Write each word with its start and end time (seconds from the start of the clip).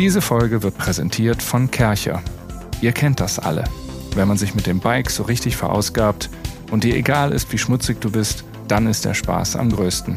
Diese 0.00 0.22
Folge 0.22 0.62
wird 0.62 0.78
präsentiert 0.78 1.42
von 1.42 1.70
Kercher. 1.70 2.22
Ihr 2.80 2.92
kennt 2.92 3.20
das 3.20 3.38
alle. 3.38 3.64
Wenn 4.14 4.28
man 4.28 4.38
sich 4.38 4.54
mit 4.54 4.66
dem 4.66 4.80
Bike 4.80 5.10
so 5.10 5.24
richtig 5.24 5.58
verausgabt 5.58 6.30
und 6.70 6.84
dir 6.84 6.96
egal 6.96 7.32
ist, 7.32 7.52
wie 7.52 7.58
schmutzig 7.58 8.00
du 8.00 8.10
bist, 8.10 8.44
dann 8.66 8.86
ist 8.86 9.04
der 9.04 9.12
Spaß 9.12 9.56
am 9.56 9.70
größten. 9.70 10.14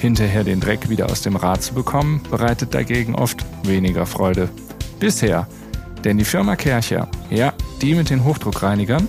Hinterher 0.00 0.42
den 0.42 0.58
Dreck 0.58 0.88
wieder 0.88 1.08
aus 1.08 1.22
dem 1.22 1.36
Rad 1.36 1.62
zu 1.62 1.72
bekommen, 1.72 2.20
bereitet 2.32 2.74
dagegen 2.74 3.14
oft 3.14 3.46
weniger 3.62 4.06
Freude. 4.06 4.48
Bisher. 4.98 5.46
Denn 6.02 6.18
die 6.18 6.24
Firma 6.24 6.56
Kercher, 6.56 7.06
ja, 7.30 7.52
die 7.82 7.94
mit 7.94 8.10
den 8.10 8.24
Hochdruckreinigern, 8.24 9.06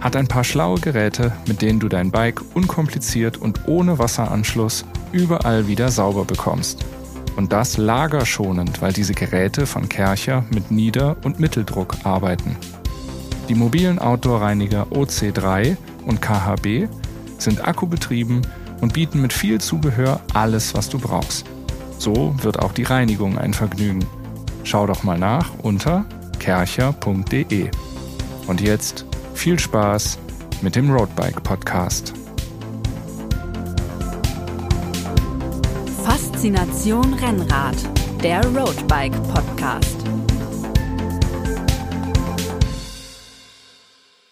hat 0.00 0.16
ein 0.16 0.26
paar 0.26 0.44
schlaue 0.44 0.80
Geräte, 0.80 1.32
mit 1.46 1.60
denen 1.60 1.80
du 1.80 1.88
dein 1.90 2.10
Bike 2.10 2.40
unkompliziert 2.54 3.36
und 3.36 3.68
ohne 3.68 3.98
Wasseranschluss 3.98 4.86
überall 5.12 5.68
wieder 5.68 5.90
sauber 5.90 6.24
bekommst. 6.24 6.82
Und 7.36 7.52
das 7.52 7.76
lagerschonend, 7.76 8.80
weil 8.80 8.92
diese 8.92 9.14
Geräte 9.14 9.66
von 9.66 9.88
Kercher 9.88 10.44
mit 10.50 10.70
Nieder- 10.70 11.16
und 11.24 11.40
Mitteldruck 11.40 11.96
arbeiten. 12.04 12.56
Die 13.48 13.54
mobilen 13.54 13.98
Outdoor-Reiniger 13.98 14.86
OC3 14.90 15.76
und 16.06 16.22
KHB 16.22 16.88
sind 17.38 17.66
akkubetrieben 17.66 18.42
und 18.80 18.94
bieten 18.94 19.20
mit 19.20 19.32
viel 19.32 19.60
Zubehör 19.60 20.20
alles, 20.32 20.74
was 20.74 20.88
du 20.88 20.98
brauchst. 20.98 21.44
So 21.98 22.34
wird 22.42 22.58
auch 22.58 22.72
die 22.72 22.82
Reinigung 22.82 23.38
ein 23.38 23.54
Vergnügen. 23.54 24.04
Schau 24.62 24.86
doch 24.86 25.02
mal 25.02 25.18
nach 25.18 25.50
unter 25.62 26.04
kercher.de. 26.38 27.70
Und 28.46 28.60
jetzt 28.60 29.06
viel 29.34 29.58
Spaß 29.58 30.18
mit 30.62 30.76
dem 30.76 30.90
Roadbike 30.90 31.42
Podcast. 31.42 32.14
Faszination 36.44 37.14
Rennrad, 37.14 37.74
der 38.22 38.44
Roadbike 38.44 39.14
Podcast. 39.32 39.96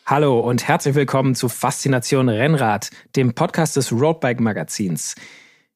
Hallo 0.04 0.40
und 0.40 0.68
herzlich 0.68 0.94
willkommen 0.94 1.34
zu 1.34 1.48
Faszination 1.48 2.28
Rennrad, 2.28 2.90
dem 3.16 3.34
Podcast 3.34 3.76
des 3.76 3.92
Roadbike 3.92 4.40
Magazins. 4.40 5.14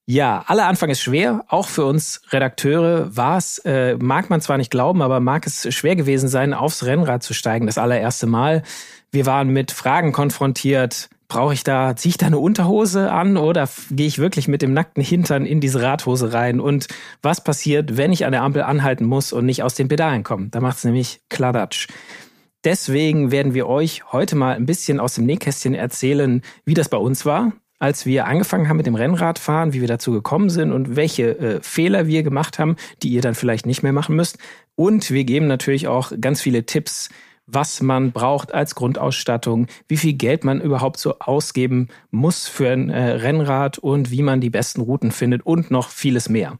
Ja, 0.05 0.45
aller 0.47 0.67
Anfang 0.67 0.91
ist 0.91 1.01
schwer, 1.01 1.43
auch 1.49 1.69
für 1.69 1.87
uns 1.87 2.21
Redakteure 2.29 3.17
war 3.17 3.39
es, 3.39 3.57
äh, 3.65 3.97
mag 3.97 4.29
man 4.29 4.43
zwar 4.43 4.59
nicht 4.59 4.71
glauben, 4.71 5.01
aber 5.01 5.21
mag 5.21 5.47
es 5.47 5.75
schwer 5.75 5.97
gewesen 5.97 6.29
sein, 6.29 6.53
aufs 6.53 6.85
Rennrad 6.85 7.23
zu 7.23 7.33
steigen, 7.33 7.65
das 7.65 7.79
allererste 7.79 8.27
Mal. 8.27 8.63
Wir 9.11 9.25
waren 9.25 9.49
mit 9.49 9.73
Fragen 9.73 10.13
konfrontiert. 10.13 11.09
Brauche 11.29 11.55
ich 11.55 11.65
da, 11.65 11.97
ziehe 11.97 12.11
ich 12.11 12.19
da 12.19 12.27
eine 12.27 12.39
Unterhose 12.39 13.11
an 13.11 13.37
oder 13.37 13.69
gehe 13.91 14.07
ich 14.07 14.19
wirklich 14.19 14.47
mit 14.47 14.63
dem 14.63 14.73
nackten 14.73 15.03
Hintern 15.03 15.45
in 15.45 15.61
diese 15.61 15.83
Radhose 15.83 16.33
rein? 16.33 16.61
Und 16.61 16.87
was 17.21 17.43
passiert, 17.43 17.97
wenn 17.97 18.13
ich 18.13 18.25
an 18.25 18.33
der 18.33 18.43
Ampel 18.43 18.63
anhalten 18.63 19.05
muss 19.05 19.33
und 19.33 19.45
nicht 19.45 19.63
aus 19.63 19.75
den 19.75 19.89
Pedalen 19.89 20.23
komme? 20.23 20.49
Da 20.51 20.61
macht 20.61 20.79
es 20.79 20.85
nämlich 20.85 21.21
Kladatsch. 21.29 21.89
Deswegen 22.65 23.31
werden 23.31 23.55
wir 23.55 23.69
euch 23.69 24.13
heute 24.13 24.37
mal 24.37 24.55
ein 24.55 24.67
bisschen 24.67 25.01
aus 25.01 25.15
dem 25.15 25.27
Nähkästchen 25.27 25.75
erzählen, 25.75 26.43
wie 26.65 26.75
das 26.75 26.89
bei 26.89 26.97
uns 26.97 27.25
war, 27.25 27.53
als 27.79 28.07
wir 28.07 28.27
angefangen 28.27 28.69
haben 28.69 28.77
mit 28.77 28.87
dem 28.87 28.95
Rennradfahren, 28.95 29.73
wie 29.73 29.81
wir 29.81 29.89
dazu 29.89 30.13
gekommen 30.13 30.51
sind 30.51 30.73
und 30.73 30.97
welche 30.97 31.39
äh, 31.39 31.61
Fehler 31.61 32.07
wir 32.07 32.23
gemacht 32.23 32.59
haben, 32.59 32.77
die 33.03 33.11
ihr 33.11 33.21
dann 33.21 33.35
vielleicht 33.35 33.67
nicht 33.67 33.83
mehr 33.83 33.93
machen 33.93 34.17
müsst. 34.17 34.39
Und 34.75 35.11
wir 35.11 35.25
geben 35.25 35.47
natürlich 35.47 35.89
auch 35.89 36.13
ganz 36.21 36.41
viele 36.41 36.67
Tipps, 36.67 37.09
was 37.47 37.81
man 37.81 38.13
braucht 38.13 38.53
als 38.53 38.75
Grundausstattung, 38.75 39.69
wie 39.89 39.97
viel 39.97 40.15
Geld 40.15 40.45
man 40.45 40.61
überhaupt 40.61 40.99
so 40.99 41.19
ausgeben 41.21 41.89
muss 42.11 42.49
für 42.49 42.71
ein 42.71 42.91
äh, 42.91 43.13
Rennrad 43.13 43.79
und 43.79 44.11
wie 44.11 44.23
man 44.23 44.41
die 44.41 44.51
besten 44.51 44.81
Routen 44.81 45.13
findet 45.13 45.47
und 45.47 45.71
noch 45.71 45.89
vieles 45.89 46.29
mehr. 46.29 46.59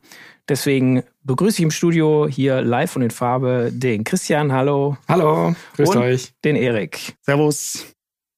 Deswegen 0.49 1.03
begrüße 1.25 1.59
ich 1.59 1.65
im 1.65 1.73
Studio 1.73 2.29
hier 2.29 2.63
live 2.63 2.95
und 2.95 3.03
in 3.03 3.11
Farbe 3.11 3.71
den 3.73 4.05
Christian, 4.05 4.53
hallo. 4.53 4.97
Hallo, 5.09 5.57
grüßt 5.75 5.97
und 5.97 6.03
euch. 6.03 6.33
Den 6.45 6.55
Erik. 6.55 7.17
Servus. 7.23 7.93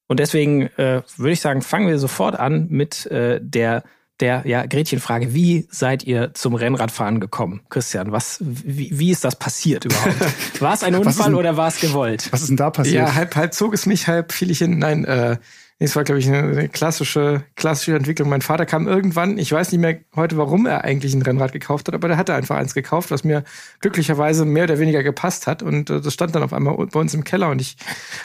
Und 0.08 0.18
deswegen 0.20 0.68
äh, 0.78 1.02
würde 1.18 1.32
ich 1.32 1.40
sagen, 1.40 1.60
fangen 1.60 1.86
wir 1.86 1.98
sofort 1.98 2.34
an 2.34 2.66
mit 2.70 3.04
äh, 3.06 3.40
der 3.42 3.82
der 4.20 4.42
ja 4.46 4.66
Gretchenfrage. 4.66 5.34
Wie 5.34 5.66
seid 5.70 6.04
ihr 6.04 6.34
zum 6.34 6.54
Rennradfahren 6.54 7.20
gekommen, 7.20 7.60
Christian? 7.68 8.12
Was 8.12 8.38
wie, 8.40 8.90
wie 8.98 9.10
ist 9.10 9.24
das 9.24 9.36
passiert 9.36 9.84
überhaupt? 9.84 10.16
War 10.60 10.74
es 10.74 10.82
ein 10.82 10.94
Unfall 10.94 11.26
denn, 11.26 11.34
oder 11.34 11.56
war 11.56 11.68
es 11.68 11.80
gewollt? 11.80 12.28
Was 12.32 12.42
ist 12.42 12.48
denn 12.48 12.56
da 12.56 12.70
passiert? 12.70 12.96
Ja, 12.96 13.14
halb 13.14 13.36
halb 13.36 13.54
zog 13.54 13.74
es 13.74 13.86
mich, 13.86 14.08
halb 14.08 14.32
fiel 14.32 14.50
ich 14.50 14.58
hin. 14.58 14.78
Nein, 14.78 15.04
äh, 15.04 15.36
es 15.78 15.94
war 15.94 16.02
glaube 16.02 16.18
ich 16.18 16.26
eine, 16.26 16.38
eine 16.38 16.68
klassische 16.68 17.44
klassische 17.54 17.94
Entwicklung. 17.94 18.28
Mein 18.28 18.42
Vater 18.42 18.66
kam 18.66 18.88
irgendwann, 18.88 19.38
ich 19.38 19.52
weiß 19.52 19.70
nicht 19.70 19.80
mehr 19.80 20.00
heute, 20.16 20.36
warum 20.36 20.66
er 20.66 20.84
eigentlich 20.84 21.14
ein 21.14 21.22
Rennrad 21.22 21.52
gekauft 21.52 21.86
hat, 21.88 21.94
aber 21.94 22.08
der 22.08 22.16
hatte 22.16 22.34
einfach 22.34 22.56
eins 22.56 22.74
gekauft, 22.74 23.10
was 23.10 23.22
mir 23.22 23.44
glücklicherweise 23.80 24.44
mehr 24.44 24.64
oder 24.64 24.78
weniger 24.78 25.02
gepasst 25.02 25.46
hat 25.46 25.62
und 25.62 25.90
äh, 25.90 26.00
das 26.00 26.12
stand 26.12 26.34
dann 26.34 26.42
auf 26.42 26.52
einmal 26.52 26.76
bei 26.76 27.00
uns 27.00 27.14
im 27.14 27.24
Keller 27.24 27.50
und 27.50 27.60
ich 27.60 27.76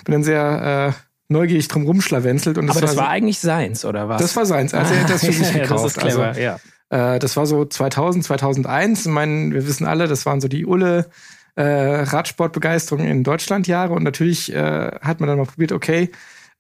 bin 0.06 0.14
dann 0.14 0.24
sehr 0.24 0.96
äh, 0.96 1.13
neugierig 1.34 1.68
drum 1.68 1.84
rumschlawenzelt. 1.86 2.58
Und 2.58 2.68
das 2.68 2.78
Aber 2.78 2.86
das 2.86 2.96
war, 2.96 3.06
war 3.06 3.12
eigentlich 3.12 3.40
seins, 3.40 3.84
oder 3.84 4.08
was? 4.08 4.22
Das 4.22 4.36
war 4.36 4.46
seins. 4.46 4.74
Also 4.74 4.94
er 4.94 5.02
hat 5.02 5.10
das 5.10 5.26
für 5.26 5.34
sich 5.34 5.52
gekauft. 5.54 5.86
das 5.86 5.92
ist 5.92 6.00
clever, 6.00 6.28
also, 6.28 6.40
ja. 6.40 6.60
Äh, 6.90 7.20
das 7.20 7.36
war 7.36 7.46
so 7.46 7.66
2000, 7.66 8.24
2001. 8.24 9.06
Ich 9.06 9.12
meine, 9.12 9.54
wir 9.54 9.68
wissen 9.68 9.86
alle, 9.86 10.08
das 10.08 10.26
waren 10.26 10.40
so 10.40 10.48
die 10.48 10.66
Ulle 10.66 11.10
äh, 11.56 11.64
Radsportbegeisterung 11.64 13.06
in 13.06 13.24
Deutschland 13.24 13.68
Jahre. 13.68 13.94
Und 13.94 14.04
natürlich 14.04 14.54
äh, 14.54 14.92
hat 15.02 15.20
man 15.20 15.28
dann 15.28 15.38
mal 15.38 15.46
probiert, 15.46 15.72
okay, 15.72 16.10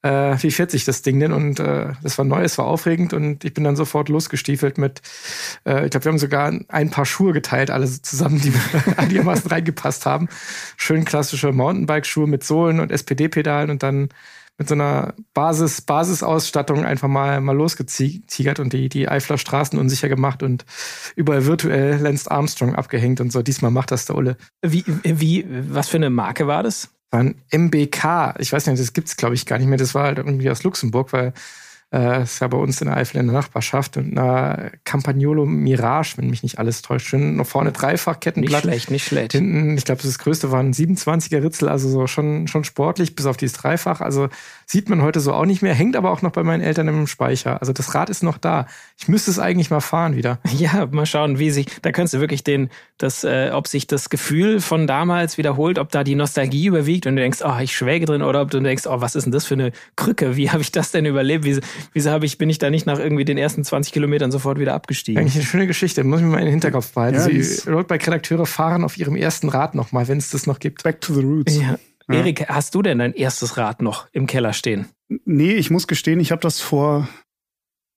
äh, 0.03 0.35
wie 0.41 0.51
fährt 0.51 0.69
sich 0.69 0.85
das 0.85 1.01
Ding 1.01 1.19
denn? 1.19 1.31
Und 1.31 1.59
äh, 1.59 1.93
das 2.03 2.17
war 2.17 2.25
neu, 2.25 2.43
es 2.43 2.57
war 2.57 2.65
aufregend 2.65 3.13
und 3.13 3.43
ich 3.45 3.53
bin 3.53 3.63
dann 3.63 3.75
sofort 3.75 4.09
losgestiefelt 4.09 4.77
mit, 4.77 5.01
äh, 5.65 5.85
ich 5.85 5.91
glaube, 5.91 6.05
wir 6.05 6.11
haben 6.11 6.19
sogar 6.19 6.53
ein 6.67 6.89
paar 6.89 7.05
Schuhe 7.05 7.31
geteilt, 7.31 7.71
alle 7.71 7.87
zusammen, 7.87 8.41
die 8.41 8.53
einigermaßen 8.97 9.49
reingepasst 9.49 10.05
haben. 10.05 10.27
Schön 10.77 11.05
klassische 11.05 11.51
Mountainbike-Schuhe 11.53 12.27
mit 12.27 12.43
Sohlen 12.43 12.79
und 12.79 12.91
SPD-Pedalen 12.91 13.69
und 13.69 13.81
dann 13.81 14.09
mit 14.57 14.67
so 14.67 14.75
einer 14.75 15.13
Basis, 15.33 15.81
Basisausstattung 15.81 16.85
einfach 16.85 17.07
mal, 17.07 17.41
mal 17.41 17.55
losgetigert 17.55 18.59
und 18.59 18.73
die, 18.73 18.87
die 18.87 19.09
Eifler 19.09 19.37
Straßen 19.37 19.79
unsicher 19.79 20.09
gemacht 20.09 20.43
und 20.43 20.65
überall 21.15 21.45
virtuell 21.45 21.97
Lance 21.97 22.29
Armstrong 22.29 22.75
abgehängt 22.75 23.19
und 23.19 23.31
so. 23.31 23.41
Diesmal 23.41 23.71
macht 23.71 23.91
das 23.91 24.05
der 24.05 24.15
Ulle. 24.15 24.37
Wie, 24.61 24.83
wie, 25.03 25.45
was 25.49 25.89
für 25.89 25.97
eine 25.97 26.09
Marke 26.09 26.45
war 26.47 26.61
das? 26.61 26.89
War 27.09 27.21
ein 27.21 27.35
MBK. 27.51 28.35
Ich 28.39 28.53
weiß 28.53 28.67
nicht, 28.67 28.79
das 28.79 28.93
gibt's 28.93 29.17
glaube 29.17 29.35
ich 29.35 29.45
gar 29.45 29.57
nicht 29.57 29.67
mehr. 29.67 29.77
Das 29.77 29.95
war 29.95 30.03
halt 30.03 30.19
irgendwie 30.19 30.49
aus 30.49 30.63
Luxemburg, 30.63 31.13
weil 31.13 31.33
äh, 31.93 32.23
ist 32.23 32.39
ja 32.39 32.47
bei 32.47 32.57
uns 32.57 32.81
in 32.81 32.87
der 32.87 32.97
Eifel 32.97 33.19
in 33.19 33.27
der 33.27 33.35
Nachbarschaft 33.35 33.97
und 33.97 34.17
einer 34.17 34.71
Campagnolo 34.83 35.45
Mirage, 35.45 36.17
wenn 36.17 36.29
mich 36.29 36.41
nicht 36.41 36.57
alles 36.57 36.81
täuscht. 36.81 37.07
Schön 37.07 37.35
noch 37.35 37.45
vorne 37.45 37.71
dreifach 37.71 38.19
Kettenblatt. 38.19 38.65
Nicht 38.65 38.73
schlecht, 38.73 38.91
nicht 38.91 39.05
schlecht. 39.05 39.31
Hinten, 39.33 39.77
ich 39.77 39.85
glaube, 39.85 40.01
das 40.01 40.17
größte 40.17 40.51
war 40.51 40.59
ein 40.59 40.73
27er 40.73 41.43
Ritzel, 41.43 41.69
also 41.69 41.87
so 41.89 42.07
schon, 42.07 42.47
schon 42.47 42.63
sportlich, 42.63 43.15
bis 43.15 43.27
auf 43.27 43.37
dieses 43.37 43.57
Dreifach. 43.57 44.01
Also 44.01 44.29
sieht 44.65 44.89
man 44.89 45.03
heute 45.03 45.19
so 45.19 45.33
auch 45.33 45.45
nicht 45.45 45.61
mehr, 45.61 45.75
hängt 45.75 45.95
aber 45.95 46.11
auch 46.11 46.23
noch 46.23 46.31
bei 46.31 46.43
meinen 46.43 46.61
Eltern 46.61 46.87
im 46.87 47.05
Speicher. 47.05 47.61
Also 47.61 47.73
das 47.73 47.93
Rad 47.93 48.09
ist 48.09 48.23
noch 48.23 48.39
da. 48.39 48.65
Ich 48.97 49.07
müsste 49.07 49.29
es 49.29 49.37
eigentlich 49.37 49.69
mal 49.69 49.81
fahren 49.81 50.15
wieder. 50.15 50.39
Ja, 50.63 50.87
mal 50.89 51.05
schauen, 51.05 51.39
wie 51.39 51.49
sich, 51.49 51.65
da 51.81 51.91
könntest 51.91 52.13
du 52.13 52.19
wirklich 52.19 52.43
den, 52.43 52.69
das, 52.97 53.25
äh, 53.25 53.49
ob 53.51 53.67
sich 53.67 53.85
das 53.85 54.09
Gefühl 54.09 54.61
von 54.61 54.87
damals 54.87 55.37
wiederholt, 55.37 55.77
ob 55.77 55.91
da 55.91 56.05
die 56.05 56.15
Nostalgie 56.15 56.67
überwiegt 56.67 57.05
und 57.05 57.17
du 57.17 57.21
denkst, 57.21 57.39
oh, 57.43 57.59
ich 57.59 57.75
schwäge 57.75 58.05
drin, 58.05 58.21
oder 58.21 58.41
ob 58.41 58.51
du 58.51 58.61
denkst, 58.61 58.85
oh, 58.85 59.01
was 59.01 59.15
ist 59.15 59.25
denn 59.25 59.33
das 59.33 59.45
für 59.45 59.55
eine 59.55 59.73
Krücke? 59.97 60.37
Wie 60.37 60.51
habe 60.51 60.61
ich 60.61 60.71
das 60.71 60.91
denn 60.91 61.05
überlebt? 61.05 61.43
Wie, 61.43 61.59
wieso 61.91 62.11
habe 62.11 62.25
ich, 62.25 62.37
bin 62.37 62.49
ich 62.49 62.57
da 62.57 62.69
nicht 62.69 62.85
nach 62.85 62.99
irgendwie 62.99 63.25
den 63.25 63.37
ersten 63.37 63.63
20 63.63 63.91
Kilometern 63.93 64.31
sofort 64.31 64.59
wieder 64.59 64.73
abgestiegen? 64.73 65.19
Eigentlich 65.19 65.35
eine 65.35 65.43
schöne 65.43 65.67
Geschichte, 65.67 66.03
muss 66.03 66.19
ich 66.19 66.25
mir 66.25 66.31
mal 66.31 66.39
in 66.39 66.45
den 66.45 66.51
Hinterkopf 66.51 66.93
behalten. 66.93 67.17
Ja, 67.17 67.27
die 67.27 67.69
Roadbike-Redakteure 67.69 68.45
fahren 68.45 68.83
auf 68.83 68.97
ihrem 68.97 69.15
ersten 69.15 69.49
Rad 69.49 69.75
nochmal, 69.75 70.07
wenn 70.07 70.17
es 70.17 70.29
das 70.29 70.47
noch 70.47 70.59
gibt. 70.59 70.83
Back 70.83 71.01
to 71.01 71.13
the 71.13 71.21
roots. 71.21 71.57
Ja. 71.57 71.77
Ja. 72.09 72.15
Erik, 72.15 72.49
hast 72.49 72.75
du 72.75 72.81
denn 72.81 72.99
dein 72.99 73.13
erstes 73.13 73.57
Rad 73.57 73.81
noch 73.81 74.07
im 74.11 74.27
Keller 74.27 74.53
stehen? 74.53 74.87
Nee, 75.25 75.53
ich 75.53 75.69
muss 75.69 75.87
gestehen, 75.87 76.19
ich 76.19 76.31
habe 76.31 76.41
das 76.41 76.59
vor 76.59 77.07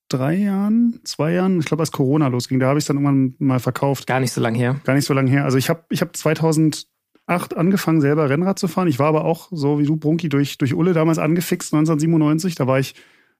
drei 0.08 0.34
Jahren, 0.34 1.00
zwei 1.04 1.32
Jahren, 1.32 1.58
ich 1.58 1.66
glaube, 1.66 1.82
als 1.82 1.92
Corona 1.92 2.28
losging, 2.28 2.60
da 2.60 2.68
habe 2.68 2.78
ich 2.78 2.82
es 2.82 2.86
dann 2.86 2.96
irgendwann 2.96 3.34
mal 3.38 3.58
verkauft. 3.58 4.06
Gar 4.06 4.20
nicht 4.20 4.32
so 4.32 4.40
lange 4.40 4.58
her. 4.58 4.80
Gar 4.84 4.94
nicht 4.94 5.06
so 5.06 5.14
lange 5.14 5.30
her. 5.30 5.44
Also 5.44 5.58
ich 5.58 5.68
habe 5.68 5.84
ich 5.90 6.00
hab 6.00 6.16
2008 6.16 6.86
angefangen, 7.56 8.00
selber 8.00 8.30
Rennrad 8.30 8.58
zu 8.58 8.68
fahren. 8.68 8.88
Ich 8.88 8.98
war 8.98 9.08
aber 9.08 9.24
auch, 9.24 9.48
so 9.50 9.78
wie 9.78 9.84
du, 9.84 9.96
Brunki, 9.96 10.28
durch, 10.28 10.58
durch 10.58 10.74
Ulle 10.74 10.92
damals 10.92 11.18
angefixt, 11.18 11.74
1997. 11.74 12.54
Da 12.54 12.66
war 12.66 12.78
ich 12.78 12.94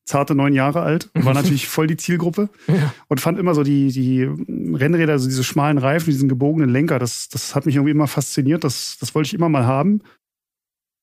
zarte 0.07 0.35
neun 0.35 0.55
Jahre 0.55 0.81
alt, 0.83 1.11
war 1.15 1.35
natürlich 1.35 1.69
voll 1.69 1.87
die 1.87 1.97
Zielgruppe 1.97 2.49
Ja. 2.69 2.95
und 3.09 3.21
fand 3.21 3.39
immer 3.39 3.55
so 3.55 3.63
die, 3.63 3.93
die 3.93 4.23
Rennräder, 4.23 5.13
also 5.13 5.29
diese 5.29 5.45
schmalen 5.45 5.79
Reifen, 5.79 6.11
diesen 6.11 6.29
gebogenen 6.29 6.71
Lenker, 6.71 6.99
das, 6.99 7.29
das 7.29 7.55
hat 7.55 7.67
mich 7.67 7.75
irgendwie 7.77 7.91
immer 7.91 8.07
fasziniert. 8.07 8.65
Das, 8.65 8.97
das 8.99 9.15
wollte 9.15 9.27
ich 9.27 9.35
immer 9.35 9.49
mal 9.49 9.67
haben. 9.67 10.01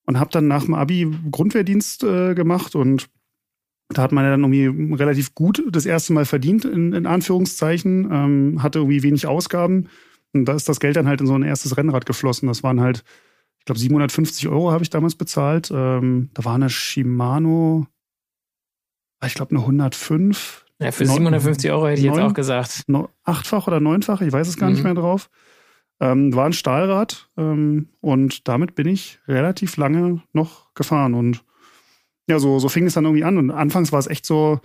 Und 0.05 0.19
habe 0.19 0.31
dann 0.31 0.47
nach 0.47 0.65
dem 0.65 0.73
Abi 0.73 1.09
Grundwehrdienst 1.31 2.03
äh, 2.03 2.33
gemacht 2.33 2.75
und 2.75 3.07
da 3.89 4.01
hat 4.01 4.11
man 4.11 4.23
ja 4.25 4.31
dann 4.31 4.43
irgendwie 4.53 4.95
relativ 4.95 5.33
gut 5.35 5.63
das 5.71 5.85
erste 5.85 6.11
Mal 6.13 6.25
verdient, 6.25 6.65
in, 6.65 6.93
in 6.93 7.05
Anführungszeichen, 7.05 8.09
ähm, 8.11 8.63
hatte 8.63 8.79
irgendwie 8.79 9.03
wenig 9.03 9.27
Ausgaben. 9.27 9.87
Und 10.33 10.45
da 10.45 10.55
ist 10.55 10.67
das 10.67 10.79
Geld 10.79 10.95
dann 10.95 11.07
halt 11.07 11.21
in 11.21 11.27
so 11.27 11.35
ein 11.35 11.43
erstes 11.43 11.77
Rennrad 11.77 12.05
geflossen. 12.05 12.47
Das 12.47 12.63
waren 12.63 12.81
halt, 12.81 13.03
ich 13.59 13.65
glaube, 13.65 13.79
750 13.79 14.47
Euro 14.49 14.71
habe 14.71 14.83
ich 14.83 14.89
damals 14.89 15.15
bezahlt. 15.15 15.71
Ähm, 15.73 16.29
da 16.33 16.43
war 16.43 16.55
eine 16.55 16.69
Shimano, 16.69 17.87
ich 19.27 19.33
glaube, 19.35 19.51
eine 19.51 19.59
105. 19.65 20.65
Ja, 20.79 20.91
für 20.91 21.03
Neun- 21.05 21.13
750 21.17 21.71
Euro 21.71 21.87
hätte 21.87 21.99
ich 21.99 22.05
jetzt 22.05 22.19
auch 22.19 22.33
gesagt. 22.33 22.83
achtfach 23.23 23.67
oder 23.67 23.79
neunfach, 23.79 24.21
ich 24.21 24.33
weiß 24.33 24.47
es 24.47 24.57
gar 24.57 24.69
nicht 24.69 24.79
Mhm. 24.79 24.83
mehr 24.83 24.93
drauf. 24.95 25.29
Ähm, 25.99 26.33
war 26.35 26.45
ein 26.45 26.53
Stahlrad 26.53 27.29
ähm, 27.37 27.87
und 28.01 28.47
damit 28.47 28.75
bin 28.75 28.87
ich 28.87 29.19
relativ 29.27 29.77
lange 29.77 30.21
noch 30.33 30.73
gefahren. 30.73 31.13
Und 31.13 31.43
ja, 32.27 32.39
so, 32.39 32.59
so 32.59 32.67
fing 32.67 32.85
es 32.85 32.93
dann 32.95 33.05
irgendwie 33.05 33.23
an. 33.23 33.37
Und 33.37 33.51
anfangs 33.51 33.91
war 33.91 33.99
es 33.99 34.07
echt 34.07 34.25
so, 34.25 34.59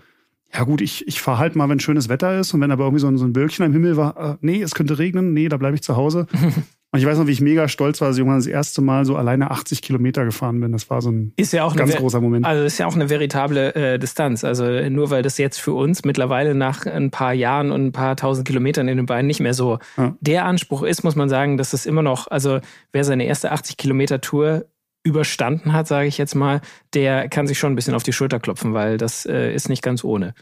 ja 0.52 0.64
gut, 0.64 0.80
ich, 0.80 1.06
ich 1.06 1.20
fahre 1.20 1.38
halt 1.38 1.54
mal, 1.54 1.68
wenn 1.68 1.78
schönes 1.80 2.08
Wetter 2.08 2.38
ist 2.40 2.54
und 2.54 2.60
wenn 2.62 2.70
aber 2.72 2.84
irgendwie 2.84 3.00
so 3.02 3.06
ein, 3.08 3.18
so 3.18 3.24
ein 3.26 3.36
Wölkchen 3.36 3.64
am 3.66 3.72
Himmel 3.72 3.96
war, 3.96 4.16
äh, 4.16 4.36
nee, 4.40 4.62
es 4.62 4.74
könnte 4.74 4.98
regnen, 4.98 5.34
nee, 5.34 5.48
da 5.48 5.58
bleibe 5.58 5.74
ich 5.76 5.82
zu 5.82 5.94
Hause. 5.96 6.26
und 6.90 7.00
ich 7.00 7.04
weiß 7.04 7.18
noch, 7.18 7.26
wie 7.26 7.32
ich 7.32 7.40
mega 7.42 7.68
stolz 7.68 8.00
war, 8.00 8.08
als 8.08 8.16
ich 8.16 8.20
irgendwann 8.20 8.38
das 8.38 8.46
erste 8.46 8.80
Mal 8.80 9.04
so 9.04 9.16
alleine 9.16 9.50
80 9.50 9.82
Kilometer 9.82 10.24
gefahren 10.24 10.58
bin. 10.58 10.72
Das 10.72 10.88
war 10.88 11.02
so 11.02 11.10
ein 11.10 11.34
Ist 11.36 11.52
ja 11.52 11.64
auch 11.64 11.76
ganz 11.76 11.90
eine, 11.90 12.00
großer 12.00 12.20
Moment. 12.20 12.46
Also 12.46 12.64
ist 12.64 12.78
ja 12.78 12.86
auch 12.86 12.94
eine 12.94 13.10
veritable 13.10 13.74
äh, 13.74 13.98
Distanz. 13.98 14.42
Also 14.42 14.64
nur 14.88 15.10
weil 15.10 15.22
das 15.22 15.36
jetzt 15.36 15.58
für 15.58 15.72
uns 15.74 16.04
mittlerweile 16.04 16.54
nach 16.54 16.86
ein 16.86 17.10
paar 17.10 17.34
Jahren 17.34 17.72
und 17.72 17.84
ein 17.86 17.92
paar 17.92 18.16
tausend 18.16 18.46
Kilometern 18.46 18.88
in 18.88 18.96
den 18.96 19.04
Beinen 19.06 19.26
nicht 19.26 19.40
mehr 19.40 19.52
so 19.52 19.78
Ja. 19.98 20.16
der 20.20 20.46
Anspruch 20.46 20.82
ist, 20.82 21.04
muss 21.04 21.14
man 21.14 21.28
sagen, 21.28 21.58
dass 21.58 21.74
es 21.74 21.84
immer 21.84 22.02
noch, 22.02 22.26
also 22.28 22.60
wer 22.92 23.04
seine 23.04 23.26
erste 23.26 23.52
80 23.52 23.76
Kilometer 23.76 24.22
Tour 24.22 24.64
überstanden 25.04 25.74
hat, 25.74 25.88
sage 25.88 26.08
ich 26.08 26.16
jetzt 26.18 26.34
mal, 26.34 26.60
der 26.94 27.28
kann 27.28 27.46
sich 27.46 27.58
schon 27.58 27.72
ein 27.72 27.76
bisschen 27.76 27.94
auf 27.94 28.02
die 28.02 28.12
Schulter 28.12 28.40
klopfen, 28.40 28.72
weil 28.74 28.96
das 28.96 29.26
äh, 29.26 29.54
ist 29.54 29.68
nicht 29.68 29.82
ganz 29.82 30.04
ohne. 30.04 30.34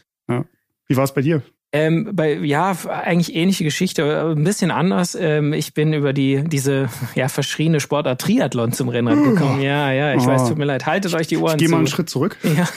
Wie 0.87 0.95
war 0.95 1.03
es 1.03 1.13
bei 1.13 1.21
dir? 1.21 1.41
Ähm, 1.73 2.11
bei, 2.13 2.33
ja, 2.35 2.75
eigentlich 3.03 3.35
ähnliche 3.35 3.65
Geschichte, 3.65 4.03
aber 4.21 4.31
ein 4.31 4.43
bisschen 4.45 4.71
anders. 4.71 5.15
Ähm, 5.19 5.51
ich 5.51 5.73
bin 5.73 5.91
über 5.91 6.13
die 6.13 6.43
diese 6.47 6.87
ja 7.13 7.27
verschriene 7.27 7.81
Sportart 7.81 8.21
Triathlon 8.21 8.71
zum 8.71 8.87
Rennrad 8.87 9.21
gekommen. 9.21 9.61
Ja, 9.61 9.91
ja, 9.91 10.13
ich 10.15 10.23
Oh. 10.23 10.27
weiß, 10.27 10.47
tut 10.47 10.57
mir 10.57 10.63
leid. 10.65 10.85
Haltet 10.85 11.13
euch 11.13 11.27
die 11.27 11.35
Ich 11.35 11.41
Ohren 11.41 11.57
gehe 11.57 11.67
zu. 11.67 11.71
mal 11.73 11.79
einen 11.79 11.87
Schritt 11.87 12.09
zurück. 12.09 12.37
Ja. 12.43 12.67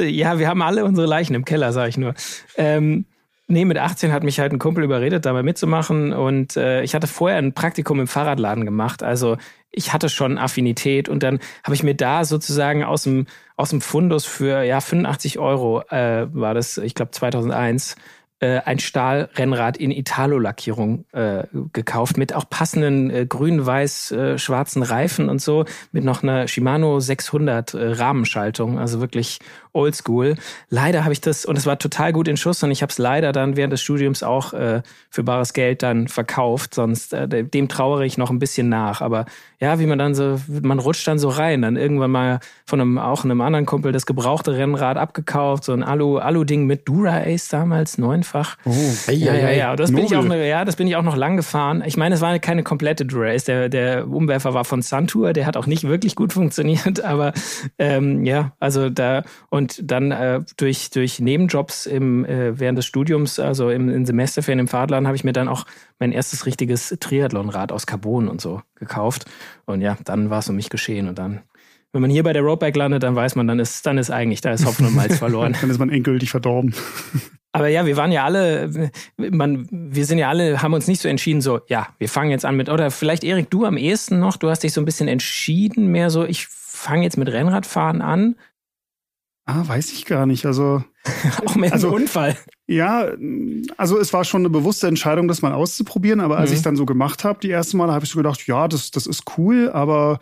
Ja, 0.04 0.38
wir 0.40 0.48
haben 0.48 0.60
alle 0.62 0.84
unsere 0.84 1.06
Leichen 1.06 1.34
im 1.34 1.44
Keller, 1.44 1.72
sag 1.72 1.88
ich 1.88 1.96
nur. 1.96 2.14
Ähm, 2.56 3.04
nee, 3.46 3.64
mit 3.64 3.78
18 3.78 4.12
hat 4.12 4.22
mich 4.22 4.40
halt 4.40 4.52
ein 4.52 4.58
Kumpel 4.58 4.84
überredet, 4.84 5.26
dabei 5.26 5.42
mitzumachen. 5.42 6.12
Und 6.12 6.56
äh, 6.56 6.82
ich 6.82 6.94
hatte 6.94 7.06
vorher 7.06 7.38
ein 7.38 7.52
Praktikum 7.52 8.00
im 8.00 8.06
Fahrradladen 8.06 8.64
gemacht. 8.64 9.02
Also 9.02 9.36
ich 9.70 9.92
hatte 9.92 10.08
schon 10.08 10.38
Affinität 10.38 11.08
und 11.08 11.22
dann 11.22 11.40
habe 11.64 11.74
ich 11.74 11.82
mir 11.82 11.94
da 11.94 12.24
sozusagen 12.24 12.84
aus 12.84 13.02
dem, 13.02 13.26
aus 13.56 13.70
dem 13.70 13.80
Fundus 13.80 14.24
für 14.24 14.62
ja 14.62 14.80
85 14.80 15.38
Euro 15.38 15.82
äh, 15.90 16.26
war 16.32 16.54
das, 16.54 16.78
ich 16.78 16.94
glaube 16.94 17.10
2001, 17.10 17.96
äh, 18.40 18.60
ein 18.64 18.78
Stahlrennrad 18.78 19.76
in 19.76 19.90
Italo-Lackierung 19.90 21.06
äh, 21.12 21.44
gekauft 21.72 22.18
mit 22.18 22.34
auch 22.34 22.48
passenden 22.48 23.10
äh, 23.10 23.26
grün-weiß-schwarzen 23.26 24.82
Reifen 24.82 25.28
und 25.28 25.40
so, 25.40 25.64
mit 25.92 26.04
noch 26.04 26.22
einer 26.22 26.46
Shimano 26.46 27.00
600 27.00 27.74
äh, 27.74 27.92
Rahmenschaltung, 27.92 28.78
also 28.78 29.00
wirklich 29.00 29.38
oldschool. 29.74 30.36
Leider 30.70 31.04
habe 31.04 31.12
ich 31.12 31.20
das, 31.20 31.44
und 31.44 31.58
es 31.58 31.66
war 31.66 31.78
total 31.78 32.12
gut 32.12 32.28
in 32.28 32.36
Schuss, 32.36 32.62
und 32.62 32.70
ich 32.70 32.82
habe 32.82 32.90
es 32.90 32.98
leider 32.98 33.32
dann 33.32 33.56
während 33.56 33.72
des 33.72 33.82
Studiums 33.82 34.22
auch 34.22 34.52
äh, 34.52 34.82
für 35.10 35.22
bares 35.22 35.52
Geld 35.52 35.82
dann 35.82 36.08
verkauft, 36.08 36.74
sonst 36.74 37.12
äh, 37.12 37.44
dem 37.44 37.68
trauere 37.68 38.02
ich 38.02 38.16
noch 38.16 38.30
ein 38.30 38.38
bisschen 38.38 38.68
nach. 38.68 39.00
Aber 39.00 39.26
ja, 39.60 39.78
wie 39.78 39.86
man 39.86 39.98
dann 39.98 40.14
so, 40.14 40.38
man 40.62 40.78
rutscht 40.78 41.06
dann 41.08 41.18
so 41.18 41.28
rein, 41.28 41.62
dann 41.62 41.76
irgendwann 41.76 42.10
mal 42.10 42.40
von 42.66 42.80
einem, 42.80 42.98
auch 42.98 43.24
einem 43.24 43.40
anderen 43.40 43.66
Kumpel 43.66 43.92
das 43.92 44.04
gebrauchte 44.04 44.56
Rennrad 44.56 44.98
abgekauft, 44.98 45.64
so 45.64 45.72
ein 45.72 45.82
Alu, 45.82 46.18
Alu-Ding 46.18 46.66
mit 46.66 46.86
Dura-Ace 46.86 47.48
damals, 47.48 47.96
neunfach. 47.96 48.56
Oh. 48.64 48.72
Ja, 49.10 49.34
ja, 49.34 49.50
ja. 49.50 49.76
Das 49.76 49.90
bin 49.90 50.04
ich 50.04 50.14
auch, 50.16 50.24
ja, 50.24 50.64
das 50.64 50.76
bin 50.76 50.86
ich 50.86 50.96
auch 50.96 51.02
noch 51.02 51.16
lang 51.16 51.36
gefahren. 51.36 51.82
Ich 51.86 51.96
meine, 51.96 52.14
es 52.14 52.20
war 52.20 52.38
keine 52.38 52.62
komplette 52.62 53.06
Dura-Ace. 53.06 53.44
Der, 53.44 53.68
der 53.68 54.08
Umwerfer 54.08 54.52
war 54.52 54.64
von 54.64 54.82
Suntour, 54.82 55.32
der 55.32 55.46
hat 55.46 55.56
auch 55.56 55.66
nicht 55.66 55.84
wirklich 55.84 56.14
gut 56.14 56.32
funktioniert, 56.32 57.00
aber 57.04 57.32
ähm, 57.78 58.26
ja, 58.26 58.52
also 58.60 58.90
da 58.90 59.22
und 59.48 59.63
dann 59.82 60.10
äh, 60.10 60.40
durch 60.56 60.90
durch 60.90 61.20
Nebenjobs 61.20 61.86
im 61.86 62.24
äh, 62.24 62.58
während 62.58 62.78
des 62.78 62.86
Studiums, 62.86 63.38
also 63.38 63.70
im, 63.70 63.88
in 63.88 64.06
Semesterferien 64.06 64.60
im 64.60 64.68
Fahrradladen, 64.68 65.06
habe 65.06 65.16
ich 65.16 65.24
mir 65.24 65.32
dann 65.32 65.48
auch 65.48 65.66
mein 65.98 66.12
erstes 66.12 66.46
richtiges 66.46 66.96
Triathlonrad 67.00 67.72
aus 67.72 67.86
Carbon 67.86 68.28
und 68.28 68.40
so 68.40 68.62
gekauft. 68.76 69.26
Und 69.66 69.80
ja, 69.80 69.96
dann 70.04 70.30
war 70.30 70.40
es 70.40 70.48
um 70.48 70.56
mich 70.56 70.70
geschehen 70.70 71.08
und 71.08 71.18
dann 71.18 71.40
wenn 71.94 72.00
man 72.00 72.10
hier 72.10 72.24
bei 72.24 72.32
der 72.32 72.42
Roadbike 72.42 72.74
landet, 72.74 73.04
dann 73.04 73.14
weiß 73.14 73.36
man, 73.36 73.46
dann 73.46 73.60
ist, 73.60 73.86
dann 73.86 73.98
ist 73.98 74.10
eigentlich, 74.10 74.40
da 74.40 74.50
ist 74.50 74.66
Hopfen 74.66 74.84
und 74.84 74.96
Malz 74.96 75.16
verloren. 75.18 75.56
Dann 75.60 75.70
ist 75.70 75.78
man 75.78 75.90
endgültig 75.90 76.28
verdorben. 76.28 76.74
Aber 77.52 77.68
ja, 77.68 77.86
wir 77.86 77.96
waren 77.96 78.10
ja 78.10 78.24
alle, 78.24 78.90
man, 79.16 79.68
wir 79.70 80.04
sind 80.04 80.18
ja 80.18 80.28
alle, 80.28 80.60
haben 80.60 80.74
uns 80.74 80.88
nicht 80.88 81.00
so 81.00 81.08
entschieden, 81.08 81.40
so, 81.40 81.60
ja, 81.68 81.86
wir 81.98 82.08
fangen 82.08 82.32
jetzt 82.32 82.44
an 82.44 82.56
mit, 82.56 82.68
oder 82.68 82.90
vielleicht 82.90 83.22
Erik, 83.22 83.48
du 83.48 83.64
am 83.64 83.76
ehesten 83.76 84.18
noch, 84.18 84.36
du 84.36 84.50
hast 84.50 84.64
dich 84.64 84.72
so 84.72 84.80
ein 84.80 84.84
bisschen 84.84 85.06
entschieden, 85.06 85.86
mehr 85.86 86.10
so, 86.10 86.24
ich 86.24 86.48
fange 86.48 87.04
jetzt 87.04 87.16
mit 87.16 87.28
Rennradfahren 87.28 88.02
an, 88.02 88.34
Ah, 89.46 89.62
weiß 89.66 89.92
ich 89.92 90.06
gar 90.06 90.24
nicht. 90.26 90.46
Also, 90.46 90.82
auch 91.44 91.54
mit 91.56 91.72
Also- 91.72 91.94
Unfall. 91.94 92.36
ja, 92.66 93.08
also 93.76 93.98
es 93.98 94.12
war 94.12 94.24
schon 94.24 94.40
eine 94.42 94.50
bewusste 94.50 94.86
Entscheidung, 94.88 95.28
das 95.28 95.42
mal 95.42 95.52
auszuprobieren, 95.52 96.20
aber 96.20 96.38
als 96.38 96.50
Mhm. 96.50 96.56
ich 96.56 96.62
dann 96.62 96.76
so 96.76 96.86
gemacht 96.86 97.24
habe, 97.24 97.40
die 97.42 97.50
ersten 97.50 97.76
Male, 97.76 97.92
habe 97.92 98.04
ich 98.04 98.10
so 98.10 98.18
gedacht, 98.18 98.46
ja, 98.46 98.68
das, 98.68 98.90
das 98.90 99.06
ist 99.06 99.24
cool, 99.36 99.70
aber 99.70 100.20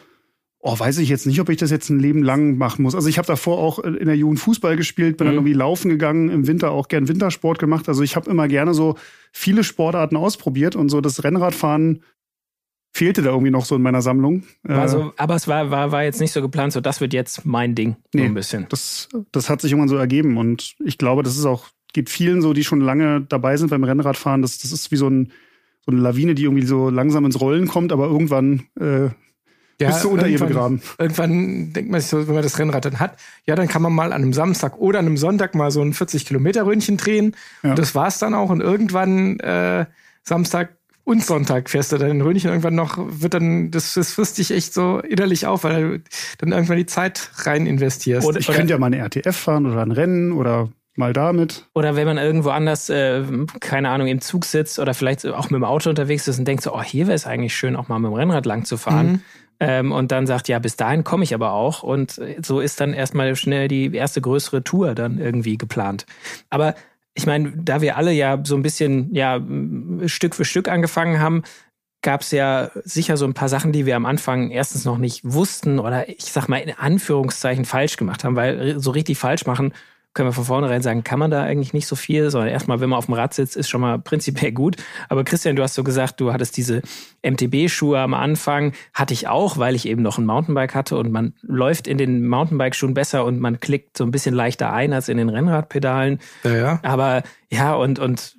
oh, 0.65 0.79
weiß 0.79 0.99
ich 0.99 1.09
jetzt 1.09 1.27
nicht, 1.27 1.41
ob 1.41 1.49
ich 1.49 1.57
das 1.57 1.71
jetzt 1.73 1.89
ein 1.91 1.99
Leben 1.99 2.23
lang 2.23 2.57
machen 2.57 2.83
muss. 2.83 2.95
Also 2.95 3.09
ich 3.09 3.19
habe 3.19 3.27
davor 3.27 3.59
auch 3.59 3.81
in 3.81 4.07
der 4.07 4.17
Jugend 4.17 4.39
Fußball 4.41 4.77
gespielt, 4.77 5.17
bin 5.17 5.27
dann 5.27 5.35
Mhm. 5.35 5.41
irgendwie 5.41 5.55
laufen 5.55 5.89
gegangen, 5.89 6.29
im 6.29 6.47
Winter 6.47 6.71
auch 6.71 6.87
gern 6.89 7.09
Wintersport 7.09 7.59
gemacht. 7.59 7.89
Also 7.89 8.03
ich 8.03 8.15
habe 8.17 8.31
immer 8.31 8.47
gerne 8.49 8.73
so 8.75 8.97
viele 9.33 9.65
Sportarten 9.65 10.17
ausprobiert 10.17 10.77
und 10.77 10.89
so 10.89 11.01
das 11.01 11.25
Rennradfahren 11.25 12.03
fehlte 12.93 13.23
da 13.23 13.31
irgendwie 13.31 13.51
noch 13.51 13.65
so 13.65 13.75
in 13.75 13.83
meiner 13.83 14.03
Sammlung. 14.03 14.45
War 14.63 14.85
Äh, 14.85 14.89
so, 14.89 15.13
aber 15.17 15.35
es 15.35 15.49
war, 15.49 15.71
war, 15.71 15.93
war 15.93 16.05
jetzt 16.05 16.21
nicht 16.21 16.33
so 16.33 16.43
geplant, 16.43 16.73
so, 16.75 16.81
das 16.81 17.01
wird 17.01 17.13
jetzt 17.15 17.45
mein 17.47 17.75
Ding, 17.75 17.97
so 18.13 18.19
Nee. 18.19 18.27
ein 18.27 18.35
bisschen. 18.35 18.67
das, 18.69 19.09
das 19.33 19.49
hat 19.49 19.61
sich 19.63 19.73
irgendwann 19.73 19.89
so 19.89 19.97
ergeben. 19.97 20.37
Und 20.37 20.75
ich 20.85 20.99
glaube, 20.99 21.23
das 21.23 21.37
ist 21.37 21.47
auch, 21.47 21.67
geht 21.95 22.11
vielen 22.11 22.43
so, 22.43 22.53
die 22.53 22.65
schon 22.65 22.81
lange 22.81 23.23
dabei 23.23 23.57
sind 23.57 23.71
beim 23.71 23.85
Rennradfahren. 23.85 24.43
Das, 24.43 24.59
das 24.59 24.73
ist 24.73 24.91
wie 24.93 24.97
so, 24.97 25.09
ein, 25.09 25.33
so 25.87 25.91
eine 25.93 26.01
Lawine, 26.01 26.35
die 26.35 26.45
irgendwie 26.45 26.67
so 26.67 26.91
langsam 26.91 27.25
ins 27.25 27.41
Rollen 27.41 27.67
kommt, 27.67 27.93
aber 27.93 28.07
irgendwann 28.07 28.65
äh, 28.79 29.09
bist 29.79 30.05
du 30.05 30.11
unter 30.11 30.27
ihr 30.29 30.33
irgendwann- 30.35 30.49
begraben. 30.79 30.83
Irgendwann 30.99 31.73
denkt 31.73 31.91
man 31.91 32.01
sich 32.01 32.11
so, 32.11 32.27
wenn 32.29 32.35
man 32.35 32.43
das 32.45 32.59
Rennrad 32.59 32.85
dann 32.85 33.01
hat, 33.01 33.17
ja, 33.47 33.55
dann 33.57 33.69
kann 33.69 33.83
man 33.83 33.93
mal 33.93 34.13
an 34.13 34.23
einem 34.23 34.33
Samstag 34.33 34.79
oder 34.79 34.99
an 35.01 35.07
einem 35.07 35.17
Sonntag 35.17 35.55
mal 35.55 35.71
so 35.71 35.81
ein 35.81 35.93
40-Kilometer-Röntchen 35.93 36.99
drehen. 36.99 37.35
Ja. 37.63 37.71
Und 37.71 37.79
das 37.79 37.95
war's 37.95 38.19
dann 38.19 38.35
auch. 38.35 38.51
Und 38.51 38.61
irgendwann 38.61 39.41
äh, 39.41 39.87
Samstag 40.23 40.77
und 41.05 41.25
Sonntag 41.25 41.69
fährst 41.71 41.93
du 41.93 41.99
dann 41.99 42.11
in 42.11 42.21
Röntgen. 42.21 42.51
Irgendwann 42.51 42.75
noch 42.75 42.97
wird 42.99 43.35
dann, 43.35 43.71
das, 43.71 43.95
das 43.95 44.13
frisst 44.13 44.39
dich 44.39 44.51
echt 44.53 44.73
so 44.73 44.99
innerlich 45.01 45.47
auf, 45.47 45.65
weil 45.65 45.99
du 45.99 46.05
dann 46.39 46.53
irgendwann 46.53 46.77
die 46.77 46.87
Zeit 46.87 47.31
rein 47.45 47.67
investierst. 47.67 48.27
Oder- 48.27 48.41
Ich 48.41 48.47
könnte 48.47 48.73
ja 48.73 48.79
mal 48.79 48.87
eine 48.87 48.99
RTF 48.99 49.37
fahren 49.37 49.67
oder 49.67 49.83
ein 49.83 49.91
Rennen 49.91 50.33
oder 50.33 50.69
mal 50.95 51.13
damit. 51.13 51.67
Oder 51.75 51.97
wenn 51.97 52.07
man 52.07 52.19
irgendwo 52.19 52.51
anders, 52.51 52.89
äh, 52.91 53.25
keine 53.61 53.89
Ahnung, 53.91 54.07
im 54.09 54.21
Zug 54.21 54.45
sitzt 54.45 54.79
oder 54.79 54.95
vielleicht 54.95 55.27
auch 55.27 55.45
mit 55.51 55.59
dem 55.59 55.65
Auto 55.65 55.89
unterwegs 55.91 56.29
ist 56.29 56.39
und 56.39 56.47
denkt 56.47 56.63
so, 56.63 56.75
oh, 56.75 56.83
hier 56.83 57.07
wäre 57.07 57.15
es 57.17 57.27
eigentlich 57.27 57.55
schön, 57.57 57.77
auch 57.77 57.89
mal 57.89 57.99
mit 57.99 58.11
dem 58.11 58.15
Rennrad 58.15 58.47
lang 58.47 58.65
zu 58.65 58.77
fahren. 58.77 59.07
Mhm. 59.13 59.21
Ähm, 59.61 59.93
und 59.93 60.11
dann 60.13 60.27
sagt, 60.27 60.49
ja, 60.49 60.59
bis 60.59 60.77
dahin 60.77 61.05
komme 61.05 61.25
ich 61.25 61.35
aber 61.35 61.53
auch. 61.53 61.83
Und 61.83 62.21
so 62.43 62.61
ist 62.61 62.81
dann 62.81 62.93
erstmal 62.95 63.37
schnell 63.37 63.69
die 63.69 63.95
erste 63.95 64.21
größere 64.21 64.65
Tour 64.65 64.95
dann 64.95 65.19
irgendwie 65.19 65.57
geplant. 65.57 66.05
Aber 66.51 66.75
ich 67.15 67.27
meine, 67.27 67.53
da 67.57 67.81
wir 67.81 67.97
alle 67.97 68.13
ja 68.13 68.41
so 68.45 68.57
ein 68.57 68.63
bisschen, 68.63 69.15
ja, 69.15 69.41
Stück 70.07 70.35
für 70.35 70.45
Stück 70.45 70.69
angefangen 70.69 71.21
haben, 71.21 71.43
gab 72.03 72.23
es 72.23 72.33
ja 72.33 72.71
sicher 72.85 73.17
so 73.17 73.25
ein 73.25 73.35
paar 73.35 73.49
Sachen, 73.49 73.73
die 73.73 73.87
wir 73.87 73.97
am 73.97 74.07
Anfang 74.07 74.51
erstens 74.51 74.85
noch 74.85 74.99
nicht 74.99 75.21
wussten 75.25 75.79
oder 75.79 76.09
ich 76.09 76.25
sag 76.25 76.49
mal 76.49 76.57
in 76.57 76.77
Anführungszeichen 76.77 77.65
falsch 77.65 77.97
gemacht 77.97 78.25
haben, 78.25 78.35
weil 78.35 78.81
so 78.81 78.91
richtig 78.91 79.19
falsch 79.19 79.47
machen 79.47 79.73
können 80.15 80.29
wir 80.29 80.33
von 80.33 80.45
vornherein 80.45 80.83
sagen, 80.83 81.05
kann 81.05 81.19
man 81.19 81.31
da 81.31 81.43
eigentlich 81.43 81.73
nicht 81.73 81.87
so 81.87 81.97
viel, 81.97 82.31
sondern 82.31 82.51
erstmal, 82.51 82.81
wenn 82.81 82.91
man 82.91 82.99
auf 82.99 83.07
dem 83.07 83.15
Rad 83.15 83.33
sitzt, 83.33 83.57
ist 83.57 83.71
schon 83.71 83.81
mal 83.81 83.99
prinzipiell 83.99 84.53
gut. 84.53 84.77
Aber 85.09 85.25
Christian, 85.25 85.57
du 85.57 85.63
hast 85.63 85.75
so 85.75 85.85
gesagt, 85.85 86.21
du 86.21 86.33
hattest 86.33 86.57
diese 86.57 86.83
MTB-Schuhe 87.23 87.99
am 87.99 88.13
Anfang, 88.15 88.73
hatte 88.93 89.15
ich 89.15 89.29
auch, 89.29 89.59
weil 89.59 89.75
ich 89.75 89.87
eben 89.87 90.03
noch 90.03 90.19
ein 90.19 90.27
Mountainbike 90.27 90.75
hatte 90.75 90.97
und 90.99 91.13
man 91.13 91.35
läuft 91.41 91.87
in 91.87 91.99
den 91.99 92.27
Mountainbike-Schuhen 92.27 92.95
besser 92.95 93.25
und 93.25 93.41
man 93.41 93.61
klickt 93.61 93.97
so 93.97 94.05
ein 94.05 94.11
bisschen 94.11 94.35
leichter 94.35 94.73
ein 94.73 94.93
als 94.93 95.09
in 95.09 95.17
den 95.17 95.29
Rennradpedalen. 95.29 96.19
ja, 96.45 96.57
ja. 96.57 96.81
Aber 96.83 97.23
ja, 97.51 97.75
und, 97.75 97.99
und 97.99 98.35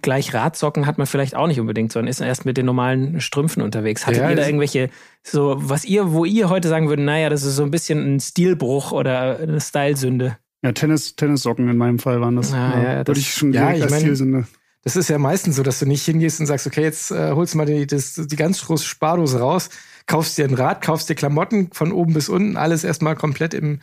gleich 0.00 0.32
Radsocken 0.32 0.86
hat 0.86 0.96
man 0.96 1.06
vielleicht 1.06 1.36
auch 1.36 1.46
nicht 1.46 1.60
unbedingt, 1.60 1.92
sondern 1.92 2.08
ist 2.08 2.20
erst 2.20 2.46
mit 2.46 2.56
den 2.56 2.64
normalen 2.64 3.20
Strümpfen 3.20 3.62
unterwegs. 3.62 4.06
Hattet 4.06 4.22
Ja, 4.22 4.30
ihr 4.30 4.36
da 4.36 4.46
irgendwelche, 4.46 4.88
so, 5.22 5.56
was 5.58 5.84
ihr, 5.84 6.12
wo 6.12 6.24
ihr 6.24 6.48
heute 6.48 6.68
sagen 6.68 6.88
würdet, 6.88 7.04
naja, 7.04 7.28
das 7.28 7.42
ist 7.42 7.56
so 7.56 7.62
ein 7.62 7.70
bisschen 7.70 8.16
ein 8.16 8.20
Stilbruch 8.20 8.92
oder 8.92 9.38
eine 9.38 9.60
Stylesünde? 9.60 10.38
Ja, 10.62 10.72
Tennis, 10.72 11.16
Tennissocken 11.16 11.68
in 11.68 11.76
meinem 11.78 11.98
Fall 11.98 12.20
waren 12.20 12.36
das. 12.36 12.52
Ah, 12.52 12.82
ja, 12.82 13.04
das- 13.04 13.08
Würde 13.08 13.20
ich 13.20 13.32
schon 13.32 13.52
ja, 13.52 13.72
ich 13.72 13.88
mein- 13.88 14.00
Zielsünde. 14.00 14.46
Das 14.82 14.96
ist 14.96 15.10
ja 15.10 15.18
meistens 15.18 15.56
so, 15.56 15.62
dass 15.62 15.78
du 15.78 15.84
nicht 15.86 16.02
hingehst 16.06 16.40
und 16.40 16.46
sagst, 16.46 16.66
okay, 16.66 16.82
jetzt 16.82 17.10
äh, 17.10 17.32
holst 17.32 17.52
du 17.52 17.58
mal 17.58 17.66
die, 17.66 17.86
das, 17.86 18.14
die 18.14 18.36
ganz 18.36 18.64
große 18.64 18.84
Spardose 18.86 19.38
raus, 19.38 19.68
kaufst 20.06 20.38
dir 20.38 20.46
ein 20.46 20.54
Rad, 20.54 20.80
kaufst 20.82 21.10
dir 21.10 21.14
Klamotten 21.14 21.68
von 21.72 21.92
oben 21.92 22.14
bis 22.14 22.30
unten, 22.30 22.56
alles 22.56 22.82
erstmal 22.82 23.14
komplett 23.14 23.52
im, 23.52 23.80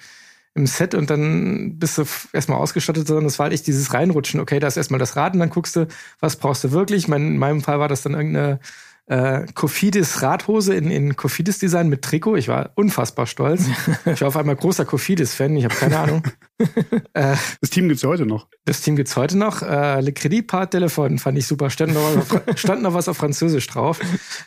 im 0.55 0.65
Set 0.65 0.96
und 0.96 1.12
dann 1.12 1.77
bist 1.77 2.00
du 2.00 2.05
erstmal 2.34 2.57
ausgestattet, 2.57 3.05
sondern 3.05 3.25
das 3.25 3.38
war 3.38 3.43
halt 3.43 3.53
echt 3.53 3.67
dieses 3.67 3.93
Reinrutschen. 3.93 4.39
Okay, 4.39 4.60
da 4.60 4.65
ist 4.65 4.75
erstmal 4.77 5.00
das 5.00 5.15
Rad 5.15 5.34
und 5.36 5.39
dann 5.39 5.51
guckst 5.51 5.75
du, 5.75 5.88
was 6.19 6.36
brauchst 6.38 6.63
du 6.63 6.72
wirklich. 6.72 7.07
Mein, 7.07 7.27
in 7.27 7.38
meinem 7.38 7.62
Fall 7.62 7.79
war 7.79 7.88
das 7.89 8.01
dann 8.01 8.13
irgendeine 8.15 8.60
äh, 9.08 9.46
Kofidis 9.54 10.22
Radhose 10.22 10.76
in, 10.76 10.92
in 10.92 11.16
Kofidis 11.16 11.60
Design 11.60 11.88
mit 11.88 12.02
Trikot. 12.02 12.36
Ich 12.36 12.50
war 12.50 12.72
unfassbar 12.76 13.26
stolz. 13.26 13.66
ich 14.06 14.22
war 14.22 14.28
auf 14.28 14.38
einmal 14.38 14.56
großer 14.56 14.86
Kofidis-Fan. 14.86 15.56
Ich 15.56 15.64
habe 15.64 15.76
keine 15.76 15.98
Ahnung. 15.98 16.24
äh, 17.14 17.36
das 17.62 17.70
Team 17.70 17.88
gibt's 17.88 18.04
heute 18.04 18.26
noch. 18.26 18.48
Das 18.66 18.82
Team 18.82 18.98
gibt's 18.98 19.16
heute 19.16 19.38
noch. 19.38 19.62
Äh, 19.62 20.02
Le 20.02 20.12
Credit 20.12 20.46
Part 20.46 20.72
Telefon 20.72 21.20
fand 21.20 21.38
ich 21.38 21.48
super. 21.48 21.70
Stand 21.70 21.94
noch 21.94 22.02
was 22.04 22.18
auf, 22.18 22.42
stand 22.60 22.82
noch 22.82 22.94
was 22.94 23.08
auf 23.08 23.16
Französisch 23.16 23.68
drauf. 23.68 24.00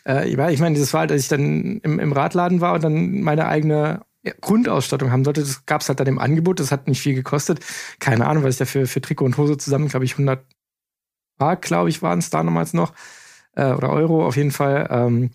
Äh, 0.06 0.28
ich 0.28 0.36
meine, 0.36 0.78
das 0.78 0.92
war 0.92 1.00
halt, 1.00 1.12
als 1.12 1.22
ich 1.22 1.28
dann 1.28 1.80
im, 1.82 1.98
im 1.98 2.12
Radladen 2.12 2.60
war 2.60 2.74
und 2.74 2.84
dann 2.84 3.22
meine 3.22 3.46
eigene 3.46 4.02
Grundausstattung 4.42 5.10
haben 5.10 5.24
sollte. 5.24 5.40
Das 5.40 5.64
gab's 5.64 5.88
halt 5.88 6.00
dann 6.00 6.06
im 6.06 6.18
Angebot. 6.18 6.60
Das 6.60 6.70
hat 6.70 6.86
nicht 6.86 7.00
viel 7.00 7.14
gekostet. 7.14 7.60
Keine 7.98 8.26
Ahnung, 8.26 8.44
was 8.44 8.56
ich 8.56 8.58
dafür 8.58 8.86
für 8.86 9.00
Trikot 9.00 9.24
und 9.24 9.38
Hose 9.38 9.56
zusammen, 9.56 9.88
glaube 9.88 10.04
ich, 10.04 10.12
100 10.12 10.44
Mark, 11.38 11.62
glaube 11.62 11.88
ich, 11.88 12.02
waren 12.02 12.18
es 12.18 12.28
da 12.28 12.42
damals 12.42 12.74
noch 12.74 12.92
äh, 13.60 13.74
oder 13.74 13.90
Euro 13.90 14.26
auf 14.26 14.36
jeden 14.36 14.50
Fall. 14.50 14.88
Ähm, 14.90 15.30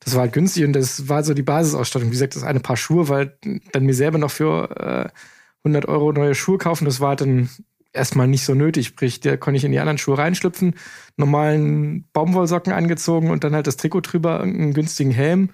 das 0.00 0.14
war 0.14 0.22
halt 0.22 0.32
günstig 0.32 0.64
und 0.64 0.72
das 0.72 1.08
war 1.08 1.22
so 1.22 1.34
die 1.34 1.42
Basisausstattung. 1.42 2.08
Wie 2.08 2.12
gesagt, 2.12 2.36
das 2.36 2.44
eine 2.44 2.60
Paar 2.60 2.76
Schuhe, 2.76 3.08
weil 3.08 3.36
dann 3.72 3.84
mir 3.84 3.94
selber 3.94 4.18
noch 4.18 4.30
für 4.30 5.10
äh, 5.14 5.68
100 5.68 5.86
Euro 5.86 6.12
neue 6.12 6.34
Schuhe 6.34 6.58
kaufen, 6.58 6.86
das 6.86 7.00
war 7.00 7.16
dann 7.16 7.50
erstmal 7.92 8.26
nicht 8.26 8.44
so 8.44 8.54
nötig. 8.54 8.86
Sprich, 8.86 9.20
da 9.20 9.36
konnte 9.36 9.58
ich 9.58 9.64
in 9.64 9.72
die 9.72 9.78
anderen 9.78 9.98
Schuhe 9.98 10.16
reinschlüpfen, 10.16 10.74
normalen 11.16 12.08
Baumwollsocken 12.12 12.72
angezogen 12.72 13.30
und 13.30 13.44
dann 13.44 13.54
halt 13.54 13.66
das 13.66 13.76
Trikot 13.76 14.00
drüber, 14.00 14.40
einen 14.40 14.72
günstigen 14.72 15.10
Helm. 15.10 15.50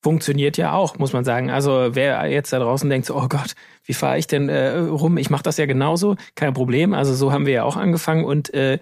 Funktioniert 0.00 0.56
ja 0.56 0.74
auch, 0.74 0.96
muss 0.98 1.12
man 1.12 1.24
sagen. 1.24 1.50
Also 1.50 1.88
wer 1.94 2.24
jetzt 2.26 2.52
da 2.52 2.60
draußen 2.60 2.88
denkt, 2.88 3.06
so, 3.06 3.16
oh 3.16 3.26
Gott, 3.28 3.54
wie 3.82 3.94
fahre 3.94 4.16
ich 4.16 4.28
denn 4.28 4.48
äh, 4.48 4.76
rum? 4.76 5.16
Ich 5.16 5.28
mache 5.28 5.42
das 5.42 5.56
ja 5.56 5.66
genauso, 5.66 6.14
kein 6.36 6.54
Problem. 6.54 6.94
Also 6.94 7.14
so 7.14 7.32
haben 7.32 7.46
wir 7.46 7.52
ja 7.52 7.64
auch 7.64 7.76
angefangen 7.76 8.24
und 8.24 8.54
äh, 8.54 8.78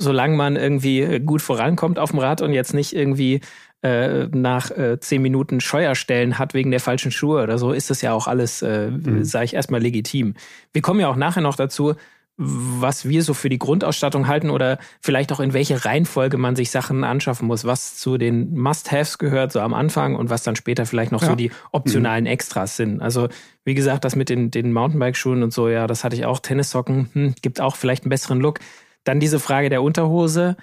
solange 0.00 0.36
man 0.36 0.56
irgendwie 0.56 1.20
gut 1.20 1.42
vorankommt 1.42 1.98
auf 1.98 2.10
dem 2.10 2.18
Rad 2.18 2.42
und 2.42 2.52
jetzt 2.52 2.74
nicht 2.74 2.94
irgendwie 2.94 3.40
äh, 3.82 4.26
nach 4.26 4.70
äh, 4.70 4.98
zehn 5.00 5.22
Minuten 5.22 5.60
Scheuerstellen 5.60 6.38
hat 6.38 6.54
wegen 6.54 6.70
der 6.70 6.80
falschen 6.80 7.10
Schuhe 7.10 7.42
oder 7.42 7.58
so, 7.58 7.72
ist 7.72 7.90
das 7.90 8.02
ja 8.02 8.12
auch 8.12 8.26
alles, 8.26 8.62
äh, 8.62 8.90
mhm. 8.90 9.24
sage 9.24 9.46
ich 9.46 9.54
erstmal, 9.54 9.80
legitim. 9.80 10.34
Wir 10.72 10.82
kommen 10.82 11.00
ja 11.00 11.08
auch 11.08 11.16
nachher 11.16 11.40
noch 11.40 11.56
dazu, 11.56 11.94
was 12.42 13.06
wir 13.06 13.22
so 13.22 13.34
für 13.34 13.50
die 13.50 13.58
Grundausstattung 13.58 14.26
halten 14.26 14.48
oder 14.48 14.78
vielleicht 15.02 15.30
auch 15.30 15.40
in 15.40 15.52
welche 15.52 15.84
Reihenfolge 15.84 16.38
man 16.38 16.56
sich 16.56 16.70
Sachen 16.70 17.04
anschaffen 17.04 17.46
muss, 17.46 17.66
was 17.66 17.96
zu 17.98 18.16
den 18.16 18.56
Must-Haves 18.56 19.18
gehört, 19.18 19.52
so 19.52 19.60
am 19.60 19.74
Anfang 19.74 20.16
und 20.16 20.30
was 20.30 20.42
dann 20.42 20.56
später 20.56 20.86
vielleicht 20.86 21.12
noch 21.12 21.20
ja. 21.20 21.28
so 21.28 21.34
die 21.34 21.50
optionalen 21.70 22.24
mhm. 22.24 22.30
Extras 22.30 22.76
sind. 22.76 23.02
Also 23.02 23.28
wie 23.64 23.74
gesagt, 23.74 24.04
das 24.04 24.16
mit 24.16 24.30
den, 24.30 24.50
den 24.50 24.72
Mountainbike-Schuhen 24.72 25.42
und 25.42 25.52
so, 25.52 25.68
ja, 25.68 25.86
das 25.86 26.02
hatte 26.02 26.16
ich 26.16 26.24
auch. 26.24 26.38
Tennissocken, 26.38 27.10
hm, 27.12 27.34
gibt 27.42 27.60
auch 27.60 27.76
vielleicht 27.76 28.04
einen 28.04 28.10
besseren 28.10 28.40
Look. 28.40 28.60
Dann 29.04 29.20
diese 29.20 29.40
Frage 29.40 29.70
der 29.70 29.82
Unterhose. 29.82 30.56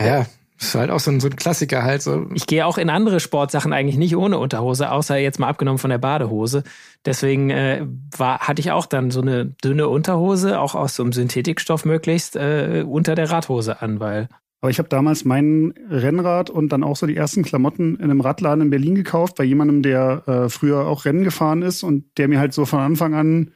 Ja, 0.00 0.26
das 0.62 0.68
ist 0.68 0.74
halt 0.76 0.90
auch 0.90 1.00
so 1.00 1.10
ein, 1.10 1.18
so 1.18 1.26
ein 1.26 1.34
Klassiker 1.34 1.82
halt. 1.82 2.02
So. 2.02 2.28
Ich 2.34 2.46
gehe 2.46 2.64
auch 2.64 2.78
in 2.78 2.88
andere 2.88 3.18
Sportsachen 3.18 3.72
eigentlich 3.72 3.96
nicht 3.96 4.16
ohne 4.16 4.38
Unterhose, 4.38 4.92
außer 4.92 5.16
jetzt 5.16 5.40
mal 5.40 5.48
abgenommen 5.48 5.78
von 5.78 5.90
der 5.90 5.98
Badehose. 5.98 6.62
Deswegen 7.04 7.50
äh, 7.50 7.84
war, 8.16 8.38
hatte 8.38 8.60
ich 8.60 8.70
auch 8.70 8.86
dann 8.86 9.10
so 9.10 9.20
eine 9.20 9.46
dünne 9.46 9.88
Unterhose, 9.88 10.60
auch 10.60 10.76
aus 10.76 10.94
so 10.94 11.02
einem 11.02 11.12
Synthetikstoff 11.12 11.84
möglichst, 11.84 12.36
äh, 12.36 12.84
unter 12.86 13.16
der 13.16 13.30
Radhose 13.30 13.82
an, 13.82 13.98
weil. 13.98 14.28
Aber 14.60 14.70
ich 14.70 14.78
habe 14.78 14.88
damals 14.88 15.24
mein 15.24 15.74
Rennrad 15.90 16.48
und 16.48 16.68
dann 16.68 16.84
auch 16.84 16.94
so 16.94 17.06
die 17.06 17.16
ersten 17.16 17.42
Klamotten 17.42 17.96
in 17.96 18.04
einem 18.04 18.20
Radladen 18.20 18.62
in 18.62 18.70
Berlin 18.70 18.94
gekauft, 18.94 19.34
bei 19.34 19.42
jemandem, 19.42 19.82
der 19.82 20.22
äh, 20.28 20.48
früher 20.48 20.86
auch 20.86 21.04
Rennen 21.04 21.24
gefahren 21.24 21.62
ist 21.62 21.82
und 21.82 22.04
der 22.18 22.28
mir 22.28 22.38
halt 22.38 22.52
so 22.52 22.64
von 22.66 22.78
Anfang 22.78 23.14
an 23.14 23.50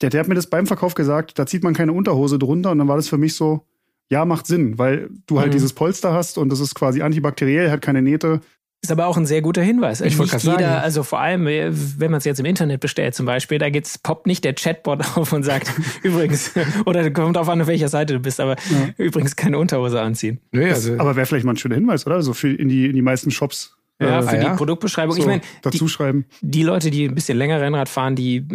der, 0.00 0.10
der 0.10 0.20
hat 0.20 0.28
mir 0.28 0.34
das 0.34 0.46
beim 0.46 0.66
Verkauf 0.66 0.94
gesagt, 0.94 1.38
da 1.38 1.46
zieht 1.46 1.62
man 1.62 1.74
keine 1.74 1.92
Unterhose 1.92 2.38
drunter 2.38 2.70
und 2.70 2.78
dann 2.78 2.88
war 2.88 2.96
das 2.96 3.08
für 3.08 3.18
mich 3.18 3.34
so, 3.34 3.66
ja, 4.10 4.24
macht 4.24 4.46
Sinn, 4.46 4.78
weil 4.78 5.08
du 5.26 5.38
halt 5.38 5.48
mhm. 5.48 5.52
dieses 5.52 5.72
Polster 5.72 6.12
hast 6.12 6.38
und 6.38 6.50
das 6.50 6.60
ist 6.60 6.74
quasi 6.74 7.02
antibakteriell, 7.02 7.70
hat 7.70 7.82
keine 7.82 8.02
Nähte. 8.02 8.40
Ist 8.82 8.90
aber 8.90 9.06
auch 9.08 9.18
ein 9.18 9.26
sehr 9.26 9.42
guter 9.42 9.60
Hinweis. 9.60 10.00
Ich 10.00 10.16
wollte 10.18 10.38
jeder, 10.38 10.52
sagen. 10.52 10.64
also 10.64 11.02
vor 11.02 11.20
allem, 11.20 11.44
wenn 11.44 12.10
man 12.10 12.16
es 12.16 12.24
jetzt 12.24 12.40
im 12.40 12.46
Internet 12.46 12.80
bestellt 12.80 13.14
zum 13.14 13.26
Beispiel, 13.26 13.58
da 13.58 13.68
geht's, 13.68 13.98
poppt 13.98 14.26
nicht 14.26 14.42
der 14.42 14.54
Chatbot 14.54 15.00
auf 15.16 15.32
und 15.34 15.42
sagt, 15.42 15.70
übrigens, 16.02 16.52
oder 16.86 17.10
kommt 17.10 17.36
auf 17.36 17.48
an, 17.50 17.60
auf 17.60 17.66
welcher 17.66 17.88
Seite 17.88 18.14
du 18.14 18.20
bist, 18.20 18.40
aber 18.40 18.56
ja. 18.70 18.88
übrigens 18.96 19.36
keine 19.36 19.58
Unterhose 19.58 20.00
anziehen. 20.00 20.40
Nee, 20.50 20.70
also, 20.70 20.94
aber 20.94 21.14
wäre 21.14 21.26
vielleicht 21.26 21.44
mal 21.44 21.52
ein 21.52 21.58
schöner 21.58 21.74
Hinweis, 21.74 22.06
oder? 22.06 22.22
So 22.22 22.32
für 22.32 22.50
in 22.50 22.70
die, 22.70 22.86
in 22.86 22.94
die 22.94 23.02
meisten 23.02 23.30
Shops 23.30 23.76
ja, 24.00 24.22
für 24.22 24.36
ja. 24.36 24.50
die 24.50 24.56
Produktbeschreibung. 24.56 25.14
So, 25.14 25.20
ich 25.20 25.26
meine, 25.26 25.42
dazu 25.62 25.84
die, 25.84 25.90
schreiben. 25.90 26.24
Die 26.40 26.62
Leute, 26.62 26.90
die 26.90 27.06
ein 27.06 27.14
bisschen 27.14 27.36
länger 27.36 27.60
Rennrad 27.60 27.88
fahren, 27.88 28.16
die 28.16 28.46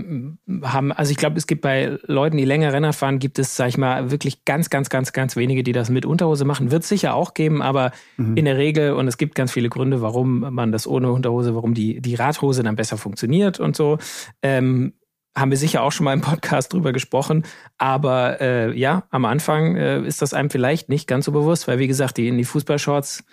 haben, 0.63 0.91
also 0.91 1.11
ich 1.11 1.17
glaube, 1.17 1.37
es 1.37 1.47
gibt 1.47 1.61
bei 1.61 1.97
Leuten, 2.03 2.37
die 2.37 2.45
länger 2.45 2.73
Rennrad 2.73 2.95
fahren, 2.95 3.19
gibt 3.19 3.37
es, 3.39 3.55
sag 3.55 3.69
ich 3.69 3.77
mal, 3.77 4.11
wirklich 4.11 4.45
ganz, 4.45 4.69
ganz, 4.69 4.89
ganz, 4.89 5.13
ganz 5.13 5.35
wenige, 5.35 5.63
die 5.63 5.71
das 5.71 5.89
mit 5.89 6.05
Unterhose 6.05 6.45
machen. 6.45 6.71
Wird 6.71 6.83
sicher 6.83 7.13
auch 7.13 7.33
geben, 7.33 7.61
aber 7.61 7.91
mhm. 8.17 8.35
in 8.37 8.45
der 8.45 8.57
Regel, 8.57 8.93
und 8.93 9.07
es 9.07 9.17
gibt 9.17 9.35
ganz 9.35 9.51
viele 9.51 9.69
Gründe, 9.69 10.01
warum 10.01 10.39
man 10.53 10.71
das 10.71 10.87
ohne 10.87 11.11
Unterhose, 11.11 11.55
warum 11.55 11.73
die, 11.73 12.01
die 12.01 12.15
Radhose 12.15 12.63
dann 12.63 12.75
besser 12.75 12.97
funktioniert 12.97 13.59
und 13.59 13.75
so. 13.75 13.97
Ähm, 14.41 14.93
haben 15.37 15.51
wir 15.51 15.57
sicher 15.57 15.83
auch 15.83 15.91
schon 15.91 16.05
mal 16.05 16.13
im 16.13 16.21
Podcast 16.21 16.73
drüber 16.73 16.93
gesprochen. 16.93 17.43
Aber 17.77 18.39
äh, 18.41 18.77
ja, 18.77 19.03
am 19.09 19.25
Anfang 19.25 19.75
äh, 19.75 20.01
ist 20.01 20.21
das 20.21 20.33
einem 20.33 20.49
vielleicht 20.49 20.89
nicht 20.89 21.07
ganz 21.07 21.25
so 21.25 21.31
bewusst, 21.31 21.67
weil 21.67 21.77
wie 21.77 21.87
gesagt, 21.87 22.17
die 22.17 22.27
in 22.27 22.37
die 22.37 22.45
Fußballshorts 22.45 23.25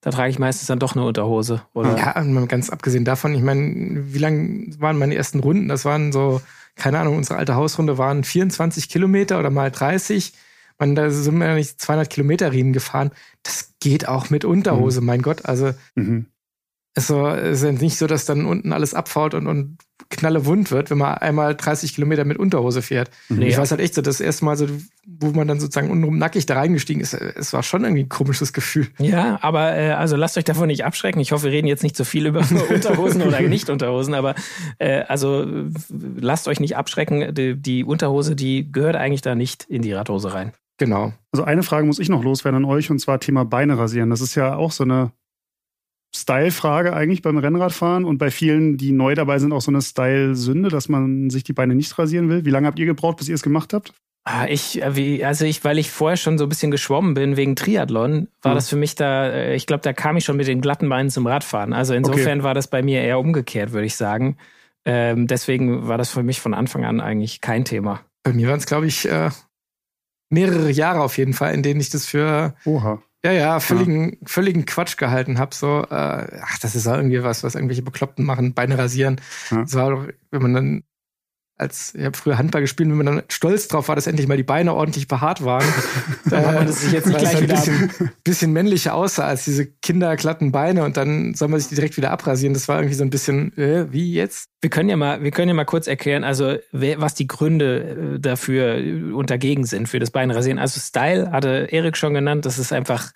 da 0.00 0.10
trage 0.10 0.30
ich 0.30 0.38
meistens 0.38 0.66
dann 0.66 0.78
doch 0.78 0.96
eine 0.96 1.04
Unterhose. 1.04 1.62
Oder? 1.74 1.96
Ja, 1.96 2.46
ganz 2.46 2.70
abgesehen 2.70 3.04
davon, 3.04 3.34
ich 3.34 3.42
meine, 3.42 4.14
wie 4.14 4.18
lang 4.18 4.74
waren 4.78 4.98
meine 4.98 5.14
ersten 5.14 5.40
Runden? 5.40 5.68
Das 5.68 5.84
waren 5.84 6.10
so, 6.12 6.40
keine 6.74 6.98
Ahnung, 6.98 7.16
unsere 7.16 7.38
alte 7.38 7.54
Hausrunde 7.54 7.98
waren 7.98 8.24
24 8.24 8.88
Kilometer 8.88 9.38
oder 9.38 9.50
mal 9.50 9.70
30. 9.70 10.32
Man, 10.78 10.94
da 10.94 11.10
sind 11.10 11.38
wir 11.38 11.48
ja 11.48 11.54
nicht 11.54 11.78
200 11.80 12.08
Kilometer 12.08 12.52
Riemen 12.52 12.72
gefahren. 12.72 13.10
Das 13.42 13.74
geht 13.80 14.08
auch 14.08 14.30
mit 14.30 14.46
Unterhose, 14.46 15.02
mhm. 15.02 15.06
mein 15.06 15.22
Gott. 15.22 15.44
Also, 15.44 15.72
mhm. 15.94 16.26
es 16.94 17.10
ist 17.10 17.82
nicht 17.82 17.98
so, 17.98 18.06
dass 18.06 18.24
dann 18.24 18.46
unten 18.46 18.72
alles 18.72 18.94
abfault 18.94 19.34
und, 19.34 19.46
und 19.46 19.78
knalle 20.10 20.44
wund 20.44 20.70
wird, 20.70 20.90
wenn 20.90 20.98
man 20.98 21.14
einmal 21.14 21.54
30 21.54 21.94
Kilometer 21.94 22.24
mit 22.24 22.36
Unterhose 22.36 22.82
fährt. 22.82 23.10
Nee, 23.28 23.48
ich 23.48 23.56
weiß 23.56 23.70
halt 23.70 23.80
echt 23.80 23.94
so, 23.94 24.02
das 24.02 24.20
erste 24.20 24.44
Mal 24.44 24.56
so, 24.56 24.66
wo 25.06 25.30
man 25.30 25.48
dann 25.48 25.60
sozusagen 25.60 25.90
untenrum 25.90 26.18
nackig 26.18 26.46
da 26.46 26.54
reingestiegen 26.54 27.00
ist, 27.00 27.14
es 27.14 27.52
war 27.52 27.62
schon 27.62 27.84
irgendwie 27.84 28.02
ein 28.02 28.08
komisches 28.08 28.52
Gefühl. 28.52 28.88
Ja, 28.98 29.38
aber 29.40 29.76
äh, 29.76 29.92
also 29.92 30.16
lasst 30.16 30.36
euch 30.36 30.44
davon 30.44 30.66
nicht 30.66 30.84
abschrecken. 30.84 31.20
Ich 31.20 31.32
hoffe, 31.32 31.44
wir 31.44 31.52
reden 31.52 31.68
jetzt 31.68 31.82
nicht 31.82 31.96
so 31.96 32.04
viel 32.04 32.26
über 32.26 32.40
Unterhosen 32.70 33.22
oder 33.22 33.40
nicht 33.40 33.70
Unterhosen, 33.70 34.14
aber 34.14 34.34
äh, 34.78 35.02
also 35.02 35.46
lasst 36.18 36.48
euch 36.48 36.60
nicht 36.60 36.76
abschrecken. 36.76 37.32
Die, 37.34 37.56
die 37.56 37.84
Unterhose, 37.84 38.34
die 38.34 38.70
gehört 38.70 38.96
eigentlich 38.96 39.22
da 39.22 39.34
nicht 39.34 39.64
in 39.64 39.82
die 39.82 39.92
Radhose 39.92 40.34
rein. 40.34 40.52
Genau. 40.78 41.12
Also 41.30 41.44
eine 41.44 41.62
Frage 41.62 41.86
muss 41.86 41.98
ich 41.98 42.08
noch 42.08 42.24
loswerden 42.24 42.64
an 42.64 42.70
euch 42.70 42.90
und 42.90 42.98
zwar 42.98 43.20
Thema 43.20 43.44
Beine 43.44 43.78
rasieren. 43.78 44.10
Das 44.10 44.22
ist 44.22 44.34
ja 44.34 44.56
auch 44.56 44.72
so 44.72 44.82
eine 44.82 45.12
Style-Frage 46.14 46.92
eigentlich 46.92 47.22
beim 47.22 47.38
Rennradfahren 47.38 48.04
und 48.04 48.18
bei 48.18 48.30
vielen, 48.30 48.76
die 48.76 48.92
neu 48.92 49.14
dabei 49.14 49.38
sind, 49.38 49.52
auch 49.52 49.60
so 49.60 49.70
eine 49.70 49.80
Style-Sünde, 49.80 50.68
dass 50.68 50.88
man 50.88 51.30
sich 51.30 51.44
die 51.44 51.52
Beine 51.52 51.74
nicht 51.74 51.96
rasieren 51.98 52.28
will. 52.28 52.44
Wie 52.44 52.50
lange 52.50 52.66
habt 52.66 52.78
ihr 52.78 52.86
gebraucht, 52.86 53.18
bis 53.18 53.28
ihr 53.28 53.34
es 53.34 53.42
gemacht 53.42 53.72
habt? 53.72 53.92
Ah, 54.24 54.46
ich, 54.46 54.82
äh, 54.82 54.96
wie, 54.96 55.24
also 55.24 55.44
ich, 55.44 55.64
weil 55.64 55.78
ich 55.78 55.90
vorher 55.90 56.16
schon 56.16 56.36
so 56.36 56.44
ein 56.44 56.48
bisschen 56.48 56.70
geschwommen 56.70 57.14
bin 57.14 57.36
wegen 57.36 57.56
Triathlon, 57.56 58.28
war 58.42 58.52
mhm. 58.52 58.56
das 58.56 58.68
für 58.68 58.76
mich 58.76 58.94
da, 58.94 59.28
äh, 59.28 59.54
ich 59.54 59.66
glaube, 59.66 59.82
da 59.82 59.92
kam 59.92 60.16
ich 60.16 60.24
schon 60.24 60.36
mit 60.36 60.46
den 60.46 60.60
glatten 60.60 60.88
Beinen 60.88 61.10
zum 61.10 61.26
Radfahren. 61.26 61.72
Also 61.72 61.94
insofern 61.94 62.40
okay. 62.40 62.44
war 62.44 62.54
das 62.54 62.68
bei 62.68 62.82
mir 62.82 63.00
eher 63.00 63.18
umgekehrt, 63.18 63.72
würde 63.72 63.86
ich 63.86 63.96
sagen. 63.96 64.36
Ähm, 64.84 65.26
deswegen 65.26 65.88
war 65.88 65.96
das 65.96 66.10
für 66.10 66.22
mich 66.22 66.40
von 66.40 66.54
Anfang 66.54 66.84
an 66.84 67.00
eigentlich 67.00 67.40
kein 67.40 67.64
Thema. 67.64 68.00
Bei 68.22 68.32
mir 68.32 68.48
waren 68.48 68.58
es, 68.58 68.66
glaube 68.66 68.86
ich, 68.86 69.08
äh, 69.08 69.30
mehrere 70.28 70.70
Jahre 70.70 71.00
auf 71.00 71.16
jeden 71.16 71.32
Fall, 71.32 71.54
in 71.54 71.62
denen 71.62 71.80
ich 71.80 71.90
das 71.90 72.06
für 72.06 72.54
Oha. 72.64 73.02
Ja, 73.24 73.32
ja, 73.32 73.60
völligen, 73.60 74.12
ja. 74.12 74.18
völligen 74.24 74.64
Quatsch 74.64 74.96
gehalten 74.96 75.38
habe. 75.38 75.54
So, 75.54 75.82
äh, 75.82 76.40
ach, 76.42 76.58
das 76.60 76.74
ist 76.74 76.86
ja 76.86 76.96
irgendwie 76.96 77.22
was, 77.22 77.44
was 77.44 77.54
irgendwelche 77.54 77.82
Bekloppten 77.82 78.24
machen, 78.24 78.54
Beine 78.54 78.78
rasieren. 78.78 79.20
Ja. 79.50 79.60
Das 79.62 79.74
war 79.74 79.90
doch, 79.90 80.08
wenn 80.30 80.42
man 80.42 80.54
dann 80.54 80.82
als 81.60 81.94
ich 81.94 82.04
habe 82.04 82.16
früher 82.16 82.38
Handball 82.38 82.62
gespielt, 82.62 82.88
wenn 82.88 82.96
man 82.96 83.06
dann 83.06 83.22
stolz 83.28 83.68
drauf 83.68 83.88
war, 83.88 83.94
dass 83.94 84.06
endlich 84.06 84.26
mal 84.26 84.36
die 84.36 84.42
Beine 84.42 84.74
ordentlich 84.74 85.06
behaart 85.08 85.44
waren, 85.44 85.64
dann 86.30 86.46
hat 86.46 86.54
man 86.54 86.66
das 86.66 86.80
sich 86.80 86.92
jetzt 86.92 87.06
nicht 87.06 87.18
gleich 87.18 87.40
wieder 87.40 87.54
ein 87.54 87.60
bisschen, 87.60 88.10
bisschen 88.24 88.52
männlicher 88.52 88.94
aussah 88.94 89.26
als 89.26 89.44
diese 89.44 89.66
kinderglatten 89.66 90.52
Beine 90.52 90.84
und 90.84 90.96
dann 90.96 91.34
soll 91.34 91.48
man 91.48 91.60
sich 91.60 91.68
die 91.68 91.74
direkt 91.74 91.96
wieder 91.96 92.10
abrasieren. 92.10 92.54
Das 92.54 92.66
war 92.66 92.78
irgendwie 92.78 92.94
so 92.94 93.04
ein 93.04 93.10
bisschen 93.10 93.56
äh, 93.58 93.92
wie 93.92 94.12
jetzt. 94.12 94.48
Wir 94.62 94.70
können 94.70 94.88
ja 94.88 94.96
mal, 94.96 95.22
wir 95.22 95.30
können 95.30 95.48
ja 95.48 95.54
mal 95.54 95.64
kurz 95.64 95.86
erklären, 95.86 96.24
also 96.24 96.56
was 96.72 97.14
die 97.14 97.26
Gründe 97.26 98.14
äh, 98.16 98.20
dafür 98.20 98.76
und 99.14 99.30
dagegen 99.30 99.66
sind 99.66 99.88
für 99.88 99.98
das 99.98 100.10
Beinrasieren. 100.10 100.58
Also 100.58 100.80
Style 100.80 101.30
hatte 101.30 101.68
Erik 101.70 101.96
schon 101.96 102.14
genannt. 102.14 102.46
Das 102.46 102.58
ist 102.58 102.72
einfach 102.72 103.12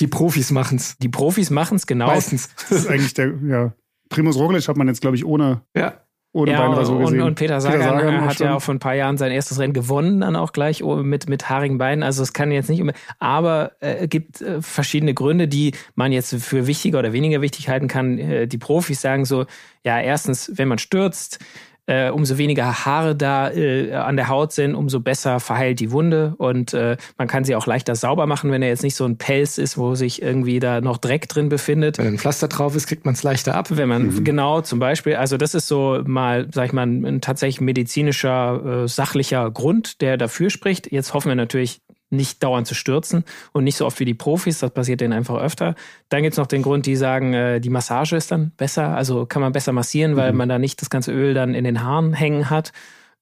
die 0.00 0.06
Profis 0.06 0.50
machen's. 0.50 0.96
Die 0.98 1.08
Profis 1.08 1.50
machen's 1.50 1.86
genau. 1.86 2.06
Meistens. 2.06 2.48
Das 2.68 2.78
ist 2.80 2.88
eigentlich 2.88 3.14
der 3.14 3.32
ja. 3.46 3.72
Primus 4.08 4.36
Roglic 4.36 4.66
hat 4.68 4.76
man 4.76 4.88
jetzt 4.88 5.00
glaube 5.00 5.16
ich 5.16 5.24
ohne 5.24 5.62
ja 5.76 6.03
ohne 6.34 6.50
ja, 6.50 6.60
Beinrasur 6.60 6.98
gesehen. 6.98 7.20
Und, 7.20 7.28
und 7.28 7.34
Peter 7.36 7.60
Sagan, 7.60 7.80
Peter 7.80 7.94
Sagan 7.94 8.24
hat 8.26 8.38
ja 8.40 8.56
auch 8.56 8.60
vor 8.60 8.74
ein 8.74 8.80
paar 8.80 8.94
Jahren 8.94 9.16
sein 9.16 9.30
erstes 9.30 9.60
Rennen 9.60 9.72
gewonnen, 9.72 10.20
dann 10.20 10.34
auch 10.34 10.52
gleich 10.52 10.82
oh, 10.82 10.96
mit, 10.96 11.28
mit 11.28 11.48
haarigen 11.48 11.78
Beinen. 11.78 12.02
Also 12.02 12.24
es 12.24 12.32
kann 12.32 12.50
jetzt 12.50 12.68
nicht 12.68 12.80
immer, 12.80 12.92
aber 13.20 13.72
äh, 13.80 13.94
es 13.94 14.02
äh, 14.02 14.08
gibt 14.08 14.42
äh, 14.42 14.60
verschiedene 14.60 15.14
Gründe, 15.14 15.46
die 15.46 15.74
man 15.94 16.10
jetzt 16.10 16.34
für 16.34 16.66
wichtiger 16.66 16.98
oder 16.98 17.12
weniger 17.12 17.40
wichtig 17.40 17.68
halten 17.68 17.86
kann. 17.86 18.18
Äh, 18.18 18.48
die 18.48 18.58
Profis 18.58 19.00
sagen 19.00 19.24
so, 19.24 19.46
ja, 19.84 20.00
erstens, 20.00 20.50
wenn 20.56 20.66
man 20.66 20.78
stürzt, 20.78 21.38
äh, 21.86 22.10
umso 22.10 22.38
weniger 22.38 22.84
Haare 22.84 23.14
da 23.14 23.50
äh, 23.50 23.92
an 23.92 24.16
der 24.16 24.28
Haut 24.28 24.52
sind, 24.52 24.74
umso 24.74 25.00
besser 25.00 25.40
verheilt 25.40 25.80
die 25.80 25.90
Wunde 25.90 26.34
und 26.38 26.72
äh, 26.74 26.96
man 27.18 27.28
kann 27.28 27.44
sie 27.44 27.56
auch 27.56 27.66
leichter 27.66 27.94
sauber 27.94 28.26
machen, 28.26 28.50
wenn 28.50 28.62
er 28.62 28.68
jetzt 28.68 28.82
nicht 28.82 28.96
so 28.96 29.04
ein 29.04 29.18
Pelz 29.18 29.58
ist, 29.58 29.76
wo 29.76 29.94
sich 29.94 30.22
irgendwie 30.22 30.60
da 30.60 30.80
noch 30.80 30.98
Dreck 30.98 31.28
drin 31.28 31.48
befindet. 31.48 31.98
Wenn 31.98 32.06
ein 32.06 32.18
Pflaster 32.18 32.48
drauf 32.48 32.74
ist, 32.74 32.86
kriegt 32.86 33.04
man 33.04 33.14
es 33.14 33.22
leichter 33.22 33.54
ab. 33.54 33.68
Wenn 33.70 33.88
man, 33.88 34.06
mhm. 34.06 34.24
genau, 34.24 34.60
zum 34.60 34.78
Beispiel, 34.78 35.16
also 35.16 35.36
das 35.36 35.54
ist 35.54 35.68
so 35.68 36.00
mal, 36.04 36.48
sag 36.52 36.66
ich 36.66 36.72
mal, 36.72 36.86
ein, 36.86 37.04
ein 37.04 37.20
tatsächlich 37.20 37.60
medizinischer, 37.60 38.84
äh, 38.84 38.88
sachlicher 38.88 39.50
Grund, 39.50 40.00
der 40.00 40.16
dafür 40.16 40.50
spricht. 40.50 40.90
Jetzt 40.90 41.14
hoffen 41.14 41.28
wir 41.28 41.36
natürlich, 41.36 41.80
nicht 42.14 42.42
dauernd 42.42 42.66
zu 42.66 42.74
stürzen 42.74 43.24
und 43.52 43.64
nicht 43.64 43.76
so 43.76 43.86
oft 43.86 43.98
wie 44.00 44.04
die 44.04 44.14
Profis, 44.14 44.58
das 44.58 44.70
passiert 44.70 45.00
denen 45.00 45.12
einfach 45.12 45.36
öfter. 45.36 45.74
Dann 46.08 46.22
gibt 46.22 46.34
es 46.34 46.38
noch 46.38 46.46
den 46.46 46.62
Grund, 46.62 46.86
die 46.86 46.96
sagen, 46.96 47.34
äh, 47.34 47.60
die 47.60 47.70
Massage 47.70 48.16
ist 48.16 48.30
dann 48.30 48.52
besser, 48.56 48.96
also 48.96 49.26
kann 49.26 49.42
man 49.42 49.52
besser 49.52 49.72
massieren, 49.72 50.16
weil 50.16 50.32
mhm. 50.32 50.38
man 50.38 50.48
da 50.48 50.58
nicht 50.58 50.80
das 50.80 50.90
ganze 50.90 51.12
Öl 51.12 51.34
dann 51.34 51.54
in 51.54 51.64
den 51.64 51.82
Haaren 51.82 52.12
hängen 52.12 52.50
hat. 52.50 52.72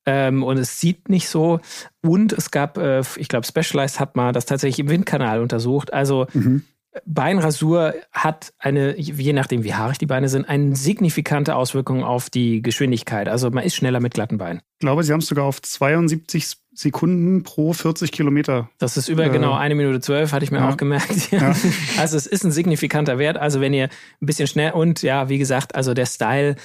Ähm, 0.04 0.42
und 0.42 0.58
es 0.58 0.80
sieht 0.80 1.08
nicht 1.08 1.28
so. 1.28 1.61
Und 2.02 2.32
es 2.32 2.50
gab, 2.50 2.76
äh, 2.76 3.02
ich 3.16 3.28
glaube, 3.28 3.46
Specialized 3.46 4.00
hat 4.00 4.16
mal 4.16 4.32
das 4.32 4.46
tatsächlich 4.46 4.80
im 4.80 4.90
Windkanal 4.90 5.40
untersucht. 5.40 5.92
Also 5.92 6.26
mhm. 6.32 6.64
Beinrasur 7.06 7.94
hat 8.12 8.52
eine, 8.58 8.99
je 8.99 9.32
nachdem 9.32 9.64
wie 9.64 9.75
haarig 9.75 9.99
die 9.99 10.06
Beine 10.06 10.28
sind, 10.28 10.49
eine 10.49 10.76
signifikante 10.76 11.56
Auswirkung 11.56 12.04
auf 12.04 12.28
die 12.28 12.61
Geschwindigkeit. 12.61 13.28
Also 13.28 13.50
man 13.50 13.64
ist 13.64 13.76
schneller 13.76 14.00
mit 14.00 14.14
glatten 14.14 14.38
Beinen. 14.38 14.61
Ich 14.75 14.80
glaube, 14.80 15.02
Sie 15.02 15.12
haben 15.12 15.20
es 15.20 15.26
sogar 15.26 15.46
auf 15.46 15.62
72 15.62 16.56
Sekunden 16.75 17.43
pro 17.43 17.73
40 17.73 18.12
Kilometer. 18.12 18.71
Das 18.79 18.97
ist 18.97 19.09
über 19.09 19.26
äh, 19.26 19.31
genau 19.31 19.55
eine 19.55 19.75
Minute 19.75 20.00
zwölf, 20.00 20.33
hatte 20.33 20.45
ich 20.45 20.50
mir 20.50 20.59
ja. 20.59 20.69
auch 20.71 20.76
gemerkt. 20.76 21.31
Ja. 21.31 21.55
Also 21.99 22.17
es 22.17 22.26
ist 22.26 22.45
ein 22.45 22.52
signifikanter 22.52 23.19
Wert. 23.19 23.37
Also 23.37 23.61
wenn 23.61 23.75
ihr 23.75 23.85
ein 24.21 24.26
bisschen 24.26 24.47
schnell 24.47 24.73
und 24.73 25.02
ja, 25.02 25.29
wie 25.29 25.38
gesagt, 25.38 25.75
also 25.75 25.95
der 25.95 26.07
Style, 26.07 26.57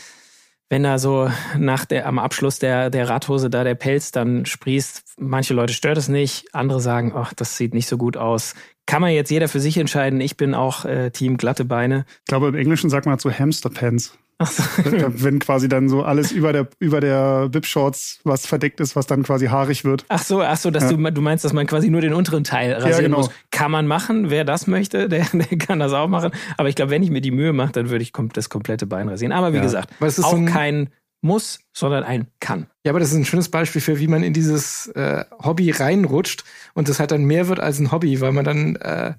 wenn 0.69 0.83
da 0.83 0.97
so 0.97 1.29
nach 1.57 1.85
der 1.85 2.07
am 2.07 2.19
Abschluss 2.19 2.59
der 2.59 2.89
der 2.89 3.09
Radhose 3.09 3.49
da 3.49 3.63
der 3.63 3.75
Pelz 3.75 4.11
dann 4.11 4.45
sprießt, 4.45 5.15
manche 5.17 5.53
Leute 5.53 5.73
stört 5.73 5.97
es 5.97 6.07
nicht, 6.07 6.53
andere 6.55 6.79
sagen, 6.79 7.13
ach, 7.15 7.33
das 7.33 7.57
sieht 7.57 7.73
nicht 7.73 7.87
so 7.87 7.97
gut 7.97 8.17
aus. 8.17 8.55
Kann 8.87 9.01
man 9.01 9.11
jetzt 9.11 9.29
jeder 9.29 9.47
für 9.47 9.59
sich 9.59 9.77
entscheiden. 9.77 10.19
Ich 10.21 10.37
bin 10.37 10.55
auch 10.55 10.85
äh, 10.85 11.11
Team 11.11 11.37
glatte 11.37 11.65
Beine. 11.65 12.05
Ich 12.21 12.25
glaube, 12.25 12.47
im 12.47 12.55
Englischen 12.55 12.89
sagt 12.89 13.05
man 13.05 13.19
zu 13.19 13.31
Hamster 13.31 13.69
Pants. 13.69 14.17
Ach 14.39 14.49
so. 14.49 14.63
Wenn 14.83 15.39
quasi 15.39 15.67
dann 15.67 15.89
so 15.89 16.03
alles 16.03 16.31
über 16.31 16.53
der 16.53 16.67
über 16.79 17.01
der 17.01 17.49
Bib-Shorts 17.49 18.19
was 18.23 18.45
verdeckt 18.45 18.79
ist, 18.79 18.95
was 18.95 19.07
dann 19.07 19.23
quasi 19.23 19.47
haarig 19.47 19.83
wird. 19.83 20.05
Ach 20.09 20.21
so, 20.21 20.41
ach 20.41 20.57
so, 20.57 20.69
dass 20.69 20.91
ja. 20.91 20.95
du, 20.95 21.11
du 21.11 21.21
meinst, 21.21 21.43
dass 21.43 21.53
man 21.53 21.65
quasi 21.65 21.89
nur 21.89 22.01
den 22.01 22.13
unteren 22.13 22.43
Teil 22.43 22.73
rasieren 22.73 22.91
ja, 22.91 23.01
genau. 23.01 23.17
muss. 23.17 23.31
Kann 23.49 23.71
man 23.71 23.87
machen, 23.87 24.29
wer 24.29 24.45
das 24.45 24.67
möchte, 24.67 25.09
der, 25.09 25.25
der 25.33 25.57
kann 25.57 25.79
das 25.79 25.91
auch 25.91 26.07
machen. 26.07 26.31
Aber 26.55 26.69
ich 26.69 26.75
glaube, 26.75 26.91
wenn 26.91 27.03
ich 27.03 27.09
mir 27.09 27.21
die 27.21 27.31
Mühe 27.31 27.51
mache, 27.51 27.71
dann 27.71 27.89
würde 27.89 28.03
ich 28.03 28.13
das 28.33 28.49
komplette 28.49 28.85
Bein 28.85 29.09
rasieren. 29.09 29.31
Aber 29.31 29.53
wie 29.53 29.57
ja. 29.57 29.63
gesagt, 29.63 29.89
auch 29.99 30.09
so 30.09 30.45
kein 30.45 30.89
muss, 31.21 31.59
sondern 31.73 32.03
ein 32.03 32.27
kann. 32.39 32.67
Ja, 32.83 32.91
aber 32.91 32.99
das 32.99 33.11
ist 33.11 33.17
ein 33.17 33.25
schönes 33.25 33.49
Beispiel 33.49 33.81
für, 33.81 33.99
wie 33.99 34.07
man 34.07 34.23
in 34.23 34.33
dieses 34.33 34.87
äh, 34.87 35.25
Hobby 35.43 35.71
reinrutscht 35.71 36.43
und 36.73 36.89
das 36.89 36.99
halt 36.99 37.11
dann 37.11 37.25
mehr 37.25 37.47
wird 37.47 37.59
als 37.59 37.79
ein 37.79 37.91
Hobby, 37.91 38.21
weil 38.21 38.31
man 38.31 38.45
dann 38.45 38.75
äh, 38.77 39.13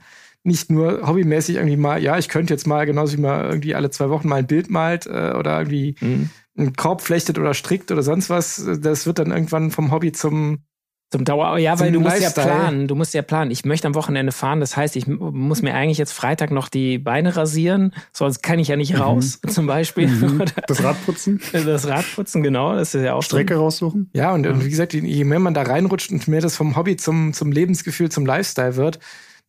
nicht 0.44 0.70
nur 0.70 1.06
hobbymäßig 1.06 1.56
irgendwie 1.56 1.76
mal, 1.76 2.02
ja, 2.02 2.18
ich 2.18 2.28
könnte 2.28 2.54
jetzt 2.54 2.66
mal 2.66 2.86
genauso 2.86 3.16
wie 3.16 3.20
mal 3.20 3.44
irgendwie 3.46 3.74
alle 3.74 3.90
zwei 3.90 4.08
Wochen 4.10 4.28
mal 4.28 4.36
ein 4.36 4.46
Bild 4.46 4.70
malt 4.70 5.06
äh, 5.06 5.34
oder 5.36 5.58
irgendwie 5.58 5.96
mhm. 6.00 6.30
einen 6.56 6.74
Korb 6.74 7.02
flechtet 7.02 7.38
oder 7.38 7.54
strickt 7.54 7.90
oder 7.90 8.02
sonst 8.02 8.30
was. 8.30 8.64
Das 8.80 9.06
wird 9.06 9.18
dann 9.18 9.30
irgendwann 9.30 9.70
vom 9.70 9.90
Hobby 9.90 10.12
zum 10.12 10.64
zum 11.10 11.24
Dauer, 11.24 11.56
ja, 11.58 11.80
weil 11.80 11.90
du 11.90 12.00
musst 12.00 12.20
ja 12.20 12.28
planen, 12.28 12.86
du 12.86 12.94
musst 12.94 13.14
ja 13.14 13.22
planen. 13.22 13.50
Ich 13.50 13.64
möchte 13.64 13.86
am 13.86 13.94
Wochenende 13.94 14.30
fahren, 14.30 14.60
das 14.60 14.76
heißt, 14.76 14.94
ich 14.94 15.06
muss 15.06 15.62
mir 15.62 15.74
eigentlich 15.74 15.96
jetzt 15.96 16.12
Freitag 16.12 16.50
noch 16.50 16.68
die 16.68 16.98
Beine 16.98 17.34
rasieren, 17.34 17.94
sonst 18.12 18.42
kann 18.42 18.58
ich 18.58 18.68
ja 18.68 18.76
nicht 18.76 18.92
mhm. 18.92 19.00
raus, 19.00 19.40
mhm. 19.42 19.48
zum 19.50 19.66
Beispiel. 19.66 20.08
Mhm. 20.08 20.44
Das 20.66 20.82
Radputzen? 20.82 21.40
Das 21.68 21.88
Radputzen, 21.88 22.42
genau, 22.42 22.74
das 22.74 22.94
ist 22.94 23.02
ja 23.02 23.14
auch 23.14 23.22
Strecke 23.22 23.54
so. 23.54 23.60
raussuchen. 23.60 24.10
Ja, 24.12 24.32
und, 24.32 24.46
und, 24.46 24.64
wie 24.64 24.70
gesagt, 24.70 24.92
je 24.92 25.24
mehr 25.24 25.38
man 25.38 25.54
da 25.54 25.62
reinrutscht 25.62 26.10
und 26.10 26.28
mehr 26.28 26.40
das 26.40 26.56
vom 26.56 26.76
Hobby 26.76 26.96
zum, 26.96 27.32
zum 27.32 27.52
Lebensgefühl, 27.52 28.10
zum 28.10 28.26
Lifestyle 28.26 28.76
wird, 28.76 28.98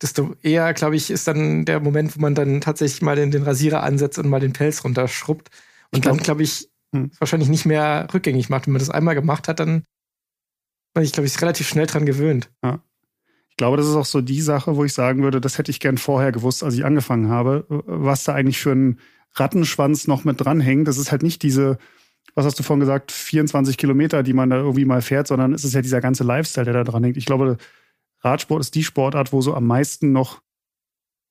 desto 0.00 0.34
eher, 0.42 0.72
glaube 0.74 0.96
ich, 0.96 1.10
ist 1.10 1.28
dann 1.28 1.64
der 1.64 1.80
Moment, 1.80 2.16
wo 2.16 2.20
man 2.20 2.34
dann 2.34 2.60
tatsächlich 2.60 3.02
mal 3.02 3.16
den, 3.16 3.30
den 3.30 3.42
Rasierer 3.42 3.82
ansetzt 3.82 4.18
und 4.18 4.28
mal 4.28 4.40
den 4.40 4.52
Pelz 4.52 4.82
runterschrubbt. 4.84 5.50
Und 5.92 6.02
glaub, 6.02 6.16
dann, 6.16 6.22
glaube 6.22 6.42
ich, 6.42 6.68
hm. 6.94 7.10
wahrscheinlich 7.18 7.48
nicht 7.48 7.66
mehr 7.66 8.08
rückgängig 8.12 8.48
macht. 8.48 8.66
Wenn 8.66 8.72
man 8.72 8.80
das 8.80 8.90
einmal 8.90 9.14
gemacht 9.14 9.48
hat, 9.48 9.60
dann 9.60 9.84
bin 10.94 11.04
ich, 11.04 11.12
glaube 11.12 11.26
ich, 11.26 11.40
relativ 11.40 11.68
schnell 11.68 11.86
dran 11.86 12.06
gewöhnt. 12.06 12.50
Ja. 12.64 12.82
Ich 13.48 13.56
glaube, 13.56 13.76
das 13.76 13.86
ist 13.86 13.94
auch 13.94 14.06
so 14.06 14.20
die 14.20 14.40
Sache, 14.40 14.76
wo 14.76 14.84
ich 14.84 14.92
sagen 14.92 15.22
würde, 15.22 15.40
das 15.40 15.58
hätte 15.58 15.70
ich 15.70 15.80
gern 15.80 15.98
vorher 15.98 16.32
gewusst, 16.32 16.64
als 16.64 16.74
ich 16.74 16.84
angefangen 16.84 17.28
habe, 17.28 17.64
was 17.68 18.24
da 18.24 18.34
eigentlich 18.34 18.58
für 18.58 18.72
ein 18.72 18.98
Rattenschwanz 19.34 20.06
noch 20.06 20.24
mit 20.24 20.40
dranhängt. 20.40 20.88
Das 20.88 20.98
ist 20.98 21.12
halt 21.12 21.22
nicht 21.22 21.42
diese, 21.42 21.78
was 22.34 22.46
hast 22.46 22.58
du 22.58 22.62
vorhin 22.62 22.80
gesagt, 22.80 23.12
24 23.12 23.76
Kilometer, 23.76 24.22
die 24.22 24.32
man 24.32 24.50
da 24.50 24.56
irgendwie 24.56 24.84
mal 24.84 25.02
fährt, 25.02 25.26
sondern 25.26 25.52
es 25.52 25.64
ist 25.64 25.74
ja 25.74 25.82
dieser 25.82 26.00
ganze 26.00 26.24
Lifestyle, 26.24 26.64
der 26.64 26.74
da 26.74 26.84
dran 26.84 27.04
hängt. 27.04 27.16
Ich 27.16 27.26
glaube, 27.26 27.58
Radsport 28.22 28.60
ist 28.60 28.74
die 28.74 28.84
Sportart, 28.84 29.32
wo 29.32 29.40
so 29.40 29.54
am 29.54 29.66
meisten 29.66 30.12
noch 30.12 30.40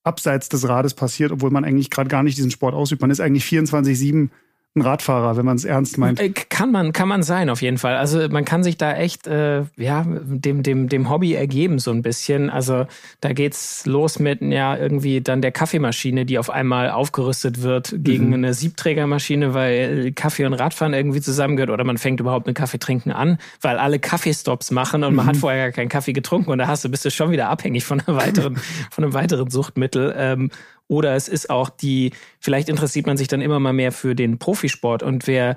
abseits 0.03 0.49
des 0.49 0.67
Rades 0.67 0.93
passiert, 0.93 1.31
obwohl 1.31 1.51
man 1.51 1.65
eigentlich 1.65 1.89
gerade 1.89 2.09
gar 2.09 2.23
nicht 2.23 2.37
diesen 2.37 2.51
Sport 2.51 2.73
ausübt. 2.73 3.01
Man 3.01 3.11
ist 3.11 3.19
eigentlich 3.19 3.45
24-7 3.45 4.29
ein 4.75 4.81
Radfahrer, 4.81 5.35
wenn 5.35 5.45
man 5.45 5.55
es 5.55 5.65
ernst 5.65 5.97
meint. 5.97 6.19
Äh, 6.19 6.29
kann 6.29 6.71
man, 6.71 6.93
kann 6.93 7.07
man 7.07 7.23
sein, 7.23 7.49
auf 7.49 7.63
jeden 7.63 7.79
Fall. 7.79 7.95
Also 7.97 8.29
man 8.29 8.45
kann 8.45 8.63
sich 8.63 8.77
da 8.77 8.93
echt 8.93 9.25
äh, 9.25 9.63
ja, 9.77 10.05
dem, 10.07 10.61
dem, 10.61 10.89
dem 10.89 11.09
Hobby 11.09 11.33
ergeben, 11.33 11.79
so 11.79 11.89
ein 11.89 12.03
bisschen. 12.03 12.51
Also 12.51 12.85
da 13.19 13.33
geht's 13.33 13.87
los 13.87 14.19
mit 14.19 14.41
ja 14.41 14.77
irgendwie 14.77 15.21
dann 15.21 15.41
der 15.41 15.51
Kaffeemaschine, 15.51 16.25
die 16.25 16.37
auf 16.37 16.51
einmal 16.51 16.91
aufgerüstet 16.91 17.63
wird 17.63 17.95
gegen 17.97 18.27
mhm. 18.27 18.33
eine 18.35 18.53
Siebträgermaschine, 18.53 19.55
weil 19.55 20.11
Kaffee 20.11 20.45
und 20.45 20.53
Radfahren 20.53 20.93
irgendwie 20.93 21.21
zusammengehört. 21.21 21.71
Oder 21.71 21.83
man 21.83 21.97
fängt 21.97 22.19
überhaupt 22.19 22.45
mit 22.45 22.55
Kaffeetrinken 22.55 23.11
an, 23.11 23.39
weil 23.61 23.79
alle 23.79 23.97
Kaffeestops 23.97 24.69
machen 24.69 25.03
und 25.03 25.15
man 25.15 25.25
mhm. 25.25 25.29
hat 25.29 25.37
vorher 25.37 25.65
gar 25.65 25.71
keinen 25.71 25.89
Kaffee 25.89 26.13
getrunken 26.13 26.51
und 26.51 26.59
da 26.59 26.67
hast 26.67 26.85
du, 26.85 26.89
bist 26.89 27.03
du 27.03 27.09
schon 27.09 27.31
wieder 27.31 27.49
abhängig 27.49 27.85
von 27.85 28.01
einer 28.01 28.17
weiteren, 28.17 28.57
von 28.91 29.03
einem 29.03 29.13
weiteren 29.13 29.49
Suchtmittel. 29.49 30.13
Ähm, 30.15 30.51
oder 30.89 31.15
es 31.15 31.29
ist 31.29 31.49
auch 31.49 31.69
die, 31.69 32.11
vielleicht 32.41 32.67
interessiert 32.67 33.07
man 33.07 33.15
sich 33.15 33.29
dann 33.29 33.39
immer 33.39 33.59
mal 33.61 33.71
mehr 33.71 33.93
für 33.93 34.15
den 34.15 34.39
Profisport 34.39 35.01
und 35.03 35.27
wer 35.27 35.55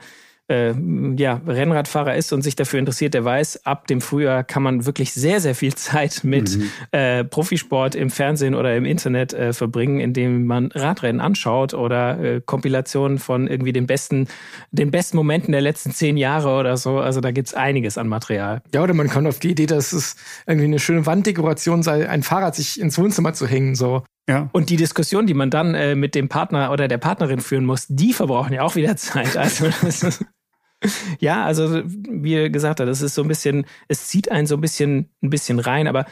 äh, 0.49 0.75
ja, 1.17 1.41
Rennradfahrer 1.47 2.17
ist 2.17 2.33
und 2.33 2.43
sich 2.43 2.57
dafür 2.57 2.79
interessiert, 2.79 3.15
der 3.15 3.25
weiß, 3.25 3.65
ab 3.65 3.87
dem 3.87 4.01
Frühjahr 4.01 4.45
kann 4.45 4.63
man 4.63 4.85
wirklich 4.87 5.13
sehr, 5.13 5.41
sehr 5.41 5.55
viel 5.55 5.75
Zeit 5.77 6.25
mit 6.25 6.57
mhm. 6.57 6.71
äh, 6.91 7.25
Profisport 7.25 7.95
im 7.95 8.11
Fernsehen 8.11 8.55
oder 8.55 8.77
im 8.77 8.85
Internet 8.85 9.33
äh, 9.33 9.53
verbringen, 9.53 10.01
indem 10.01 10.47
man 10.47 10.71
Radrennen 10.73 11.21
anschaut 11.21 11.75
oder 11.75 12.19
äh, 12.21 12.41
Kompilationen 12.45 13.19
von 13.19 13.47
irgendwie 13.47 13.73
den 13.73 13.87
besten, 13.87 14.29
den 14.71 14.91
besten 14.91 15.17
Momenten 15.17 15.53
der 15.53 15.61
letzten 15.61 15.93
zehn 15.93 16.17
Jahre 16.17 16.59
oder 16.59 16.77
so. 16.77 16.99
Also 16.99 17.21
da 17.21 17.31
gibt's 17.31 17.55
einiges 17.55 17.97
an 17.97 18.09
Material. 18.09 18.63
Ja, 18.75 18.83
oder 18.83 18.95
man 18.95 19.09
kommt 19.09 19.29
auf 19.29 19.39
die 19.39 19.53
Idee, 19.53 19.67
dass 19.67 19.93
es 19.93 20.17
irgendwie 20.47 20.67
eine 20.67 20.79
schöne 20.79 21.07
Wanddekoration 21.07 21.83
sei, 21.83 22.09
ein 22.09 22.23
Fahrrad 22.23 22.57
sich 22.57 22.81
ins 22.81 22.99
Wohnzimmer 22.99 23.33
zu 23.33 23.47
hängen. 23.47 23.75
So. 23.75 24.03
Ja. 24.29 24.49
Und 24.53 24.71
die 24.71 24.77
Diskussion, 24.77 25.27
die 25.27 25.35
man 25.35 25.51
dann 25.51 25.75
äh, 25.75 25.95
mit 25.95 26.15
dem 26.15 26.29
Partner 26.29 26.71
oder 26.71 26.87
der 26.89 26.99
Partnerin 26.99 27.41
führen 27.41 27.65
muss, 27.65 27.87
die 27.89 28.13
verbrauchen 28.13 28.53
ja 28.53 28.63
auch 28.63 28.77
wieder 28.77 28.97
Zeit. 28.97 29.37
Also 29.37 29.67
ist, 29.87 30.25
ja, 31.19 31.45
also 31.45 31.83
wie 31.85 32.51
gesagt 32.51 32.81
das 32.81 33.03
ist 33.03 33.15
so 33.15 33.23
ein 33.23 33.29
bisschen, 33.29 33.67
es 33.89 34.07
zieht 34.07 34.31
einen 34.31 34.47
so 34.47 34.57
ein 34.57 34.61
bisschen, 34.61 35.11
ein 35.23 35.31
bisschen 35.31 35.59
rein. 35.59 35.89
Aber 35.89 36.07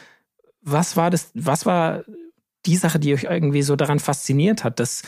was 0.62 0.96
war 0.96 1.10
das? 1.10 1.30
Was 1.34 1.66
war 1.66 2.04
die 2.66 2.76
Sache, 2.76 2.98
die 2.98 3.14
euch 3.14 3.24
irgendwie 3.24 3.62
so 3.62 3.76
daran 3.76 4.00
fasziniert 4.00 4.64
hat, 4.64 4.80
dass 4.80 5.02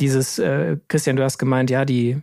dieses, 0.00 0.38
äh, 0.38 0.76
Christian, 0.88 1.16
du 1.16 1.24
hast 1.24 1.38
gemeint, 1.38 1.70
ja, 1.70 1.84
die 1.84 2.20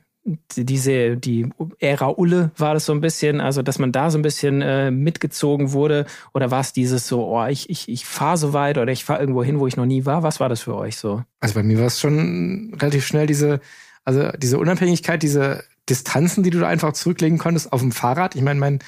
diese, 0.55 1.17
die 1.17 1.49
Ära 1.79 2.09
Ulle 2.09 2.51
war 2.57 2.73
das 2.73 2.85
so 2.85 2.93
ein 2.93 3.01
bisschen, 3.01 3.39
also 3.39 3.61
dass 3.61 3.79
man 3.79 3.91
da 3.91 4.11
so 4.11 4.17
ein 4.17 4.21
bisschen 4.21 4.61
äh, 4.61 4.91
mitgezogen 4.91 5.71
wurde? 5.71 6.05
Oder 6.33 6.51
war 6.51 6.59
es 6.59 6.73
dieses 6.73 7.07
so, 7.07 7.25
oh, 7.25 7.45
ich, 7.45 7.69
ich, 7.69 7.87
ich 7.89 8.05
fahre 8.05 8.37
so 8.37 8.53
weit 8.53 8.77
oder 8.77 8.91
ich 8.91 9.05
fahre 9.05 9.19
irgendwo 9.19 9.43
hin, 9.43 9.59
wo 9.59 9.67
ich 9.67 9.77
noch 9.77 9.85
nie 9.85 10.05
war? 10.05 10.23
Was 10.23 10.39
war 10.39 10.49
das 10.49 10.61
für 10.61 10.75
euch 10.75 10.97
so? 10.97 11.23
Also 11.39 11.55
bei 11.55 11.63
mir 11.63 11.79
war 11.79 11.87
es 11.87 11.99
schon 11.99 12.75
relativ 12.79 13.05
schnell 13.05 13.27
diese, 13.27 13.59
also 14.03 14.31
diese 14.37 14.59
Unabhängigkeit, 14.59 15.23
diese 15.23 15.63
Distanzen, 15.89 16.43
die 16.43 16.49
du 16.49 16.59
da 16.59 16.67
einfach 16.67 16.93
zurücklegen 16.93 17.37
konntest 17.37 17.71
auf 17.71 17.81
dem 17.81 17.91
Fahrrad. 17.91 18.35
Ich 18.35 18.41
meine, 18.41 18.59
mein 18.59 18.79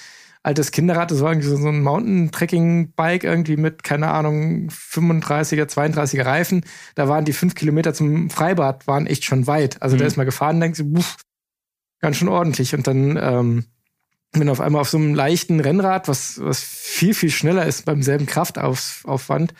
altes 0.43 0.71
Kinderrad, 0.71 1.11
das 1.11 1.21
war 1.21 1.31
irgendwie 1.31 1.49
so 1.49 1.67
ein 1.67 1.81
Mountain-Trekking-Bike 1.81 3.23
irgendwie 3.23 3.57
mit, 3.57 3.83
keine 3.83 4.07
Ahnung, 4.09 4.69
35er, 4.69 5.65
32er 5.65 6.25
Reifen. 6.25 6.61
Da 6.95 7.07
waren 7.07 7.25
die 7.25 7.33
fünf 7.33 7.55
Kilometer 7.55 7.93
zum 7.93 8.29
Freibad, 8.29 8.87
waren 8.87 9.05
echt 9.05 9.25
schon 9.25 9.47
weit. 9.47 9.81
Also 9.81 9.95
mhm. 9.95 9.99
da 9.99 10.05
ist 10.05 10.17
mal 10.17 10.23
gefahren, 10.23 10.59
denkst 10.59 10.79
du, 10.79 11.03
ganz 11.99 12.17
schön 12.17 12.27
ordentlich. 12.27 12.73
Und 12.73 12.87
dann 12.87 13.17
ähm, 13.21 13.65
bin 14.31 14.49
auf 14.49 14.61
einmal 14.61 14.81
auf 14.81 14.89
so 14.89 14.97
einem 14.97 15.15
leichten 15.15 15.59
Rennrad, 15.59 16.07
was, 16.07 16.39
was 16.41 16.61
viel, 16.61 17.13
viel 17.13 17.31
schneller 17.31 17.65
ist 17.65 17.85
beim 17.85 18.03
selben 18.03 18.25
Kraftaufwand, 18.25 19.53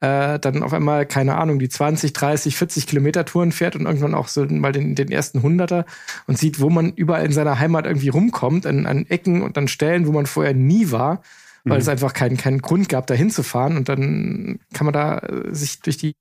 äh, 0.00 0.38
dann 0.38 0.62
auf 0.62 0.72
einmal, 0.72 1.06
keine 1.06 1.36
Ahnung, 1.36 1.58
die 1.58 1.68
20, 1.68 2.12
30, 2.12 2.56
40 2.56 2.86
Kilometer 2.86 3.24
Touren 3.24 3.52
fährt 3.52 3.76
und 3.76 3.86
irgendwann 3.86 4.14
auch 4.14 4.28
so 4.28 4.44
mal 4.44 4.72
den, 4.72 4.94
den 4.94 5.10
ersten 5.10 5.42
Hunderter 5.42 5.86
und 6.26 6.38
sieht, 6.38 6.60
wo 6.60 6.70
man 6.70 6.92
überall 6.92 7.24
in 7.24 7.32
seiner 7.32 7.58
Heimat 7.58 7.86
irgendwie 7.86 8.08
rumkommt, 8.08 8.66
an, 8.66 8.86
an 8.86 9.06
Ecken 9.06 9.42
und 9.42 9.58
an 9.58 9.68
Stellen, 9.68 10.06
wo 10.06 10.12
man 10.12 10.26
vorher 10.26 10.54
nie 10.54 10.90
war, 10.90 11.22
weil 11.64 11.78
mhm. 11.78 11.82
es 11.82 11.88
einfach 11.88 12.12
keinen, 12.12 12.36
keinen 12.36 12.62
Grund 12.62 12.88
gab, 12.88 13.06
da 13.06 13.14
hinzufahren. 13.14 13.76
Und 13.76 13.88
dann 13.88 14.60
kann 14.72 14.84
man 14.84 14.94
da 14.94 15.18
äh, 15.18 15.54
sich 15.54 15.80
durch 15.80 15.96
die 15.96 16.14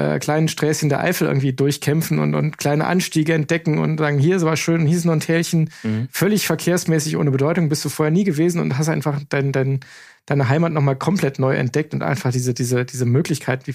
äh, 0.00 0.18
kleinen 0.18 0.48
Sträßchen 0.48 0.88
der 0.88 1.00
Eifel 1.00 1.28
irgendwie 1.28 1.52
durchkämpfen 1.52 2.18
und, 2.18 2.34
und 2.34 2.56
kleine 2.58 2.86
Anstiege 2.86 3.34
entdecken 3.34 3.78
und 3.78 3.98
sagen, 3.98 4.18
hier 4.18 4.36
ist 4.36 4.42
aber 4.42 4.56
schön, 4.56 4.86
hier 4.86 4.96
ist 4.96 5.04
noch 5.04 5.12
ein 5.12 5.20
Tälchen, 5.20 5.70
mhm. 5.82 6.08
völlig 6.10 6.46
verkehrsmäßig 6.46 7.16
ohne 7.16 7.30
Bedeutung, 7.30 7.68
bist 7.68 7.84
du 7.84 7.88
vorher 7.88 8.10
nie 8.10 8.24
gewesen 8.24 8.60
und 8.60 8.78
hast 8.78 8.88
einfach 8.88 9.20
dein, 9.28 9.52
dein, 9.52 9.80
deine 10.26 10.48
Heimat 10.48 10.72
nochmal 10.72 10.96
komplett 10.96 11.38
neu 11.38 11.54
entdeckt 11.54 11.92
und 11.92 12.02
einfach 12.02 12.32
diese, 12.32 12.54
diese, 12.54 12.84
diese 12.84 13.04
Möglichkeit, 13.04 13.66
wie, 13.66 13.74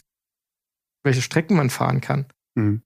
welche 1.03 1.21
Strecken 1.21 1.55
man 1.55 1.69
fahren 1.69 2.01
kann. 2.01 2.25
Mhm. 2.55 2.81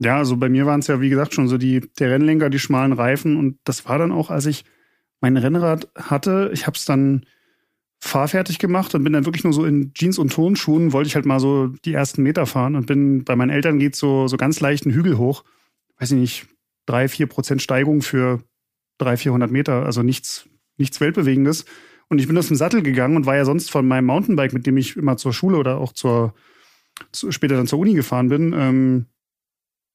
Ja, 0.00 0.18
also 0.18 0.36
bei 0.36 0.48
mir 0.48 0.66
waren 0.66 0.80
es 0.80 0.86
ja, 0.86 1.00
wie 1.00 1.08
gesagt, 1.08 1.34
schon 1.34 1.48
so 1.48 1.58
die, 1.58 1.80
der 1.98 2.10
Rennlenker, 2.10 2.50
die 2.50 2.58
schmalen 2.58 2.92
Reifen 2.92 3.36
und 3.36 3.58
das 3.64 3.86
war 3.88 3.98
dann 3.98 4.12
auch, 4.12 4.30
als 4.30 4.46
ich 4.46 4.64
mein 5.20 5.36
Rennrad 5.36 5.88
hatte, 5.96 6.50
ich 6.52 6.66
habe 6.66 6.76
es 6.76 6.84
dann 6.84 7.24
fahrfertig 8.00 8.58
gemacht 8.58 8.94
und 8.94 9.02
bin 9.02 9.12
dann 9.12 9.24
wirklich 9.24 9.44
nur 9.44 9.52
so 9.52 9.64
in 9.64 9.92
Jeans 9.92 10.18
und 10.18 10.32
Tonschuhen, 10.32 10.92
wollte 10.92 11.08
ich 11.08 11.14
halt 11.14 11.26
mal 11.26 11.40
so 11.40 11.68
die 11.84 11.92
ersten 11.92 12.22
Meter 12.22 12.46
fahren 12.46 12.76
und 12.76 12.86
bin, 12.86 13.24
bei 13.24 13.34
meinen 13.34 13.50
Eltern 13.50 13.78
geht 13.78 13.96
so, 13.96 14.28
so 14.28 14.36
ganz 14.36 14.60
leichten 14.60 14.92
Hügel 14.92 15.18
hoch. 15.18 15.44
Weiß 15.98 16.12
ich 16.12 16.18
nicht, 16.18 16.46
drei, 16.86 17.08
vier 17.08 17.26
Prozent 17.26 17.60
Steigung 17.60 18.02
für 18.02 18.40
drei, 18.98 19.16
vierhundert 19.16 19.50
Meter, 19.50 19.84
also 19.84 20.02
nichts, 20.02 20.48
nichts 20.76 21.00
Weltbewegendes. 21.00 21.64
Und 22.08 22.20
ich 22.20 22.26
bin 22.26 22.38
aus 22.38 22.48
dem 22.48 22.56
Sattel 22.56 22.82
gegangen 22.82 23.16
und 23.16 23.26
war 23.26 23.36
ja 23.36 23.44
sonst 23.44 23.70
von 23.70 23.86
meinem 23.86 24.06
Mountainbike, 24.06 24.52
mit 24.52 24.66
dem 24.66 24.76
ich 24.76 24.96
immer 24.96 25.16
zur 25.16 25.32
Schule 25.32 25.58
oder 25.58 25.78
auch 25.78 25.92
zur, 25.92 26.34
zu, 27.12 27.32
später 27.32 27.56
dann 27.56 27.66
zur 27.66 27.80
Uni 27.80 27.94
gefahren 27.94 28.28
bin, 28.28 28.54
ähm, 28.56 29.06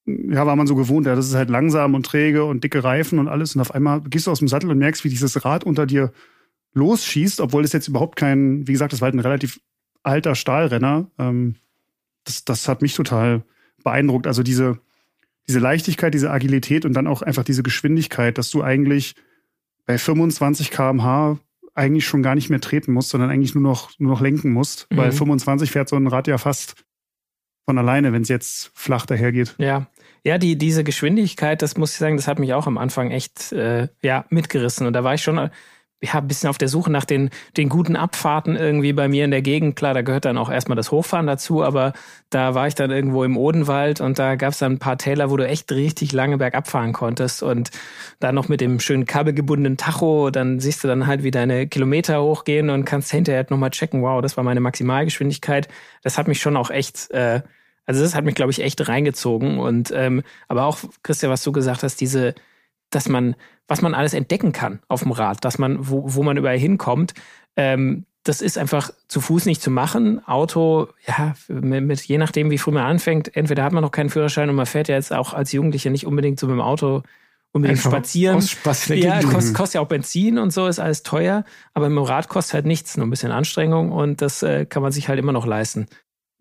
ja, 0.05 0.45
war 0.45 0.55
man 0.57 0.67
so 0.67 0.75
gewohnt, 0.75 1.07
ja, 1.07 1.15
das 1.15 1.27
ist 1.27 1.35
halt 1.35 1.49
langsam 1.49 1.95
und 1.95 2.05
träge 2.05 2.43
und 2.43 2.63
dicke 2.63 2.83
Reifen 2.83 3.19
und 3.19 3.29
alles. 3.29 3.55
Und 3.55 3.61
auf 3.61 3.73
einmal 3.73 4.01
gehst 4.01 4.27
du 4.27 4.31
aus 4.31 4.39
dem 4.39 4.49
Sattel 4.49 4.69
und 4.69 4.77
merkst, 4.77 5.05
wie 5.05 5.09
dieses 5.09 5.45
Rad 5.45 5.63
unter 5.63 5.85
dir 5.85 6.11
losschießt, 6.73 7.39
obwohl 7.41 7.63
es 7.63 7.73
jetzt 7.73 7.87
überhaupt 7.87 8.15
kein, 8.15 8.67
wie 8.67 8.71
gesagt, 8.71 8.93
das 8.93 9.01
war 9.01 9.07
halt 9.07 9.15
ein 9.15 9.19
relativ 9.19 9.59
alter 10.01 10.35
Stahlrenner. 10.35 11.09
Ähm, 11.17 11.55
das, 12.23 12.45
das 12.45 12.67
hat 12.67 12.81
mich 12.81 12.95
total 12.95 13.43
beeindruckt. 13.83 14.27
Also 14.27 14.43
diese, 14.43 14.79
diese 15.47 15.59
Leichtigkeit, 15.59 16.13
diese 16.13 16.31
Agilität 16.31 16.85
und 16.85 16.93
dann 16.93 17.07
auch 17.07 17.21
einfach 17.21 17.43
diese 17.43 17.63
Geschwindigkeit, 17.63 18.37
dass 18.37 18.49
du 18.49 18.63
eigentlich 18.63 19.15
bei 19.85 19.97
25 19.97 20.71
kmh 20.71 21.39
eigentlich 21.75 22.05
schon 22.05 22.23
gar 22.23 22.35
nicht 22.35 22.49
mehr 22.49 22.61
treten 22.61 22.93
musst, 22.93 23.09
sondern 23.09 23.29
eigentlich 23.29 23.55
nur 23.55 23.63
noch, 23.63 23.91
nur 23.97 24.11
noch 24.11 24.21
lenken 24.21 24.51
musst. 24.51 24.87
Mhm. 24.91 24.97
Weil 24.97 25.11
25 25.11 25.71
fährt 25.71 25.89
so 25.89 25.95
ein 25.95 26.07
Rad 26.07 26.27
ja 26.27 26.37
fast 26.37 26.75
von 27.65 27.77
alleine, 27.77 28.13
wenn 28.13 28.23
es 28.23 28.29
jetzt 28.29 28.71
flach 28.73 29.05
dahergeht. 29.05 29.55
Ja. 29.57 29.87
Ja, 30.25 30.37
die, 30.37 30.57
diese 30.57 30.85
Geschwindigkeit, 30.85 31.61
das 31.61 31.75
muss 31.75 31.91
ich 31.91 31.97
sagen, 31.97 32.15
das 32.15 32.29
hat 32.29 32.39
mich 32.39 32.53
auch 32.53 32.65
am 32.65 32.77
Anfang 32.77 33.11
echt 33.11 33.51
äh, 33.51 33.89
ja, 34.01 34.23
mitgerissen. 34.29 34.87
Und 34.87 34.93
da 34.93 35.03
war 35.03 35.15
ich 35.15 35.21
schon 35.21 35.49
ja, 36.03 36.15
ein 36.15 36.27
bisschen 36.27 36.49
auf 36.49 36.57
der 36.57 36.67
Suche 36.67 36.91
nach 36.91 37.05
den, 37.05 37.29
den 37.55 37.69
guten 37.69 37.95
Abfahrten 37.95 38.57
irgendwie 38.57 38.91
bei 38.91 39.07
mir 39.07 39.23
in 39.23 39.31
der 39.31 39.41
Gegend. 39.41 39.77
Klar, 39.77 39.93
da 39.93 40.01
gehört 40.01 40.25
dann 40.25 40.37
auch 40.37 40.51
erstmal 40.51 40.75
das 40.75 40.91
Hochfahren 40.91 41.27
dazu, 41.27 41.63
aber 41.63 41.93
da 42.29 42.53
war 42.55 42.67
ich 42.67 42.75
dann 42.75 42.91
irgendwo 42.91 43.23
im 43.23 43.37
Odenwald 43.37 44.01
und 44.01 44.19
da 44.19 44.35
gab 44.35 44.51
es 44.51 44.59
dann 44.59 44.73
ein 44.73 44.79
paar 44.79 44.97
Täler, 44.97 45.29
wo 45.29 45.37
du 45.37 45.47
echt 45.47 45.71
richtig 45.71 46.11
lange 46.11 46.37
bergab 46.37 46.67
fahren 46.67 46.91
konntest 46.91 47.41
und 47.41 47.71
dann 48.19 48.35
noch 48.35 48.49
mit 48.49 48.59
dem 48.59 48.81
schönen 48.81 49.05
kabelgebundenen 49.05 49.77
Tacho, 49.77 50.29
dann 50.29 50.59
siehst 50.59 50.83
du 50.83 50.89
dann 50.89 51.07
halt, 51.07 51.23
wie 51.23 51.31
deine 51.31 51.67
Kilometer 51.67 52.21
hochgehen 52.21 52.69
und 52.69 52.83
kannst 52.83 53.09
hinterher 53.11 53.39
halt 53.39 53.51
nochmal 53.51 53.69
checken, 53.69 54.01
wow, 54.01 54.21
das 54.21 54.35
war 54.35 54.43
meine 54.43 54.59
Maximalgeschwindigkeit. 54.59 55.69
Das 56.03 56.17
hat 56.17 56.27
mich 56.27 56.41
schon 56.41 56.57
auch 56.57 56.69
echt, 56.69 57.11
äh, 57.11 57.41
also 57.85 58.01
das 58.01 58.13
hat 58.13 58.25
mich, 58.25 58.35
glaube 58.35 58.51
ich, 58.51 58.61
echt 58.61 58.89
reingezogen 58.89 59.57
und 59.57 59.91
ähm, 59.95 60.21
aber 60.49 60.65
auch, 60.65 60.79
Christian, 61.01 61.31
was 61.31 61.43
du 61.43 61.53
gesagt 61.53 61.83
hast, 61.83 62.01
diese 62.01 62.35
dass 62.95 63.09
man, 63.09 63.35
was 63.67 63.81
man 63.81 63.93
alles 63.93 64.13
entdecken 64.13 64.51
kann 64.51 64.79
auf 64.87 65.03
dem 65.03 65.11
Rad, 65.11 65.43
dass 65.45 65.57
man, 65.57 65.89
wo, 65.89 66.03
wo 66.05 66.23
man 66.23 66.37
überall 66.37 66.57
hinkommt. 66.57 67.13
Ähm, 67.55 68.05
das 68.23 68.41
ist 68.41 68.57
einfach 68.57 68.91
zu 69.07 69.19
Fuß 69.19 69.45
nicht 69.45 69.61
zu 69.61 69.69
machen. 69.69 70.25
Auto, 70.25 70.87
ja, 71.05 71.33
mit, 71.49 71.83
mit, 71.83 72.01
je 72.01 72.17
nachdem, 72.17 72.51
wie 72.51 72.57
früh 72.57 72.71
man 72.71 72.85
anfängt, 72.85 73.35
entweder 73.35 73.63
hat 73.63 73.73
man 73.73 73.83
noch 73.83 73.91
keinen 73.91 74.09
Führerschein 74.09 74.49
und 74.49 74.55
man 74.55 74.65
fährt 74.65 74.87
ja 74.87 74.95
jetzt 74.95 75.11
auch 75.11 75.33
als 75.33 75.51
Jugendlicher 75.51 75.89
nicht 75.89 76.05
unbedingt 76.05 76.39
so 76.39 76.47
mit 76.47 76.55
dem 76.55 76.61
Auto 76.61 77.03
unbedingt 77.51 77.79
einfach 77.79 77.91
spazieren. 77.91 78.41
Ja, 79.03 79.21
kostet, 79.21 79.55
kostet 79.55 79.75
ja 79.75 79.81
auch 79.81 79.87
Benzin 79.87 80.37
und 80.39 80.51
so, 80.51 80.67
ist 80.67 80.79
alles 80.79 81.03
teuer. 81.03 81.43
Aber 81.73 81.89
mit 81.89 81.97
dem 81.97 82.03
Rad 82.03 82.29
kostet 82.29 82.53
halt 82.55 82.65
nichts, 82.65 82.97
nur 82.97 83.05
ein 83.05 83.09
bisschen 83.09 83.31
Anstrengung 83.31 83.91
und 83.91 84.21
das 84.21 84.41
äh, 84.41 84.65
kann 84.65 84.81
man 84.81 84.91
sich 84.91 85.09
halt 85.09 85.19
immer 85.19 85.33
noch 85.33 85.45
leisten. 85.45 85.87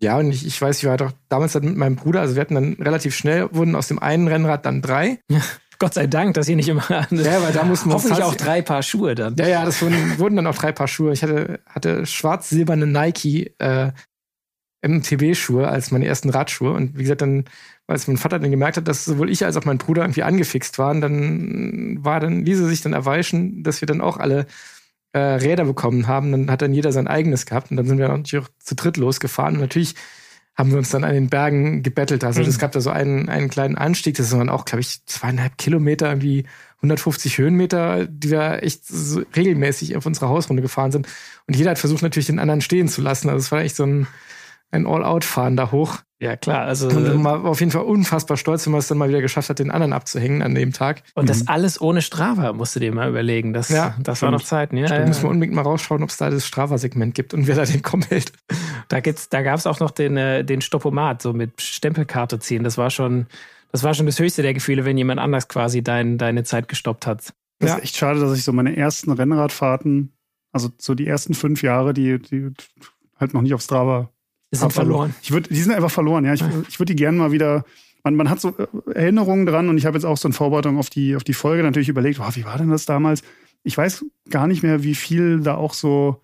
Ja, 0.01 0.17
und 0.17 0.31
ich, 0.31 0.45
ich 0.45 0.61
weiß, 0.61 0.79
ich 0.79 0.85
war 0.85 0.97
doch 0.97 1.11
damals 1.29 1.53
mit 1.53 1.77
meinem 1.77 1.95
Bruder, 1.95 2.21
also 2.21 2.35
wir 2.35 2.41
hatten 2.41 2.55
dann 2.55 2.73
relativ 2.73 3.15
schnell, 3.15 3.47
wurden 3.53 3.75
aus 3.75 3.87
dem 3.87 3.99
einen 3.99 4.27
Rennrad 4.27 4.65
dann 4.65 4.81
drei. 4.81 5.19
Ja. 5.29 5.41
Gott 5.79 5.93
sei 5.93 6.07
Dank, 6.07 6.33
dass 6.35 6.47
ihr 6.47 6.55
nicht 6.55 6.69
immer. 6.69 6.83
Ja, 6.89 7.41
weil 7.41 7.53
da 7.53 7.63
muss 7.63 7.85
man 7.85 7.95
hoffentlich 7.95 8.23
auch 8.23 8.35
drei 8.35 8.61
Paar 8.61 8.83
Schuhe 8.83 9.15
dann. 9.15 9.35
Ja, 9.37 9.47
ja, 9.47 9.65
das 9.65 9.81
wurden, 9.81 10.17
wurden 10.17 10.35
dann 10.35 10.47
auch 10.47 10.55
drei 10.55 10.71
Paar 10.71 10.87
Schuhe. 10.87 11.13
Ich 11.13 11.23
hatte, 11.23 11.59
hatte 11.67 12.05
schwarz-silberne 12.05 12.87
Nike 12.87 13.53
äh, 13.59 13.91
MTB-Schuhe 14.85 15.67
als 15.67 15.91
meine 15.91 16.05
ersten 16.05 16.29
Radschuhe. 16.29 16.73
Und 16.73 16.97
wie 16.97 17.03
gesagt, 17.03 17.21
dann, 17.21 17.45
als 17.87 18.07
mein 18.07 18.17
Vater 18.17 18.39
dann 18.39 18.51
gemerkt 18.51 18.77
hat, 18.77 18.87
dass 18.87 19.05
sowohl 19.05 19.29
ich 19.29 19.45
als 19.45 19.57
auch 19.57 19.65
mein 19.65 19.77
Bruder 19.77 20.03
irgendwie 20.03 20.23
angefixt 20.23 20.77
waren, 20.77 21.01
dann 21.01 22.03
war 22.03 22.19
dann, 22.19 22.45
ließ 22.45 22.59
er 22.59 22.67
sich 22.67 22.81
dann 22.81 22.93
erweischen, 22.93 23.63
dass 23.63 23.81
wir 23.81 23.85
dann 23.85 24.01
auch 24.01 24.17
alle 24.17 24.45
äh, 25.13 25.19
Räder 25.19 25.65
bekommen 25.65 26.07
haben. 26.07 26.31
Dann 26.31 26.51
hat 26.51 26.61
dann 26.61 26.73
jeder 26.73 26.91
sein 26.91 27.07
eigenes 27.07 27.45
gehabt 27.45 27.71
und 27.71 27.77
dann 27.77 27.87
sind 27.87 27.97
wir 27.97 28.09
natürlich 28.09 28.45
auch 28.45 28.51
zu 28.59 28.75
dritt 28.75 28.97
losgefahren. 28.97 29.55
Und 29.55 29.61
natürlich 29.61 29.95
haben 30.55 30.71
wir 30.71 30.77
uns 30.77 30.89
dann 30.89 31.03
an 31.03 31.13
den 31.13 31.29
Bergen 31.29 31.81
gebettelt. 31.81 32.23
Also 32.23 32.41
es 32.41 32.57
mhm. 32.57 32.59
gab 32.59 32.71
da 32.73 32.81
so 32.81 32.91
einen, 32.91 33.27
einen 33.29 33.49
kleinen 33.49 33.75
Anstieg, 33.75 34.17
das 34.17 34.31
waren 34.37 34.49
auch, 34.49 34.65
glaube 34.65 34.81
ich, 34.81 35.05
zweieinhalb 35.05 35.57
Kilometer, 35.57 36.09
irgendwie 36.09 36.45
150 36.77 37.37
Höhenmeter, 37.37 38.05
die 38.05 38.29
wir 38.29 38.61
echt 38.61 38.85
so 38.85 39.23
regelmäßig 39.35 39.95
auf 39.95 40.05
unserer 40.05 40.29
Hausrunde 40.29 40.61
gefahren 40.61 40.91
sind. 40.91 41.07
Und 41.47 41.55
jeder 41.55 41.71
hat 41.71 41.79
versucht 41.79 42.03
natürlich 42.03 42.27
den 42.27 42.39
anderen 42.39 42.61
stehen 42.61 42.87
zu 42.87 43.01
lassen. 43.01 43.29
Also 43.29 43.39
es 43.39 43.51
war 43.51 43.61
echt 43.61 43.75
so 43.75 43.85
ein, 43.85 44.07
ein 44.73 44.85
All-Out-Fahren 44.85 45.55
da 45.55 45.71
hoch. 45.71 45.99
Ja, 46.19 46.37
klar. 46.37 46.61
Also 46.65 46.87
und 46.87 47.21
man 47.21 47.43
war 47.43 47.45
auf 47.45 47.59
jeden 47.59 47.71
Fall 47.71 47.83
unfassbar 47.83 48.37
stolz, 48.37 48.65
wenn 48.65 48.71
man 48.71 48.79
es 48.79 48.87
dann 48.87 48.97
mal 48.97 49.09
wieder 49.09 49.21
geschafft 49.21 49.49
hat, 49.49 49.59
den 49.59 49.71
anderen 49.71 49.93
abzuhängen 49.93 50.41
an 50.41 50.55
dem 50.55 50.71
Tag. 50.71 51.03
Und 51.15 51.23
mhm. 51.23 51.27
das 51.27 51.47
alles 51.47 51.81
ohne 51.81 52.01
Strava, 52.01 52.53
musst 52.53 52.75
du 52.75 52.79
dir 52.79 52.93
mal 52.93 53.09
überlegen. 53.09 53.53
Das, 53.53 53.69
ja, 53.69 53.95
das 53.99 54.21
war 54.21 54.31
noch 54.31 54.43
Zeiten. 54.43 54.77
Ja, 54.77 54.87
da 54.87 55.05
müssen 55.05 55.23
wir 55.23 55.29
unbedingt 55.29 55.55
mal 55.55 55.63
rausschauen, 55.63 56.01
ob 56.01 56.09
es 56.09 56.17
da 56.17 56.29
das 56.29 56.45
Strava-Segment 56.45 57.13
gibt 57.13 57.33
und 57.33 57.47
wer 57.47 57.55
da 57.55 57.65
den 57.65 57.81
Komm 57.81 58.01
hält. 58.03 58.31
Da, 58.89 58.99
da 58.99 59.41
gab 59.41 59.57
es 59.57 59.65
auch 59.65 59.79
noch 59.79 59.91
den, 59.91 60.17
äh, 60.17 60.43
den 60.43 60.61
Stoppomat, 60.61 61.21
so 61.21 61.33
mit 61.33 61.61
Stempelkarte 61.61 62.37
ziehen. 62.37 62.63
Das 62.63 62.77
war 62.77 62.91
schon 62.91 63.27
das 63.73 63.81
war 63.81 63.95
schon 63.95 64.05
das 64.05 64.19
höchste 64.19 64.43
der 64.43 64.53
Gefühle, 64.53 64.85
wenn 64.85 64.97
jemand 64.99 65.19
anders 65.19 65.47
quasi 65.47 65.81
dein, 65.81 66.19
deine 66.19 66.43
Zeit 66.43 66.67
gestoppt 66.67 67.07
hat. 67.07 67.33
Das 67.57 67.69
ja. 67.69 67.77
ist 67.77 67.83
echt 67.83 67.97
schade, 67.97 68.19
dass 68.19 68.37
ich 68.37 68.43
so 68.43 68.53
meine 68.53 68.77
ersten 68.77 69.11
Rennradfahrten, 69.11 70.13
also 70.51 70.69
so 70.77 70.93
die 70.93 71.07
ersten 71.07 71.33
fünf 71.33 71.63
Jahre, 71.63 71.91
die, 71.93 72.19
die 72.19 72.51
halt 73.19 73.33
noch 73.33 73.41
nicht 73.41 73.55
auf 73.55 73.61
Strava 73.61 74.11
die 74.53 74.59
sind 74.59 74.73
verloren. 74.73 75.15
Ich 75.21 75.31
würd, 75.31 75.49
die 75.49 75.61
sind 75.61 75.73
einfach 75.73 75.91
verloren, 75.91 76.25
ja. 76.25 76.33
Ich, 76.33 76.43
ich 76.69 76.79
würde 76.79 76.93
die 76.93 76.95
gerne 76.95 77.17
mal 77.17 77.31
wieder. 77.31 77.65
Man, 78.03 78.15
man 78.15 78.29
hat 78.29 78.39
so 78.39 78.49
äh, 78.57 78.67
Erinnerungen 78.93 79.45
dran 79.45 79.69
und 79.69 79.77
ich 79.77 79.85
habe 79.85 79.97
jetzt 79.97 80.05
auch 80.05 80.17
so 80.17 80.27
eine 80.27 80.33
Vorbereitung 80.33 80.77
auf 80.77 80.89
die, 80.89 81.15
auf 81.15 81.23
die 81.23 81.33
Folge 81.33 81.63
natürlich 81.63 81.89
überlegt, 81.89 82.19
oh, 82.19 82.29
wie 82.33 82.45
war 82.45 82.57
denn 82.57 82.69
das 82.69 82.85
damals? 82.85 83.23
Ich 83.63 83.77
weiß 83.77 84.05
gar 84.29 84.47
nicht 84.47 84.61
mehr, 84.61 84.83
wie 84.83 84.95
viel 84.95 85.39
da 85.39 85.55
auch 85.55 85.73
so 85.73 86.21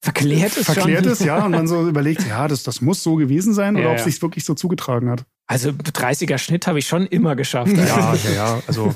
verklärt 0.00 0.56
ist. 0.56 0.66
Verklärt 0.66 1.04
schon. 1.04 1.12
ist, 1.12 1.24
ja. 1.24 1.44
Und 1.44 1.52
man 1.52 1.66
so 1.66 1.88
überlegt, 1.88 2.26
ja, 2.26 2.48
das, 2.48 2.62
das 2.62 2.80
muss 2.80 3.02
so 3.02 3.16
gewesen 3.16 3.52
sein 3.52 3.76
oder 3.76 3.86
ja, 3.86 3.90
ob 3.90 3.98
es 3.98 4.04
sich 4.04 4.22
wirklich 4.22 4.44
so 4.44 4.54
zugetragen 4.54 5.10
hat. 5.10 5.24
Also 5.46 5.70
30er 5.70 6.38
Schnitt 6.38 6.66
habe 6.66 6.78
ich 6.78 6.86
schon 6.86 7.06
immer 7.06 7.36
geschafft. 7.36 7.76
Ja, 7.76 8.14
ja, 8.14 8.30
ja. 8.34 8.62
Also 8.66 8.94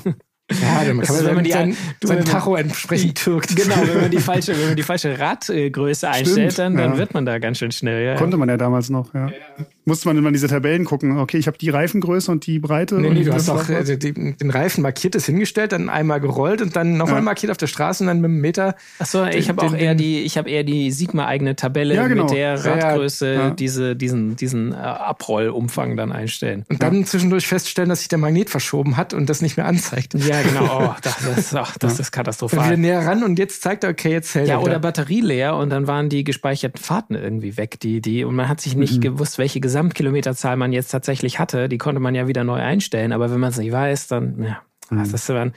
ja, 0.51 0.83
dann 0.85 1.01
kann 1.01 1.15
man, 1.15 1.25
wenn 1.25 1.35
man 1.35 1.43
die 1.43 1.51
sein, 1.51 1.77
sein 2.03 2.25
Tacho 2.25 2.55
entsprechend 2.55 3.17
türkt. 3.17 3.55
Genau, 3.55 3.75
wenn 3.81 4.01
man 4.01 4.11
die 4.11 4.17
falsche, 4.19 4.57
wenn 4.57 4.67
man 4.67 4.75
die 4.75 4.83
falsche 4.83 5.17
Radgröße 5.17 6.07
einstellt, 6.07 6.57
dann, 6.59 6.75
dann 6.75 6.91
ja. 6.91 6.97
wird 6.97 7.13
man 7.13 7.25
da 7.25 7.39
ganz 7.39 7.57
schön 7.57 7.71
schnell. 7.71 8.05
Ja. 8.05 8.15
Konnte 8.15 8.37
man 8.37 8.49
ja 8.49 8.57
damals 8.57 8.89
noch, 8.89 9.13
ja. 9.13 9.27
ja 9.27 9.65
musste 9.85 10.07
man 10.07 10.17
immer 10.17 10.31
diese 10.31 10.47
Tabellen 10.47 10.85
gucken. 10.85 11.17
Okay, 11.17 11.37
ich 11.37 11.47
habe 11.47 11.57
die 11.57 11.69
Reifengröße 11.69 12.31
und 12.31 12.45
die 12.45 12.59
Breite. 12.59 12.95
Nee, 12.95 13.11
nee 13.11 13.23
du 13.23 13.33
hast 13.33 13.49
auch 13.49 13.69
äh, 13.69 13.83
den 13.83 14.49
Reifen 14.49 14.81
markiert, 14.81 15.15
das 15.15 15.25
hingestellt, 15.25 15.71
dann 15.71 15.89
einmal 15.89 16.19
gerollt 16.19 16.61
und 16.61 16.75
dann 16.75 16.97
nochmal 16.97 17.17
ja. 17.17 17.21
markiert 17.21 17.51
auf 17.51 17.57
der 17.57 17.67
Straße 17.67 18.03
und 18.03 18.07
dann 18.07 18.21
mit 18.21 18.29
einem 18.29 18.41
Meter. 18.41 18.75
Achso, 18.99 19.25
ich 19.25 19.49
habe 19.49 19.61
auch 19.61 19.73
eher 19.73 19.95
die, 19.95 20.21
ich 20.21 20.37
habe 20.37 20.49
eher 20.49 20.63
die 20.63 20.91
Sigma-eigene 20.91 21.55
Tabelle 21.55 21.95
ja, 21.95 22.07
genau. 22.07 22.23
mit 22.23 22.33
der 22.33 22.63
Radgröße, 22.63 23.33
ja, 23.33 23.49
diese, 23.51 23.95
diesen, 23.95 24.35
diesen 24.35 24.73
äh, 24.73 24.75
Abrollumfang 24.75 25.95
dann 25.95 26.11
einstellen. 26.11 26.65
Und 26.69 26.81
dann 26.81 27.05
zwischendurch 27.05 27.47
feststellen, 27.47 27.89
dass 27.89 27.99
sich 27.99 28.07
der 28.07 28.17
Magnet 28.17 28.49
verschoben 28.49 28.97
hat 28.97 29.13
und 29.13 29.29
das 29.29 29.41
nicht 29.41 29.57
mehr 29.57 29.65
anzeigt. 29.65 30.13
Ja, 30.13 30.41
genau. 30.41 30.65
Oh, 30.75 30.93
das, 31.01 31.17
das, 31.23 31.53
oh, 31.53 31.73
das 31.79 31.99
ist 31.99 32.11
katastrophal. 32.11 32.59
Dann 32.59 32.67
wieder 32.67 32.77
näher 32.77 33.05
ran 33.05 33.23
und 33.23 33.39
jetzt 33.39 33.61
zeigt 33.61 33.83
er, 33.83 33.91
okay, 33.91 34.11
jetzt 34.11 34.35
hält 34.35 34.49
Ja, 34.49 34.59
oder 34.59 34.79
Batterie 34.79 35.21
leer 35.21 35.55
und 35.55 35.69
dann 35.69 35.87
waren 35.87 36.09
die 36.09 36.23
gespeicherten 36.23 36.81
Fahrten 36.81 37.15
irgendwie 37.15 37.55
weg, 37.55 37.79
die, 37.79 38.01
die, 38.01 38.25
und 38.25 38.35
man 38.35 38.49
hat 38.49 38.59
sich 38.59 38.75
nicht 38.75 38.97
mhm. 38.97 39.01
gewusst, 39.01 39.37
welche 39.37 39.61
Gesamtkilometerzahl 39.75 40.55
man 40.55 40.71
jetzt 40.71 40.87
tatsächlich 40.87 41.37
hatte. 41.37 41.67
Die 41.67 41.77
konnte 41.77 41.99
man 41.99 42.15
ja 42.15 42.29
wieder 42.29 42.45
neu 42.45 42.61
einstellen, 42.61 43.11
aber 43.11 43.29
wenn 43.29 43.41
man 43.41 43.49
es 43.49 43.57
nicht 43.57 43.73
weiß, 43.73 44.07
dann, 44.07 44.41
ja. 44.41 44.61
Mhm. 44.89 45.11
Das 45.11 45.27
waren 45.29 45.53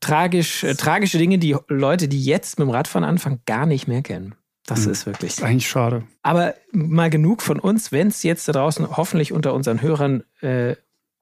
tragisch, 0.00 0.64
äh, 0.64 0.74
tragische 0.74 1.18
Dinge, 1.18 1.38
die 1.38 1.54
Leute, 1.68 2.08
die 2.08 2.24
jetzt 2.24 2.58
mit 2.58 2.66
dem 2.66 2.70
Radfahren 2.70 3.04
anfangen, 3.04 3.40
gar 3.44 3.66
nicht 3.66 3.88
mehr 3.88 4.02
kennen. 4.02 4.36
Das 4.64 4.86
mhm. 4.86 4.92
ist 4.92 5.04
wirklich. 5.04 5.32
Das 5.32 5.38
ist 5.40 5.44
eigentlich 5.44 5.68
schade. 5.68 6.04
Aber 6.22 6.54
mal 6.72 7.10
genug 7.10 7.42
von 7.42 7.58
uns, 7.58 7.92
wenn 7.92 8.06
es 8.06 8.22
jetzt 8.22 8.48
da 8.48 8.52
draußen 8.52 8.96
hoffentlich 8.96 9.32
unter 9.32 9.52
unseren 9.52 9.82
Hörern 9.82 10.22
äh, 10.40 10.76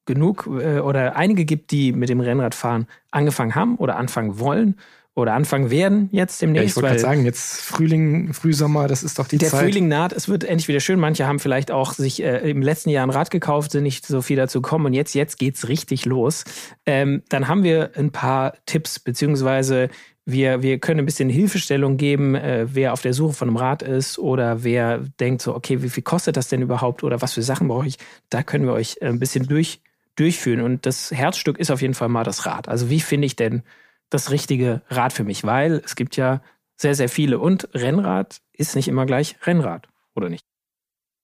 genug 0.05 0.47
äh, 0.47 0.81
oder 0.81 1.17
einige 1.17 1.47
gibt, 1.47 1.73
die 1.73 1.93
mit 1.93 2.11
dem 2.11 2.21
Rennradfahren 2.21 2.87
angefangen 3.11 3.55
haben 3.57 3.77
oder 3.77 3.97
anfangen 3.97 4.39
wollen 4.39 4.77
oder 5.17 5.33
anfangen 5.33 5.71
werden 5.71 6.11
jetzt 6.13 6.43
demnächst. 6.43 6.63
Ja, 6.63 6.69
ich 6.69 6.77
wollte 6.77 6.89
gerade 6.89 7.01
sagen, 7.01 7.25
jetzt 7.25 7.63
Frühling, 7.63 8.35
Frühsommer, 8.35 8.87
das 8.87 9.03
ist 9.03 9.19
doch 9.19 9.27
die 9.27 9.39
der 9.39 9.49
Zeit. 9.49 9.63
Der 9.63 9.69
Frühling 9.69 9.89
naht, 9.89 10.13
es 10.13 10.29
wird 10.29 10.45
endlich 10.45 10.69
wieder 10.69 10.81
schön. 10.81 11.01
Manche 11.01 11.27
haben 11.27 11.39
vielleicht 11.39 11.71
auch 11.71 11.95
sich 11.95 12.23
äh, 12.23 12.49
im 12.49 12.61
letzten 12.61 12.91
Jahr 12.91 13.05
ein 13.05 13.11
Rad 13.11 13.31
gekauft, 13.31 13.73
sind 13.73 13.83
nicht 13.83 14.07
so 14.07 14.21
viel 14.21 14.37
dazu 14.37 14.61
gekommen 14.61 14.85
und 14.85 14.93
jetzt, 14.93 15.15
jetzt 15.15 15.39
geht's 15.39 15.69
richtig 15.69 16.05
los. 16.05 16.45
Ähm, 16.85 17.23
dann 17.31 17.49
haben 17.49 17.65
wir 17.65 17.93
ein 17.97 18.13
paar 18.13 18.53
Tipps, 18.67 18.99
beziehungsweise 18.99 19.89
wir, 20.27 20.61
wir 20.61 20.79
können 20.81 21.01
ein 21.01 21.07
bisschen 21.07 21.31
Hilfestellung 21.31 21.97
geben, 21.97 22.35
äh, 22.35 22.67
wer 22.71 22.93
auf 22.93 23.01
der 23.01 23.15
Suche 23.15 23.33
von 23.33 23.49
einem 23.49 23.57
Rad 23.57 23.83
ist 23.83 24.19
oder 24.19 24.65
wer 24.65 24.99
denkt 25.19 25.41
so, 25.41 25.55
okay, 25.55 25.83
wie 25.83 25.89
viel 25.89 26.03
kostet 26.03 26.37
das 26.37 26.49
denn 26.49 26.61
überhaupt 26.61 27.03
oder 27.03 27.23
was 27.23 27.33
für 27.33 27.43
Sachen 27.43 27.69
brauche 27.69 27.87
ich? 27.87 27.97
Da 28.29 28.43
können 28.43 28.67
wir 28.67 28.75
euch 28.75 29.01
ein 29.01 29.19
bisschen 29.19 29.47
durch, 29.47 29.81
durchführen. 30.15 30.61
Und 30.61 30.85
das 30.85 31.11
Herzstück 31.11 31.59
ist 31.59 31.71
auf 31.71 31.81
jeden 31.81 31.95
Fall 31.95 32.11
mal 32.11 32.25
das 32.25 32.45
Rad. 32.45 32.69
Also 32.69 32.91
wie 32.91 33.01
finde 33.01 33.25
ich 33.25 33.37
denn 33.37 33.63
das 34.11 34.31
richtige 34.31 34.83
Rad 34.89 35.13
für 35.13 35.25
mich, 35.25 35.45
weil 35.45 35.83
es 35.85 35.97
gibt 35.97 36.17
ja 36.17 36.43
sehr, 36.77 36.95
sehr 36.95 37.09
viele. 37.09 37.39
Und 37.39 37.69
Rennrad 37.75 38.41
ist 38.53 38.77
nicht 38.77 38.89
immer 38.89 39.07
gleich 39.07 39.37
Rennrad, 39.45 39.89
oder 40.15 40.29
nicht? 40.29 40.45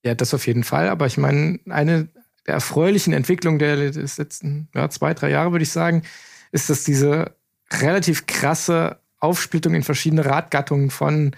Ja, 0.05 0.15
das 0.15 0.35
auf 0.35 0.47
jeden 0.47 0.65
Fall. 0.65 0.89
Aber 0.89 1.07
ich 1.07 1.19
meine, 1.19 1.61
eine 1.69 2.09
der 2.47 2.55
erfreulichen 2.55 3.13
Entwicklungen 3.13 3.59
der 3.59 3.77
letzten 3.77 4.69
ja, 4.75 4.91
zwei, 4.91 5.15
drei 5.15 5.31
Jahre, 5.31 5.53
würde 5.53 5.63
ich 5.63 5.71
sagen, 5.71 6.03
ist, 6.51 6.71
dass 6.71 6.85
diese 6.85 7.37
relativ 7.71 8.27
krasse 8.27 8.99
Aufsplittung 9.19 9.75
in 9.75 9.85
verschiedene 9.85 10.25
Radgattungen 10.25 10.91
von 10.91 11.37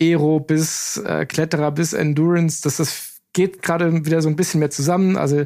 Aero 0.00 0.40
bis 0.40 0.96
äh, 0.98 1.26
Kletterer 1.26 1.70
bis 1.72 1.92
Endurance, 1.92 2.62
dass 2.62 2.78
das 2.78 3.20
geht 3.32 3.62
gerade 3.62 4.06
wieder 4.06 4.22
so 4.22 4.28
ein 4.28 4.36
bisschen 4.36 4.60
mehr 4.60 4.70
zusammen. 4.70 5.16
Also 5.16 5.44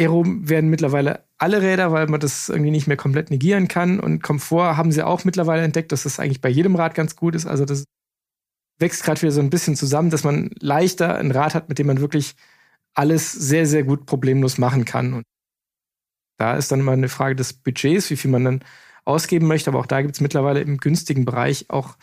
Aero 0.00 0.24
werden 0.26 0.70
mittlerweile 0.70 1.24
alle 1.36 1.60
Räder, 1.60 1.92
weil 1.92 2.06
man 2.06 2.20
das 2.20 2.48
irgendwie 2.48 2.70
nicht 2.70 2.86
mehr 2.86 2.96
komplett 2.96 3.30
negieren 3.30 3.68
kann. 3.68 4.00
Und 4.00 4.22
Komfort 4.22 4.76
haben 4.76 4.92
sie 4.92 5.02
auch 5.02 5.24
mittlerweile 5.24 5.62
entdeckt, 5.62 5.92
dass 5.92 6.04
das 6.04 6.18
eigentlich 6.18 6.40
bei 6.40 6.48
jedem 6.48 6.74
Rad 6.74 6.94
ganz 6.94 7.16
gut 7.16 7.34
ist. 7.34 7.46
Also 7.46 7.64
das 7.64 7.84
wächst 8.78 9.04
gerade 9.04 9.20
wieder 9.20 9.32
so 9.32 9.40
ein 9.40 9.50
bisschen 9.50 9.76
zusammen, 9.76 10.10
dass 10.10 10.24
man 10.24 10.50
leichter 10.58 11.16
ein 11.16 11.30
Rad 11.30 11.54
hat, 11.54 11.68
mit 11.68 11.78
dem 11.78 11.86
man 11.86 12.00
wirklich 12.00 12.34
alles 12.94 13.30
sehr, 13.30 13.66
sehr 13.66 13.84
gut 13.84 14.06
problemlos 14.06 14.58
machen 14.58 14.84
kann. 14.84 15.12
Und 15.12 15.24
da 16.38 16.56
ist 16.56 16.72
dann 16.72 16.80
immer 16.80 16.92
eine 16.92 17.10
Frage 17.10 17.36
des 17.36 17.52
Budgets, 17.52 18.08
wie 18.10 18.16
viel 18.16 18.30
man 18.30 18.44
dann 18.44 18.64
ausgeben 19.04 19.46
möchte. 19.46 19.70
Aber 19.70 19.80
auch 19.80 19.86
da 19.86 20.00
gibt 20.00 20.14
es 20.14 20.22
mittlerweile 20.22 20.60
im 20.60 20.78
günstigen 20.78 21.26
Bereich 21.26 21.66
auch 21.68 21.96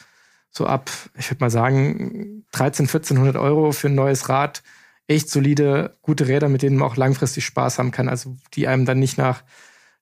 so 0.51 0.67
ab, 0.67 0.89
ich 1.17 1.29
würde 1.29 1.43
mal 1.43 1.49
sagen, 1.49 2.45
13, 2.51 2.85
1400 2.85 3.35
Euro 3.35 3.71
für 3.71 3.87
ein 3.87 3.95
neues 3.95 4.29
Rad 4.29 4.61
echt 5.07 5.29
solide, 5.29 5.97
gute 6.01 6.27
Räder, 6.27 6.49
mit 6.49 6.61
denen 6.61 6.77
man 6.77 6.89
auch 6.89 6.97
langfristig 6.97 7.45
Spaß 7.45 7.79
haben 7.79 7.91
kann. 7.91 8.09
Also 8.09 8.35
die 8.53 8.67
einem 8.67 8.85
dann 8.85 8.99
nicht 8.99 9.17
nach 9.17 9.43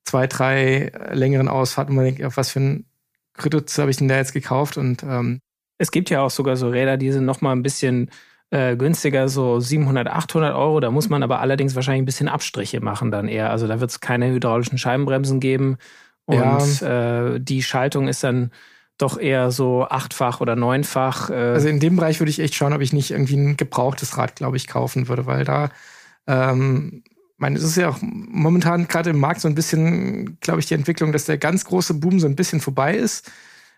zwei, 0.04 0.28
drei 0.28 0.92
längeren 1.12 1.48
Ausfahrten 1.48 1.96
man 1.96 2.06
denkt, 2.06 2.24
auf 2.24 2.38
was 2.38 2.52
für 2.52 2.60
ein 2.60 2.86
Kredit 3.34 3.70
habe 3.78 3.92
ich 3.92 3.98
denn 3.98 4.08
da 4.08 4.18
jetzt 4.18 4.34
gekauft? 4.34 4.78
Und 4.78 5.04
ähm, 5.04 5.40
es 5.78 5.92
gibt 5.92 6.10
ja 6.10 6.22
auch 6.22 6.30
sogar 6.30 6.56
so 6.56 6.70
Räder, 6.70 6.98
die 6.98 7.12
sind 7.12 7.26
noch 7.26 7.42
mal 7.42 7.52
ein 7.52 7.64
bisschen 7.64 8.10
äh, 8.50 8.78
günstiger, 8.78 9.28
so 9.28 9.60
700, 9.60 10.08
800 10.08 10.56
Euro. 10.56 10.80
Da 10.80 10.92
muss 10.92 11.10
man 11.10 11.24
aber 11.24 11.40
allerdings 11.40 11.76
wahrscheinlich 11.76 12.04
ein 12.04 12.06
bisschen 12.06 12.30
Abstriche 12.30 12.82
machen 12.82 13.12
dann 13.12 13.28
eher. 13.28 13.50
Also 13.50 13.68
da 13.68 13.80
wird 13.80 13.92
es 13.92 14.00
keine 14.00 14.32
hydraulischen 14.32 14.78
Scheibenbremsen 14.78 15.40
geben 15.40 15.78
und 16.26 16.82
ja. 16.82 17.26
äh, 17.34 17.40
die 17.40 17.62
Schaltung 17.62 18.08
ist 18.08 18.24
dann 18.24 18.52
doch 18.98 19.18
eher 19.18 19.52
so 19.52 19.86
achtfach 19.86 20.42
oder 20.42 20.56
neunfach. 20.56 21.30
Äh 21.30 21.34
also 21.34 21.68
in 21.68 21.80
dem 21.80 21.98
Bereich 21.98 22.20
würde 22.20 22.30
ich 22.30 22.40
echt 22.40 22.56
schauen, 22.56 22.74
ob 22.74 22.82
ich 22.82 22.94
nicht 22.94 23.12
irgendwie 23.12 23.36
ein 23.36 23.58
gebrauchtes 23.58 24.18
Rad, 24.18 24.36
glaube 24.36 24.58
ich, 24.58 24.68
kaufen 24.68 25.08
würde, 25.08 25.26
weil 25.26 25.44
da, 25.44 25.70
ähm, 26.28 27.04
meine, 27.38 27.58
es 27.58 27.64
ist 27.64 27.76
ja 27.76 27.90
auch 27.90 27.98
momentan 28.02 28.88
gerade 28.88 29.10
im 29.10 29.20
Markt 29.20 29.42
so 29.42 29.48
ein 29.48 29.56
bisschen, 29.56 30.40
glaube 30.40 30.62
ich, 30.62 30.68
die 30.68 30.74
Entwicklung, 30.76 31.12
dass 31.12 31.26
der 31.26 31.38
ganz 31.38 31.66
große 31.66 31.96
Boom 31.96 32.20
so 32.20 32.28
ein 32.28 32.38
bisschen 32.38 32.62
vorbei 32.62 32.96
ist. 32.96 33.30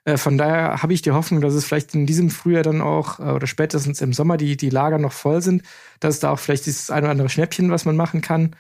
Äh, 0.06 0.18
von 0.18 0.38
daher 0.38 0.84
habe 0.84 0.94
ich 0.94 1.02
die 1.02 1.12
Hoffnung, 1.12 1.42
dass 1.42 1.54
es 1.54 1.66
vielleicht 1.66 1.96
in 1.96 2.06
diesem 2.06 2.30
Frühjahr 2.30 2.64
dann 2.64 2.82
auch 2.82 3.20
äh, 3.20 3.24
oder 3.24 3.48
spätestens 3.48 4.02
im 4.02 4.14
Sommer 4.14 4.38
die, 4.38 4.56
die 4.56 4.70
Lager 4.70 5.00
noch 5.00 5.14
voll 5.14 5.42
sind, 5.42 5.64
dass 6.00 6.16
es 6.16 6.20
da 6.20 6.32
auch 6.32 6.40
vielleicht 6.40 6.68
dieses 6.68 6.92
ein 6.92 7.04
oder 7.04 7.12
andere 7.12 7.30
Schnäppchen, 7.30 7.72
was 7.72 7.86
man 7.86 7.96
machen 7.96 8.22
kann. 8.22 8.56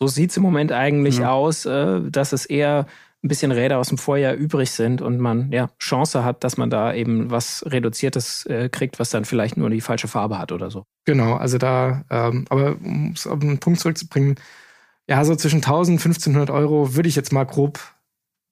So 0.00 0.08
sieht 0.08 0.30
es 0.30 0.36
im 0.36 0.42
Moment 0.42 0.72
eigentlich 0.72 1.18
ja. 1.18 1.30
aus, 1.30 1.64
äh, 1.64 2.00
dass 2.10 2.32
es 2.32 2.44
eher 2.44 2.86
ein 3.22 3.28
bisschen 3.28 3.52
Räder 3.52 3.78
aus 3.78 3.88
dem 3.88 3.98
Vorjahr 3.98 4.34
übrig 4.34 4.70
sind 4.72 5.00
und 5.00 5.18
man 5.18 5.52
ja 5.52 5.70
Chance 5.78 6.24
hat, 6.24 6.42
dass 6.42 6.56
man 6.56 6.70
da 6.70 6.92
eben 6.92 7.30
was 7.30 7.64
Reduziertes 7.66 8.46
äh, 8.46 8.68
kriegt, 8.68 8.98
was 8.98 9.10
dann 9.10 9.24
vielleicht 9.24 9.56
nur 9.56 9.70
die 9.70 9.80
falsche 9.80 10.08
Farbe 10.08 10.38
hat 10.38 10.50
oder 10.50 10.70
so. 10.70 10.84
Genau, 11.04 11.34
also 11.34 11.56
da, 11.58 12.04
ähm, 12.10 12.46
aber 12.48 12.76
um 12.82 13.12
es 13.12 13.26
auf 13.26 13.40
einen 13.40 13.58
Punkt 13.58 13.78
zurückzubringen, 13.80 14.36
ja, 15.08 15.24
so 15.24 15.36
zwischen 15.36 15.58
1000 15.58 15.96
und 15.96 16.06
1500 16.06 16.50
Euro 16.50 16.94
würde 16.94 17.08
ich 17.08 17.16
jetzt 17.16 17.32
mal 17.32 17.44
grob 17.44 17.80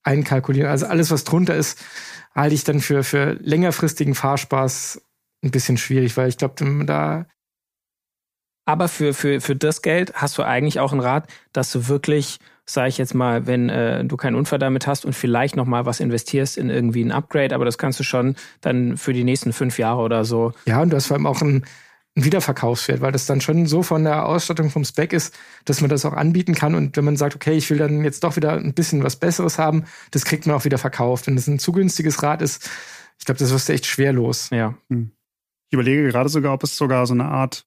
einkalkulieren. 0.02 0.70
Also 0.70 0.86
alles, 0.86 1.10
was 1.10 1.24
drunter 1.24 1.56
ist, 1.56 1.82
halte 2.34 2.54
ich 2.54 2.64
dann 2.64 2.80
für, 2.80 3.02
für 3.02 3.32
längerfristigen 3.40 4.14
Fahrspaß 4.14 5.02
ein 5.42 5.50
bisschen 5.50 5.78
schwierig, 5.78 6.16
weil 6.16 6.28
ich 6.28 6.38
glaube, 6.38 6.84
da 6.84 7.26
aber 8.64 8.88
für, 8.88 9.14
für, 9.14 9.40
für 9.40 9.56
das 9.56 9.82
Geld 9.82 10.14
hast 10.14 10.38
du 10.38 10.42
eigentlich 10.42 10.80
auch 10.80 10.92
ein 10.92 11.00
Rad, 11.00 11.26
dass 11.52 11.72
du 11.72 11.88
wirklich 11.88 12.38
sage 12.72 12.88
ich 12.88 12.98
jetzt 12.98 13.14
mal, 13.14 13.46
wenn 13.46 13.68
äh, 13.68 14.04
du 14.04 14.16
keinen 14.16 14.36
Unfall 14.36 14.58
damit 14.58 14.86
hast 14.86 15.04
und 15.04 15.14
vielleicht 15.14 15.56
noch 15.56 15.66
mal 15.66 15.86
was 15.86 16.00
investierst 16.00 16.56
in 16.56 16.70
irgendwie 16.70 17.02
ein 17.02 17.12
Upgrade, 17.12 17.54
aber 17.54 17.64
das 17.64 17.78
kannst 17.78 17.98
du 17.98 18.04
schon 18.04 18.36
dann 18.60 18.96
für 18.96 19.12
die 19.12 19.24
nächsten 19.24 19.52
fünf 19.52 19.78
Jahre 19.78 20.00
oder 20.02 20.24
so. 20.24 20.52
Ja, 20.66 20.80
und 20.80 20.90
du 20.90 20.96
hast 20.96 21.06
vor 21.06 21.16
allem 21.16 21.26
auch 21.26 21.40
ein, 21.42 21.64
ein 22.16 22.24
Wiederverkaufswert, 22.24 23.00
weil 23.00 23.12
das 23.12 23.26
dann 23.26 23.40
schon 23.40 23.66
so 23.66 23.82
von 23.82 24.04
der 24.04 24.26
Ausstattung 24.26 24.70
vom 24.70 24.84
Spec 24.84 25.12
ist, 25.12 25.36
dass 25.64 25.80
man 25.80 25.90
das 25.90 26.04
auch 26.04 26.12
anbieten 26.12 26.54
kann. 26.54 26.74
Und 26.74 26.96
wenn 26.96 27.04
man 27.04 27.16
sagt, 27.16 27.34
okay, 27.34 27.54
ich 27.54 27.68
will 27.70 27.78
dann 27.78 28.04
jetzt 28.04 28.24
doch 28.24 28.36
wieder 28.36 28.52
ein 28.52 28.74
bisschen 28.74 29.02
was 29.02 29.16
Besseres 29.16 29.58
haben, 29.58 29.84
das 30.10 30.24
kriegt 30.24 30.46
man 30.46 30.56
auch 30.56 30.64
wieder 30.64 30.78
verkauft. 30.78 31.26
Wenn 31.26 31.36
das 31.36 31.48
ein 31.48 31.58
zu 31.58 31.72
günstiges 31.72 32.22
Rad 32.22 32.42
ist, 32.42 32.70
ich 33.18 33.24
glaube, 33.24 33.38
das 33.38 33.52
wirst 33.52 33.68
du 33.68 33.72
echt 33.72 33.86
schwer 33.86 34.12
los. 34.12 34.48
Ja. 34.50 34.74
Hm. 34.88 35.10
Ich 35.68 35.74
überlege 35.74 36.08
gerade 36.08 36.28
sogar, 36.28 36.54
ob 36.54 36.64
es 36.64 36.76
sogar 36.76 37.06
so 37.06 37.14
eine 37.14 37.26
Art 37.26 37.64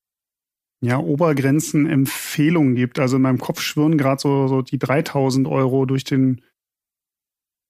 ja, 0.84 1.00
Obergrenzen 1.00 1.86
Empfehlungen 1.86 2.76
gibt. 2.76 3.00
Also 3.00 3.15
in 3.15 3.22
meinem 3.22 3.39
Kopf 3.39 3.62
schwirren 3.62 3.98
gerade 3.98 4.19
so, 4.19 4.48
so 4.50 4.62
die 4.62 4.78
3000 4.78 5.48
Euro 5.48 5.86
durch 5.86 6.04
den, 6.04 6.41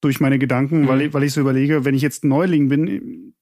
durch 0.02 0.20
meine 0.20 0.40
Gedanken, 0.40 0.82
mhm. 0.82 0.88
weil, 0.88 1.02
ich, 1.02 1.14
weil 1.14 1.24
ich 1.24 1.34
so 1.34 1.42
überlege, 1.42 1.86
wenn 1.86 1.94
ich 1.94 2.02
jetzt 2.02 2.26
Neuling 2.26 2.70
bin, 2.70 3.36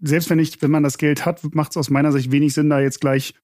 selbst 0.00 0.30
wenn 0.30 0.38
ich, 0.38 0.62
wenn 0.62 0.70
man 0.70 0.82
das 0.82 0.96
Geld 0.96 1.26
hat, 1.26 1.54
macht 1.54 1.72
es 1.72 1.76
aus 1.76 1.90
meiner 1.90 2.12
Sicht 2.12 2.32
wenig 2.32 2.54
Sinn, 2.54 2.70
da 2.70 2.80
jetzt 2.80 3.02
gleich 3.02 3.34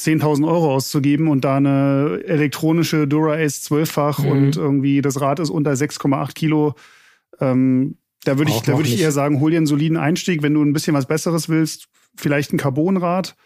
10.000 0.00 0.48
Euro 0.48 0.74
auszugeben 0.74 1.28
und 1.28 1.44
da 1.44 1.58
eine 1.58 2.22
elektronische 2.24 3.06
Dura 3.06 3.34
Ace 3.34 3.70
12-fach 3.70 4.20
mhm. 4.20 4.30
und 4.30 4.56
irgendwie 4.56 5.02
das 5.02 5.20
Rad 5.20 5.40
ist 5.40 5.50
unter 5.50 5.72
6,8 5.72 6.32
Kilo. 6.32 6.74
Ähm, 7.38 7.98
da 8.24 8.38
würde 8.38 8.50
ich, 8.50 8.62
da 8.62 8.78
würde 8.78 8.88
ich 8.88 8.98
eher 8.98 9.12
sagen, 9.12 9.40
hol 9.40 9.50
dir 9.50 9.58
einen 9.58 9.66
soliden 9.66 9.98
Einstieg, 9.98 10.42
wenn 10.42 10.54
du 10.54 10.62
ein 10.62 10.72
bisschen 10.72 10.94
was 10.94 11.04
Besseres 11.04 11.50
willst, 11.50 11.88
vielleicht 12.16 12.54
ein 12.54 12.58
Carbonrad 12.58 13.36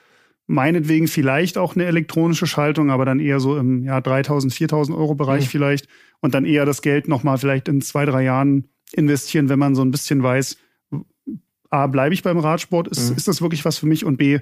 meinetwegen 0.48 1.06
vielleicht 1.06 1.58
auch 1.58 1.76
eine 1.76 1.84
elektronische 1.84 2.46
Schaltung, 2.46 2.90
aber 2.90 3.04
dann 3.04 3.20
eher 3.20 3.38
so 3.38 3.56
im 3.56 3.84
ja, 3.84 4.00
3000, 4.00 4.52
4000 4.52 4.96
Euro 4.96 5.14
Bereich 5.14 5.44
mhm. 5.44 5.50
vielleicht 5.50 5.88
und 6.20 6.34
dann 6.34 6.44
eher 6.44 6.64
das 6.64 6.82
Geld 6.82 7.06
nochmal 7.06 7.38
vielleicht 7.38 7.68
in 7.68 7.82
zwei, 7.82 8.06
drei 8.06 8.24
Jahren 8.24 8.64
investieren, 8.92 9.50
wenn 9.50 9.58
man 9.58 9.74
so 9.74 9.82
ein 9.82 9.90
bisschen 9.90 10.22
weiß, 10.22 10.56
A, 11.70 11.86
bleibe 11.86 12.14
ich 12.14 12.22
beim 12.22 12.38
Radsport, 12.38 12.88
ist, 12.88 13.10
mhm. 13.10 13.16
ist 13.18 13.28
das 13.28 13.42
wirklich 13.42 13.66
was 13.66 13.76
für 13.76 13.86
mich 13.86 14.06
und 14.06 14.16
B, 14.16 14.40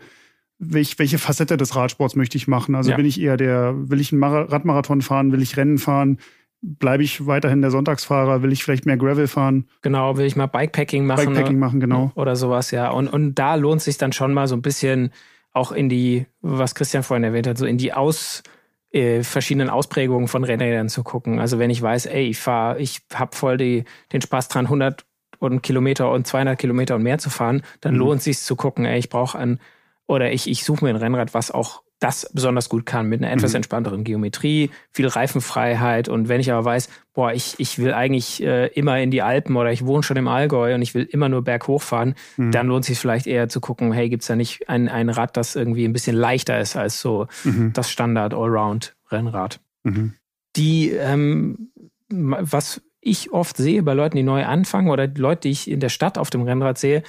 welch, 0.59 0.99
welche 1.01 1.19
Facette 1.19 1.57
des 1.57 1.75
Radsports 1.75 2.15
möchte 2.15 2.39
ich 2.39 2.47
machen? 2.47 2.77
Also 2.77 2.91
ja. 2.91 2.97
bin 2.97 3.05
ich 3.05 3.21
eher 3.21 3.37
der, 3.37 3.75
will 3.77 4.01
ich 4.01 4.13
einen 4.13 4.23
Radmarathon 4.23 5.03
fahren, 5.03 5.33
will 5.33 5.43
ich 5.43 5.57
Rennen 5.57 5.79
fahren? 5.79 6.19
Bleibe 6.63 7.03
ich 7.03 7.27
weiterhin 7.27 7.61
der 7.61 7.73
Sonntagsfahrer? 7.73 8.43
Will 8.43 8.53
ich 8.53 8.63
vielleicht 8.65 8.87
mehr 8.87 8.97
Gravel 8.97 9.27
fahren? 9.27 9.67
Genau, 9.83 10.17
will 10.17 10.25
ich 10.25 10.37
mal 10.37 10.47
Bikepacking 10.47 11.05
machen? 11.05 11.27
Bikepacking 11.27 11.59
machen, 11.59 11.81
genau. 11.81 12.13
Oder 12.15 12.37
sowas, 12.37 12.71
ja. 12.71 12.91
Und, 12.91 13.09
und 13.09 13.35
da 13.35 13.57
lohnt 13.57 13.83
sich 13.83 13.99
dann 13.99 14.13
schon 14.13 14.33
mal 14.33 14.47
so 14.47 14.55
ein 14.55 14.63
bisschen 14.63 15.11
auch 15.57 15.73
in 15.73 15.89
die, 15.89 16.27
was 16.43 16.75
Christian 16.75 17.03
vorhin 17.03 17.25
erwähnt 17.25 17.47
hat, 17.47 17.57
so 17.57 17.65
in 17.65 17.79
die 17.79 17.95
aus 17.95 18.43
äh, 18.91 19.23
verschiedenen 19.23 19.71
Ausprägungen 19.71 20.29
von 20.29 20.45
Rennrädern 20.45 20.91
zu 20.91 21.03
gucken. 21.03 21.41
Also 21.41 21.59
wenn 21.59 21.71
ich 21.71 21.81
weiß, 21.81 22.05
ey, 22.07 22.27
ich 22.27 22.39
fahre, 22.39 22.79
ich 22.79 23.01
habe 23.15 23.35
voll 23.35 23.57
die, 23.57 23.85
den 24.13 24.21
Spaß 24.21 24.49
dran, 24.49 24.67
100 24.67 25.07
und 25.39 25.63
Kilometer 25.63 26.11
und 26.13 26.27
200 26.27 26.59
Kilometer 26.59 26.95
und 26.97 27.03
mehr 27.03 27.17
zu 27.17 27.31
fahren, 27.31 27.63
dann 27.81 27.95
mhm. 27.95 28.01
lohnt 28.01 28.23
sich 28.23 28.39
zu 28.39 28.55
gucken, 28.55 28.85
ey, 28.85 28.99
ich 28.99 29.09
brauche 29.09 29.39
ein 29.39 29.59
oder 30.07 30.31
ich, 30.31 30.47
ich 30.47 30.63
suche 30.63 30.85
mir 30.85 30.91
ein 30.91 30.97
Rennrad, 30.97 31.33
was 31.33 31.51
auch 31.51 31.83
das 31.99 32.31
besonders 32.33 32.69
gut 32.69 32.85
kann, 32.85 33.07
mit 33.07 33.23
einer 33.23 33.33
etwas 33.33 33.53
mhm. 33.53 33.57
entspannteren 33.57 34.05
Geometrie, 34.05 34.71
viel 34.91 35.07
Reifenfreiheit. 35.07 36.09
Und 36.09 36.29
wenn 36.29 36.41
ich 36.41 36.53
aber 36.53 36.65
weiß, 36.65 36.91
boah, 37.15 37.33
ich, 37.33 37.55
ich 37.59 37.79
will 37.79 37.95
eigentlich 37.95 38.43
äh, 38.43 38.67
immer 38.69 38.99
in 38.99 39.11
die 39.11 39.23
Alpen 39.23 39.57
oder 39.57 39.73
ich 39.73 39.87
wohne 39.87 40.03
schon 40.03 40.19
im 40.19 40.29
Allgäu 40.29 40.75
und 40.75 40.83
ich 40.83 40.95
will 40.95 41.05
immer 41.05 41.29
nur 41.29 41.43
berghoch 41.43 41.81
fahren, 41.81 42.15
mhm. 42.37 42.53
dann 42.53 42.67
lohnt 42.67 42.85
es 42.85 42.89
sich 42.89 42.99
vielleicht 42.99 43.27
eher 43.27 43.49
zu 43.49 43.61
gucken, 43.61 43.93
hey, 43.93 44.11
gibt's 44.11 44.27
da 44.27 44.37
nicht 44.37 44.69
ein, 44.69 44.89
ein 44.89 45.09
Rad, 45.09 45.37
das 45.37 45.57
irgendwie 45.57 45.87
ein 45.87 45.95
bisschen 45.95 46.17
leichter 46.17 46.61
ist 46.61 46.77
als 46.77 47.01
so 47.01 47.29
mhm. 47.45 47.73
das 47.73 47.91
Standard 47.91 48.35
Allround-Rennrad. 48.35 49.61
Mhm. 49.85 50.13
Die, 50.57 50.91
ähm, 50.91 51.71
was 52.09 52.83
ich 53.01 53.33
oft 53.33 53.57
sehe 53.57 53.83
bei 53.83 53.95
Leuten, 53.95 54.17
die 54.17 54.23
neu 54.23 54.45
anfangen 54.45 54.91
oder 54.91 55.07
Leute, 55.07 55.43
die 55.43 55.51
ich 55.51 55.71
in 55.71 55.81
der 55.81 55.89
Stadt 55.89 56.19
auf 56.19 56.29
dem 56.29 56.43
Rennrad 56.43 56.77
sehe, 56.77 57.03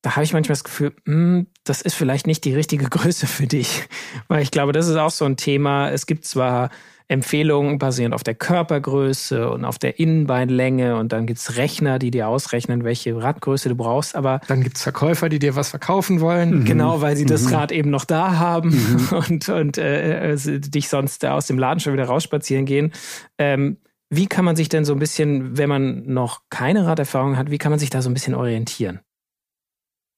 da 0.00 0.16
habe 0.16 0.24
ich 0.24 0.32
manchmal 0.32 0.54
das 0.54 0.64
Gefühl, 0.64 0.92
mh, 1.04 1.14
hm, 1.14 1.46
das 1.68 1.82
ist 1.82 1.94
vielleicht 1.94 2.26
nicht 2.26 2.44
die 2.44 2.54
richtige 2.54 2.84
Größe 2.90 3.26
für 3.26 3.46
dich. 3.46 3.88
Weil 4.28 4.42
ich 4.42 4.50
glaube, 4.50 4.72
das 4.72 4.88
ist 4.88 4.96
auch 4.96 5.10
so 5.10 5.24
ein 5.24 5.36
Thema. 5.36 5.90
Es 5.90 6.06
gibt 6.06 6.24
zwar 6.24 6.70
Empfehlungen 7.08 7.78
basierend 7.78 8.14
auf 8.14 8.24
der 8.24 8.34
Körpergröße 8.34 9.48
und 9.48 9.64
auf 9.64 9.78
der 9.78 10.00
Innenbeinlänge 10.00 10.96
und 10.96 11.12
dann 11.12 11.26
gibt's 11.26 11.56
Rechner, 11.56 12.00
die 12.00 12.10
dir 12.10 12.26
ausrechnen, 12.26 12.82
welche 12.82 13.16
Radgröße 13.16 13.68
du 13.68 13.76
brauchst. 13.76 14.16
Aber 14.16 14.40
dann 14.48 14.62
gibt's 14.62 14.82
Verkäufer, 14.82 15.28
die 15.28 15.38
dir 15.38 15.54
was 15.54 15.70
verkaufen 15.70 16.20
wollen. 16.20 16.60
Mhm. 16.60 16.64
Genau, 16.64 17.00
weil 17.02 17.16
sie 17.16 17.24
mhm. 17.24 17.28
das 17.28 17.52
Rad 17.52 17.70
eben 17.70 17.90
noch 17.90 18.04
da 18.04 18.38
haben 18.38 18.70
mhm. 18.70 19.16
und, 19.28 19.48
und 19.48 19.78
äh, 19.78 20.32
äh, 20.32 20.58
dich 20.58 20.88
sonst 20.88 21.24
aus 21.24 21.46
dem 21.46 21.58
Laden 21.58 21.78
schon 21.78 21.92
wieder 21.92 22.06
rausspazieren 22.06 22.66
gehen. 22.66 22.92
Ähm, 23.38 23.76
wie 24.10 24.26
kann 24.26 24.44
man 24.44 24.56
sich 24.56 24.68
denn 24.68 24.84
so 24.84 24.92
ein 24.92 24.98
bisschen, 24.98 25.56
wenn 25.58 25.68
man 25.68 26.06
noch 26.06 26.42
keine 26.50 26.86
Raderfahrung 26.86 27.36
hat, 27.36 27.50
wie 27.50 27.58
kann 27.58 27.70
man 27.70 27.78
sich 27.78 27.90
da 27.90 28.02
so 28.02 28.10
ein 28.10 28.14
bisschen 28.14 28.34
orientieren? 28.34 29.00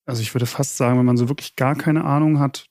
Also 0.09 0.23
ich 0.23 0.35
würde 0.35 0.47
fast 0.47 0.79
sagen, 0.79 0.99
wenn 0.99 1.05
man 1.05 1.19
so 1.19 1.29
wirklich 1.29 1.55
gar 1.55 1.77
keine 1.77 2.05
Ahnung 2.05 2.39
hat, 2.39 2.65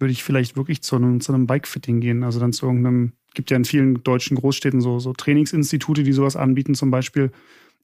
würde 0.00 0.10
ich 0.10 0.24
vielleicht 0.24 0.56
wirklich 0.56 0.82
zu 0.82 0.96
einem, 0.96 1.20
zu 1.20 1.32
einem 1.32 1.46
Bikefitting 1.46 2.00
gehen. 2.00 2.24
Also 2.24 2.40
dann 2.40 2.52
zu 2.52 2.66
irgendeinem, 2.66 3.12
gibt 3.32 3.52
ja 3.52 3.56
in 3.56 3.64
vielen 3.64 4.02
deutschen 4.02 4.36
Großstädten 4.36 4.80
so, 4.80 4.98
so 4.98 5.12
Trainingsinstitute, 5.12 6.02
die 6.02 6.12
sowas 6.12 6.34
anbieten 6.34 6.74
zum 6.74 6.90
Beispiel. 6.90 7.30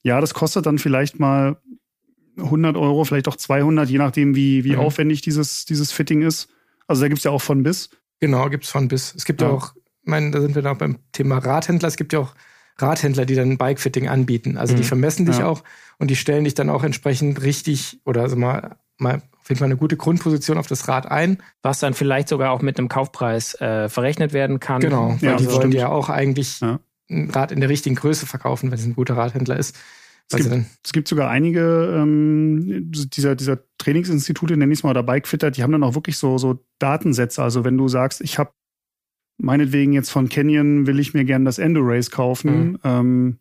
Ja, 0.03 0.21
das 0.21 0.35
kostet 0.35 0.67
dann 0.67 0.81
vielleicht 0.81 1.21
mal 1.21 1.57
100 2.37 2.77
Euro, 2.77 3.05
vielleicht 3.05 3.29
auch 3.29 3.37
200, 3.37 3.89
je 3.89 3.99
nachdem, 3.99 4.35
wie, 4.35 4.65
wie 4.65 4.73
mhm. 4.73 4.81
aufwendig 4.81 5.21
dieses, 5.21 5.67
dieses 5.67 5.93
Fitting 5.93 6.23
ist. 6.23 6.49
Also 6.89 7.03
da 7.03 7.09
gibt 7.09 7.19
es 7.19 7.25
ja 7.25 7.31
auch 7.31 7.43
von 7.43 7.63
bis. 7.63 7.91
Genau, 8.19 8.51
gibt 8.51 8.65
es 8.65 8.71
von 8.71 8.89
bis. 8.89 9.15
Es 9.15 9.25
gibt 9.25 9.41
ja 9.41 9.51
auch, 9.51 9.75
ich 9.77 10.11
meine, 10.11 10.33
da 10.33 10.41
sind 10.41 10.57
wir 10.57 10.63
noch 10.63 10.79
beim 10.79 10.99
Thema 11.13 11.39
Radhändler. 11.39 11.87
Es 11.87 11.97
gibt 11.97 12.13
ja 12.13 12.19
auch 12.19 12.35
Radhändler, 12.79 13.25
die 13.25 13.37
dann 13.37 13.53
ein 13.53 13.59
Bikefitting 13.59 14.09
anbieten. 14.09 14.57
Also 14.57 14.75
mhm. 14.75 14.79
die 14.79 14.85
vermessen 14.85 15.27
dich 15.27 15.39
ja. 15.39 15.47
auch 15.47 15.63
und 15.99 16.11
die 16.11 16.17
stellen 16.17 16.43
dich 16.43 16.55
dann 16.55 16.71
auch 16.71 16.83
entsprechend 16.83 17.43
richtig 17.43 18.01
oder 18.05 18.23
also 18.23 18.35
mal, 18.35 18.77
mal 18.99 19.23
auf 19.47 19.49
jeden 19.49 19.59
Fall 19.59 19.67
eine 19.67 19.77
gute 19.77 19.97
Grundposition 19.97 20.59
auf 20.59 20.67
das 20.67 20.89
Rad 20.89 21.11
ein. 21.11 21.39
Was 21.63 21.79
dann 21.79 21.95
vielleicht 21.95 22.29
sogar 22.29 22.51
auch 22.51 22.63
mit 22.63 22.79
einem 22.79 22.89
Kaufpreis 22.89 23.55
äh, 23.61 23.89
verrechnet 23.89 24.33
werden 24.33 24.59
kann. 24.59 24.81
Genau, 24.81 25.17
weil 25.21 25.31
ja, 25.31 25.37
die 25.37 25.51
wollen 25.51 25.73
ja 25.73 25.89
auch 25.89 26.09
eigentlich 26.09 26.61
ja. 26.61 26.81
ein 27.09 27.31
Rad 27.31 27.53
in 27.53 27.61
der 27.61 27.69
richtigen 27.69 27.95
Größe 27.95 28.27
verkaufen, 28.27 28.71
wenn 28.71 28.79
es 28.79 28.85
ein 28.85 28.97
guter 28.97 29.17
Radhändler 29.17 29.57
ist. 29.57 29.77
Es 30.29 30.43
gibt, 30.43 30.67
es 30.85 30.93
gibt, 30.93 31.07
sogar 31.07 31.31
einige 31.31 31.95
ähm, 31.97 32.91
dieser, 32.91 33.37
dieser 33.37 33.61
Trainingsinstitute, 33.79 34.57
nenne 34.57 34.73
ich 34.73 34.81
es 34.81 34.83
mal, 34.83 34.91
oder 34.91 35.05
Bikefitter, 35.05 35.53
die 35.53 35.63
haben 35.63 35.71
dann 35.71 35.85
auch 35.85 35.95
wirklich 35.95 36.19
so, 36.19 36.37
so 36.37 36.65
Datensätze. 36.81 37.41
Also 37.41 37.65
wenn 37.65 37.79
du 37.79 37.87
sagst, 37.87 38.21
ich 38.21 38.37
habe 38.37 38.51
meinetwegen 39.39 39.93
jetzt 39.93 40.11
von 40.11 40.29
Canyon, 40.29 40.89
will 40.89 40.99
ich 40.99 41.15
mir 41.15 41.25
gerne 41.25 41.45
das 41.45 41.59
Endorace 41.59 42.11
kaufen, 42.11 42.73
mhm. 42.73 42.79
ähm, 42.83 43.39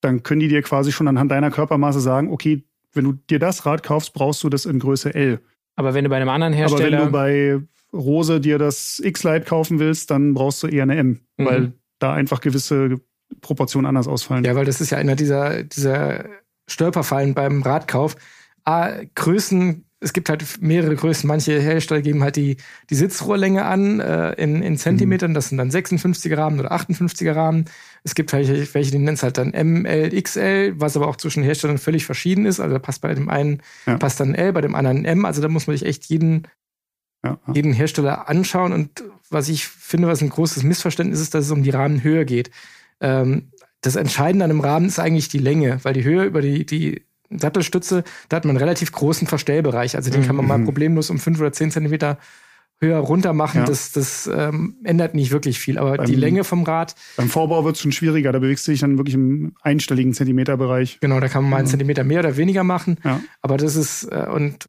dann 0.00 0.22
können 0.24 0.40
die 0.40 0.48
dir 0.48 0.62
quasi 0.62 0.90
schon 0.90 1.06
anhand 1.06 1.30
deiner 1.30 1.50
Körpermaße 1.50 2.00
sagen, 2.00 2.30
okay, 2.30 2.67
wenn 2.92 3.04
du 3.04 3.12
dir 3.12 3.38
das 3.38 3.66
Rad 3.66 3.82
kaufst, 3.82 4.12
brauchst 4.12 4.42
du 4.42 4.48
das 4.48 4.66
in 4.66 4.78
Größe 4.78 5.14
L. 5.14 5.40
Aber 5.76 5.94
wenn 5.94 6.04
du 6.04 6.10
bei 6.10 6.16
einem 6.16 6.28
anderen 6.28 6.52
Hersteller. 6.52 7.02
Aber 7.02 7.04
wenn 7.04 7.06
du 7.06 7.12
bei 7.12 7.68
Rose 7.92 8.40
dir 8.40 8.58
das 8.58 9.00
X-Lite 9.02 9.44
kaufen 9.44 9.78
willst, 9.78 10.10
dann 10.10 10.34
brauchst 10.34 10.62
du 10.62 10.66
eher 10.66 10.82
eine 10.82 10.96
M, 10.96 11.20
mhm. 11.36 11.44
weil 11.44 11.72
da 11.98 12.12
einfach 12.12 12.40
gewisse 12.40 13.00
Proportionen 13.40 13.86
anders 13.86 14.08
ausfallen. 14.08 14.44
Ja, 14.44 14.54
weil 14.54 14.64
das 14.64 14.80
ist 14.80 14.90
ja 14.90 14.98
einer 14.98 15.16
dieser, 15.16 15.62
dieser 15.62 16.24
Stolperfallen 16.66 17.34
beim 17.34 17.62
Radkauf. 17.62 18.16
A, 18.64 18.90
Größen 19.14 19.87
es 20.00 20.12
gibt 20.12 20.28
halt 20.28 20.44
mehrere 20.60 20.94
Größen. 20.94 21.26
Manche 21.26 21.60
Hersteller 21.60 22.02
geben 22.02 22.22
halt 22.22 22.36
die, 22.36 22.56
die 22.88 22.94
Sitzrohrlänge 22.94 23.64
an 23.64 23.98
äh, 23.98 24.32
in, 24.34 24.62
in 24.62 24.76
Zentimetern. 24.76 25.34
Das 25.34 25.48
sind 25.48 25.58
dann 25.58 25.70
56er 25.70 26.36
Rahmen 26.36 26.60
oder 26.60 26.72
58er 26.72 27.34
Rahmen. 27.34 27.64
Es 28.04 28.14
gibt 28.14 28.32
welche, 28.32 28.72
welche 28.74 28.92
die 28.92 28.98
nennen 28.98 29.14
es 29.14 29.24
halt 29.24 29.38
dann 29.38 29.50
ML, 29.50 30.10
XL, 30.22 30.74
was 30.76 30.96
aber 30.96 31.08
auch 31.08 31.16
zwischen 31.16 31.42
Herstellern 31.42 31.78
völlig 31.78 32.06
verschieden 32.06 32.46
ist. 32.46 32.60
Also 32.60 32.74
da 32.74 32.78
passt 32.78 33.00
bei 33.00 33.12
dem 33.12 33.28
einen 33.28 33.60
ja. 33.86 33.96
passt 33.98 34.20
dann 34.20 34.34
L, 34.34 34.52
bei 34.52 34.60
dem 34.60 34.76
anderen 34.76 35.04
M. 35.04 35.24
Also 35.24 35.42
da 35.42 35.48
muss 35.48 35.66
man 35.66 35.76
sich 35.76 35.86
echt 35.86 36.04
jeden, 36.06 36.46
ja, 37.24 37.38
ja. 37.46 37.54
jeden 37.54 37.72
Hersteller 37.72 38.28
anschauen. 38.28 38.72
Und 38.72 39.02
was 39.30 39.48
ich 39.48 39.66
finde, 39.66 40.06
was 40.06 40.22
ein 40.22 40.30
großes 40.30 40.62
Missverständnis 40.62 41.20
ist, 41.20 41.34
dass 41.34 41.46
es 41.46 41.50
um 41.50 41.64
die 41.64 41.70
Rahmenhöhe 41.70 42.24
geht. 42.24 42.50
Ähm, 43.00 43.50
das 43.80 43.96
Entscheidende 43.96 44.44
an 44.44 44.50
einem 44.50 44.60
Rahmen 44.60 44.86
ist 44.86 44.98
eigentlich 45.00 45.28
die 45.28 45.38
Länge, 45.38 45.80
weil 45.82 45.94
die 45.94 46.04
Höhe 46.04 46.24
über 46.24 46.40
die, 46.40 46.66
die 46.66 47.02
Sattelstütze, 47.30 48.04
da 48.28 48.36
hat 48.36 48.44
man 48.44 48.56
einen 48.56 48.64
relativ 48.64 48.92
großen 48.92 49.26
Verstellbereich. 49.26 49.96
Also 49.96 50.10
den 50.10 50.24
kann 50.24 50.36
man 50.36 50.46
mal 50.46 50.58
mhm. 50.58 50.64
problemlos 50.64 51.10
um 51.10 51.18
fünf 51.18 51.40
oder 51.40 51.52
zehn 51.52 51.70
Zentimeter 51.70 52.18
höher 52.80 52.98
runter 52.98 53.32
machen. 53.32 53.60
Ja. 53.60 53.66
Das, 53.66 53.92
das 53.92 54.30
ähm, 54.32 54.76
ändert 54.84 55.14
nicht 55.14 55.30
wirklich 55.30 55.58
viel. 55.58 55.78
Aber 55.78 55.96
beim, 55.96 56.06
die 56.06 56.14
Länge 56.14 56.44
vom 56.44 56.62
Rad. 56.62 56.94
Beim 57.16 57.28
Vorbau 57.28 57.64
wird 57.64 57.76
es 57.76 57.82
schon 57.82 57.92
schwieriger. 57.92 58.32
Da 58.32 58.38
bewegst 58.38 58.66
du 58.66 58.70
dich 58.70 58.80
dann 58.80 58.98
wirklich 58.98 59.14
im 59.14 59.52
einstelligen 59.62 60.12
Zentimeterbereich. 60.14 60.98
Genau, 61.00 61.20
da 61.20 61.28
kann 61.28 61.42
man 61.42 61.50
mal 61.50 61.56
einen 61.58 61.66
Zentimeter 61.66 62.04
mehr 62.04 62.20
oder 62.20 62.36
weniger 62.36 62.64
machen. 62.64 62.98
Ja. 63.04 63.20
Aber 63.42 63.56
das 63.56 63.74
ist, 63.74 64.04
äh, 64.04 64.26
und 64.32 64.66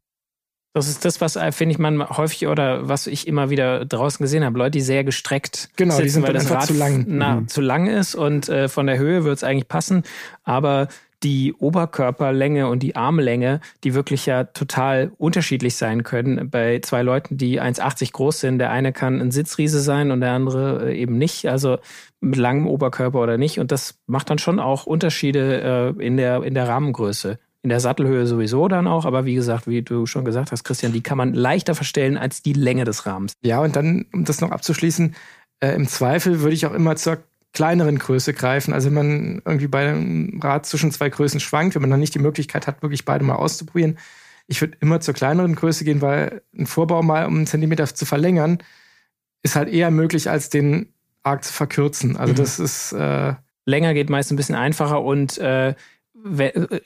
das 0.72 0.88
ist 0.88 1.04
das, 1.04 1.20
was, 1.20 1.36
äh, 1.36 1.50
finde 1.52 1.72
ich, 1.72 1.78
man 1.78 2.08
häufig 2.08 2.46
oder 2.46 2.88
was 2.88 3.06
ich 3.06 3.26
immer 3.26 3.50
wieder 3.50 3.84
draußen 3.84 4.22
gesehen 4.22 4.44
habe. 4.44 4.58
Leute, 4.58 4.72
die 4.72 4.80
sehr 4.80 5.04
gestreckt 5.04 5.70
genau, 5.76 5.94
sitzen, 5.94 6.04
die 6.04 6.10
sind 6.10 6.22
weil 6.24 6.32
das 6.32 6.50
Rad 6.50 6.66
zu 6.66 6.74
lang. 6.74 7.04
Na, 7.08 7.36
mhm. 7.36 7.48
zu 7.48 7.60
lang 7.60 7.86
ist 7.86 8.14
und 8.14 8.48
äh, 8.48 8.68
von 8.68 8.86
der 8.86 8.98
Höhe 8.98 9.24
wird 9.24 9.36
es 9.36 9.44
eigentlich 9.44 9.68
passen. 9.68 10.02
Aber 10.42 10.88
die 11.22 11.52
Oberkörperlänge 11.54 12.68
und 12.68 12.82
die 12.82 12.96
Armlänge, 12.96 13.60
die 13.84 13.94
wirklich 13.94 14.26
ja 14.26 14.44
total 14.44 15.12
unterschiedlich 15.18 15.76
sein 15.76 16.02
können. 16.02 16.50
Bei 16.50 16.80
zwei 16.80 17.02
Leuten, 17.02 17.36
die 17.36 17.60
1,80 17.60 18.12
groß 18.12 18.40
sind, 18.40 18.58
der 18.58 18.70
eine 18.70 18.92
kann 18.92 19.20
ein 19.20 19.30
Sitzriese 19.30 19.80
sein 19.80 20.10
und 20.10 20.20
der 20.20 20.32
andere 20.32 20.90
äh, 20.90 20.98
eben 20.98 21.18
nicht, 21.18 21.48
also 21.48 21.78
mit 22.20 22.36
langem 22.36 22.66
Oberkörper 22.66 23.20
oder 23.20 23.38
nicht. 23.38 23.60
Und 23.60 23.72
das 23.72 23.98
macht 24.06 24.30
dann 24.30 24.38
schon 24.38 24.58
auch 24.58 24.86
Unterschiede 24.86 25.94
äh, 25.98 26.04
in, 26.04 26.16
der, 26.16 26.42
in 26.42 26.54
der 26.54 26.68
Rahmengröße. 26.68 27.38
In 27.62 27.68
der 27.68 27.80
Sattelhöhe 27.80 28.26
sowieso 28.26 28.68
dann 28.68 28.86
auch, 28.86 29.04
aber 29.04 29.26
wie 29.26 29.34
gesagt, 29.34 29.66
wie 29.66 29.82
du 29.82 30.06
schon 30.06 30.24
gesagt 30.24 30.50
hast, 30.50 30.64
Christian, 30.64 30.94
die 30.94 31.02
kann 31.02 31.18
man 31.18 31.34
leichter 31.34 31.74
verstellen 31.74 32.16
als 32.16 32.40
die 32.40 32.54
Länge 32.54 32.84
des 32.84 33.04
Rahmens. 33.04 33.34
Ja, 33.42 33.60
und 33.60 33.76
dann, 33.76 34.06
um 34.14 34.24
das 34.24 34.40
noch 34.40 34.50
abzuschließen, 34.50 35.14
äh, 35.60 35.74
im 35.74 35.86
Zweifel 35.86 36.40
würde 36.40 36.54
ich 36.54 36.64
auch 36.64 36.72
immer 36.72 36.96
zur 36.96 37.18
kleineren 37.52 37.98
Größe 37.98 38.32
greifen. 38.32 38.72
Also 38.72 38.86
wenn 38.86 38.94
man 38.94 39.42
irgendwie 39.44 39.66
bei 39.66 39.88
einem 39.88 40.40
Rad 40.40 40.66
zwischen 40.66 40.92
zwei 40.92 41.08
Größen 41.08 41.40
schwankt, 41.40 41.74
wenn 41.74 41.82
man 41.82 41.90
dann 41.90 42.00
nicht 42.00 42.14
die 42.14 42.20
Möglichkeit 42.20 42.66
hat, 42.66 42.82
wirklich 42.82 43.04
beide 43.04 43.24
mal 43.24 43.36
auszuprobieren, 43.36 43.98
ich 44.46 44.60
würde 44.60 44.76
immer 44.80 45.00
zur 45.00 45.14
kleineren 45.14 45.54
Größe 45.54 45.84
gehen, 45.84 46.00
weil 46.00 46.42
ein 46.56 46.66
Vorbau 46.66 47.02
mal 47.02 47.26
um 47.26 47.36
einen 47.36 47.46
Zentimeter 47.46 47.86
zu 47.86 48.04
verlängern, 48.04 48.58
ist 49.42 49.56
halt 49.56 49.68
eher 49.68 49.90
möglich, 49.90 50.28
als 50.28 50.48
den 50.48 50.92
arg 51.22 51.44
zu 51.44 51.52
verkürzen. 51.52 52.16
Also 52.16 52.32
mhm. 52.32 52.36
das 52.36 52.58
ist 52.58 52.92
äh 52.92 53.34
länger 53.66 53.94
geht 53.94 54.10
meist 54.10 54.30
ein 54.30 54.36
bisschen 54.36 54.54
einfacher 54.54 55.02
und 55.02 55.38
äh, 55.38 55.74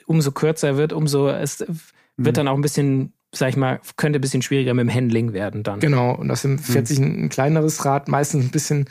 umso 0.06 0.32
kürzer 0.32 0.76
wird, 0.76 0.92
umso 0.92 1.28
es 1.28 1.60
wird 1.60 1.78
mhm. 2.16 2.32
dann 2.32 2.48
auch 2.48 2.54
ein 2.54 2.62
bisschen 2.62 3.12
sag 3.36 3.48
ich 3.48 3.56
mal, 3.56 3.80
könnte 3.96 4.20
ein 4.20 4.22
bisschen 4.22 4.42
schwieriger 4.42 4.74
mit 4.74 4.84
dem 4.84 4.94
Handling 4.94 5.32
werden 5.32 5.64
dann. 5.64 5.80
Genau, 5.80 6.14
und 6.14 6.28
das 6.28 6.42
fährt 6.42 6.58
mhm. 6.58 6.86
sich 6.86 6.98
ein, 7.00 7.24
ein 7.24 7.28
kleineres 7.30 7.84
Rad 7.84 8.06
meistens 8.06 8.44
ein 8.44 8.50
bisschen 8.52 8.84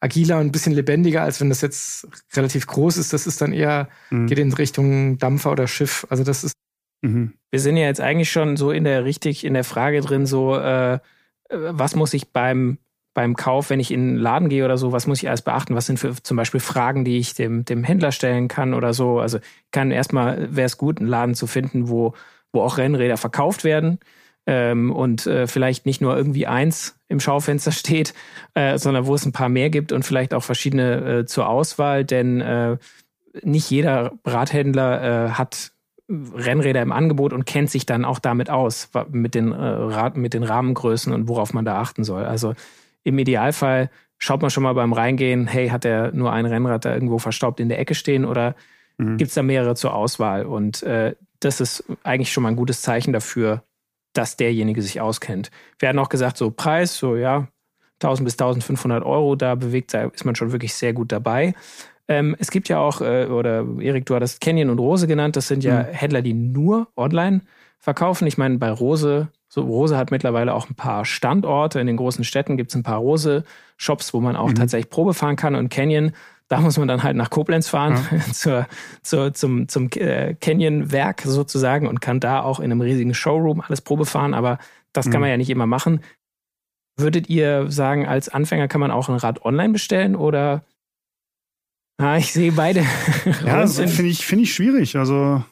agiler 0.00 0.38
und 0.38 0.46
ein 0.46 0.52
bisschen 0.52 0.72
lebendiger, 0.72 1.22
als 1.22 1.40
wenn 1.40 1.48
das 1.48 1.60
jetzt 1.60 2.06
relativ 2.34 2.66
groß 2.66 2.96
ist. 2.98 3.12
Das 3.12 3.26
ist 3.26 3.40
dann 3.40 3.52
eher, 3.52 3.88
mhm. 4.10 4.26
geht 4.26 4.38
in 4.38 4.52
Richtung 4.52 5.18
Dampfer 5.18 5.52
oder 5.52 5.66
Schiff. 5.66 6.06
Also 6.10 6.24
das 6.24 6.44
ist. 6.44 6.54
Mhm. 7.02 7.34
Wir 7.50 7.60
sind 7.60 7.76
ja 7.76 7.84
jetzt 7.84 8.00
eigentlich 8.00 8.30
schon 8.30 8.56
so 8.56 8.70
in 8.70 8.84
der 8.84 9.04
richtig 9.04 9.44
in 9.44 9.54
der 9.54 9.64
Frage 9.64 10.00
drin, 10.00 10.26
so 10.26 10.56
äh, 10.56 10.98
was 11.50 11.94
muss 11.94 12.14
ich 12.14 12.32
beim 12.32 12.78
beim 13.14 13.34
Kauf, 13.34 13.70
wenn 13.70 13.80
ich 13.80 13.90
in 13.90 14.00
einen 14.00 14.16
Laden 14.16 14.48
gehe 14.48 14.64
oder 14.64 14.78
so, 14.78 14.92
was 14.92 15.08
muss 15.08 15.20
ich 15.20 15.28
alles 15.28 15.42
beachten? 15.42 15.74
Was 15.74 15.86
sind 15.86 15.98
für 15.98 16.14
zum 16.22 16.36
Beispiel 16.36 16.60
Fragen, 16.60 17.04
die 17.04 17.18
ich 17.18 17.34
dem, 17.34 17.64
dem 17.64 17.82
Händler 17.82 18.12
stellen 18.12 18.46
kann 18.46 18.74
oder 18.74 18.94
so? 18.94 19.18
Also 19.18 19.40
kann 19.72 19.90
erstmal, 19.90 20.54
wäre 20.54 20.66
es 20.66 20.78
gut, 20.78 21.00
einen 21.00 21.08
Laden 21.08 21.34
zu 21.34 21.48
finden, 21.48 21.88
wo, 21.88 22.14
wo 22.52 22.60
auch 22.60 22.78
Rennräder 22.78 23.16
verkauft 23.16 23.64
werden 23.64 23.98
ähm, 24.48 24.90
und 24.90 25.26
äh, 25.26 25.46
vielleicht 25.46 25.84
nicht 25.84 26.00
nur 26.00 26.16
irgendwie 26.16 26.46
eins 26.46 26.98
im 27.08 27.20
Schaufenster 27.20 27.70
steht, 27.72 28.14
äh, 28.54 28.78
sondern 28.78 29.06
wo 29.06 29.14
es 29.14 29.24
ein 29.26 29.32
paar 29.32 29.50
mehr 29.50 29.68
gibt 29.68 29.92
und 29.92 30.04
vielleicht 30.04 30.32
auch 30.32 30.42
verschiedene 30.42 31.18
äh, 31.18 31.26
zur 31.26 31.48
Auswahl, 31.48 32.04
denn 32.04 32.40
äh, 32.40 32.78
nicht 33.42 33.70
jeder 33.70 34.12
Radhändler 34.24 35.26
äh, 35.26 35.30
hat 35.32 35.72
Rennräder 36.08 36.80
im 36.80 36.92
Angebot 36.92 37.34
und 37.34 37.44
kennt 37.44 37.70
sich 37.70 37.84
dann 37.84 38.06
auch 38.06 38.18
damit 38.18 38.48
aus, 38.48 38.88
mit 39.10 39.34
den, 39.34 39.52
äh, 39.52 39.56
Rad, 39.56 40.16
mit 40.16 40.32
den 40.32 40.42
Rahmengrößen 40.42 41.12
und 41.12 41.28
worauf 41.28 41.52
man 41.52 41.66
da 41.66 41.78
achten 41.78 42.02
soll. 42.02 42.24
Also 42.24 42.54
im 43.04 43.18
Idealfall 43.18 43.90
schaut 44.16 44.40
man 44.40 44.50
schon 44.50 44.62
mal 44.62 44.72
beim 44.72 44.94
Reingehen, 44.94 45.46
hey, 45.46 45.68
hat 45.68 45.84
er 45.84 46.12
nur 46.12 46.32
ein 46.32 46.46
Rennrad 46.46 46.86
da 46.86 46.94
irgendwo 46.94 47.18
verstaubt 47.18 47.60
in 47.60 47.68
der 47.68 47.78
Ecke 47.78 47.94
stehen 47.94 48.24
oder 48.24 48.56
mhm. 48.96 49.18
gibt 49.18 49.28
es 49.28 49.34
da 49.34 49.42
mehrere 49.42 49.74
zur 49.74 49.92
Auswahl? 49.92 50.46
Und 50.46 50.82
äh, 50.84 51.14
das 51.40 51.60
ist 51.60 51.84
eigentlich 52.02 52.32
schon 52.32 52.42
mal 52.42 52.48
ein 52.48 52.56
gutes 52.56 52.80
Zeichen 52.80 53.12
dafür, 53.12 53.62
dass 54.12 54.36
derjenige 54.36 54.82
sich 54.82 55.00
auskennt. 55.00 55.50
Wir 55.78 55.88
hatten 55.88 55.98
auch 55.98 56.08
gesagt, 56.08 56.36
so 56.36 56.50
Preis, 56.50 56.96
so 56.96 57.16
ja, 57.16 57.48
1000 58.02 58.24
bis 58.24 58.34
1500 58.34 59.04
Euro, 59.04 59.36
da 59.36 59.54
bewegt, 59.54 59.94
da 59.94 60.04
ist 60.04 60.24
man 60.24 60.34
schon 60.34 60.52
wirklich 60.52 60.74
sehr 60.74 60.92
gut 60.92 61.12
dabei. 61.12 61.54
Ähm, 62.08 62.34
es 62.38 62.50
gibt 62.50 62.68
ja 62.68 62.78
auch, 62.78 63.00
äh, 63.00 63.26
oder 63.26 63.66
Erik, 63.80 64.06
du 64.06 64.14
hattest 64.14 64.40
Canyon 64.40 64.70
und 64.70 64.78
Rose 64.78 65.06
genannt, 65.06 65.36
das 65.36 65.48
sind 65.48 65.62
ja 65.62 65.82
mhm. 65.82 65.86
Händler, 65.92 66.22
die 66.22 66.34
nur 66.34 66.88
online 66.96 67.42
verkaufen. 67.78 68.26
Ich 68.26 68.38
meine, 68.38 68.58
bei 68.58 68.70
Rose, 68.70 69.28
so 69.48 69.62
Rose 69.62 69.96
hat 69.96 70.10
mittlerweile 70.10 70.54
auch 70.54 70.68
ein 70.68 70.74
paar 70.74 71.04
Standorte. 71.04 71.80
In 71.80 71.86
den 71.86 71.96
großen 71.96 72.24
Städten 72.24 72.56
gibt 72.56 72.70
es 72.70 72.76
ein 72.76 72.82
paar 72.82 72.98
Rose-Shops, 72.98 74.14
wo 74.14 74.20
man 74.20 74.36
auch 74.36 74.48
mhm. 74.48 74.54
tatsächlich 74.54 74.90
Probe 74.90 75.14
fahren 75.14 75.36
kann. 75.36 75.54
Und 75.54 75.68
Canyon 75.68 76.12
da 76.48 76.60
muss 76.60 76.78
man 76.78 76.88
dann 76.88 77.02
halt 77.02 77.16
nach 77.16 77.30
Koblenz 77.30 77.68
fahren, 77.68 78.06
ja. 78.10 78.20
zur, 78.32 78.66
zur, 79.02 79.34
zum, 79.34 79.68
zum 79.68 79.90
äh, 79.92 80.34
Canyon-Werk 80.34 81.22
sozusagen 81.22 81.86
und 81.86 82.00
kann 82.00 82.20
da 82.20 82.42
auch 82.42 82.58
in 82.58 82.72
einem 82.72 82.80
riesigen 82.80 83.14
Showroom 83.14 83.60
alles 83.60 83.82
Probe 83.82 84.06
fahren, 84.06 84.34
aber 84.34 84.58
das 84.92 85.06
kann 85.06 85.16
mhm. 85.16 85.20
man 85.20 85.30
ja 85.30 85.36
nicht 85.36 85.50
immer 85.50 85.66
machen. 85.66 86.00
Würdet 86.96 87.28
ihr 87.28 87.70
sagen, 87.70 88.06
als 88.06 88.28
Anfänger 88.28 88.66
kann 88.66 88.80
man 88.80 88.90
auch 88.90 89.08
ein 89.08 89.14
Rad 89.14 89.44
online 89.44 89.72
bestellen 89.72 90.16
oder? 90.16 90.64
Ah, 91.98 92.16
ich 92.16 92.32
sehe 92.32 92.52
beide. 92.52 92.80
ja, 93.44 93.60
das 93.60 93.76
finde 93.78 94.06
ich, 94.06 94.26
finde 94.26 94.44
ich 94.44 94.54
schwierig. 94.54 94.96
Also 94.96 95.44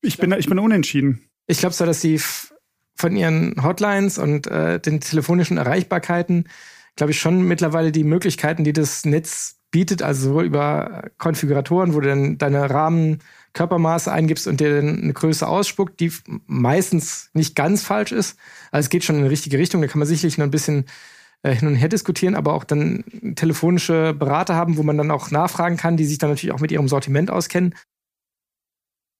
ich 0.00 0.16
bin, 0.16 0.32
ich 0.32 0.48
bin 0.48 0.58
unentschieden. 0.58 1.28
Ich 1.46 1.58
glaube 1.58 1.74
zwar, 1.74 1.86
dass 1.86 2.00
sie 2.00 2.20
von 2.96 3.16
ihren 3.16 3.62
Hotlines 3.62 4.18
und 4.18 4.46
äh, 4.48 4.80
den 4.80 5.00
telefonischen 5.00 5.56
Erreichbarkeiten, 5.56 6.48
glaube 6.96 7.12
ich, 7.12 7.20
schon 7.20 7.42
mittlerweile 7.42 7.92
die 7.92 8.04
Möglichkeiten, 8.04 8.64
die 8.64 8.72
das 8.72 9.04
Netz 9.04 9.57
bietet, 9.70 10.02
also 10.02 10.32
so 10.32 10.42
über 10.42 11.10
Konfiguratoren, 11.18 11.94
wo 11.94 12.00
du 12.00 12.08
dann 12.08 12.38
deine 12.38 12.70
Rahmen 12.70 13.18
Körpermaße 13.52 14.10
eingibst 14.12 14.46
und 14.46 14.60
dir 14.60 14.76
dann 14.76 15.02
eine 15.02 15.12
Größe 15.12 15.46
ausspuckt, 15.46 16.00
die 16.00 16.12
meistens 16.46 17.30
nicht 17.34 17.54
ganz 17.54 17.82
falsch 17.82 18.12
ist. 18.12 18.38
Also 18.70 18.86
es 18.86 18.90
geht 18.90 19.04
schon 19.04 19.16
in 19.16 19.22
die 19.22 19.28
richtige 19.28 19.58
Richtung. 19.58 19.80
Da 19.80 19.88
kann 19.88 19.98
man 19.98 20.08
sicherlich 20.08 20.38
noch 20.38 20.44
ein 20.44 20.50
bisschen 20.50 20.84
äh, 21.42 21.54
hin 21.54 21.68
und 21.68 21.74
her 21.74 21.88
diskutieren, 21.88 22.34
aber 22.34 22.52
auch 22.52 22.64
dann 22.64 23.04
telefonische 23.36 24.14
Berater 24.14 24.54
haben, 24.54 24.76
wo 24.76 24.82
man 24.82 24.96
dann 24.96 25.10
auch 25.10 25.30
nachfragen 25.30 25.76
kann, 25.76 25.96
die 25.96 26.04
sich 26.04 26.18
dann 26.18 26.30
natürlich 26.30 26.54
auch 26.54 26.60
mit 26.60 26.72
ihrem 26.72 26.88
Sortiment 26.88 27.30
auskennen. 27.30 27.74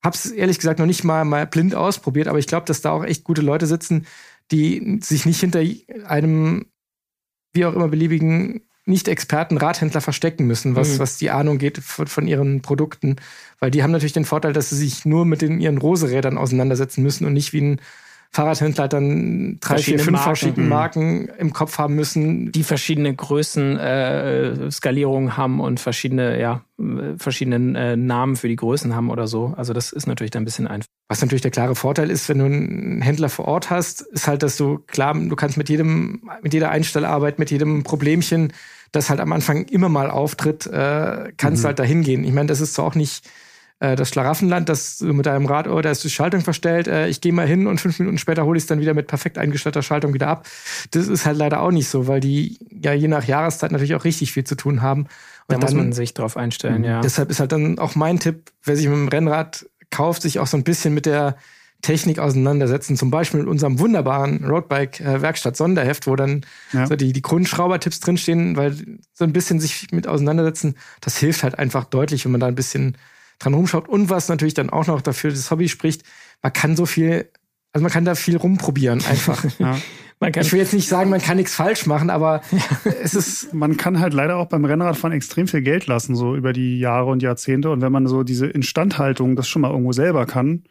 Hab's 0.05 0.26
ehrlich 0.30 0.59
gesagt 0.59 0.78
noch 0.78 0.86
nicht 0.86 1.05
mal, 1.05 1.24
mal 1.24 1.46
blind 1.46 1.74
ausprobiert, 1.74 2.28
aber 2.28 2.38
ich 2.38 2.46
glaube, 2.46 2.66
dass 2.66 2.80
da 2.80 2.92
auch 2.92 3.05
echt 3.05 3.24
gute 3.24 3.42
Leute 3.42 3.66
sitzen, 3.66 4.07
die 4.53 5.01
sich 5.03 5.26
nicht 5.26 5.40
hinter 5.40 5.61
einem 6.07 6.66
wie 7.53 7.64
auch 7.64 7.74
immer 7.74 7.88
beliebigen 7.88 8.67
nicht-Experten-Radhändler 8.89 10.01
verstecken 10.01 10.47
müssen, 10.47 10.74
was, 10.74 10.95
mhm. 10.95 10.99
was 10.99 11.18
die 11.18 11.30
Ahnung 11.30 11.59
geht 11.59 11.78
von, 11.78 12.07
von, 12.07 12.26
ihren 12.26 12.62
Produkten. 12.62 13.16
Weil 13.61 13.70
die 13.70 13.82
haben 13.82 13.91
natürlich 13.91 14.12
den 14.12 14.24
Vorteil, 14.24 14.53
dass 14.53 14.70
sie 14.70 14.76
sich 14.76 15.05
nur 15.05 15.24
mit 15.24 15.43
den, 15.43 15.61
ihren 15.61 15.78
Roserädern 15.78 16.39
auseinandersetzen 16.39 17.03
müssen 17.03 17.26
und 17.26 17.34
nicht 17.34 17.53
wie 17.53 17.61
ein 17.61 17.80
Fahrradhändler 18.30 18.89
dann 18.89 19.59
drei, 19.61 19.78
vier, 19.78 19.99
fünf 19.99 20.11
Marken. 20.11 20.24
verschiedene 20.24 20.64
mhm. 20.64 20.68
Marken 20.68 21.28
im 21.39 21.53
Kopf 21.53 21.78
haben 21.78 21.95
müssen. 21.95 22.53
Die 22.53 22.62
verschiedene 22.62 23.14
Größen, 23.14 23.78
äh, 23.78 24.70
Skalierungen 24.70 25.36
haben 25.36 25.61
und 25.61 25.80
verschiedene, 25.80 26.39
ja, 26.39 26.62
verschiedene 27.16 27.78
äh, 27.78 27.97
Namen 27.97 28.36
für 28.36 28.49
die 28.49 28.57
Größen 28.57 28.95
haben 28.95 29.11
oder 29.11 29.26
so. 29.26 29.55
Also 29.57 29.72
das 29.72 29.93
ist 29.93 30.07
natürlich 30.07 30.30
dann 30.30 30.43
ein 30.43 30.45
bisschen 30.45 30.66
einfach. 30.66 30.89
Was 31.09 31.22
natürlich 31.22 31.43
der 31.43 31.51
klare 31.51 31.74
Vorteil 31.74 32.11
ist, 32.11 32.28
wenn 32.28 32.39
du 32.39 32.45
einen 32.45 33.01
Händler 33.01 33.30
vor 33.30 33.49
Ort 33.49 33.70
hast, 33.70 34.03
ist 34.03 34.28
halt, 34.28 34.43
dass 34.43 34.59
du 34.59 34.78
klar, 34.86 35.14
du 35.14 35.34
kannst 35.34 35.57
mit 35.57 35.70
jedem, 35.70 36.28
mit 36.43 36.53
jeder 36.53 36.70
Einstellarbeit, 36.70 37.39
mit 37.39 37.51
jedem 37.51 37.82
Problemchen, 37.82 38.53
das 38.93 39.11
halt 39.11 39.20
am 39.20 39.32
Anfang 39.32 39.64
immer 39.66 39.89
mal 39.89 40.11
auftritt, 40.11 40.66
äh, 40.66 41.32
kannst 41.36 41.62
mhm. 41.62 41.66
halt 41.66 41.78
dahin 41.78 42.03
gehen. 42.03 42.24
Ich 42.24 42.32
meine, 42.32 42.47
das 42.47 42.61
ist 42.61 42.74
zwar 42.74 42.86
auch 42.86 42.95
nicht 42.95 43.24
äh, 43.80 43.97
das 43.97 44.09
Schlaraffenland, 44.09 44.68
dass 44.68 44.99
du 44.99 45.12
mit 45.12 45.26
deinem 45.26 45.47
Rad, 45.47 45.68
oh, 45.68 45.80
da 45.80 45.91
ist 45.91 46.03
die 46.03 46.11
Schaltung 46.11 46.41
verstellt, 46.41 46.89
äh, 46.89 47.09
ich 47.09 47.20
gehe 47.20 47.32
mal 47.32 47.47
hin 47.47 47.66
und 47.66 47.80
fünf 47.80 47.99
Minuten 47.99 48.18
später 48.18 48.45
hole 48.45 48.57
ich 48.57 48.64
es 48.64 48.66
dann 48.66 48.80
wieder 48.80 48.95
mit 48.95 49.07
perfekt 49.07 49.39
eingestellter 49.39 49.82
Schaltung 49.82 50.14
wieder 50.14 50.28
ab. 50.28 50.47
Das 50.91 51.07
ist 51.07 51.26
halt 51.26 51.36
leider 51.36 51.62
auch 51.62 51.70
nicht 51.70 51.89
so, 51.89 52.09
weil 52.09 52.20
die 52.20 52.59
ja 52.70 52.93
je 52.93 53.09
nach 53.09 53.24
Jahreszeit 53.24 53.70
natürlich 53.70 53.95
auch 53.95 54.05
richtig 54.05 54.32
viel 54.32 54.45
zu 54.45 54.57
tun 54.57 54.82
haben. 54.82 55.03
Und 55.03 55.09
da 55.49 55.55
dann, 55.55 55.61
muss 55.61 55.74
man 55.74 55.93
sich 55.93 56.12
drauf 56.12 56.36
einstellen, 56.36 56.84
ja. 56.84 57.01
Deshalb 57.01 57.30
ist 57.30 57.41
halt 57.41 57.53
dann 57.53 57.78
auch 57.78 57.95
mein 57.95 58.18
Tipp, 58.18 58.51
wer 58.64 58.76
sich 58.76 58.86
mit 58.86 58.97
dem 58.97 59.09
Rennrad 59.09 59.66
kauft, 59.91 60.22
sich 60.22 60.41
auch 60.41 60.47
so 60.47 60.57
ein 60.57 60.64
bisschen 60.64 60.93
mit 60.93 61.07
der 61.07 61.36
Technik 61.83 62.18
auseinandersetzen. 62.18 62.97
Zum 62.97 63.11
Beispiel 63.11 63.41
mit 63.41 63.49
unserem 63.49 63.79
wunderbaren 63.79 64.45
Roadbike-Werkstatt-Sonderheft, 64.45 66.07
wo 66.07 66.16
dann 66.16 66.45
ja. 66.72 66.87
so 66.87 66.97
die, 66.97 67.12
die 67.12 67.22
Grundschraubertipps 67.22 68.01
drinstehen, 68.01 68.57
weil 68.57 68.74
so 69.12 69.24
ein 69.24 69.33
bisschen 69.33 69.61
sich 69.61 69.93
mit 69.93 70.09
auseinandersetzen, 70.09 70.74
das 71.01 71.18
hilft 71.18 71.45
halt 71.45 71.59
einfach 71.59 71.85
deutlich, 71.85 72.24
wenn 72.24 72.33
man 72.33 72.41
da 72.41 72.49
ein 72.49 72.57
bisschen 72.57 72.97
dran 73.39 73.55
rumschaut. 73.55 73.89
Und 73.89 74.11
was 74.11 74.29
natürlich 74.29 74.55
dann 74.55 74.70
auch 74.70 74.87
noch 74.87 75.01
dafür 75.01 75.31
das 75.31 75.51
Hobby 75.51 75.68
spricht, 75.68 76.03
man 76.43 76.53
kann 76.53 76.74
so 76.74 76.85
viel, 76.85 77.31
also 77.72 77.83
man 77.83 77.93
kann 77.93 78.05
da 78.05 78.16
viel 78.16 78.37
rumprobieren 78.37 79.05
einfach. 79.05 79.45
ja. 79.59 79.79
ich 80.20 80.53
will 80.53 80.59
jetzt 80.59 80.74
nicht 80.74 80.89
sagen, 80.89 81.11
man 81.11 81.20
kann 81.20 81.37
nichts 81.37 81.55
falsch 81.55 81.87
machen, 81.87 82.11
aber 82.11 82.43
es 83.03 83.14
ist. 83.14 83.55
Man 83.55 83.76
kann 83.76 84.01
halt 84.01 84.14
leider 84.14 84.37
auch 84.37 84.47
beim 84.47 84.64
Rennradfahren 84.64 85.16
extrem 85.16 85.47
viel 85.47 85.62
Geld 85.62 85.87
lassen, 85.87 86.16
so 86.16 86.35
über 86.35 86.53
die 86.53 86.81
Jahre 86.81 87.07
und 87.07 87.22
Jahrzehnte. 87.22 87.70
Und 87.70 87.83
wenn 87.83 87.93
man 87.93 88.09
so 88.09 88.24
diese 88.24 88.47
Instandhaltung 88.47 89.37
das 89.37 89.47
schon 89.47 89.62
mal 89.62 89.70
irgendwo 89.70 89.93
selber 89.93 90.26
kann, 90.26 90.64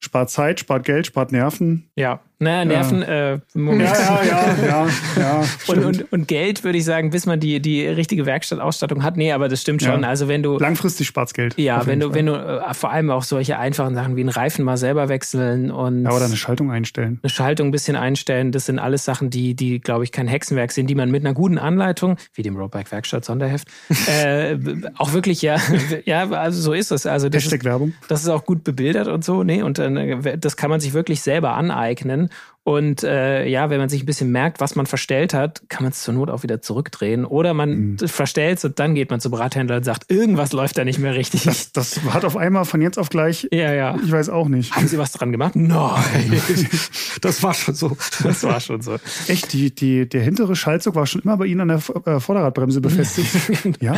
spart 0.00 0.30
Zeit, 0.30 0.58
spart 0.60 0.84
Geld, 0.84 1.06
spart 1.06 1.32
Nerven. 1.32 1.90
Ja, 1.94 2.20
naja, 2.42 2.64
Nerven, 2.64 3.02
äh, 3.02 3.38
Moment. 3.52 3.82
Ja, 3.82 4.22
ja, 4.22 4.24
ja, 4.24 4.66
ja, 4.66 4.88
ja 5.18 5.44
und, 5.66 5.84
und, 5.84 6.10
und 6.10 6.26
Geld 6.26 6.64
würde 6.64 6.78
ich 6.78 6.86
sagen, 6.86 7.10
bis 7.10 7.26
man 7.26 7.38
die, 7.38 7.60
die 7.60 7.86
richtige 7.86 8.24
Werkstattausstattung 8.24 9.02
hat. 9.02 9.18
Nee, 9.18 9.32
aber 9.32 9.50
das 9.50 9.60
stimmt 9.60 9.82
schon. 9.82 10.00
Ja. 10.02 10.08
Also 10.08 10.26
wenn 10.26 10.42
du. 10.42 10.58
Langfristig 10.58 11.06
spart's 11.06 11.34
Geld. 11.34 11.58
Ja, 11.58 11.86
wenn 11.86 12.00
du, 12.00 12.06
Fall. 12.06 12.14
wenn 12.14 12.26
du 12.26 12.32
äh, 12.32 12.72
vor 12.72 12.92
allem 12.92 13.10
auch 13.10 13.24
solche 13.24 13.58
einfachen 13.58 13.94
Sachen 13.94 14.16
wie 14.16 14.20
einen 14.20 14.30
Reifen 14.30 14.64
mal 14.64 14.78
selber 14.78 15.10
wechseln 15.10 15.70
und. 15.70 16.04
Ja, 16.04 16.12
oder 16.12 16.24
eine 16.24 16.36
Schaltung 16.38 16.70
einstellen. 16.70 17.20
Eine 17.22 17.28
Schaltung 17.28 17.68
ein 17.68 17.72
bisschen 17.72 17.94
einstellen. 17.94 18.52
Das 18.52 18.64
sind 18.64 18.78
alles 18.78 19.04
Sachen, 19.04 19.28
die, 19.28 19.54
die, 19.54 19.78
glaube 19.78 20.04
ich, 20.04 20.10
kein 20.10 20.26
Hexenwerk 20.26 20.72
sind, 20.72 20.88
die 20.88 20.94
man 20.94 21.10
mit 21.10 21.22
einer 21.26 21.34
guten 21.34 21.58
Anleitung, 21.58 22.16
wie 22.32 22.40
dem 22.40 22.56
Roadbike 22.56 22.90
Werkstatt 22.90 23.26
Sonderheft, 23.26 23.68
äh, 24.06 24.56
auch 24.96 25.12
wirklich, 25.12 25.42
ja, 25.42 25.58
ja, 26.06 26.30
also 26.30 26.58
so 26.62 26.72
ist 26.72 26.90
es. 26.90 27.04
Also 27.04 27.28
das 27.28 27.42
Hashtag 27.42 27.60
ist, 27.60 27.66
Werbung. 27.66 27.92
Das 28.08 28.22
ist 28.22 28.30
auch 28.30 28.46
gut 28.46 28.64
bebildert 28.64 29.08
und 29.08 29.26
so, 29.26 29.42
nee, 29.42 29.62
und 29.62 29.78
äh, 29.78 30.38
das 30.38 30.56
kann 30.56 30.70
man 30.70 30.80
sich 30.80 30.94
wirklich 30.94 31.20
selber 31.20 31.52
aneignen. 31.52 32.29
Und 32.62 33.02
äh, 33.04 33.46
ja, 33.46 33.70
wenn 33.70 33.78
man 33.78 33.88
sich 33.88 34.02
ein 34.02 34.06
bisschen 34.06 34.30
merkt, 34.30 34.60
was 34.60 34.76
man 34.76 34.84
verstellt 34.84 35.32
hat, 35.32 35.62
kann 35.70 35.82
man 35.82 35.92
es 35.92 36.02
zur 36.02 36.12
Not 36.12 36.28
auch 36.28 36.42
wieder 36.42 36.60
zurückdrehen. 36.60 37.24
Oder 37.24 37.54
man 37.54 37.92
mhm. 37.92 37.98
verstellt 37.98 38.58
es 38.58 38.64
und 38.66 38.78
dann 38.78 38.94
geht 38.94 39.10
man 39.10 39.18
zum 39.18 39.32
Brathändler 39.32 39.78
und 39.78 39.84
sagt, 39.84 40.10
irgendwas 40.10 40.52
läuft 40.52 40.76
da 40.76 40.84
nicht 40.84 40.98
mehr 40.98 41.14
richtig. 41.14 41.44
Das, 41.44 41.72
das 41.72 42.00
hat 42.10 42.24
auf 42.24 42.36
einmal 42.36 42.66
von 42.66 42.82
jetzt 42.82 42.98
auf 42.98 43.08
gleich. 43.08 43.48
Ja, 43.50 43.72
ja. 43.72 43.96
Ich 44.04 44.12
weiß 44.12 44.28
auch 44.28 44.48
nicht. 44.48 44.76
Haben 44.76 44.88
Sie 44.88 44.98
was 44.98 45.12
dran 45.12 45.32
gemacht? 45.32 45.56
Nein. 45.56 46.40
das 47.22 47.42
war 47.42 47.54
schon 47.54 47.74
so. 47.74 47.96
Das 48.22 48.42
war 48.44 48.60
schon 48.60 48.82
so. 48.82 48.98
Echt, 49.26 49.54
die, 49.54 49.74
die, 49.74 50.06
der 50.06 50.22
hintere 50.22 50.54
Schaltzug 50.54 50.94
war 50.94 51.06
schon 51.06 51.22
immer 51.22 51.38
bei 51.38 51.46
Ihnen 51.46 51.62
an 51.62 51.68
der 51.68 51.82
äh, 52.06 52.20
Vorderradbremse 52.20 52.82
befestigt. 52.82 53.80
ja. 53.82 53.96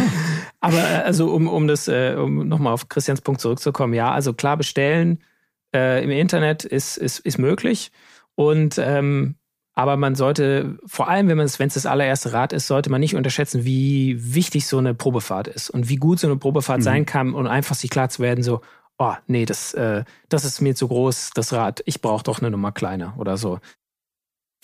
Aber 0.61 0.79
äh, 0.79 1.03
also, 1.05 1.33
um, 1.35 1.49
um 1.49 1.67
das, 1.67 1.89
äh, 1.89 2.15
um 2.17 2.47
nochmal 2.47 2.73
auf 2.73 2.89
Christians 2.89 3.23
Punkt 3.23 3.41
zurückzukommen, 3.41 3.93
ja, 3.93 4.13
also 4.13 4.33
klar 4.33 4.57
bestellen 4.57 5.19
äh, 5.75 6.05
im 6.05 6.11
Internet 6.11 6.65
ist, 6.65 6.97
ist, 6.97 7.19
ist 7.19 7.39
möglich. 7.39 7.91
Und 8.49 8.79
ähm, 8.79 9.37
aber 9.75 9.97
man 9.97 10.15
sollte, 10.15 10.79
vor 10.85 11.09
allem 11.09 11.29
wenn 11.29 11.39
es, 11.41 11.59
wenn 11.59 11.69
es 11.69 11.75
das 11.75 11.87
allererste 11.87 12.33
Rad 12.33 12.53
ist, 12.53 12.67
sollte 12.67 12.91
man 12.91 13.01
nicht 13.01 13.15
unterschätzen, 13.15 13.65
wie 13.65 14.17
wichtig 14.35 14.67
so 14.67 14.79
eine 14.79 14.95
Probefahrt 14.95 15.49
ist 15.49 15.71
und 15.71 15.89
wie 15.89 15.97
gut 15.97 16.19
so 16.19 16.27
eine 16.27 16.37
Probefahrt 16.37 16.81
mhm. 16.81 16.85
sein 16.85 17.07
kann 17.07 17.35
und 17.35 17.47
einfach 17.47 17.75
sich 17.75 17.89
klar 17.89 18.11
zu 18.11 18.23
werden, 18.23 18.45
so, 18.45 18.61
oh, 18.99 19.15
nee, 19.27 19.47
das, 19.47 19.73
äh, 19.75 20.05
das 20.29 20.45
ist 20.45 20.61
mir 20.61 20.75
zu 20.75 20.89
groß, 20.89 21.31
das 21.35 21.53
Rad, 21.55 21.83
ich 21.87 22.03
brauche 22.03 22.23
doch 22.23 22.41
eine 22.41 22.51
Nummer 22.51 22.73
kleiner 22.73 23.15
oder 23.19 23.39
so. 23.39 23.61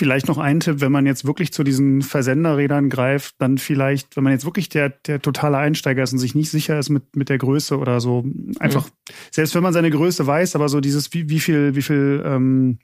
Vielleicht 0.00 0.28
noch 0.28 0.38
ein 0.38 0.60
Tipp, 0.60 0.80
wenn 0.80 0.92
man 0.92 1.06
jetzt 1.06 1.26
wirklich 1.26 1.52
zu 1.52 1.64
diesen 1.64 2.02
Versenderrädern 2.02 2.88
greift, 2.88 3.34
dann 3.38 3.58
vielleicht, 3.58 4.14
wenn 4.16 4.22
man 4.22 4.32
jetzt 4.32 4.44
wirklich 4.44 4.68
der, 4.68 4.90
der 4.90 5.20
totale 5.20 5.56
Einsteiger 5.56 6.04
ist 6.04 6.12
und 6.12 6.20
sich 6.20 6.36
nicht 6.36 6.50
sicher 6.50 6.78
ist 6.78 6.88
mit, 6.88 7.16
mit 7.16 7.30
der 7.30 7.38
Größe 7.38 7.78
oder 7.78 8.00
so, 8.00 8.24
einfach, 8.60 8.84
mhm. 8.84 9.14
selbst 9.32 9.54
wenn 9.54 9.62
man 9.62 9.72
seine 9.72 9.90
Größe 9.90 10.26
weiß, 10.26 10.54
aber 10.54 10.68
so 10.68 10.80
dieses, 10.80 11.14
wie, 11.14 11.30
wie 11.30 11.40
viel, 11.40 11.74
wie 11.74 11.82
viel 11.82 12.22
ähm, 12.24 12.78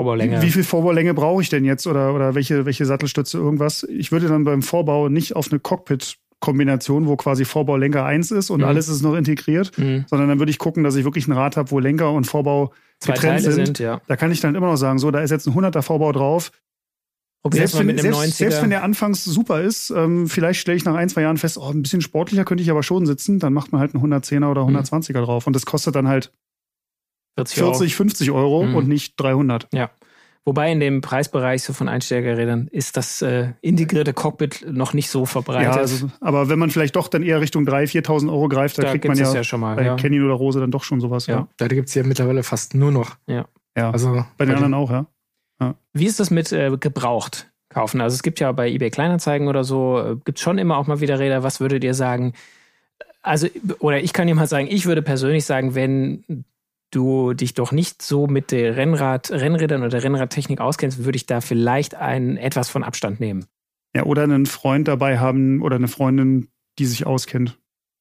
Vorbaulänge. 0.00 0.42
Wie 0.42 0.50
viel 0.50 0.64
Vorbaulänge 0.64 1.14
brauche 1.14 1.42
ich 1.42 1.48
denn 1.48 1.64
jetzt 1.64 1.86
oder, 1.86 2.14
oder 2.14 2.34
welche, 2.34 2.66
welche 2.66 2.86
Sattelstütze, 2.86 3.38
irgendwas? 3.38 3.84
Ich 3.84 4.12
würde 4.12 4.28
dann 4.28 4.44
beim 4.44 4.62
Vorbau 4.62 5.08
nicht 5.08 5.36
auf 5.36 5.50
eine 5.50 5.60
Cockpit 5.60 6.16
Kombination, 6.40 7.06
wo 7.06 7.16
quasi 7.16 7.44
Vorbau 7.44 7.76
Lenker 7.76 8.06
1 8.06 8.30
ist 8.30 8.48
und 8.48 8.60
mhm. 8.60 8.66
alles 8.66 8.88
ist 8.88 9.02
noch 9.02 9.14
integriert, 9.14 9.76
mhm. 9.76 10.06
sondern 10.08 10.28
dann 10.28 10.38
würde 10.38 10.50
ich 10.50 10.58
gucken, 10.58 10.82
dass 10.82 10.96
ich 10.96 11.04
wirklich 11.04 11.28
ein 11.28 11.32
Rad 11.32 11.58
habe, 11.58 11.70
wo 11.70 11.78
Lenker 11.78 12.12
und 12.12 12.24
Vorbau 12.24 12.72
Zwei 12.98 13.12
getrennt 13.12 13.42
sind. 13.42 13.54
sind 13.66 13.78
ja. 13.78 14.00
Da 14.06 14.16
kann 14.16 14.32
ich 14.32 14.40
dann 14.40 14.54
immer 14.54 14.68
noch 14.68 14.76
sagen, 14.76 14.98
so, 14.98 15.10
da 15.10 15.20
ist 15.20 15.30
jetzt 15.30 15.46
ein 15.46 15.54
100er 15.54 15.82
Vorbau 15.82 16.12
drauf. 16.12 16.50
Selbst 17.52 17.78
wenn, 17.78 17.96
selbst, 17.96 18.36
selbst 18.36 18.62
wenn, 18.62 18.68
der 18.68 18.82
anfangs 18.82 19.24
super 19.24 19.62
ist, 19.62 19.90
ähm, 19.90 20.28
vielleicht 20.28 20.60
stelle 20.60 20.76
ich 20.76 20.84
nach 20.84 20.94
ein, 20.94 21.08
zwei 21.08 21.22
Jahren 21.22 21.38
fest, 21.38 21.56
oh, 21.56 21.70
ein 21.70 21.80
bisschen 21.80 22.02
sportlicher 22.02 22.44
könnte 22.44 22.62
ich 22.62 22.70
aber 22.70 22.82
schon 22.82 23.06
sitzen, 23.06 23.38
dann 23.38 23.54
macht 23.54 23.72
man 23.72 23.80
halt 23.80 23.94
einen 23.94 24.04
110er 24.04 24.50
oder 24.50 24.62
120er 24.62 25.20
mhm. 25.20 25.24
drauf 25.24 25.46
und 25.46 25.56
das 25.56 25.64
kostet 25.64 25.94
dann 25.94 26.08
halt 26.08 26.32
40, 27.48 27.94
40 27.94 27.96
50 27.96 28.30
Euro 28.30 28.64
mhm. 28.64 28.74
und 28.74 28.88
nicht 28.88 29.14
300. 29.18 29.68
Ja. 29.72 29.90
Wobei 30.46 30.72
in 30.72 30.80
dem 30.80 31.02
Preisbereich 31.02 31.62
so 31.62 31.74
von 31.74 31.88
Einsteigerrädern 31.88 32.66
ist 32.68 32.96
das 32.96 33.20
äh, 33.20 33.52
integrierte 33.60 34.14
Cockpit 34.14 34.66
noch 34.70 34.94
nicht 34.94 35.10
so 35.10 35.26
verbreitet. 35.26 35.74
Ja, 35.74 35.80
also, 35.80 36.10
aber 36.20 36.48
wenn 36.48 36.58
man 36.58 36.70
vielleicht 36.70 36.96
doch 36.96 37.08
dann 37.08 37.22
eher 37.22 37.42
Richtung 37.42 37.64
3.000, 37.64 38.06
4.000 38.06 38.32
Euro 38.32 38.48
greift, 38.48 38.78
da, 38.78 38.82
da 38.82 38.90
kriegt 38.90 39.04
man 39.04 39.18
ja, 39.18 39.32
ja 39.34 39.44
schon 39.44 39.60
mal, 39.60 39.76
bei 39.76 39.84
ja. 39.84 39.96
Canyon 39.96 40.24
oder 40.24 40.34
Rose 40.34 40.58
dann 40.58 40.70
doch 40.70 40.82
schon 40.82 41.00
sowas. 41.00 41.26
Ja, 41.26 41.34
ja. 41.34 41.48
da 41.58 41.68
gibt 41.68 41.88
es 41.88 41.94
ja 41.94 42.04
mittlerweile 42.04 42.42
fast 42.42 42.74
nur 42.74 42.90
noch. 42.90 43.16
Ja, 43.26 43.44
ja. 43.76 43.90
Also 43.90 44.24
bei 44.38 44.46
den 44.46 44.54
anderen 44.54 44.72
auch, 44.74 44.90
ja. 44.90 45.06
ja. 45.60 45.74
Wie 45.92 46.06
ist 46.06 46.18
das 46.20 46.30
mit 46.30 46.50
äh, 46.52 46.74
gebraucht 46.80 47.50
kaufen? 47.68 48.00
Also 48.00 48.14
es 48.14 48.22
gibt 48.22 48.40
ja 48.40 48.50
bei 48.52 48.70
eBay 48.70 48.90
Kleinanzeigen 48.90 49.46
oder 49.46 49.62
so, 49.62 50.00
äh, 50.00 50.16
gibt 50.24 50.38
es 50.38 50.42
schon 50.42 50.56
immer 50.56 50.78
auch 50.78 50.86
mal 50.86 51.00
wieder 51.00 51.18
Räder. 51.18 51.42
Was 51.42 51.60
würdet 51.60 51.84
ihr 51.84 51.94
sagen? 51.94 52.32
Also, 53.22 53.46
oder 53.80 54.00
ich 54.00 54.14
kann 54.14 54.26
dir 54.26 54.34
mal 54.34 54.46
sagen, 54.46 54.68
ich 54.70 54.86
würde 54.86 55.02
persönlich 55.02 55.44
sagen, 55.44 55.74
wenn 55.74 56.44
du 56.90 57.34
dich 57.34 57.54
doch 57.54 57.72
nicht 57.72 58.02
so 58.02 58.26
mit 58.26 58.50
der 58.50 58.76
Rennrad, 58.76 59.30
Rennrädern 59.30 59.82
oder 59.82 60.02
Rennradtechnik 60.02 60.60
auskennst, 60.60 61.04
würde 61.04 61.16
ich 61.16 61.26
da 61.26 61.40
vielleicht 61.40 61.94
einen 61.94 62.36
etwas 62.36 62.68
von 62.68 62.82
Abstand 62.82 63.20
nehmen. 63.20 63.46
Ja, 63.94 64.04
oder 64.04 64.22
einen 64.22 64.46
Freund 64.46 64.88
dabei 64.88 65.18
haben 65.18 65.62
oder 65.62 65.76
eine 65.76 65.88
Freundin, 65.88 66.48
die 66.78 66.86
sich 66.86 67.06
auskennt. 67.06 67.58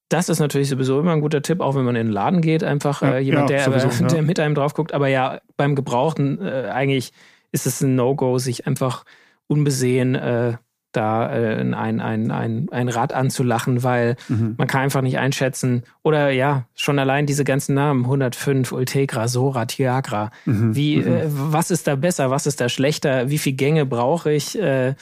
Das 0.09 0.27
ist 0.27 0.39
natürlich 0.39 0.69
sowieso 0.69 0.99
immer 0.99 1.13
ein 1.13 1.21
guter 1.21 1.41
Tipp, 1.41 1.61
auch 1.61 1.75
wenn 1.75 1.85
man 1.85 1.95
in 1.95 2.07
den 2.07 2.13
Laden 2.13 2.41
geht, 2.41 2.63
einfach 2.63 3.01
ja, 3.01 3.15
äh, 3.15 3.19
jemand, 3.19 3.51
ja, 3.51 3.57
der, 3.69 3.79
sowieso, 3.81 4.05
der 4.15 4.23
mit 4.23 4.39
einem 4.39 4.55
drauf 4.55 4.73
guckt. 4.73 4.93
Aber 4.93 5.07
ja, 5.07 5.39
beim 5.55 5.75
Gebrauchten 5.75 6.41
äh, 6.41 6.69
eigentlich 6.71 7.11
ist 7.51 7.67
es 7.67 7.81
ein 7.81 7.95
No-Go, 7.95 8.39
sich 8.39 8.65
einfach 8.65 9.05
unbesehen 9.47 10.15
äh, 10.15 10.57
da 10.91 11.31
äh, 11.31 11.55
ein, 11.59 11.73
ein, 11.73 12.31
ein, 12.31 12.67
ein 12.71 12.89
Rad 12.89 13.13
anzulachen, 13.13 13.83
weil 13.83 14.15
mhm. 14.27 14.55
man 14.57 14.67
kann 14.67 14.81
einfach 14.81 15.01
nicht 15.01 15.19
einschätzen. 15.19 15.83
Oder 16.03 16.31
ja, 16.31 16.65
schon 16.75 16.99
allein 16.99 17.25
diese 17.25 17.43
ganzen 17.43 17.75
Namen, 17.75 18.05
105, 18.05 18.71
Ultegra, 18.71 19.27
Sora, 19.27 19.65
Tiagra. 19.65 20.31
Mhm. 20.45 20.75
Wie, 20.75 20.97
mhm. 20.97 21.07
Äh, 21.07 21.23
was 21.27 21.71
ist 21.71 21.87
da 21.87 21.95
besser, 21.95 22.31
was 22.31 22.47
ist 22.47 22.59
da 22.59 22.69
schlechter, 22.69 23.29
wie 23.29 23.37
viele 23.37 23.55
Gänge 23.55 23.85
brauche 23.85 24.31
ich? 24.31 24.59
Äh, 24.59 24.95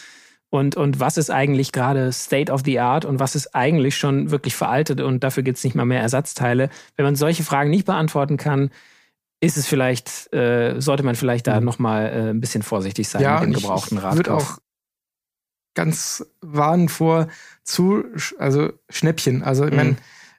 und, 0.50 0.78
und 0.78 1.00
was 1.00 1.18
ist 1.18 1.30
eigentlich 1.30 1.72
gerade 1.72 2.12
State 2.12 2.52
of 2.52 2.62
the 2.64 2.80
Art 2.80 3.04
und 3.04 3.20
was 3.20 3.36
ist 3.36 3.54
eigentlich 3.54 3.98
schon 3.98 4.32
wirklich 4.32 4.56
veraltet 4.56 5.02
und 5.02 5.24
dafür 5.24 5.44
gibt 5.44 5.58
es 5.58 5.64
nicht 5.64 5.76
mal 5.76 5.86
mehr 5.86 6.02
Ersatzteile. 6.02 6.70
Wenn 6.96 7.06
man 7.06 7.16
solche 7.16 7.44
Fragen 7.44 7.70
nicht 7.70 7.86
beantworten 7.86 8.38
kann, 8.38 8.70
ist 9.40 9.58
es 9.58 9.68
vielleicht, 9.68 10.34
äh, 10.34 10.80
sollte 10.80 11.04
man 11.04 11.16
vielleicht 11.16 11.48
da 11.48 11.60
mhm. 11.60 11.66
nochmal 11.66 12.06
äh, 12.06 12.30
ein 12.30 12.40
bisschen 12.40 12.64
vorsichtig 12.64 13.10
sein 13.10 13.22
ja, 13.22 13.40
mit 13.40 13.50
dem 13.50 13.54
gebrauchten 13.54 13.98
Rad. 13.98 14.14
Ich 14.14 14.18
würde 14.18 14.34
auch 14.34 14.58
ganz 15.78 16.26
warnen 16.42 16.90
vor 16.90 17.28
zu, 17.64 18.04
also 18.40 18.74
Schnäppchen. 18.90 19.44
Also 19.44 19.66
ich 19.66 19.76
meine, 19.76 19.92
mhm. 19.92 19.98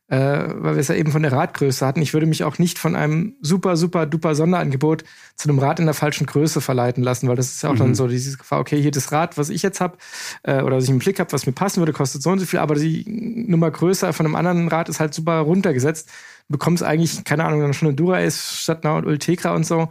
äh, 0.09 0.63
weil 0.63 0.75
wir 0.75 0.81
es 0.81 0.89
ja 0.89 0.97
eben 0.97 1.13
von 1.13 1.23
der 1.23 1.33
Radgröße 1.33 1.87
hatten, 1.87 2.03
ich 2.03 2.13
würde 2.13 2.27
mich 2.27 2.43
auch 2.43 2.59
nicht 2.59 2.79
von 2.79 2.97
einem 2.97 3.37
super, 3.41 3.77
super, 3.77 4.05
duper 4.05 4.35
Sonderangebot 4.35 5.05
zu 5.37 5.49
einem 5.49 5.61
Rad 5.61 5.79
in 5.79 5.87
der 5.87 5.95
falschen 5.95 6.27
Größe 6.27 6.61
verleiten 6.61 7.05
lassen, 7.05 7.29
weil 7.29 7.37
das 7.37 7.53
ist 7.53 7.63
ja 7.63 7.71
auch 7.71 7.75
mhm. 7.75 7.79
dann 7.79 7.95
so 7.95 8.09
diese 8.09 8.37
Gefahr, 8.37 8.59
okay, 8.59 8.83
hier 8.83 8.91
das 8.91 9.13
Rad, 9.13 9.39
was 9.39 9.49
ich 9.49 9.63
jetzt 9.63 9.81
habe, 9.81 9.97
äh, 10.43 10.61
oder 10.63 10.77
was 10.77 10.85
ich 10.85 10.91
im 10.91 10.99
Blick 10.99 11.21
habe, 11.21 11.31
was 11.33 11.47
mir 11.47 11.53
passen 11.53 11.79
würde, 11.81 11.93
kostet 11.93 12.21
so 12.21 12.31
und 12.31 12.41
so 12.41 12.47
viel, 12.47 12.59
aber 12.59 12.75
die 12.75 13.05
Nummer 13.49 13.71
größer 13.71 14.13
von 14.13 14.27
einem 14.27 14.35
anderen 14.35 14.67
Rad 14.67 14.89
ist 14.89 14.99
halt 14.99 15.15
super 15.15 15.39
runtergesetzt. 15.39 16.09
Du 16.49 16.53
bekommst 16.53 16.83
eigentlich, 16.83 17.23
keine 17.23 17.45
Ahnung, 17.45 17.61
dann 17.61 17.75
schon 17.75 17.89
eine 17.89 17.95
Dura-Ace 17.95 18.59
statt 18.61 18.85
einer 18.85 19.07
Ultegra 19.07 19.55
und 19.55 19.65
so. 19.65 19.89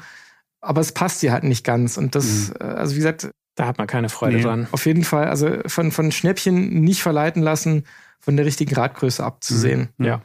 Aber 0.60 0.82
es 0.82 0.92
passt 0.92 1.22
dir 1.22 1.32
halt 1.32 1.46
nicht 1.46 1.64
ganz. 1.64 1.98
Und 1.98 2.16
das, 2.16 2.50
mhm. 2.50 2.56
Äh, 2.60 2.64
also 2.64 2.96
wie 2.96 3.00
gesagt, 3.00 3.30
da 3.58 3.66
hat 3.66 3.80
man 3.80 3.88
keine 3.88 4.08
Freude 4.08 4.38
nee. 4.38 4.44
dran. 4.44 4.68
Auf 4.72 4.86
jeden 4.86 5.04
Fall, 5.04 5.28
also 5.28 5.50
von, 5.66 5.92
von 5.92 6.12
Schnäppchen 6.12 6.80
nicht 6.82 7.02
verleiten 7.02 7.42
lassen, 7.42 7.86
von 8.20 8.38
der 8.38 8.46
richtigen 8.46 8.74
Radgröße 8.76 9.24
abzusehen. 9.24 9.90
Mhm. 9.98 10.06
Ja. 10.06 10.22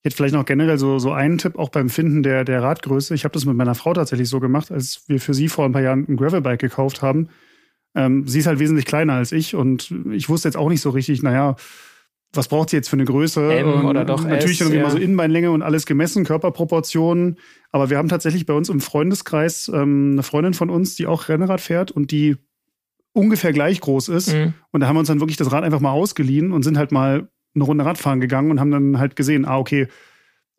Ich 0.00 0.06
hätte 0.06 0.16
vielleicht 0.16 0.34
noch 0.34 0.46
generell 0.46 0.78
so, 0.78 0.98
so 0.98 1.12
einen 1.12 1.36
Tipp, 1.36 1.58
auch 1.58 1.68
beim 1.68 1.90
Finden 1.90 2.22
der, 2.22 2.44
der 2.44 2.62
Radgröße. 2.62 3.14
Ich 3.14 3.24
habe 3.24 3.34
das 3.34 3.44
mit 3.44 3.54
meiner 3.54 3.74
Frau 3.74 3.92
tatsächlich 3.92 4.30
so 4.30 4.40
gemacht, 4.40 4.72
als 4.72 5.02
wir 5.08 5.20
für 5.20 5.34
sie 5.34 5.48
vor 5.48 5.66
ein 5.66 5.72
paar 5.72 5.82
Jahren 5.82 6.06
ein 6.08 6.16
Gravelbike 6.16 6.60
gekauft 6.60 7.02
haben. 7.02 7.28
Ähm, 7.94 8.26
sie 8.26 8.38
ist 8.38 8.46
halt 8.46 8.60
wesentlich 8.60 8.86
kleiner 8.86 9.14
als 9.14 9.32
ich 9.32 9.54
und 9.54 9.92
ich 10.10 10.30
wusste 10.30 10.48
jetzt 10.48 10.56
auch 10.56 10.70
nicht 10.70 10.80
so 10.80 10.90
richtig, 10.90 11.22
naja, 11.22 11.56
was 12.32 12.48
braucht 12.48 12.70
sie 12.70 12.76
jetzt 12.76 12.88
für 12.88 12.96
eine 12.96 13.04
Größe? 13.04 13.52
M 13.52 13.86
oder 13.86 14.04
doch 14.04 14.22
Natürlich 14.24 14.60
S, 14.60 14.60
irgendwie 14.60 14.78
ja. 14.78 14.84
mal 14.84 14.90
so 14.90 14.98
Innenbeinlänge 14.98 15.50
und 15.50 15.62
alles 15.62 15.86
gemessen, 15.86 16.24
Körperproportionen. 16.24 17.38
Aber 17.72 17.90
wir 17.90 17.96
haben 17.96 18.08
tatsächlich 18.08 18.44
bei 18.46 18.52
uns 18.52 18.68
im 18.68 18.80
Freundeskreis 18.80 19.70
ähm, 19.72 20.10
eine 20.12 20.22
Freundin 20.22 20.54
von 20.54 20.70
uns, 20.70 20.94
die 20.94 21.06
auch 21.06 21.28
Rennrad 21.28 21.60
fährt 21.60 21.90
und 21.90 22.10
die 22.10 22.36
ungefähr 23.12 23.52
gleich 23.52 23.80
groß 23.80 24.08
ist. 24.08 24.34
Mhm. 24.34 24.54
Und 24.70 24.80
da 24.80 24.88
haben 24.88 24.96
wir 24.96 25.00
uns 25.00 25.08
dann 25.08 25.20
wirklich 25.20 25.38
das 25.38 25.50
Rad 25.52 25.64
einfach 25.64 25.80
mal 25.80 25.90
ausgeliehen 25.90 26.52
und 26.52 26.62
sind 26.62 26.78
halt 26.78 26.92
mal 26.92 27.28
eine 27.54 27.64
Runde 27.64 27.84
Radfahren 27.84 28.20
gegangen 28.20 28.50
und 28.50 28.60
haben 28.60 28.70
dann 28.70 28.98
halt 28.98 29.16
gesehen, 29.16 29.44
ah, 29.44 29.58
okay, 29.58 29.88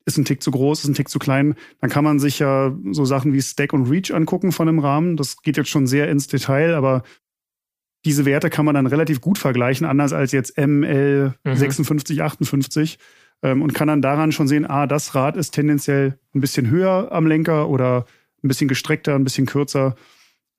ist 0.05 0.17
ein 0.17 0.25
Tick 0.25 0.41
zu 0.41 0.51
groß, 0.51 0.83
ist 0.83 0.89
ein 0.89 0.95
Tick 0.95 1.09
zu 1.09 1.19
klein. 1.19 1.55
Dann 1.81 1.89
kann 1.89 2.03
man 2.03 2.19
sich 2.19 2.39
ja 2.39 2.75
so 2.91 3.05
Sachen 3.05 3.31
wie 3.31 3.41
Stack 3.41 3.73
und 3.73 3.89
Reach 3.89 4.11
angucken 4.11 4.51
von 4.51 4.65
dem 4.65 4.79
Rahmen. 4.79 5.17
Das 5.17 5.41
geht 5.41 5.55
jetzt 5.55 5.69
schon 5.69 5.87
sehr 5.87 6.09
ins 6.09 6.27
Detail, 6.27 6.73
aber 6.73 7.03
diese 8.05 8.25
Werte 8.25 8.49
kann 8.49 8.65
man 8.65 8.75
dann 8.75 8.87
relativ 8.87 9.21
gut 9.21 9.37
vergleichen, 9.37 9.85
anders 9.85 10.13
als 10.13 10.31
jetzt 10.31 10.57
ML 10.57 11.33
mhm. 11.43 11.55
56, 11.55 12.21
58 12.21 12.99
ähm, 13.43 13.61
und 13.61 13.73
kann 13.73 13.87
dann 13.87 14.01
daran 14.01 14.31
schon 14.31 14.47
sehen, 14.47 14.65
ah, 14.65 14.87
das 14.87 15.15
Rad 15.15 15.37
ist 15.37 15.51
tendenziell 15.51 16.17
ein 16.33 16.41
bisschen 16.41 16.69
höher 16.69 17.09
am 17.11 17.27
Lenker 17.27 17.69
oder 17.69 18.05
ein 18.43 18.47
bisschen 18.47 18.67
gestreckter, 18.67 19.15
ein 19.15 19.23
bisschen 19.23 19.45
kürzer. 19.45 19.95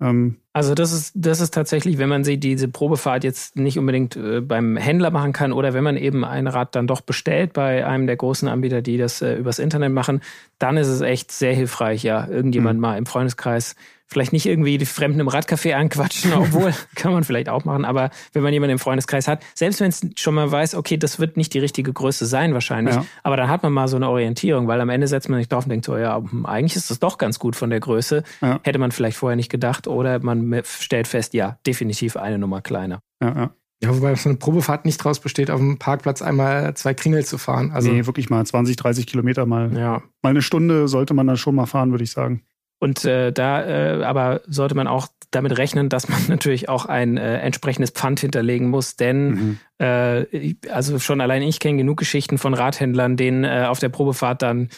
Ähm, 0.00 0.36
also 0.52 0.74
das 0.74 0.92
ist, 0.92 1.12
das 1.14 1.40
ist 1.40 1.52
tatsächlich, 1.52 1.98
wenn 1.98 2.08
man 2.08 2.24
sich 2.24 2.40
diese 2.40 2.68
Probefahrt 2.68 3.22
jetzt 3.22 3.56
nicht 3.56 3.78
unbedingt 3.78 4.16
äh, 4.16 4.40
beim 4.40 4.76
Händler 4.76 5.10
machen 5.10 5.32
kann 5.32 5.52
oder 5.52 5.74
wenn 5.74 5.84
man 5.84 5.96
eben 5.96 6.24
ein 6.24 6.46
Rad 6.46 6.74
dann 6.74 6.86
doch 6.86 7.02
bestellt 7.02 7.52
bei 7.52 7.86
einem 7.86 8.06
der 8.06 8.16
großen 8.16 8.48
Anbieter, 8.48 8.82
die 8.82 8.98
das 8.98 9.22
äh, 9.22 9.36
übers 9.36 9.58
Internet 9.58 9.92
machen, 9.92 10.20
dann 10.58 10.76
ist 10.76 10.88
es 10.88 11.00
echt 11.02 11.32
sehr 11.32 11.54
hilfreich, 11.54 12.02
ja, 12.02 12.26
irgendjemand 12.26 12.78
mhm. 12.78 12.82
mal 12.82 12.98
im 12.98 13.06
Freundeskreis 13.06 13.76
vielleicht 14.10 14.32
nicht 14.32 14.46
irgendwie 14.46 14.76
die 14.76 14.86
Fremden 14.86 15.20
im 15.20 15.28
Radcafé 15.28 15.74
anquatschen, 15.74 16.32
obwohl 16.36 16.74
kann 16.94 17.12
man 17.12 17.24
vielleicht 17.24 17.48
auch 17.48 17.64
machen, 17.64 17.84
aber 17.84 18.10
wenn 18.32 18.42
man 18.42 18.52
jemanden 18.52 18.72
im 18.72 18.78
Freundeskreis 18.78 19.28
hat, 19.28 19.42
selbst 19.54 19.80
wenn 19.80 19.88
es 19.88 20.06
schon 20.16 20.34
mal 20.34 20.50
weiß, 20.50 20.74
okay, 20.74 20.96
das 20.96 21.18
wird 21.18 21.36
nicht 21.36 21.54
die 21.54 21.58
richtige 21.58 21.92
Größe 21.92 22.26
sein 22.26 22.52
wahrscheinlich, 22.54 22.94
ja. 22.94 23.04
aber 23.22 23.36
dann 23.36 23.48
hat 23.48 23.62
man 23.62 23.72
mal 23.72 23.88
so 23.88 23.96
eine 23.96 24.08
Orientierung, 24.08 24.68
weil 24.68 24.80
am 24.80 24.88
Ende 24.88 25.06
setzt 25.06 25.28
man 25.28 25.38
sich 25.38 25.48
drauf 25.48 25.64
und 25.64 25.70
denkt 25.70 25.86
so, 25.86 25.96
ja, 25.96 26.20
eigentlich 26.44 26.76
ist 26.76 26.90
das 26.90 26.98
doch 26.98 27.18
ganz 27.18 27.38
gut 27.38 27.56
von 27.56 27.70
der 27.70 27.80
Größe, 27.80 28.22
ja. 28.40 28.60
hätte 28.62 28.78
man 28.78 28.90
vielleicht 28.90 29.16
vorher 29.16 29.36
nicht 29.36 29.50
gedacht 29.50 29.86
oder 29.86 30.18
man 30.20 30.62
stellt 30.64 31.06
fest, 31.06 31.34
ja, 31.34 31.58
definitiv 31.66 32.16
eine 32.16 32.38
Nummer 32.38 32.60
kleiner. 32.60 33.00
Ja, 33.22 33.34
ja. 33.34 33.50
Ja, 33.82 33.96
wobei 33.96 34.14
so 34.14 34.28
eine 34.28 34.36
Probefahrt 34.36 34.84
nicht 34.84 34.98
draus 34.98 35.20
besteht, 35.20 35.50
auf 35.50 35.58
dem 35.58 35.78
Parkplatz 35.78 36.20
einmal 36.20 36.74
zwei 36.74 36.92
Kringel 36.92 37.24
zu 37.24 37.38
fahren. 37.38 37.70
Also 37.72 37.90
nee, 37.90 38.04
wirklich 38.04 38.28
mal 38.28 38.44
20, 38.44 38.76
30 38.76 39.06
Kilometer 39.06 39.46
mal. 39.46 39.74
Ja. 39.74 40.02
Mal 40.22 40.30
eine 40.30 40.42
Stunde 40.42 40.86
sollte 40.86 41.14
man 41.14 41.26
da 41.26 41.36
schon 41.36 41.54
mal 41.54 41.64
fahren, 41.64 41.90
würde 41.90 42.04
ich 42.04 42.10
sagen. 42.10 42.42
Und 42.80 43.04
äh, 43.04 43.30
da 43.32 43.64
äh, 44.00 44.02
aber 44.02 44.40
sollte 44.46 44.74
man 44.74 44.88
auch 44.88 45.06
damit 45.30 45.56
rechnen, 45.56 45.88
dass 45.88 46.08
man 46.08 46.20
natürlich 46.28 46.68
auch 46.68 46.86
ein 46.86 47.16
äh, 47.16 47.38
entsprechendes 47.38 47.90
Pfand 47.90 48.20
hinterlegen 48.20 48.68
muss, 48.68 48.96
denn 48.96 49.28
mhm. 49.28 49.58
äh, 49.78 50.54
also 50.70 50.98
schon 50.98 51.20
allein 51.20 51.42
ich 51.42 51.60
kenne 51.60 51.78
genug 51.78 51.98
Geschichten 51.98 52.38
von 52.38 52.54
Radhändlern, 52.54 53.16
denen 53.16 53.44
äh, 53.44 53.66
auf 53.68 53.78
der 53.78 53.90
Probefahrt 53.90 54.42
dann 54.42 54.70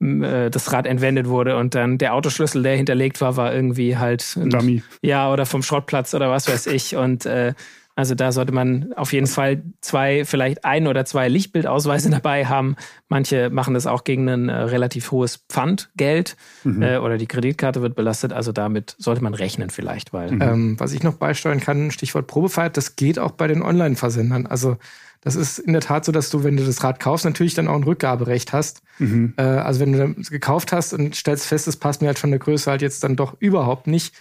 äh, 0.00 0.50
das 0.50 0.72
Rad 0.72 0.86
entwendet 0.86 1.28
wurde 1.28 1.56
und 1.56 1.74
dann 1.74 1.98
der 1.98 2.14
Autoschlüssel, 2.14 2.62
der 2.62 2.76
hinterlegt 2.76 3.20
war, 3.20 3.36
war 3.36 3.54
irgendwie 3.54 3.98
halt 3.98 4.36
ein 4.36 4.50
Dummy. 4.50 4.82
Ja, 5.02 5.30
oder 5.32 5.46
vom 5.46 5.62
Schrottplatz 5.62 6.14
oder 6.14 6.30
was 6.30 6.48
weiß 6.48 6.66
ich. 6.68 6.96
Und 6.96 7.26
äh, 7.26 7.52
also 7.96 8.14
da 8.14 8.32
sollte 8.32 8.52
man 8.52 8.92
auf 8.94 9.12
jeden 9.12 9.26
Fall 9.26 9.62
zwei, 9.80 10.24
vielleicht 10.24 10.64
ein 10.64 10.86
oder 10.86 11.04
zwei 11.04 11.28
Lichtbildausweise 11.28 12.10
dabei 12.10 12.46
haben. 12.46 12.76
Manche 13.08 13.50
machen 13.50 13.74
das 13.74 13.86
auch 13.86 14.04
gegen 14.04 14.28
ein 14.28 14.48
äh, 14.48 14.54
relativ 14.54 15.10
hohes 15.10 15.44
Pfandgeld 15.48 16.36
mhm. 16.64 16.82
äh, 16.82 16.96
oder 16.98 17.18
die 17.18 17.26
Kreditkarte 17.26 17.82
wird 17.82 17.96
belastet. 17.96 18.32
Also 18.32 18.52
damit 18.52 18.94
sollte 18.98 19.22
man 19.22 19.34
rechnen 19.34 19.70
vielleicht, 19.70 20.12
weil. 20.12 20.30
Mhm. 20.32 20.42
Ähm, 20.42 20.80
was 20.80 20.92
ich 20.92 21.02
noch 21.02 21.14
beisteuern 21.14 21.60
kann, 21.60 21.90
Stichwort 21.90 22.26
Probefahrt, 22.26 22.76
das 22.76 22.96
geht 22.96 23.18
auch 23.18 23.32
bei 23.32 23.46
den 23.48 23.62
Online-Versendern. 23.62 24.46
Also 24.46 24.78
das 25.20 25.36
ist 25.36 25.58
in 25.58 25.72
der 25.72 25.82
Tat 25.82 26.04
so, 26.04 26.12
dass 26.12 26.30
du, 26.30 26.44
wenn 26.44 26.56
du 26.56 26.64
das 26.64 26.82
Rad 26.82 26.98
kaufst, 26.98 27.26
natürlich 27.26 27.52
dann 27.52 27.68
auch 27.68 27.74
ein 27.74 27.84
Rückgaberecht 27.84 28.52
hast. 28.52 28.82
Mhm. 28.98 29.34
Äh, 29.36 29.42
also 29.42 29.80
wenn 29.80 29.92
du 29.92 30.14
das 30.14 30.30
gekauft 30.30 30.72
hast 30.72 30.94
und 30.94 31.14
stellst 31.14 31.46
fest, 31.46 31.68
es 31.68 31.76
passt 31.76 32.00
mir 32.00 32.08
halt 32.08 32.18
von 32.18 32.30
der 32.30 32.38
Größe 32.38 32.70
halt 32.70 32.80
jetzt 32.80 33.04
dann 33.04 33.16
doch 33.16 33.36
überhaupt 33.38 33.86
nicht, 33.86 34.14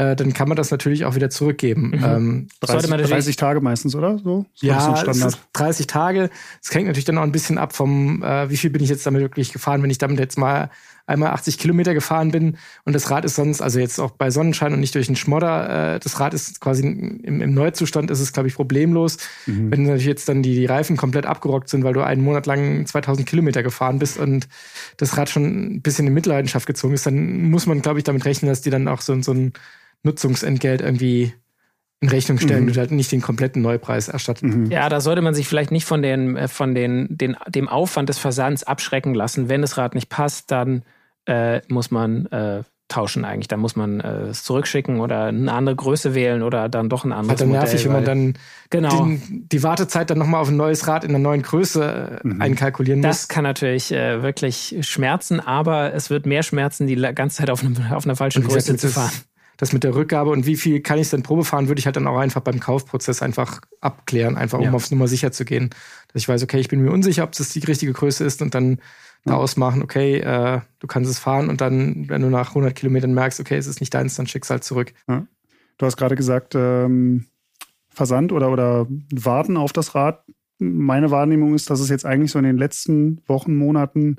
äh, 0.00 0.16
dann 0.16 0.32
kann 0.32 0.48
man 0.48 0.56
das 0.56 0.70
natürlich 0.70 1.04
auch 1.04 1.14
wieder 1.14 1.28
zurückgeben. 1.28 1.88
Mhm. 1.88 2.04
Ähm, 2.04 2.48
30, 2.60 2.90
30, 2.90 3.36
Tage 3.36 3.60
meistens, 3.60 3.94
oder? 3.94 4.18
So? 4.18 4.46
so 4.54 4.66
ja, 4.66 4.96
so 4.96 5.28
30 5.52 5.86
Tage. 5.86 6.30
Es 6.62 6.74
hängt 6.74 6.86
natürlich 6.86 7.04
dann 7.04 7.18
auch 7.18 7.22
ein 7.22 7.32
bisschen 7.32 7.58
ab 7.58 7.74
vom, 7.74 8.22
äh, 8.22 8.48
wie 8.48 8.56
viel 8.56 8.70
bin 8.70 8.82
ich 8.82 8.88
jetzt 8.88 9.04
damit 9.04 9.20
wirklich 9.20 9.52
gefahren. 9.52 9.82
Wenn 9.82 9.90
ich 9.90 9.98
damit 9.98 10.18
jetzt 10.18 10.38
mal 10.38 10.70
einmal 11.06 11.32
80 11.32 11.58
Kilometer 11.58 11.92
gefahren 11.92 12.30
bin 12.30 12.56
und 12.84 12.94
das 12.94 13.10
Rad 13.10 13.26
ist 13.26 13.34
sonst, 13.34 13.60
also 13.60 13.78
jetzt 13.78 13.98
auch 13.98 14.12
bei 14.12 14.30
Sonnenschein 14.30 14.72
und 14.72 14.80
nicht 14.80 14.94
durch 14.94 15.06
den 15.06 15.16
Schmodder, 15.16 15.96
äh, 15.96 15.98
das 16.00 16.18
Rad 16.18 16.32
ist 16.32 16.60
quasi 16.60 16.82
im, 16.82 17.42
im 17.42 17.52
Neuzustand, 17.52 18.10
ist 18.10 18.20
es, 18.20 18.32
glaube 18.32 18.48
ich, 18.48 18.54
problemlos. 18.54 19.18
Mhm. 19.44 19.70
Wenn 19.70 19.82
natürlich 19.82 20.06
jetzt 20.06 20.30
dann 20.30 20.42
die, 20.42 20.54
die 20.54 20.66
Reifen 20.66 20.96
komplett 20.96 21.26
abgerockt 21.26 21.68
sind, 21.68 21.84
weil 21.84 21.92
du 21.92 22.00
einen 22.00 22.22
Monat 22.22 22.46
lang 22.46 22.86
2000 22.86 23.28
Kilometer 23.28 23.62
gefahren 23.62 23.98
bist 23.98 24.18
und 24.18 24.48
das 24.96 25.18
Rad 25.18 25.28
schon 25.28 25.74
ein 25.74 25.82
bisschen 25.82 26.06
in 26.06 26.14
Mitleidenschaft 26.14 26.66
gezogen 26.66 26.94
ist, 26.94 27.04
dann 27.04 27.50
muss 27.50 27.66
man, 27.66 27.82
glaube 27.82 27.98
ich, 27.98 28.04
damit 28.04 28.24
rechnen, 28.24 28.48
dass 28.48 28.62
die 28.62 28.70
dann 28.70 28.88
auch 28.88 29.02
so, 29.02 29.20
so 29.20 29.32
ein 29.32 29.52
Nutzungsentgelt 30.02 30.80
irgendwie 30.80 31.34
in 32.00 32.08
Rechnung 32.08 32.38
stellen 32.38 32.62
mhm. 32.62 32.68
und 32.68 32.76
halt 32.78 32.90
nicht 32.92 33.12
den 33.12 33.20
kompletten 33.20 33.60
Neupreis 33.60 34.08
erstatten. 34.08 34.64
Mhm. 34.64 34.70
Ja, 34.70 34.88
da 34.88 35.00
sollte 35.00 35.20
man 35.20 35.34
sich 35.34 35.46
vielleicht 35.46 35.70
nicht 35.70 35.84
von, 35.84 36.00
den, 36.00 36.36
äh, 36.36 36.48
von 36.48 36.74
den, 36.74 37.06
den, 37.10 37.36
dem 37.46 37.68
Aufwand 37.68 38.08
des 38.08 38.18
Versands 38.18 38.64
abschrecken 38.64 39.14
lassen. 39.14 39.48
Wenn 39.48 39.60
das 39.60 39.76
Rad 39.76 39.94
nicht 39.94 40.08
passt, 40.08 40.50
dann 40.50 40.82
äh, 41.26 41.60
muss 41.68 41.90
man 41.90 42.24
äh, 42.26 42.62
tauschen 42.88 43.26
eigentlich. 43.26 43.48
Dann 43.48 43.60
muss 43.60 43.76
man 43.76 44.00
äh, 44.00 44.28
es 44.28 44.44
zurückschicken 44.44 44.98
oder 44.98 45.26
eine 45.26 45.52
andere 45.52 45.76
Größe 45.76 46.14
wählen 46.14 46.42
oder 46.42 46.70
dann 46.70 46.88
doch 46.88 47.04
ein 47.04 47.12
anderes 47.12 47.28
halt 47.28 47.40
dann 47.42 47.48
Modell. 47.48 47.62
nervig, 47.64 47.84
wenn 47.84 47.92
man 47.92 48.04
dann 48.06 48.34
genau. 48.70 49.04
Den, 49.04 49.46
die 49.52 49.62
Wartezeit 49.62 50.08
dann 50.08 50.18
nochmal 50.18 50.40
auf 50.40 50.48
ein 50.48 50.56
neues 50.56 50.88
Rad 50.88 51.04
in 51.04 51.10
einer 51.10 51.18
neuen 51.18 51.42
Größe 51.42 52.20
äh, 52.24 52.26
mhm. 52.26 52.40
einkalkulieren 52.40 53.00
muss. 53.00 53.08
Das 53.08 53.28
kann 53.28 53.44
natürlich 53.44 53.92
äh, 53.92 54.22
wirklich 54.22 54.78
schmerzen, 54.80 55.38
aber 55.38 55.92
es 55.92 56.08
wird 56.08 56.24
mehr 56.24 56.42
schmerzen, 56.42 56.86
die 56.86 56.96
ganze 56.96 57.36
Zeit 57.36 57.50
auf, 57.50 57.62
einem, 57.62 57.76
auf 57.92 58.06
einer 58.06 58.16
falschen 58.16 58.42
Größe 58.42 58.76
zu 58.78 58.88
fahren 58.88 59.12
das 59.60 59.74
mit 59.74 59.84
der 59.84 59.94
Rückgabe 59.94 60.30
und 60.30 60.46
wie 60.46 60.56
viel 60.56 60.80
kann 60.80 60.98
ich 60.98 61.10
denn 61.10 61.22
Probe 61.22 61.44
fahren, 61.44 61.68
würde 61.68 61.78
ich 61.78 61.84
halt 61.84 61.96
dann 61.96 62.06
auch 62.06 62.18
einfach 62.18 62.40
beim 62.40 62.60
Kaufprozess 62.60 63.20
einfach 63.20 63.60
abklären, 63.82 64.38
einfach 64.38 64.58
um 64.58 64.64
ja. 64.64 64.72
aufs 64.72 64.90
Nummer 64.90 65.06
sicher 65.06 65.32
zu 65.32 65.44
gehen. 65.44 65.68
Dass 66.08 66.22
ich 66.22 66.28
weiß, 66.28 66.42
okay, 66.42 66.58
ich 66.58 66.68
bin 66.68 66.80
mir 66.80 66.90
unsicher, 66.90 67.24
ob 67.24 67.32
das 67.32 67.50
die 67.50 67.58
richtige 67.60 67.92
Größe 67.92 68.24
ist 68.24 68.40
und 68.40 68.54
dann 68.54 68.80
da 69.26 69.34
ausmachen, 69.34 69.82
okay, 69.82 70.16
äh, 70.16 70.60
du 70.78 70.86
kannst 70.86 71.10
es 71.10 71.18
fahren 71.18 71.50
und 71.50 71.60
dann, 71.60 72.08
wenn 72.08 72.22
du 72.22 72.30
nach 72.30 72.48
100 72.48 72.74
Kilometern 72.74 73.12
merkst, 73.12 73.38
okay, 73.38 73.58
es 73.58 73.66
ist 73.66 73.80
nicht 73.80 73.92
deins, 73.92 74.14
dann 74.14 74.26
schick's 74.26 74.48
halt 74.48 74.64
zurück. 74.64 74.94
Ja. 75.06 75.26
Du 75.76 75.84
hast 75.84 75.98
gerade 75.98 76.14
gesagt, 76.14 76.54
ähm, 76.54 77.26
Versand 77.90 78.32
oder, 78.32 78.50
oder 78.50 78.86
Warten 79.12 79.58
auf 79.58 79.74
das 79.74 79.94
Rad. 79.94 80.24
Meine 80.58 81.10
Wahrnehmung 81.10 81.54
ist, 81.54 81.68
dass 81.68 81.80
es 81.80 81.90
jetzt 81.90 82.06
eigentlich 82.06 82.30
so 82.30 82.38
in 82.38 82.46
den 82.46 82.56
letzten 82.56 83.20
Wochen, 83.26 83.54
Monaten 83.56 84.16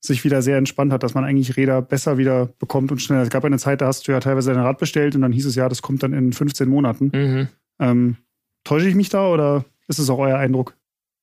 sich 0.00 0.24
wieder 0.24 0.42
sehr 0.42 0.58
entspannt 0.58 0.92
hat, 0.92 1.02
dass 1.02 1.14
man 1.14 1.24
eigentlich 1.24 1.56
Räder 1.56 1.82
besser 1.82 2.18
wieder 2.18 2.46
bekommt 2.58 2.92
und 2.92 3.00
schneller. 3.00 3.22
Es 3.22 3.30
gab 3.30 3.44
eine 3.44 3.58
Zeit, 3.58 3.80
da 3.80 3.86
hast 3.86 4.06
du 4.06 4.12
ja 4.12 4.20
teilweise 4.20 4.52
dein 4.52 4.62
Rad 4.62 4.78
bestellt 4.78 5.14
und 5.14 5.22
dann 5.22 5.32
hieß 5.32 5.46
es 5.46 5.54
ja, 5.54 5.68
das 5.68 5.82
kommt 5.82 6.02
dann 6.02 6.12
in 6.12 6.32
15 6.32 6.68
Monaten. 6.68 7.10
Mhm. 7.12 7.48
Ähm, 7.80 8.16
täusche 8.64 8.88
ich 8.88 8.94
mich 8.94 9.08
da 9.08 9.28
oder 9.28 9.64
ist 9.88 9.98
es 9.98 10.10
auch 10.10 10.18
euer 10.18 10.38
Eindruck? 10.38 10.76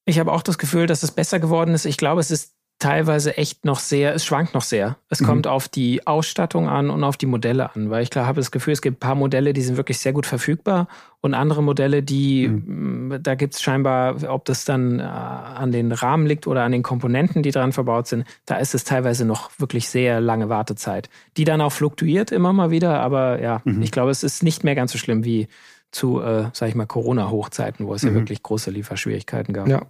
Ich 0.06 0.20
habe 0.20 0.32
auch 0.32 0.42
das 0.42 0.58
Gefühl, 0.58 0.88
dass 0.88 1.04
es 1.04 1.12
besser 1.12 1.40
geworden 1.40 1.74
ist. 1.74 1.86
Ich 1.86 1.98
glaube, 1.98 2.22
es 2.22 2.32
ist 2.32 2.54
teilweise 2.86 3.38
echt 3.38 3.66
noch 3.66 3.80
sehr, 3.80 4.14
es 4.16 4.24
schwankt 4.26 4.54
noch 4.54 4.62
sehr. 4.62 4.98
Es 5.10 5.22
Mhm. 5.22 5.26
kommt 5.26 5.48
auf 5.48 5.68
die 5.68 6.06
Ausstattung 6.08 6.68
an 6.70 6.90
und 6.90 7.04
auf 7.04 7.18
die 7.18 7.26
Modelle 7.26 7.74
an, 7.76 7.90
weil 7.90 8.04
ich 8.04 8.10
klar 8.10 8.26
habe 8.28 8.40
das 8.40 8.52
Gefühl, 8.52 8.74
es 8.74 8.82
gibt 8.82 8.98
ein 8.98 9.00
paar 9.00 9.16
Modelle, 9.16 9.54
die 9.54 9.62
sind 9.62 9.78
wirklich 9.78 10.00
sehr 10.00 10.14
gut 10.14 10.26
verfügbar 10.26 10.88
und 11.22 11.34
andere 11.34 11.64
Modelle, 11.64 12.04
die, 12.04 12.48
Mhm. 12.48 13.08
mh, 13.08 13.18
da 13.20 13.36
gibt 13.36 13.56
es 13.56 13.62
scheinbar, 13.62 14.16
ob 14.32 14.46
das 14.46 14.66
dann 14.66 15.00
äh, 15.00 15.04
an 15.04 15.72
den 15.72 15.92
Rahmen 15.92 16.26
liegt 16.28 16.48
oder 16.48 16.64
an 16.64 16.72
den 16.72 16.84
Komponenten, 16.84 17.44
die 17.44 17.52
dran 17.52 17.72
verbaut 17.74 18.08
sind, 18.08 18.26
da 18.46 18.58
ist 18.58 18.76
es 18.76 18.84
teilweise 18.84 19.26
noch 19.26 19.50
wirklich 19.58 19.90
sehr 19.90 20.22
lange 20.22 20.50
Wartezeit, 20.50 21.10
die 21.38 21.44
dann 21.44 21.62
auch 21.62 21.72
fluktuiert 21.72 22.32
immer 22.32 22.54
mal 22.54 22.72
wieder, 22.72 23.00
aber 23.00 23.42
ja, 23.42 23.62
Mhm. 23.66 23.82
ich 23.82 23.92
glaube, 23.92 24.12
es 24.12 24.24
ist 24.24 24.44
nicht 24.44 24.64
mehr 24.64 24.76
ganz 24.76 24.92
so 24.92 24.98
schlimm 24.98 25.24
wie 25.26 25.48
zu, 25.92 26.22
äh, 26.22 26.50
sag 26.54 26.68
ich 26.70 26.76
mal, 26.76 26.86
Corona-Hochzeiten, 26.86 27.88
wo 27.88 27.94
es 27.94 28.02
ja 28.04 28.12
Mhm. 28.12 28.16
wirklich 28.16 28.44
große 28.44 28.70
Lieferschwierigkeiten 28.70 29.54
gab. 29.54 29.68
Ja. 29.68 29.82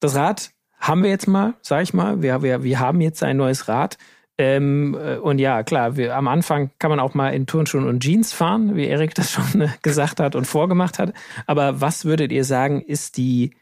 Das 0.00 0.14
Rad 0.14 0.50
haben 0.80 1.02
wir 1.02 1.10
jetzt 1.10 1.28
mal, 1.28 1.54
sag 1.60 1.82
ich 1.82 1.94
mal. 1.94 2.22
Wir, 2.22 2.42
wir, 2.42 2.64
wir 2.64 2.80
haben 2.80 3.00
jetzt 3.00 3.22
ein 3.22 3.36
neues 3.36 3.68
Rad. 3.68 3.98
Ähm, 4.38 4.96
äh, 4.98 5.16
und 5.16 5.38
ja, 5.38 5.62
klar, 5.62 5.96
wir, 5.96 6.16
am 6.16 6.26
Anfang 6.26 6.70
kann 6.78 6.90
man 6.90 6.98
auch 6.98 7.12
mal 7.12 7.28
in 7.28 7.46
Turnschuhen 7.46 7.86
und 7.86 8.02
Jeans 8.02 8.32
fahren, 8.32 8.74
wie 8.74 8.86
Erik 8.86 9.14
das 9.14 9.30
schon 9.32 9.60
äh, 9.60 9.68
gesagt 9.82 10.18
hat 10.18 10.34
und 10.34 10.46
vorgemacht 10.46 10.98
hat. 10.98 11.12
Aber 11.46 11.82
was 11.82 12.06
würdet 12.06 12.32
ihr 12.32 12.44
sagen, 12.44 12.80
ist 12.80 13.18
die, 13.18 13.54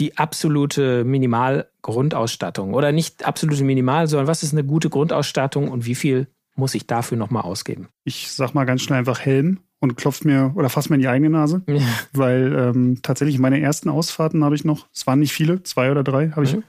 die 0.00 0.18
absolute 0.18 1.04
Minimal-Grundausstattung? 1.04 2.74
Oder 2.74 2.90
nicht 2.90 3.24
absolute 3.24 3.62
Minimal, 3.62 4.08
sondern 4.08 4.26
was 4.26 4.42
ist 4.42 4.52
eine 4.52 4.64
gute 4.64 4.90
Grundausstattung 4.90 5.68
und 5.68 5.86
wie 5.86 5.94
viel 5.94 6.26
muss 6.56 6.74
ich 6.74 6.88
dafür 6.88 7.16
nochmal 7.16 7.44
ausgeben? 7.44 7.88
Ich 8.02 8.32
sag 8.32 8.52
mal 8.52 8.64
ganz 8.64 8.82
schnell 8.82 8.98
einfach 8.98 9.20
Helm 9.20 9.60
und 9.80 9.96
klopf 9.96 10.24
mir 10.24 10.52
oder 10.54 10.68
fass 10.68 10.88
mir 10.90 10.96
in 10.96 11.00
die 11.02 11.08
eigene 11.08 11.30
Nase, 11.30 11.62
Ja. 11.66 11.80
weil 12.12 12.54
ähm, 12.54 12.98
tatsächlich 13.02 13.38
meine 13.38 13.60
ersten 13.60 13.88
Ausfahrten 13.88 14.44
habe 14.44 14.54
ich 14.54 14.64
noch, 14.64 14.86
es 14.94 15.06
waren 15.06 15.18
nicht 15.20 15.32
viele, 15.32 15.62
zwei 15.62 15.90
oder 15.90 16.04
drei, 16.04 16.30
habe 16.30 16.44
ich, 16.44 16.54
Mhm. 16.56 16.62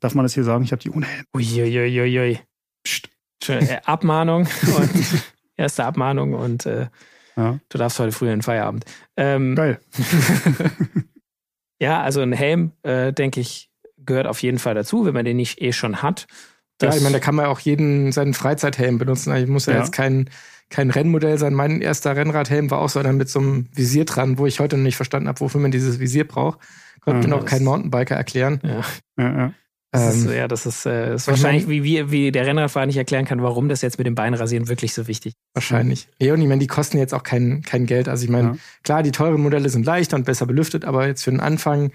darf 0.00 0.14
man 0.14 0.24
das 0.24 0.34
hier 0.34 0.44
sagen, 0.44 0.62
ich 0.64 0.72
habe 0.72 0.82
die 0.82 0.90
ohne 0.90 1.06
Helm. 1.06 1.24
Uiuiuiui. 1.34 2.38
Psst. 2.84 3.08
Schön, 3.42 3.66
äh, 3.66 3.80
Abmahnung 3.84 4.46
und 4.76 4.90
erste 5.56 5.84
Abmahnung 5.84 6.34
und 6.34 6.66
äh, 6.66 6.88
Ja, 7.36 7.58
du 7.68 7.78
darfst 7.78 7.98
heute 7.98 8.12
früher 8.12 8.32
in 8.32 8.38
den 8.38 8.42
Feierabend. 8.42 8.84
Ähm, 9.16 9.54
geil. 9.56 9.80
Ja, 11.80 12.02
also 12.02 12.20
ein 12.20 12.32
Helm, 12.32 12.70
äh, 12.82 13.12
denke 13.12 13.40
ich, 13.40 13.68
gehört 13.98 14.26
auf 14.26 14.42
jeden 14.42 14.58
Fall 14.58 14.74
dazu, 14.74 15.04
wenn 15.04 15.12
man 15.14 15.24
den 15.24 15.36
nicht 15.36 15.60
eh 15.60 15.72
schon 15.72 16.02
hat. 16.02 16.26
Ja, 16.80 16.88
Das- 16.88 16.96
ich 16.96 17.02
meine, 17.02 17.14
da 17.14 17.20
kann 17.20 17.34
man 17.34 17.46
auch 17.46 17.58
jeden 17.60 18.12
seinen 18.12 18.32
Freizeithelm 18.32 18.98
benutzen. 18.98 19.32
Also 19.32 19.50
muss 19.52 19.66
ja, 19.66 19.74
Ja. 19.74 19.78
jetzt 19.80 19.92
kein, 19.92 20.30
kein 20.70 20.90
Rennmodell 20.90 21.38
sein. 21.38 21.54
Mein 21.54 21.80
erster 21.80 22.16
Rennradhelm 22.16 22.70
war 22.70 22.78
auch 22.78 22.88
so 22.88 22.98
einer 22.98 23.12
mit 23.12 23.28
so 23.28 23.38
einem 23.40 23.66
Visier 23.74 24.04
dran, 24.04 24.38
wo 24.38 24.46
ich 24.46 24.60
heute 24.60 24.76
noch 24.76 24.82
nicht 24.84 24.96
verstanden 24.96 25.28
habe, 25.28 25.40
wofür 25.40 25.60
man 25.60 25.70
dieses 25.70 26.00
Visier 26.00 26.26
braucht. 26.26 26.58
Konnte 27.00 27.20
Ja, 27.20 27.26
mir 27.28 27.34
noch 27.36 27.42
das- 27.42 27.50
kein 27.50 27.64
Mountainbiker 27.64 28.14
erklären. 28.16 28.60
ja, 28.64 28.80
Ja, 29.18 29.38
ja. 29.38 29.52
das 29.92 30.16
ist, 30.16 30.26
Ähm, 30.26 30.32
ja, 30.32 30.48
das 30.48 30.66
ist, 30.66 30.86
äh, 30.86 31.14
ist 31.14 31.22
ich 31.22 31.28
wahrscheinlich, 31.28 31.68
wie, 31.68 31.84
wie, 31.84 32.10
wie 32.10 32.32
der 32.32 32.46
Rennradfahrer 32.46 32.86
nicht 32.86 32.96
erklären 32.96 33.24
kann, 33.26 33.42
warum 33.42 33.68
das 33.68 33.82
jetzt 33.82 33.98
mit 33.98 34.06
dem 34.06 34.14
Beinrasieren 34.14 34.68
wirklich 34.68 34.94
so 34.94 35.06
wichtig 35.06 35.34
ist. 35.34 35.38
Wahrscheinlich. 35.54 36.08
Ja, 36.20 36.32
und 36.34 36.40
ich 36.40 36.48
meine, 36.48 36.60
die 36.60 36.66
kosten 36.66 36.98
jetzt 36.98 37.14
auch 37.14 37.22
kein, 37.22 37.62
kein 37.62 37.86
Geld. 37.86 38.08
Also 38.08 38.24
ich 38.24 38.30
meine, 38.30 38.48
Ja. 38.48 38.56
klar, 38.82 39.02
die 39.02 39.12
teuren 39.12 39.40
Modelle 39.42 39.68
sind 39.68 39.84
leichter 39.86 40.16
und 40.16 40.24
besser 40.24 40.46
belüftet, 40.46 40.84
aber 40.84 41.06
jetzt 41.06 41.22
für 41.22 41.30
den 41.30 41.40
Anfang 41.40 41.92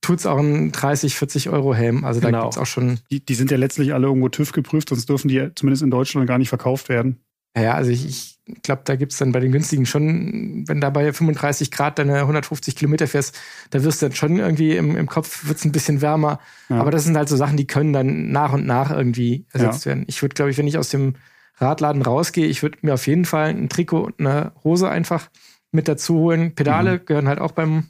tut's 0.00 0.26
auch 0.26 0.38
ein 0.38 0.70
30, 0.70 1.16
40 1.16 1.48
Euro 1.50 1.74
Helm. 1.74 2.04
Also 2.04 2.20
da 2.20 2.28
Genau. 2.28 2.42
gibt's 2.42 2.58
auch 2.58 2.66
schon, 2.66 3.00
Die, 3.10 3.24
die 3.24 3.34
sind 3.34 3.50
ja 3.50 3.56
letztlich 3.56 3.92
alle 3.94 4.06
irgendwo 4.06 4.28
TÜV 4.28 4.52
geprüft, 4.52 4.90
sonst 4.90 5.08
dürfen 5.08 5.28
die 5.28 5.48
zumindest 5.54 5.82
in 5.82 5.90
Deutschland 5.90 6.26
gar 6.28 6.38
nicht 6.38 6.50
verkauft 6.50 6.88
werden. 6.88 7.20
Ja, 7.62 7.74
also 7.74 7.90
ich, 7.90 8.38
ich 8.46 8.62
glaube, 8.62 8.82
da 8.84 8.96
gibt's 8.96 9.16
dann 9.18 9.32
bei 9.32 9.40
den 9.40 9.52
günstigen 9.52 9.86
schon, 9.86 10.64
wenn 10.66 10.80
da 10.80 10.90
bei 10.90 11.12
35 11.12 11.70
Grad 11.70 11.98
deine 11.98 12.20
150 12.20 12.76
Kilometer 12.76 13.06
fährst, 13.06 13.38
da 13.70 13.82
wirst 13.84 14.02
du 14.02 14.06
dann 14.06 14.14
schon 14.16 14.36
irgendwie 14.36 14.76
im, 14.76 14.96
im 14.96 15.06
Kopf 15.06 15.46
wird's 15.46 15.64
ein 15.64 15.72
bisschen 15.72 16.00
wärmer. 16.02 16.40
Ja. 16.68 16.80
Aber 16.80 16.90
das 16.90 17.04
sind 17.04 17.16
halt 17.16 17.28
so 17.28 17.36
Sachen, 17.36 17.56
die 17.56 17.66
können 17.66 17.92
dann 17.92 18.30
nach 18.32 18.52
und 18.52 18.66
nach 18.66 18.90
irgendwie 18.90 19.46
ersetzt 19.52 19.86
werden. 19.86 20.04
Ich 20.08 20.20
würde, 20.20 20.34
glaube 20.34 20.50
ich, 20.50 20.58
wenn 20.58 20.66
ich 20.66 20.76
aus 20.78 20.90
dem 20.90 21.14
Radladen 21.56 22.02
rausgehe, 22.02 22.46
ich 22.46 22.62
würde 22.62 22.78
mir 22.82 22.94
auf 22.94 23.06
jeden 23.06 23.24
Fall 23.24 23.50
ein 23.50 23.68
Trikot 23.68 24.00
und 24.02 24.20
eine 24.20 24.52
Hose 24.64 24.88
einfach 24.90 25.30
mit 25.70 25.86
dazu 25.88 26.16
holen. 26.18 26.54
Pedale 26.54 26.94
Mhm. 26.98 27.06
gehören 27.06 27.28
halt 27.28 27.38
auch 27.38 27.52
beim 27.52 27.86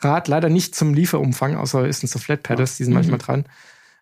Rad 0.00 0.26
leider 0.28 0.48
nicht 0.48 0.74
zum 0.74 0.92
Lieferumfang, 0.94 1.54
außer 1.56 1.86
es 1.86 2.00
sind 2.00 2.08
so 2.08 2.18
Flat 2.18 2.42
Pedals, 2.42 2.78
die 2.78 2.84
sind 2.84 2.94
manchmal 2.94 3.18
dran. 3.18 3.44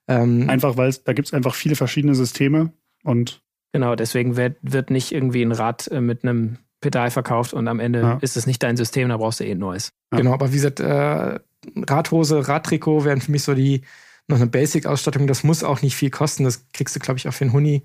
Ähm, 0.08 0.48
Einfach, 0.48 0.76
weil 0.76 0.88
es- 0.88 1.04
da 1.04 1.12
gibt 1.12 1.28
es 1.28 1.34
einfach 1.34 1.54
viele 1.54 1.76
verschiedene 1.76 2.14
Systeme 2.14 2.72
und 3.04 3.41
Genau, 3.72 3.94
deswegen 3.94 4.36
wird, 4.36 4.56
wird 4.62 4.90
nicht 4.90 5.12
irgendwie 5.12 5.42
ein 5.42 5.52
Rad 5.52 5.88
äh, 5.88 6.00
mit 6.00 6.24
einem 6.24 6.58
Pedal 6.80 7.10
verkauft 7.10 7.54
und 7.54 7.68
am 7.68 7.80
Ende 7.80 8.00
Ja. 8.00 8.18
ist 8.20 8.36
es 8.36 8.46
nicht 8.46 8.62
dein 8.62 8.76
System, 8.76 9.08
da 9.08 9.16
brauchst 9.16 9.40
du 9.40 9.44
eh 9.44 9.52
ein 9.52 9.58
neues. 9.58 9.92
Ja. 10.12 10.18
Genau, 10.18 10.32
aber 10.32 10.50
wie 10.50 10.56
gesagt, 10.56 10.80
äh, 10.80 11.38
Radhose, 11.88 12.48
Radtrikot 12.48 13.04
wären 13.04 13.20
für 13.20 13.30
mich 13.30 13.42
so 13.44 13.54
die 13.54 13.82
noch 14.28 14.36
eine 14.36 14.46
Basic-Ausstattung. 14.46 15.26
Das 15.26 15.44
muss 15.44 15.62
auch 15.64 15.82
nicht 15.82 15.96
viel 15.96 16.10
kosten. 16.10 16.44
Das 16.44 16.66
kriegst 16.72 16.94
du, 16.96 17.00
glaube 17.00 17.18
ich, 17.18 17.28
auch 17.28 17.32
für 17.34 17.44
einen 17.44 17.52
Huni. 17.52 17.82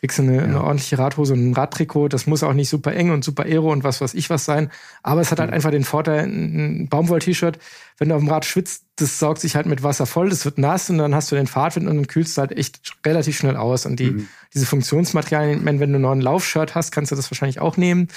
Kriegst 0.00 0.18
du 0.18 0.22
eine, 0.22 0.42
eine 0.42 0.62
ordentliche 0.64 0.98
Radhose 0.98 1.32
und 1.34 1.50
ein 1.50 1.54
Radtrikot. 1.54 2.08
Das 2.08 2.26
muss 2.26 2.42
auch 2.42 2.52
nicht 2.52 2.68
super 2.68 2.92
eng 2.92 3.10
und 3.12 3.22
super 3.24 3.44
aero 3.44 3.70
und 3.70 3.84
was 3.84 4.00
weiß 4.00 4.14
ich 4.14 4.28
was 4.30 4.44
sein. 4.44 4.70
Aber 5.04 5.20
es 5.20 5.30
hat 5.30 5.38
halt 5.38 5.52
einfach 5.52 5.70
den 5.70 5.84
Vorteil, 5.84 6.24
ein 6.24 6.82
ein 6.82 6.88
Baumwoll-T-Shirt, 6.88 7.58
wenn 7.98 8.08
du 8.08 8.16
auf 8.16 8.20
dem 8.20 8.28
Rad 8.28 8.44
schwitzt, 8.44 8.86
das 9.02 9.18
saugt 9.18 9.40
sich 9.40 9.54
halt 9.56 9.66
mit 9.66 9.82
Wasser 9.82 10.06
voll, 10.06 10.30
das 10.30 10.44
wird 10.44 10.56
nass 10.58 10.88
und 10.88 10.98
dann 10.98 11.14
hast 11.14 11.30
du 11.30 11.36
den 11.36 11.46
Fahrtwind 11.46 11.86
und 11.88 11.96
dann 11.96 12.06
kühlst 12.06 12.36
du 12.36 12.40
halt 12.40 12.52
echt 12.52 12.94
relativ 13.04 13.36
schnell 13.36 13.56
aus. 13.56 13.84
Und 13.86 13.98
die, 14.00 14.12
Mhm. 14.12 14.28
diese 14.54 14.64
Funktionsmaterialien, 14.66 15.64
wenn 15.64 15.92
du 15.92 15.98
noch 15.98 16.12
ein 16.12 16.20
Laufshirt 16.20 16.74
hast, 16.74 16.92
kannst 16.92 17.12
du 17.12 17.16
das 17.16 17.30
wahrscheinlich 17.30 17.60
auch 17.60 17.76
nehmen. 17.76 18.08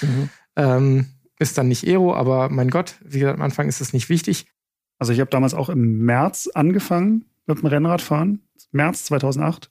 Ähm, 0.56 1.06
ist 1.38 1.58
dann 1.58 1.68
nicht 1.68 1.86
Aero, 1.86 2.14
aber 2.14 2.48
mein 2.48 2.70
Gott, 2.70 2.94
wie 3.04 3.18
gesagt, 3.20 3.36
am 3.38 3.42
Anfang 3.44 3.68
ist 3.68 3.80
das 3.82 3.92
nicht 3.92 4.08
wichtig. 4.08 4.46
Also 4.98 5.12
ich 5.12 5.20
habe 5.20 5.30
damals 5.30 5.52
auch 5.52 5.68
im 5.68 5.98
März 5.98 6.48
angefangen 6.54 7.26
mit 7.46 7.58
dem 7.58 7.66
Rennradfahren, 7.66 8.40
März 8.72 9.04
2008. 9.04 9.70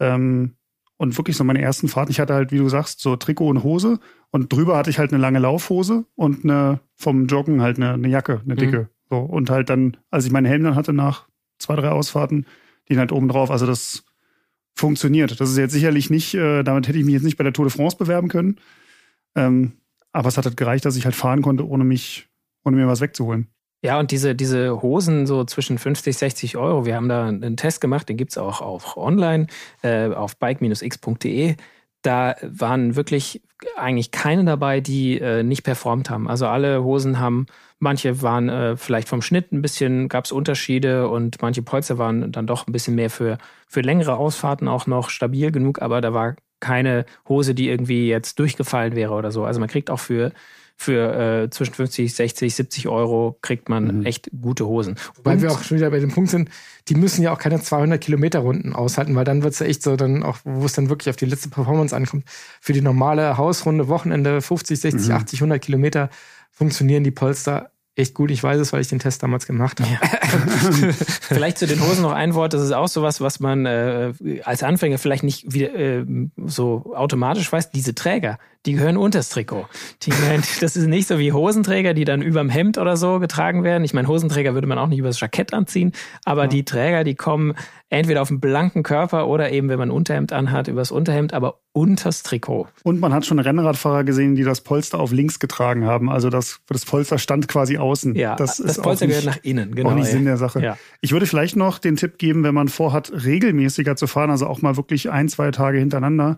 Ähm, 0.00 0.54
und 0.96 1.18
wirklich 1.18 1.36
so 1.36 1.42
meine 1.44 1.60
ersten 1.60 1.88
Fahrten. 1.88 2.12
Ich 2.12 2.20
hatte 2.20 2.32
halt, 2.34 2.52
wie 2.52 2.58
du 2.58 2.68
sagst, 2.68 3.00
so 3.00 3.16
Trikot 3.16 3.48
und 3.48 3.62
Hose 3.64 3.98
und 4.30 4.52
drüber 4.52 4.76
hatte 4.76 4.88
ich 4.88 4.98
halt 4.98 5.12
eine 5.12 5.20
lange 5.20 5.40
Laufhose 5.40 6.04
und 6.14 6.44
eine 6.44 6.78
vom 6.94 7.26
Joggen 7.26 7.60
halt 7.60 7.76
eine, 7.76 7.92
eine 7.94 8.08
Jacke, 8.08 8.40
eine 8.44 8.54
dicke. 8.54 8.88
So 9.12 9.18
und 9.18 9.50
halt 9.50 9.68
dann, 9.68 9.98
als 10.10 10.24
ich 10.24 10.32
meinen 10.32 10.46
Helm 10.46 10.64
dann 10.64 10.74
hatte 10.74 10.94
nach 10.94 11.28
zwei 11.58 11.76
drei 11.76 11.90
Ausfahrten, 11.90 12.46
den 12.88 12.98
halt 12.98 13.12
oben 13.12 13.28
drauf. 13.28 13.50
Also 13.50 13.66
das 13.66 14.04
funktioniert. 14.74 15.38
Das 15.38 15.50
ist 15.50 15.58
jetzt 15.58 15.72
sicherlich 15.72 16.08
nicht, 16.08 16.32
äh, 16.32 16.62
damit 16.62 16.88
hätte 16.88 16.98
ich 16.98 17.04
mich 17.04 17.12
jetzt 17.12 17.24
nicht 17.24 17.36
bei 17.36 17.44
der 17.44 17.52
Tour 17.52 17.66
de 17.66 17.76
France 17.76 17.98
bewerben 17.98 18.28
können. 18.28 18.56
Ähm, 19.34 19.72
aber 20.12 20.28
es 20.28 20.38
hat 20.38 20.46
halt 20.46 20.56
gereicht, 20.56 20.86
dass 20.86 20.96
ich 20.96 21.04
halt 21.04 21.14
fahren 21.14 21.42
konnte, 21.42 21.68
ohne 21.68 21.84
mich, 21.84 22.26
ohne 22.64 22.76
mir 22.76 22.86
was 22.86 23.02
wegzuholen. 23.02 23.48
Ja, 23.82 24.00
und 24.00 24.12
diese, 24.12 24.34
diese 24.34 24.80
Hosen 24.80 25.26
so 25.26 25.44
zwischen 25.44 25.76
50, 25.76 26.16
60 26.16 26.56
Euro, 26.56 26.86
wir 26.86 26.96
haben 26.96 27.10
da 27.10 27.26
einen 27.26 27.58
Test 27.58 27.82
gemacht, 27.82 28.08
den 28.08 28.16
gibt's 28.16 28.38
auch, 28.38 28.62
auch 28.62 28.96
online 28.96 29.46
äh, 29.82 30.08
auf 30.08 30.38
bike-x.de. 30.38 31.56
Da 32.00 32.36
waren 32.40 32.96
wirklich 32.96 33.42
eigentlich 33.76 34.10
keine 34.10 34.44
dabei, 34.46 34.80
die 34.80 35.18
äh, 35.18 35.42
nicht 35.42 35.64
performt 35.64 36.08
haben. 36.08 36.28
Also 36.28 36.46
alle 36.46 36.82
Hosen 36.82 37.18
haben, 37.18 37.46
manche 37.82 38.22
waren 38.22 38.48
äh, 38.48 38.76
vielleicht 38.76 39.08
vom 39.08 39.20
Schnitt 39.22 39.52
ein 39.52 39.60
bisschen, 39.60 40.08
gab's 40.08 40.32
Unterschiede 40.32 41.08
und 41.08 41.42
manche 41.42 41.62
Polster 41.62 41.98
waren 41.98 42.32
dann 42.32 42.46
doch 42.46 42.66
ein 42.66 42.72
bisschen 42.72 42.94
mehr 42.94 43.10
für, 43.10 43.38
für 43.68 43.80
längere 43.82 44.16
Ausfahrten 44.16 44.68
auch 44.68 44.86
noch 44.86 45.10
stabil 45.10 45.50
genug, 45.50 45.82
aber 45.82 46.00
da 46.00 46.14
war 46.14 46.36
keine 46.60 47.04
Hose, 47.28 47.54
die 47.54 47.68
irgendwie 47.68 48.08
jetzt 48.08 48.38
durchgefallen 48.38 48.94
wäre 48.94 49.12
oder 49.14 49.32
so. 49.32 49.44
Also 49.44 49.58
man 49.60 49.68
kriegt 49.68 49.90
auch 49.90 49.98
für 50.00 50.32
für 50.74 51.44
äh, 51.44 51.50
zwischen 51.50 51.74
50, 51.74 52.12
60, 52.12 52.54
70 52.56 52.88
Euro 52.88 53.38
kriegt 53.42 53.68
man 53.68 53.98
Mhm. 53.98 54.06
echt 54.06 54.30
gute 54.40 54.66
Hosen. 54.66 54.96
Weil 55.22 55.36
Und- 55.36 55.42
wir 55.42 55.52
auch 55.52 55.62
schon 55.62 55.76
wieder 55.76 55.90
bei 55.90 56.00
dem 56.00 56.10
Punkt 56.10 56.30
sind, 56.30 56.48
die 56.88 56.96
müssen 56.96 57.22
ja 57.22 57.32
auch 57.32 57.38
keine 57.38 57.60
200 57.60 58.00
Kilometer 58.00 58.40
Runden 58.40 58.72
aushalten, 58.72 59.14
weil 59.14 59.24
dann 59.24 59.44
wird's 59.44 59.60
ja 59.60 59.66
echt 59.66 59.82
so 59.82 59.94
dann 59.94 60.24
auch, 60.24 60.38
wo 60.44 60.64
es 60.64 60.72
dann 60.72 60.88
wirklich 60.88 61.10
auf 61.10 61.16
die 61.16 61.26
letzte 61.26 61.50
Performance 61.50 61.94
ankommt. 61.94 62.24
Für 62.60 62.72
die 62.72 62.80
normale 62.80 63.36
Hausrunde, 63.36 63.86
Wochenende 63.88 64.40
50, 64.40 64.80
60, 64.80 65.08
Mhm. 65.10 65.14
80, 65.14 65.40
100 65.42 65.62
Kilometer 65.62 66.08
funktionieren 66.52 67.02
die 67.02 67.10
Polster 67.10 67.72
echt 67.94 68.14
gut. 68.14 68.30
Ich 68.30 68.42
weiß 68.42 68.60
es, 68.60 68.72
weil 68.72 68.80
ich 68.80 68.88
den 68.88 68.98
Test 68.98 69.22
damals 69.22 69.46
gemacht 69.46 69.80
habe. 69.80 70.92
Vielleicht 70.92 71.58
zu 71.58 71.66
den 71.66 71.80
Hosen 71.80 72.02
noch 72.02 72.12
ein 72.12 72.34
Wort, 72.34 72.54
das 72.54 72.62
ist 72.62 72.72
auch 72.72 72.88
sowas, 72.88 73.20
was 73.20 73.40
man 73.40 73.66
äh, 73.66 74.12
als 74.44 74.62
Anfänger 74.62 74.98
vielleicht 74.98 75.24
nicht 75.24 75.52
wieder, 75.52 75.74
äh, 75.74 76.06
so 76.46 76.94
automatisch 76.94 77.52
weiß. 77.52 77.70
Diese 77.70 77.94
Träger, 77.94 78.38
die 78.66 78.74
gehören 78.74 78.96
unter 78.96 79.18
das 79.18 79.28
Trikot. 79.28 79.66
Gehören, 80.04 80.42
das 80.60 80.76
ist 80.76 80.86
nicht 80.86 81.08
so 81.08 81.18
wie 81.18 81.32
Hosenträger, 81.32 81.94
die 81.94 82.04
dann 82.04 82.22
überm 82.22 82.48
Hemd 82.48 82.78
oder 82.78 82.96
so 82.96 83.18
getragen 83.18 83.64
werden. 83.64 83.84
Ich 83.84 83.94
meine, 83.94 84.08
Hosenträger 84.08 84.54
würde 84.54 84.66
man 84.66 84.78
auch 84.78 84.86
nicht 84.86 84.98
übers 84.98 85.20
Jackett 85.20 85.52
anziehen, 85.52 85.92
aber 86.24 86.42
ja. 86.42 86.48
die 86.48 86.64
Träger, 86.64 87.04
die 87.04 87.14
kommen 87.14 87.54
entweder 87.88 88.22
auf 88.22 88.28
den 88.28 88.40
blanken 88.40 88.82
Körper 88.82 89.28
oder 89.28 89.50
eben, 89.50 89.68
wenn 89.68 89.78
man 89.78 89.88
ein 89.88 89.92
Unterhemd 89.92 90.32
anhat, 90.32 90.68
übers 90.68 90.90
Unterhemd, 90.90 91.34
aber 91.34 91.60
unters 91.72 92.22
Trikot. 92.22 92.68
Und 92.84 93.00
man 93.00 93.12
hat 93.12 93.26
schon 93.26 93.38
Rennradfahrer 93.38 94.04
gesehen, 94.04 94.34
die 94.34 94.44
das 94.44 94.60
Polster 94.62 94.98
auf 94.98 95.12
links 95.12 95.38
getragen 95.38 95.84
haben. 95.84 96.08
Also 96.08 96.30
das, 96.30 96.60
das 96.68 96.84
Polster 96.84 97.18
stand 97.18 97.48
quasi 97.48 97.78
außen. 97.78 98.14
Ja, 98.14 98.36
das, 98.36 98.58
das 98.58 98.80
Polster 98.80 99.06
nicht, 99.06 99.20
gehört 99.20 99.36
nach 99.36 99.44
innen, 99.44 99.74
genau. 99.74 99.90
Auch 99.90 99.94
nicht 99.94 100.06
ja. 100.06 100.12
Sinn 100.12 100.24
der 100.24 100.36
Sache. 100.36 100.62
Ja. 100.62 100.78
Ich 101.00 101.12
würde 101.12 101.26
vielleicht 101.26 101.56
noch 101.56 101.78
den 101.78 101.96
Tipp 101.96 102.18
geben, 102.18 102.44
wenn 102.44 102.54
man 102.54 102.68
vorhat, 102.68 103.12
regelmäßiger 103.24 103.96
zu 103.96 104.06
fahren, 104.06 104.30
also 104.30 104.46
auch 104.46 104.62
mal 104.62 104.76
wirklich 104.76 105.10
ein, 105.10 105.28
zwei 105.28 105.50
Tage 105.50 105.78
hintereinander, 105.78 106.36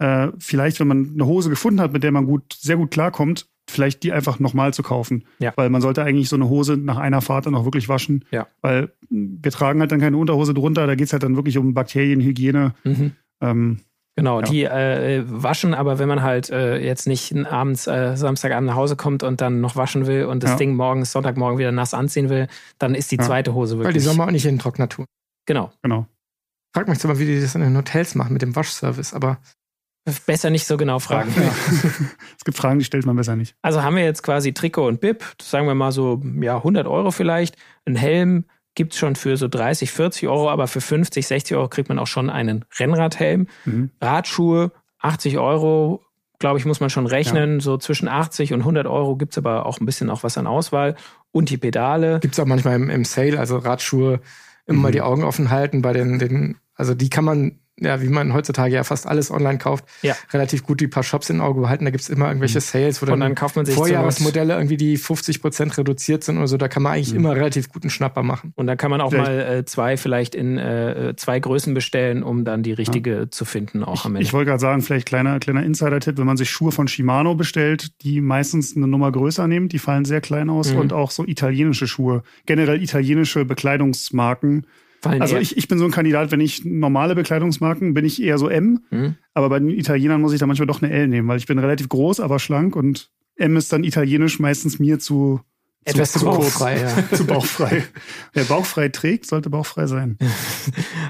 äh, 0.00 0.28
vielleicht, 0.38 0.80
wenn 0.80 0.88
man 0.88 1.10
eine 1.14 1.26
Hose 1.26 1.50
gefunden 1.50 1.80
hat, 1.80 1.92
mit 1.92 2.02
der 2.02 2.10
man 2.10 2.26
gut, 2.26 2.56
sehr 2.58 2.76
gut 2.76 2.90
klarkommt, 2.90 3.46
vielleicht 3.68 4.02
die 4.02 4.12
einfach 4.12 4.38
nochmal 4.40 4.74
zu 4.74 4.82
kaufen. 4.82 5.24
Ja. 5.38 5.52
Weil 5.56 5.70
man 5.70 5.82
sollte 5.82 6.02
eigentlich 6.02 6.28
so 6.28 6.36
eine 6.36 6.48
Hose 6.48 6.76
nach 6.76 6.96
einer 6.96 7.20
Fahrt 7.20 7.46
dann 7.46 7.54
auch 7.54 7.64
wirklich 7.64 7.88
waschen. 7.88 8.24
Ja. 8.30 8.46
Weil 8.62 8.92
wir 9.10 9.52
tragen 9.52 9.80
halt 9.80 9.92
dann 9.92 10.00
keine 10.00 10.16
Unterhose 10.16 10.54
drunter, 10.54 10.86
da 10.86 10.94
geht 10.94 11.06
es 11.06 11.12
halt 11.12 11.22
dann 11.22 11.36
wirklich 11.36 11.58
um 11.58 11.74
Bakterienhygiene. 11.74 12.74
Mhm. 12.84 13.12
Ähm, 13.40 13.80
Genau, 14.16 14.40
ja. 14.40 14.46
die 14.46 14.64
äh, 14.64 15.22
waschen, 15.26 15.72
aber 15.72 15.98
wenn 15.98 16.08
man 16.08 16.20
halt 16.20 16.50
äh, 16.50 16.78
jetzt 16.78 17.06
nicht 17.06 17.34
abends, 17.46 17.86
äh, 17.86 18.16
Samstagabend 18.16 18.66
nach 18.66 18.74
Hause 18.74 18.96
kommt 18.96 19.22
und 19.22 19.40
dann 19.40 19.60
noch 19.60 19.76
waschen 19.76 20.06
will 20.06 20.24
und 20.24 20.42
das 20.42 20.50
ja. 20.50 20.56
Ding 20.56 20.74
morgens, 20.74 21.12
Sonntagmorgen 21.12 21.58
wieder 21.58 21.72
nass 21.72 21.94
anziehen 21.94 22.28
will, 22.28 22.48
dann 22.78 22.94
ist 22.94 23.10
die 23.12 23.16
ja. 23.16 23.22
zweite 23.22 23.54
Hose 23.54 23.78
wirklich. 23.78 23.86
Weil 23.86 23.92
die 23.94 24.00
soll 24.00 24.16
man 24.16 24.28
auch 24.28 24.32
nicht 24.32 24.44
in 24.44 24.56
den 24.56 24.58
Trockner 24.58 24.88
tun. 24.88 25.06
Genau. 25.46 25.70
Genau. 25.82 26.06
Frag 26.74 26.88
mich 26.88 26.98
zwar, 26.98 27.18
wie 27.18 27.24
die 27.24 27.40
das 27.40 27.54
in 27.54 27.62
den 27.62 27.76
Hotels 27.76 28.14
machen 28.14 28.32
mit 28.32 28.42
dem 28.42 28.54
Waschservice, 28.54 29.14
aber 29.14 29.38
Besser 30.26 30.50
nicht 30.50 30.66
so 30.66 30.76
genau 30.76 30.98
fragen. 30.98 31.32
Ja. 31.36 31.52
es 32.38 32.44
gibt 32.44 32.56
Fragen, 32.56 32.78
die 32.78 32.84
stellt 32.84 33.06
man 33.06 33.16
besser 33.16 33.36
nicht. 33.36 33.54
Also 33.62 33.82
haben 33.82 33.96
wir 33.96 34.04
jetzt 34.04 34.22
quasi 34.22 34.52
Trikot 34.52 34.86
und 34.86 35.00
Bib, 35.00 35.24
sagen 35.40 35.66
wir 35.66 35.74
mal 35.74 35.92
so 35.92 36.22
ja, 36.40 36.56
100 36.56 36.86
Euro 36.86 37.10
vielleicht. 37.10 37.56
Ein 37.84 37.96
Helm 37.96 38.44
gibt 38.74 38.94
es 38.94 38.98
schon 38.98 39.14
für 39.14 39.36
so 39.36 39.46
30, 39.46 39.90
40 39.90 40.28
Euro, 40.28 40.50
aber 40.50 40.66
für 40.68 40.80
50, 40.80 41.26
60 41.26 41.56
Euro 41.56 41.68
kriegt 41.68 41.88
man 41.88 41.98
auch 41.98 42.06
schon 42.06 42.30
einen 42.30 42.64
Rennradhelm. 42.78 43.46
Mhm. 43.64 43.90
Radschuhe, 44.00 44.72
80 45.00 45.38
Euro, 45.38 46.02
glaube 46.38 46.58
ich, 46.58 46.64
muss 46.64 46.80
man 46.80 46.90
schon 46.90 47.06
rechnen. 47.06 47.54
Ja. 47.54 47.60
So 47.60 47.76
zwischen 47.76 48.08
80 48.08 48.52
und 48.52 48.60
100 48.60 48.86
Euro 48.86 49.16
gibt 49.16 49.34
es 49.34 49.38
aber 49.38 49.66
auch 49.66 49.80
ein 49.80 49.86
bisschen 49.86 50.10
auch 50.10 50.22
was 50.22 50.38
an 50.38 50.46
Auswahl. 50.46 50.96
Und 51.32 51.50
die 51.50 51.58
Pedale. 51.58 52.20
Gibt 52.20 52.34
es 52.34 52.40
auch 52.40 52.46
manchmal 52.46 52.76
im, 52.76 52.90
im, 52.90 53.04
Sale, 53.04 53.38
also 53.38 53.58
Radschuhe 53.58 54.20
immer 54.66 54.76
mhm. 54.76 54.82
mal 54.82 54.92
die 54.92 55.02
Augen 55.02 55.24
offen 55.24 55.50
halten 55.50 55.82
bei 55.82 55.92
den, 55.92 56.18
den, 56.18 56.56
also 56.74 56.94
die 56.94 57.10
kann 57.10 57.24
man 57.24 57.58
ja, 57.80 58.00
wie 58.02 58.08
man 58.08 58.32
heutzutage 58.34 58.74
ja 58.74 58.84
fast 58.84 59.06
alles 59.06 59.30
online 59.30 59.58
kauft, 59.58 59.84
ja. 60.02 60.14
relativ 60.32 60.62
gut 60.62 60.80
die 60.80 60.88
paar 60.88 61.02
Shops 61.02 61.30
im 61.30 61.40
Auge 61.40 61.60
behalten. 61.62 61.84
Da 61.84 61.90
gibt's 61.90 62.08
immer 62.08 62.28
irgendwelche 62.28 62.58
mhm. 62.58 62.62
Sales, 62.62 63.02
wo 63.02 63.06
dann, 63.06 63.20
dann 63.20 63.34
kauft 63.34 63.56
man 63.56 63.64
sich 63.64 63.74
Vorjahresmodelle 63.74 64.54
irgendwie, 64.54 64.76
die 64.76 64.96
50 64.96 65.40
Prozent 65.40 65.76
reduziert 65.78 66.24
sind 66.24 66.38
oder 66.38 66.46
so. 66.46 66.56
Da 66.56 66.68
kann 66.68 66.82
man 66.82 66.92
eigentlich 66.92 67.12
mhm. 67.12 67.20
immer 67.20 67.34
relativ 67.34 67.70
guten 67.70 67.90
Schnapper 67.90 68.22
machen. 68.22 68.52
Und 68.56 68.66
dann 68.66 68.76
kann 68.76 68.90
man 68.90 69.00
auch 69.00 69.10
vielleicht. 69.10 69.30
mal 69.30 69.40
äh, 69.40 69.64
zwei 69.64 69.96
vielleicht 69.96 70.34
in 70.34 70.58
äh, 70.58 71.14
zwei 71.16 71.40
Größen 71.40 71.74
bestellen, 71.74 72.22
um 72.22 72.44
dann 72.44 72.62
die 72.62 72.72
richtige 72.72 73.14
ja. 73.20 73.30
zu 73.30 73.44
finden 73.44 73.82
auch 73.82 74.00
ich, 74.00 74.04
am 74.04 74.14
Ende. 74.16 74.24
Ich 74.24 74.32
wollte 74.32 74.50
gerade 74.50 74.60
sagen, 74.60 74.82
vielleicht 74.82 75.06
kleiner, 75.06 75.38
kleiner 75.40 75.62
Insider-Tipp, 75.62 76.18
wenn 76.18 76.26
man 76.26 76.36
sich 76.36 76.50
Schuhe 76.50 76.72
von 76.72 76.88
Shimano 76.88 77.34
bestellt, 77.34 78.02
die 78.02 78.20
meistens 78.20 78.76
eine 78.76 78.86
Nummer 78.86 79.10
größer 79.10 79.48
nehmen, 79.48 79.68
die 79.68 79.78
fallen 79.78 80.04
sehr 80.04 80.20
klein 80.20 80.50
aus 80.50 80.72
mhm. 80.72 80.80
und 80.80 80.92
auch 80.92 81.10
so 81.10 81.24
italienische 81.24 81.86
Schuhe, 81.86 82.22
generell 82.46 82.82
italienische 82.82 83.44
Bekleidungsmarken 83.44 84.66
Fallen 85.00 85.22
also 85.22 85.38
ich, 85.38 85.56
ich 85.56 85.66
bin 85.66 85.78
so 85.78 85.86
ein 85.86 85.90
Kandidat, 85.90 86.30
wenn 86.30 86.40
ich 86.40 86.64
normale 86.64 87.14
Bekleidungsmarken, 87.14 87.94
bin 87.94 88.04
ich 88.04 88.22
eher 88.22 88.36
so 88.36 88.48
M. 88.48 88.84
Mhm. 88.90 89.16
Aber 89.32 89.48
bei 89.48 89.58
den 89.58 89.70
Italienern 89.70 90.20
muss 90.20 90.32
ich 90.32 90.40
da 90.40 90.46
manchmal 90.46 90.66
doch 90.66 90.82
eine 90.82 90.92
L 90.92 91.08
nehmen, 91.08 91.26
weil 91.26 91.38
ich 91.38 91.46
bin 91.46 91.58
relativ 91.58 91.88
groß, 91.88 92.20
aber 92.20 92.38
schlank 92.38 92.76
und 92.76 93.10
M 93.36 93.56
ist 93.56 93.72
dann 93.72 93.84
italienisch 93.84 94.38
meistens 94.38 94.78
mir 94.78 94.98
zu 94.98 95.40
etwas 95.84 96.12
zu, 96.12 96.18
zu 96.20 96.24
bauchfrei, 96.26 96.80
ja. 96.80 97.04
zu 97.16 97.26
bauchfrei. 97.26 97.84
Wer 98.34 98.44
bauchfrei 98.44 98.90
trägt, 98.90 99.26
sollte 99.26 99.50
bauchfrei 99.50 99.86
sein. 99.86 100.18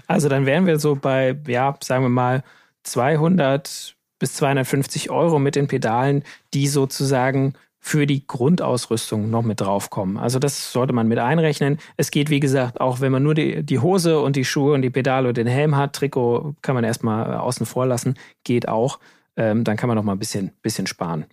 Also 0.06 0.28
dann 0.28 0.44
wären 0.44 0.66
wir 0.66 0.80
so 0.80 0.96
bei, 0.96 1.38
ja, 1.46 1.76
sagen 1.82 2.04
wir 2.04 2.08
mal 2.08 2.42
200 2.82 3.96
bis 4.18 4.34
250 4.34 5.10
Euro 5.10 5.38
mit 5.38 5.54
den 5.54 5.68
Pedalen, 5.68 6.24
die 6.52 6.66
sozusagen 6.66 7.54
für 7.80 8.06
die 8.06 8.26
Grundausrüstung 8.26 9.30
noch 9.30 9.42
mit 9.42 9.60
draufkommen. 9.60 10.18
Also 10.18 10.38
das 10.38 10.72
sollte 10.72 10.92
man 10.92 11.08
mit 11.08 11.18
einrechnen. 11.18 11.78
Es 11.96 12.10
geht, 12.10 12.28
wie 12.28 12.40
gesagt, 12.40 12.80
auch 12.80 13.00
wenn 13.00 13.10
man 13.10 13.22
nur 13.22 13.34
die, 13.34 13.62
die 13.62 13.78
Hose 13.78 14.20
und 14.20 14.36
die 14.36 14.44
Schuhe 14.44 14.74
und 14.74 14.82
die 14.82 14.90
Pedale 14.90 15.28
und 15.28 15.36
den 15.36 15.46
Helm 15.46 15.76
hat, 15.76 15.94
Trikot 15.94 16.54
kann 16.60 16.74
man 16.74 16.84
erstmal 16.84 17.34
außen 17.34 17.64
vor 17.64 17.86
lassen, 17.86 18.14
geht 18.44 18.68
auch. 18.68 19.00
Ähm, 19.36 19.64
dann 19.64 19.78
kann 19.78 19.88
man 19.88 19.96
noch 19.96 20.04
mal 20.04 20.12
ein 20.12 20.18
bisschen, 20.18 20.52
bisschen 20.62 20.86
sparen. 20.86 21.24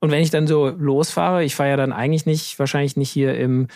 Und 0.00 0.10
wenn 0.10 0.22
ich 0.22 0.30
dann 0.30 0.46
so 0.46 0.68
losfahre, 0.68 1.44
ich 1.44 1.54
fahre 1.54 1.70
ja 1.70 1.76
dann 1.76 1.92
eigentlich 1.92 2.24
nicht, 2.24 2.58
wahrscheinlich 2.58 2.96
nicht 2.96 3.10
hier 3.10 3.36
im 3.36 3.68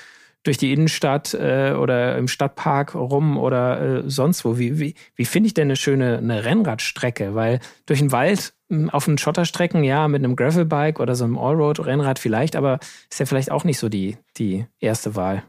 durch 0.44 0.58
die 0.58 0.72
Innenstadt 0.72 1.34
äh, 1.34 1.72
oder 1.72 2.16
im 2.18 2.28
Stadtpark 2.28 2.94
rum 2.94 3.38
oder 3.38 3.80
äh, 3.80 4.02
sonst 4.06 4.44
wo. 4.44 4.58
Wie, 4.58 4.78
wie, 4.78 4.94
wie 5.16 5.24
finde 5.24 5.46
ich 5.46 5.54
denn 5.54 5.68
eine 5.68 5.76
schöne 5.76 6.18
eine 6.18 6.44
Rennradstrecke? 6.44 7.34
Weil 7.34 7.60
durch 7.86 8.00
den 8.00 8.12
Wald 8.12 8.52
auf 8.90 9.06
den 9.06 9.18
Schotterstrecken, 9.18 9.84
ja, 9.84 10.08
mit 10.08 10.24
einem 10.24 10.36
Gravelbike 10.36 11.00
oder 11.00 11.14
so 11.14 11.24
einem 11.24 11.38
Allroad-Rennrad 11.38 12.18
vielleicht, 12.18 12.56
aber 12.56 12.78
ist 13.10 13.20
ja 13.20 13.26
vielleicht 13.26 13.50
auch 13.50 13.64
nicht 13.64 13.78
so 13.78 13.88
die, 13.88 14.16
die 14.36 14.66
erste 14.80 15.16
Wahl. 15.16 15.42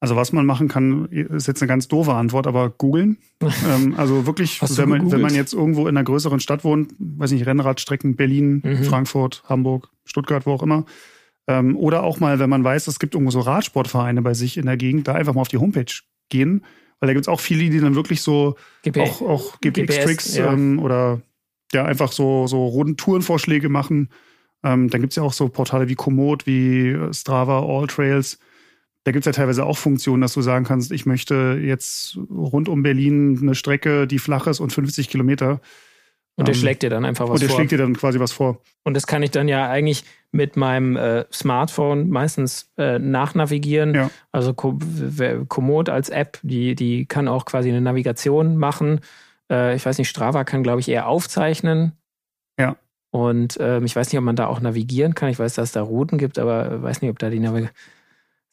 Also 0.00 0.16
was 0.16 0.32
man 0.32 0.46
machen 0.46 0.66
kann, 0.66 1.06
ist 1.06 1.46
jetzt 1.46 1.62
eine 1.62 1.68
ganz 1.68 1.86
doofe 1.86 2.12
Antwort, 2.14 2.48
aber 2.48 2.70
googeln. 2.70 3.18
ähm, 3.40 3.94
also 3.96 4.26
wirklich, 4.26 4.60
wenn 4.76 4.88
man, 4.88 5.12
wenn 5.12 5.20
man 5.20 5.34
jetzt 5.34 5.54
irgendwo 5.54 5.82
in 5.82 5.96
einer 5.96 6.02
größeren 6.02 6.40
Stadt 6.40 6.64
wohnt, 6.64 6.92
weiß 6.98 7.30
nicht, 7.30 7.46
Rennradstrecken, 7.46 8.16
Berlin, 8.16 8.62
mhm. 8.64 8.82
Frankfurt, 8.82 9.44
Hamburg, 9.48 9.90
Stuttgart, 10.04 10.44
wo 10.44 10.54
auch 10.54 10.62
immer, 10.64 10.86
ähm, 11.46 11.76
oder 11.76 12.02
auch 12.02 12.18
mal, 12.18 12.38
wenn 12.38 12.50
man 12.50 12.64
weiß, 12.64 12.86
es 12.88 12.98
gibt 12.98 13.14
irgendwo 13.14 13.30
so 13.30 13.40
Radsportvereine 13.40 14.22
bei 14.22 14.34
sich 14.34 14.56
in 14.56 14.66
der 14.66 14.76
Gegend, 14.76 15.06
da 15.06 15.14
einfach 15.14 15.34
mal 15.34 15.40
auf 15.40 15.48
die 15.48 15.58
Homepage 15.58 15.92
gehen. 16.28 16.64
Weil 16.98 17.08
da 17.08 17.12
gibt 17.14 17.24
es 17.24 17.28
auch 17.28 17.40
viele, 17.40 17.68
die 17.68 17.80
dann 17.80 17.96
wirklich 17.96 18.22
so 18.22 18.56
GP, 18.82 19.00
auch, 19.00 19.22
auch 19.22 19.60
GPX-Tricks 19.60 20.36
ja. 20.36 20.52
ähm, 20.52 20.78
oder 20.78 21.20
ja 21.74 21.84
einfach 21.84 22.12
so, 22.12 22.46
so 22.46 22.84
Tourenvorschläge 22.94 23.68
machen. 23.68 24.08
Ähm, 24.64 24.90
dann 24.90 25.00
gibt 25.00 25.12
es 25.12 25.16
ja 25.16 25.22
auch 25.22 25.32
so 25.32 25.48
Portale 25.48 25.88
wie 25.88 25.94
Komoot, 25.94 26.46
wie 26.46 26.96
Strava, 27.12 27.60
All 27.60 27.86
Trails. 27.86 28.38
Da 29.04 29.10
gibt 29.10 29.26
es 29.26 29.26
ja 29.26 29.32
teilweise 29.32 29.64
auch 29.64 29.76
Funktionen, 29.76 30.22
dass 30.22 30.34
du 30.34 30.42
sagen 30.42 30.64
kannst, 30.64 30.92
ich 30.92 31.06
möchte 31.06 31.58
jetzt 31.60 32.16
rund 32.30 32.68
um 32.68 32.82
Berlin 32.82 33.38
eine 33.42 33.56
Strecke, 33.56 34.06
die 34.06 34.20
flach 34.20 34.46
ist 34.46 34.60
und 34.60 34.72
50 34.72 35.08
Kilometer. 35.08 35.60
Und 36.36 36.48
der 36.48 36.54
ähm, 36.54 36.60
schlägt 36.60 36.82
dir 36.82 36.90
dann 36.90 37.04
einfach 37.04 37.24
was 37.24 37.28
vor. 37.28 37.34
Und 37.34 37.40
der 37.42 37.48
vor. 37.48 37.58
schlägt 37.58 37.72
dir 37.72 37.78
dann 37.78 37.96
quasi 37.96 38.20
was 38.20 38.32
vor. 38.32 38.60
Und 38.84 38.94
das 38.94 39.06
kann 39.06 39.22
ich 39.22 39.32
dann 39.32 39.48
ja 39.48 39.68
eigentlich 39.68 40.04
mit 40.30 40.56
meinem 40.56 40.96
äh, 40.96 41.24
Smartphone 41.32 42.08
meistens 42.08 42.70
äh, 42.78 42.98
nachnavigieren. 42.98 43.94
Ja. 43.94 44.10
Also 44.30 44.54
Komoot 44.54 45.88
als 45.88 46.08
App, 46.08 46.38
die, 46.42 46.74
die 46.74 47.06
kann 47.06 47.28
auch 47.28 47.44
quasi 47.44 47.68
eine 47.68 47.80
Navigation 47.80 48.56
machen. 48.56 49.00
Äh, 49.52 49.76
ich 49.76 49.86
weiß 49.86 49.98
nicht, 49.98 50.08
Strava 50.08 50.44
kann, 50.44 50.62
glaube 50.62 50.80
ich, 50.80 50.88
eher 50.88 51.06
aufzeichnen. 51.06 51.92
Ja. 52.58 52.76
Und 53.10 53.58
ähm, 53.60 53.84
ich 53.84 53.94
weiß 53.94 54.10
nicht, 54.10 54.18
ob 54.18 54.24
man 54.24 54.36
da 54.36 54.46
auch 54.46 54.60
navigieren 54.60 55.14
kann. 55.14 55.28
Ich 55.28 55.38
weiß, 55.38 55.54
dass 55.54 55.68
es 55.68 55.72
da 55.72 55.82
Routen 55.82 56.18
gibt, 56.18 56.38
aber 56.38 56.82
weiß 56.82 57.02
nicht, 57.02 57.10
ob 57.10 57.18
da 57.18 57.28
die 57.28 57.40
Navigation 57.40 57.76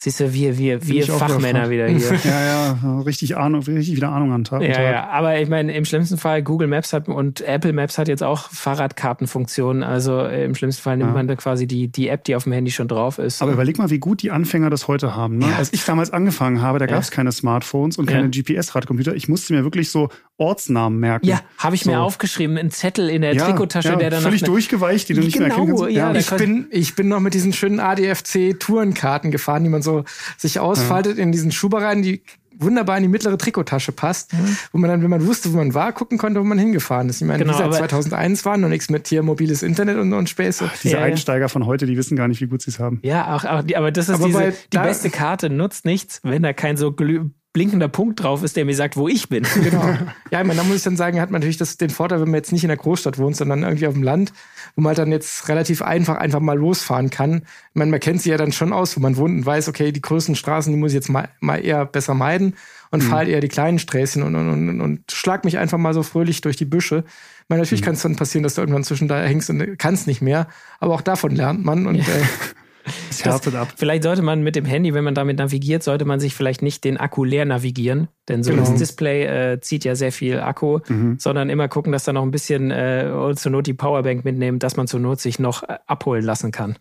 Siehst 0.01 0.21
du, 0.21 0.33
wir, 0.33 0.57
wir, 0.57 0.87
wir 0.87 1.05
Fachmänner 1.07 1.69
wieder 1.69 1.87
hier. 1.89 2.17
ja, 2.23 2.45
ja, 2.45 3.01
richtig 3.01 3.35
Ahnung, 3.35 3.63
richtig 3.63 3.97
wieder 3.97 4.07
Ahnung 4.07 4.31
an 4.31 4.45
Tag. 4.45 4.61
Ja, 4.61 4.81
ja, 4.81 5.09
aber 5.09 5.41
ich 5.41 5.49
meine, 5.49 5.75
im 5.75 5.83
schlimmsten 5.83 6.17
Fall, 6.17 6.41
Google 6.41 6.69
Maps 6.69 6.93
hat 6.93 7.09
und 7.09 7.41
Apple 7.41 7.73
Maps 7.73 7.97
hat 7.97 8.07
jetzt 8.07 8.23
auch 8.23 8.49
Fahrradkartenfunktionen. 8.49 9.83
Also 9.83 10.21
äh, 10.21 10.45
im 10.45 10.55
schlimmsten 10.55 10.83
Fall 10.83 10.95
nimmt 10.95 11.09
ja. 11.09 11.13
man 11.13 11.27
da 11.27 11.35
quasi 11.35 11.67
die, 11.67 11.89
die 11.89 12.07
App, 12.07 12.23
die 12.23 12.37
auf 12.37 12.45
dem 12.45 12.53
Handy 12.53 12.71
schon 12.71 12.87
drauf 12.87 13.19
ist. 13.19 13.41
Aber 13.41 13.51
überleg 13.51 13.77
mal, 13.77 13.89
wie 13.89 13.99
gut 13.99 14.21
die 14.21 14.31
Anfänger 14.31 14.69
das 14.69 14.87
heute 14.87 15.17
haben. 15.17 15.37
Ne? 15.39 15.49
Ja. 15.49 15.57
Als 15.57 15.73
ich 15.73 15.83
damals 15.83 16.11
angefangen 16.11 16.61
habe, 16.61 16.79
da 16.79 16.85
gab 16.85 17.01
es 17.01 17.11
keine 17.11 17.33
Smartphones 17.33 17.97
und 17.97 18.05
keine 18.05 18.29
GPS-Radcomputer. 18.29 19.15
Ich 19.15 19.27
musste 19.27 19.53
mir 19.53 19.65
wirklich 19.65 19.91
so 19.91 20.07
Ortsnamen 20.37 20.97
merken. 20.97 21.27
Ja, 21.27 21.41
habe 21.57 21.75
ich 21.75 21.83
so. 21.83 21.91
mir 21.91 21.99
aufgeschrieben, 21.99 22.57
ein 22.57 22.71
Zettel 22.71 23.09
in 23.09 23.21
der 23.21 23.35
Trikottasche, 23.35 23.97
der 23.97 24.09
dann 24.09 24.21
völlig 24.21 24.43
durchgeweicht, 24.43 25.09
die 25.09 25.13
du 25.13 25.19
nicht 25.19 25.33
genau, 25.33 25.65
mehr 25.65 25.75
erkennen 25.75 25.77
kannst. 25.77 26.29
Ja, 26.29 26.37
ich 26.37 26.41
bin, 26.41 26.67
ich 26.71 26.95
bin 26.95 27.09
noch 27.09 27.19
mit 27.19 27.33
diesen 27.33 27.51
schönen 27.51 27.81
ADFC-Tourenkarten 27.81 29.31
gefahren, 29.31 29.65
die 29.65 29.69
man 29.69 29.81
so 29.81 29.88
sich 30.37 30.59
ausfaltet 30.59 31.17
ja. 31.17 31.23
in 31.23 31.31
diesen 31.31 31.51
Schuber 31.51 31.81
rein, 31.81 32.01
die 32.01 32.23
wunderbar 32.59 32.97
in 32.97 33.03
die 33.03 33.09
mittlere 33.09 33.37
Trikottasche 33.37 33.91
passt, 33.91 34.33
mhm. 34.33 34.57
wo 34.71 34.77
man 34.77 34.89
dann, 34.89 35.01
wenn 35.01 35.09
man 35.09 35.25
wusste, 35.25 35.51
wo 35.53 35.57
man 35.57 35.73
war, 35.73 35.93
gucken 35.93 36.17
konnte, 36.17 36.39
wo 36.39 36.43
man 36.43 36.59
hingefahren 36.59 37.09
ist. 37.09 37.21
Ich 37.21 37.27
meine, 37.27 37.43
genau, 37.43 37.57
wie 37.57 37.63
gesagt, 37.63 37.91
2001 37.91 38.45
war 38.45 38.57
noch 38.57 38.69
nichts 38.69 38.89
mit 38.89 39.07
hier 39.07 39.23
mobiles 39.23 39.63
Internet 39.63 39.97
und, 39.97 40.13
und 40.13 40.29
Späße. 40.29 40.69
Diese 40.83 40.97
ja, 40.97 41.01
Einsteiger 41.01 41.49
von 41.49 41.65
heute, 41.65 41.85
die 41.85 41.97
wissen 41.97 42.15
gar 42.15 42.27
nicht, 42.27 42.41
wie 42.41 42.47
gut 42.47 42.61
sie 42.61 42.71
es 42.71 42.79
haben. 42.79 42.99
Ja, 43.03 43.35
auch, 43.35 43.45
auch 43.45 43.63
die, 43.63 43.77
aber 43.77 43.91
das 43.91 44.09
ist 44.09 44.15
aber 44.15 44.27
diese, 44.27 44.53
die 44.73 44.77
beste 44.77 45.09
Karte 45.09 45.49
nutzt 45.49 45.85
nichts, 45.85 46.19
wenn 46.23 46.43
da 46.43 46.53
kein 46.53 46.77
so 46.77 46.91
glüh 46.91 47.29
blinkender 47.51 47.87
Punkt 47.87 48.21
drauf 48.21 48.43
ist, 48.43 48.55
der 48.55 48.65
mir 48.65 48.75
sagt, 48.75 48.95
wo 48.95 49.07
ich 49.07 49.29
bin. 49.29 49.45
Genau. 49.63 49.83
Ja, 50.31 50.41
ich 50.41 50.47
meine, 50.47 50.55
da 50.55 50.63
muss 50.63 50.77
ich 50.77 50.83
dann 50.83 50.97
sagen, 50.97 51.19
hat 51.19 51.31
man 51.31 51.41
natürlich 51.41 51.57
das, 51.57 51.77
den 51.77 51.89
Vorteil, 51.89 52.21
wenn 52.21 52.29
man 52.29 52.37
jetzt 52.37 52.51
nicht 52.51 52.63
in 52.63 52.69
der 52.69 52.77
Großstadt 52.77 53.17
wohnt, 53.17 53.35
sondern 53.35 53.63
irgendwie 53.63 53.87
auf 53.87 53.93
dem 53.93 54.03
Land, 54.03 54.31
wo 54.75 54.81
man 54.81 54.89
halt 54.89 54.99
dann 54.99 55.11
jetzt 55.11 55.49
relativ 55.49 55.81
einfach 55.81 56.17
einfach 56.17 56.39
mal 56.39 56.57
losfahren 56.57 57.09
kann. 57.09 57.43
Ich 57.69 57.75
meine, 57.75 57.91
man 57.91 57.99
kennt 57.99 58.21
sie 58.21 58.29
ja 58.29 58.37
dann 58.37 58.51
schon 58.51 58.71
aus, 58.71 58.95
wo 58.95 59.01
man 59.01 59.17
wohnt 59.17 59.35
und 59.35 59.45
weiß, 59.45 59.67
okay, 59.67 59.91
die 59.91 60.01
größten 60.01 60.35
Straßen, 60.35 60.71
die 60.71 60.79
muss 60.79 60.91
ich 60.91 60.95
jetzt 60.95 61.09
mal, 61.09 61.29
mal 61.39 61.57
eher 61.57 61.85
besser 61.85 62.13
meiden 62.13 62.55
und 62.91 63.03
mhm. 63.03 63.07
fahre 63.07 63.17
halt 63.19 63.29
eher 63.29 63.41
die 63.41 63.47
kleinen 63.47 63.79
Sträßchen 63.79 64.23
und, 64.23 64.35
und, 64.35 64.49
und, 64.49 64.81
und 64.81 65.11
schlag 65.11 65.45
mich 65.45 65.57
einfach 65.57 65.77
mal 65.77 65.93
so 65.93 66.03
fröhlich 66.03 66.41
durch 66.41 66.55
die 66.55 66.65
Büsche. 66.65 67.03
Ich 67.05 67.49
meine, 67.49 67.61
natürlich 67.61 67.81
mhm. 67.81 67.85
kann 67.85 67.95
es 67.95 68.01
dann 68.01 68.15
passieren, 68.15 68.43
dass 68.43 68.55
du 68.55 68.61
irgendwann 68.61 68.83
zwischen 68.83 69.07
da 69.07 69.21
hängst 69.21 69.49
und 69.49 69.77
kannst 69.77 70.07
nicht 70.07 70.21
mehr, 70.21 70.47
aber 70.79 70.93
auch 70.93 71.01
davon 71.01 71.35
lernt 71.35 71.65
man 71.65 71.85
und 71.87 71.95
ja. 71.95 72.03
äh, 72.03 72.23
es 73.09 73.23
härtet 73.23 73.55
ab. 73.55 73.73
Vielleicht 73.75 74.03
sollte 74.03 74.21
man 74.21 74.41
mit 74.41 74.55
dem 74.55 74.65
Handy, 74.65 74.93
wenn 74.93 75.03
man 75.03 75.15
damit 75.15 75.37
navigiert, 75.37 75.83
sollte 75.83 76.05
man 76.05 76.19
sich 76.19 76.35
vielleicht 76.35 76.61
nicht 76.61 76.83
den 76.83 76.97
Akku 76.97 77.23
leer 77.23 77.45
navigieren, 77.45 78.07
denn 78.27 78.43
so 78.43 78.51
genau. 78.51 78.63
das 78.63 78.75
Display 78.75 79.25
äh, 79.25 79.59
zieht 79.61 79.83
ja 79.85 79.95
sehr 79.95 80.11
viel 80.11 80.39
Akku, 80.39 80.79
mhm. 80.87 81.17
sondern 81.19 81.49
immer 81.49 81.67
gucken, 81.67 81.91
dass 81.91 82.03
da 82.03 82.13
noch 82.13 82.23
ein 82.23 82.31
bisschen 82.31 82.71
äh, 82.71 83.33
zur 83.35 83.51
Not 83.51 83.67
die 83.67 83.73
Powerbank 83.73 84.25
mitnehmen, 84.25 84.59
dass 84.59 84.77
man 84.77 84.87
zur 84.87 84.99
Not 84.99 85.19
sich 85.19 85.39
noch 85.39 85.63
äh, 85.63 85.77
abholen 85.85 86.23
lassen 86.23 86.51
kann. 86.51 86.77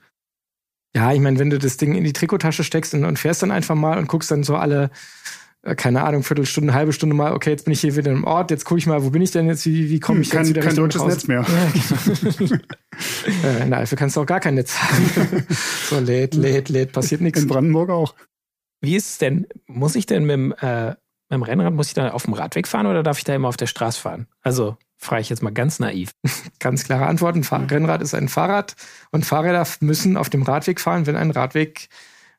Ja, 0.96 1.12
ich 1.12 1.20
meine, 1.20 1.38
wenn 1.38 1.50
du 1.50 1.58
das 1.58 1.76
Ding 1.76 1.94
in 1.94 2.04
die 2.04 2.12
Trikottasche 2.12 2.64
steckst 2.64 2.94
und, 2.94 3.04
und 3.04 3.18
fährst 3.18 3.42
dann 3.42 3.50
einfach 3.50 3.74
mal 3.74 3.98
und 3.98 4.08
guckst 4.08 4.30
dann 4.30 4.42
so 4.42 4.56
alle 4.56 4.90
keine 5.76 6.04
Ahnung, 6.04 6.22
Viertelstunde, 6.22 6.72
halbe 6.72 6.92
Stunde 6.92 7.14
mal, 7.14 7.32
okay, 7.32 7.50
jetzt 7.50 7.64
bin 7.64 7.72
ich 7.72 7.80
hier 7.80 7.96
wieder 7.96 8.12
im 8.12 8.24
Ort, 8.24 8.50
jetzt 8.50 8.64
gucke 8.64 8.78
ich 8.78 8.86
mal, 8.86 9.02
wo 9.04 9.10
bin 9.10 9.22
ich 9.22 9.32
denn 9.32 9.46
jetzt, 9.46 9.66
wie, 9.66 9.90
wie 9.90 10.00
komme 10.00 10.20
ich 10.20 10.30
hm, 10.32 10.38
jetzt 10.38 10.48
wieder 10.50 10.62
Kein 10.62 10.76
deutsches 10.76 11.04
Netz 11.04 11.26
mehr. 11.26 11.44
Ja, 11.44 12.30
genau. 12.38 12.54
äh, 13.44 13.62
in 13.62 13.70
der 13.70 13.80
Eifel 13.80 13.98
kannst 13.98 14.16
du 14.16 14.20
auch 14.20 14.26
gar 14.26 14.40
kein 14.40 14.54
Netz 14.54 14.78
haben. 14.78 15.46
so 15.88 15.98
lädt, 15.98 16.34
lädt, 16.34 16.68
lädt, 16.68 16.92
passiert 16.92 17.20
nichts. 17.20 17.42
In 17.42 17.48
Brandenburg 17.48 17.90
auch. 17.90 18.14
Wie 18.80 18.94
ist 18.94 19.10
es 19.10 19.18
denn, 19.18 19.46
muss 19.66 19.96
ich 19.96 20.06
denn 20.06 20.24
mit 20.24 20.34
dem, 20.34 20.52
äh, 20.60 20.90
mit 20.90 20.96
dem 21.32 21.42
Rennrad, 21.42 21.74
muss 21.74 21.88
ich 21.88 21.94
da 21.94 22.10
auf 22.10 22.24
dem 22.24 22.34
Radweg 22.34 22.68
fahren 22.68 22.86
oder 22.86 23.02
darf 23.02 23.18
ich 23.18 23.24
da 23.24 23.34
immer 23.34 23.48
auf 23.48 23.56
der 23.56 23.66
Straße 23.66 24.00
fahren? 24.00 24.28
Also, 24.42 24.76
frage 24.96 25.22
ich 25.22 25.28
jetzt 25.28 25.42
mal 25.42 25.52
ganz 25.52 25.78
naiv. 25.80 26.12
Ganz 26.60 26.84
klare 26.84 27.06
Antwort, 27.06 27.36
ein 27.36 27.44
Fahr 27.44 27.68
Rennrad 27.70 28.02
ist 28.02 28.14
ein 28.14 28.28
Fahrrad 28.28 28.74
und 29.10 29.24
Fahrräder 29.24 29.66
müssen 29.80 30.16
auf 30.16 30.28
dem 30.28 30.42
Radweg 30.42 30.80
fahren, 30.80 31.06
wenn 31.06 31.16
ein 31.16 31.30
Radweg 31.30 31.88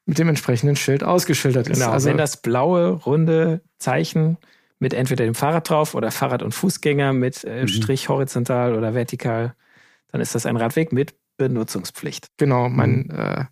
mit 0.10 0.18
dem 0.18 0.28
entsprechenden 0.28 0.76
Schild 0.76 1.04
ausgeschildert 1.04 1.68
ist. 1.70 1.80
Genau, 1.80 1.92
also 1.92 2.10
wenn 2.10 2.18
das 2.18 2.42
blaue, 2.42 2.94
runde 2.94 3.62
Zeichen 3.78 4.38
mit 4.80 4.96
entweder 4.96 5.24
dem 5.24 5.36
Fahrrad 5.36 5.70
drauf 5.70 5.94
oder 5.94 6.10
Fahrrad- 6.10 6.42
und 6.42 6.52
Fußgänger 6.52 7.14
mit 7.14 7.44
äh, 7.44 7.62
mhm. 7.62 7.68
Strich 7.68 8.10
horizontal 8.10 8.76
oder 8.76 8.96
vertikal, 8.96 9.54
dann 10.12 10.20
ist 10.20 10.34
das 10.34 10.48
ein 10.48 10.58
Radweg 10.58 10.92
mit 10.92 11.14
Benutzungspflicht. 11.38 12.28
Genau, 12.38 12.70
man, 12.70 13.04
mhm. 13.04 13.12
äh, 13.12 13.46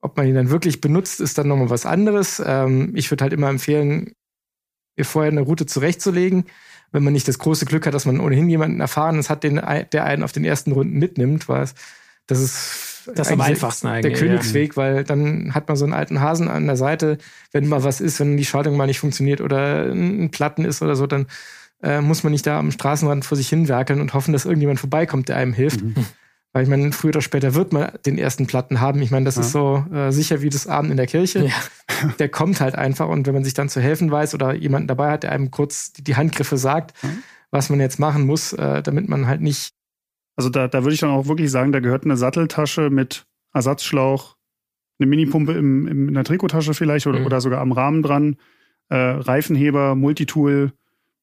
ob 0.00 0.16
man 0.16 0.26
ihn 0.26 0.34
dann 0.34 0.50
wirklich 0.50 0.80
benutzt, 0.80 1.20
ist 1.20 1.38
dann 1.38 1.46
nochmal 1.46 1.70
was 1.70 1.86
anderes. 1.86 2.42
Ähm, 2.44 2.92
ich 2.96 3.08
würde 3.12 3.22
halt 3.22 3.32
immer 3.32 3.48
empfehlen, 3.48 4.14
ihr 4.96 5.04
vorher 5.04 5.30
eine 5.30 5.42
Route 5.42 5.66
zurechtzulegen, 5.66 6.46
wenn 6.90 7.04
man 7.04 7.12
nicht 7.12 7.28
das 7.28 7.38
große 7.38 7.64
Glück 7.64 7.86
hat, 7.86 7.94
dass 7.94 8.06
man 8.06 8.18
ohnehin 8.18 8.48
jemanden 8.48 8.80
Erfahrenes 8.80 9.30
hat, 9.30 9.44
den, 9.44 9.54
der 9.92 10.04
einen 10.04 10.24
auf 10.24 10.32
den 10.32 10.44
ersten 10.44 10.72
Runden 10.72 10.98
mitnimmt, 10.98 11.48
weil 11.48 11.68
das 12.26 12.40
ist 12.40 12.97
das 13.14 13.28
ist 13.28 13.32
am 13.32 13.40
einfachsten 13.40 13.86
eigentlich. 13.86 14.18
Der 14.18 14.28
Königsweg, 14.28 14.72
ja. 14.72 14.76
weil 14.76 15.04
dann 15.04 15.54
hat 15.54 15.68
man 15.68 15.76
so 15.76 15.84
einen 15.84 15.94
alten 15.94 16.20
Hasen 16.20 16.48
an 16.48 16.66
der 16.66 16.76
Seite. 16.76 17.18
Wenn 17.52 17.66
mal 17.66 17.84
was 17.84 18.00
ist, 18.00 18.20
wenn 18.20 18.36
die 18.36 18.44
Schaltung 18.44 18.76
mal 18.76 18.86
nicht 18.86 19.00
funktioniert 19.00 19.40
oder 19.40 19.86
ein 19.86 20.30
Platten 20.30 20.64
ist 20.64 20.82
oder 20.82 20.96
so, 20.96 21.06
dann 21.06 21.26
äh, 21.82 22.00
muss 22.00 22.22
man 22.22 22.32
nicht 22.32 22.46
da 22.46 22.58
am 22.58 22.70
Straßenrand 22.70 23.24
vor 23.24 23.36
sich 23.36 23.48
hinwerkeln 23.48 24.00
und 24.00 24.14
hoffen, 24.14 24.32
dass 24.32 24.44
irgendjemand 24.44 24.80
vorbeikommt, 24.80 25.28
der 25.28 25.36
einem 25.36 25.52
hilft. 25.52 25.82
Mhm. 25.82 25.94
Weil 26.52 26.62
ich 26.62 26.68
meine, 26.68 26.92
früher 26.92 27.10
oder 27.10 27.20
später 27.20 27.54
wird 27.54 27.72
man 27.72 27.90
den 28.06 28.18
ersten 28.18 28.46
Platten 28.46 28.80
haben. 28.80 29.02
Ich 29.02 29.10
meine, 29.10 29.26
das 29.26 29.36
ja. 29.36 29.42
ist 29.42 29.52
so 29.52 29.84
äh, 29.92 30.10
sicher 30.10 30.40
wie 30.40 30.48
das 30.48 30.66
Abend 30.66 30.90
in 30.90 30.96
der 30.96 31.06
Kirche. 31.06 31.44
Ja. 31.44 32.08
Der 32.18 32.28
kommt 32.28 32.60
halt 32.60 32.76
einfach 32.76 33.08
und 33.08 33.26
wenn 33.26 33.34
man 33.34 33.42
sich 33.42 33.54
dann 33.54 33.68
zu 33.68 33.80
helfen 33.80 34.10
weiß 34.10 34.34
oder 34.34 34.54
jemanden 34.54 34.86
dabei 34.86 35.10
hat, 35.10 35.24
der 35.24 35.32
einem 35.32 35.50
kurz 35.50 35.92
die, 35.92 36.04
die 36.04 36.14
Handgriffe 36.14 36.56
sagt, 36.56 36.94
mhm. 37.02 37.24
was 37.50 37.70
man 37.70 37.80
jetzt 37.80 37.98
machen 37.98 38.24
muss, 38.24 38.52
äh, 38.52 38.82
damit 38.82 39.08
man 39.08 39.26
halt 39.26 39.40
nicht 39.40 39.74
also 40.38 40.50
da, 40.50 40.68
da 40.68 40.84
würde 40.84 40.94
ich 40.94 41.00
dann 41.00 41.10
auch 41.10 41.26
wirklich 41.26 41.50
sagen, 41.50 41.72
da 41.72 41.80
gehört 41.80 42.04
eine 42.04 42.16
Satteltasche 42.16 42.90
mit 42.90 43.26
Ersatzschlauch, 43.52 44.36
eine 45.00 45.08
Minipumpe 45.08 45.52
im, 45.52 45.88
im, 45.88 46.08
in 46.08 46.14
der 46.14 46.22
Trikottasche 46.22 46.74
vielleicht 46.74 47.08
oder, 47.08 47.18
mhm. 47.18 47.26
oder 47.26 47.40
sogar 47.40 47.60
am 47.60 47.72
Rahmen 47.72 48.04
dran, 48.04 48.36
äh, 48.88 48.96
Reifenheber, 48.96 49.96
Multitool, 49.96 50.72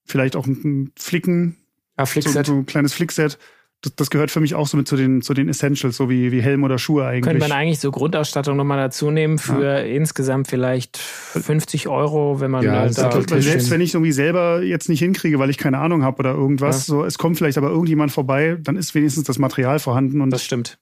vielleicht 0.04 0.36
auch 0.36 0.46
ein 0.46 0.92
Flicken. 0.98 1.56
Ja, 1.98 2.06
Flickset. 2.06 2.46
So, 2.46 2.54
so 2.54 2.60
ein 2.60 2.66
kleines 2.66 2.94
Flickset 2.94 3.40
das, 3.82 3.96
das, 3.96 4.10
gehört 4.10 4.32
für 4.32 4.40
mich 4.40 4.56
auch 4.56 4.68
so 4.68 4.78
mit 4.78 4.88
zu 4.88 4.96
den, 4.96 5.22
zu 5.22 5.34
den 5.34 5.48
Essentials, 5.48 5.98
so 5.98 6.10
wie, 6.10 6.32
wie 6.32 6.42
Helm 6.42 6.64
oder 6.64 6.78
Schuhe 6.78 7.06
eigentlich. 7.06 7.24
Könnte 7.24 7.40
man 7.40 7.52
eigentlich 7.52 7.80
so 7.80 7.92
Grundausstattung 7.92 8.58
nochmal 8.58 8.78
dazu 8.78 9.12
nehmen 9.12 9.38
für 9.38 9.64
ja. 9.64 9.80
insgesamt 9.80 10.48
vielleicht 10.48 10.98
50 10.98 11.88
Euro, 11.88 12.40
wenn 12.40 12.52
man 12.52 12.64
ja, 12.64 12.72
halt 12.72 12.98
da 12.98 13.12
Selbst 13.40 13.70
wenn 13.70 13.82
ich 13.82 13.94
irgendwie 13.94 14.12
selber 14.12 14.64
jetzt 14.64 14.90
nicht 14.90 15.00
hinkriege, 15.00 15.38
weil 15.40 15.50
ich 15.50 15.58
keine 15.58 15.78
Ahnung 15.78 16.04
habe 16.04 16.20
oder 16.20 16.32
irgendwas, 16.32 16.88
ja. 16.88 16.96
so 16.96 17.06
es 17.06 17.18
kommt 17.18 17.38
vielleicht 17.38 17.58
aber 17.58 17.70
irgendjemand 17.70 18.12
vorbei, 18.12 18.58
dann 18.60 18.76
ist 18.76 18.96
wenigstens 18.96 19.26
das 19.26 19.38
Material 19.38 19.80
vorhanden. 19.80 20.22
Und 20.22 20.32
das 20.32 20.44
stimmt. 20.44 20.80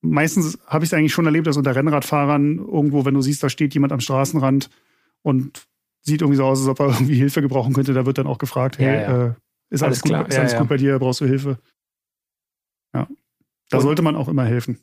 Meistens 0.00 0.58
habe 0.66 0.84
ich 0.84 0.90
es 0.90 0.94
eigentlich 0.94 1.12
schon 1.12 1.26
erlebt, 1.26 1.46
dass 1.46 1.56
unter 1.56 1.76
Rennradfahrern 1.76 2.58
irgendwo, 2.58 3.04
wenn 3.04 3.14
du 3.14 3.22
siehst, 3.22 3.42
da 3.42 3.48
steht 3.48 3.72
jemand 3.74 3.92
am 3.92 4.00
Straßenrand 4.00 4.68
und 5.22 5.62
sieht 6.00 6.22
irgendwie 6.22 6.36
so 6.36 6.44
aus, 6.44 6.58
als 6.58 6.68
ob 6.68 6.80
er 6.80 6.86
irgendwie 6.98 7.14
Hilfe 7.14 7.40
gebrauchen 7.40 7.72
könnte, 7.72 7.92
da 7.92 8.04
wird 8.04 8.18
dann 8.18 8.26
auch 8.26 8.38
gefragt, 8.38 8.78
hey, 8.78 9.28
äh, 9.28 9.32
ist 9.70 9.82
alles, 9.82 9.82
alles 9.82 10.02
gut, 10.02 10.10
klar. 10.10 10.28
ist 10.28 10.38
alles 10.38 10.56
gut 10.56 10.68
bei 10.68 10.76
dir, 10.76 10.98
brauchst 10.98 11.20
du 11.20 11.26
Hilfe? 11.26 11.58
Ja. 13.72 13.78
Da 13.78 13.78
Und 13.78 13.84
sollte 13.84 14.02
man 14.02 14.16
auch 14.16 14.28
immer 14.28 14.44
helfen. 14.44 14.78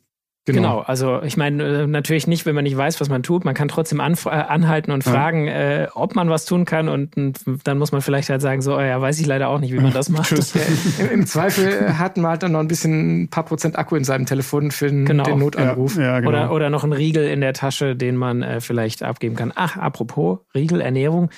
Genau. 0.46 0.60
genau. 0.60 0.78
also 0.80 1.22
ich 1.22 1.36
meine, 1.36 1.82
äh, 1.82 1.86
natürlich 1.86 2.26
nicht, 2.26 2.46
wenn 2.46 2.54
man 2.54 2.64
nicht 2.64 2.76
weiß, 2.76 2.98
was 3.00 3.10
man 3.10 3.22
tut. 3.22 3.44
Man 3.44 3.54
kann 3.54 3.68
trotzdem 3.68 4.00
äh, 4.00 4.30
anhalten 4.30 4.90
und 4.90 5.04
ja. 5.04 5.12
fragen, 5.12 5.48
äh, 5.48 5.88
ob 5.94 6.14
man 6.14 6.30
was 6.30 6.46
tun 6.46 6.64
kann. 6.64 6.88
Und, 6.88 7.16
und, 7.16 7.40
dann 7.64 7.78
muss 7.78 7.92
man 7.92 8.00
vielleicht 8.00 8.30
halt 8.30 8.40
sagen, 8.40 8.62
so, 8.62 8.76
oh 8.76 8.80
ja, 8.80 9.00
weiß 9.00 9.20
ich 9.20 9.26
leider 9.26 9.48
auch 9.48 9.60
nicht, 9.60 9.72
wie 9.72 9.80
man 9.80 9.92
das 9.92 10.08
macht. 10.10 10.32
Im, 10.32 11.10
Im, 11.10 11.26
Zweifel 11.26 11.98
hat 11.98 12.16
man 12.16 12.30
halt 12.30 12.42
dann 12.42 12.52
noch 12.52 12.60
ein 12.60 12.68
bisschen 12.68 13.24
ein 13.24 13.28
paar 13.28 13.44
Prozent 13.44 13.78
Akku 13.78 13.96
in 13.96 14.04
seinem 14.04 14.24
Telefon 14.24 14.70
für 14.70 14.88
den, 14.88 15.04
genau. 15.04 15.24
den 15.24 15.38
Notanruf. 15.38 15.96
Ja, 15.96 16.02
ja, 16.02 16.20
genau. 16.20 16.30
oder, 16.30 16.52
oder 16.52 16.70
noch 16.70 16.84
ein 16.84 16.92
Riegel 16.92 17.28
in 17.28 17.42
der 17.42 17.52
Tasche, 17.52 17.94
den 17.94 18.16
man 18.16 18.42
äh, 18.42 18.60
vielleicht 18.60 19.02
abgeben 19.02 19.36
kann. 19.36 19.52
Ach, 19.54 19.76
apropos 19.76 20.38
Riegel, 20.54 20.80
Ernährung, 20.80 21.28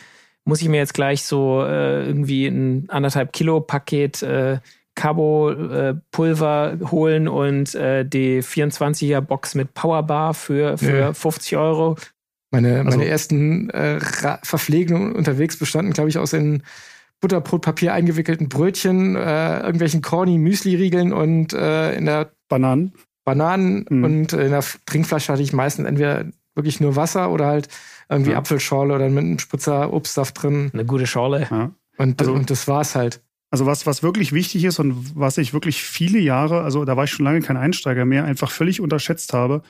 muss 0.44 0.62
ich 0.62 0.68
mir 0.68 0.78
jetzt 0.78 0.94
gleich 0.94 1.24
so 1.24 1.64
äh, 1.64 2.07
irgendwie 2.07 2.46
ein 2.46 2.88
anderthalb 2.88 3.32
Kilo 3.32 3.61
Paket 3.61 4.22
äh, 4.22 4.59
Cabo-Pulver 4.95 6.78
äh, 6.80 6.84
holen 6.90 7.28
und 7.28 7.74
äh, 7.74 8.05
die 8.05 8.43
24er 8.43 9.20
Box 9.20 9.55
mit 9.55 9.74
Powerbar 9.74 10.34
für, 10.34 10.76
für 10.78 10.99
ja. 10.99 11.12
50 11.12 11.57
Euro. 11.57 11.97
Meine, 12.51 12.78
also, 12.80 12.99
meine 12.99 13.07
ersten 13.09 13.70
äh, 13.70 13.99
Verpflegungen 14.43 15.14
unterwegs 15.14 15.57
bestanden, 15.57 15.93
glaube 15.93 16.11
ich, 16.11 16.18
aus 16.18 16.34
in 16.34 16.62
Butterbrotpapier 17.20 17.95
eingewickelten 17.95 18.49
Brötchen, 18.49 19.16
äh, 19.16 19.61
irgendwelchen 19.61 20.03
corny 20.03 20.38
Müsli-Riegeln 20.38 21.12
und 21.12 21.55
äh, 21.55 21.95
in 21.95 22.05
der 22.05 22.32
Bananen. 22.49 22.93
Bananen 23.24 23.86
mhm. 23.88 24.05
und 24.05 24.32
in 24.32 24.51
der 24.51 24.64
Trinkflasche 24.86 25.32
hatte 25.32 25.43
ich 25.43 25.53
meistens 25.53 25.86
entweder 25.86 26.26
wirklich 26.55 26.80
nur 26.80 26.97
Wasser 26.97 27.30
oder 27.30 27.47
halt 27.47 27.68
irgendwie 28.11 28.32
ja. 28.32 28.38
Apfelschorle 28.38 28.95
oder 28.95 29.09
mit 29.09 29.24
einem 29.24 29.38
Spritzer 29.38 29.93
Obstsaft 29.93 30.43
drin. 30.43 30.70
Eine 30.74 30.84
gute 30.84 31.07
Schorle. 31.07 31.47
Ja. 31.51 31.70
Und, 31.97 32.20
also, 32.20 32.32
und 32.32 32.51
das 32.51 32.68
war's 32.68 32.95
halt. 32.95 33.22
Also 33.53 33.66
was, 33.66 33.84
was 33.84 34.03
wirklich 34.03 34.32
wichtig 34.32 34.64
ist 34.64 34.78
und 34.78 35.14
was 35.14 35.36
ich 35.36 35.53
wirklich 35.53 35.82
viele 35.82 36.18
Jahre, 36.18 36.62
also 36.62 36.86
da 36.86 36.96
war 36.96 37.05
ich 37.05 37.11
schon 37.11 37.26
lange 37.26 37.42
kein 37.42 37.59
Einsteiger 37.59 38.07
mehr, 38.07 38.24
einfach 38.24 38.50
völlig 38.50 38.80
unterschätzt 38.80 39.34
habe, 39.34 39.61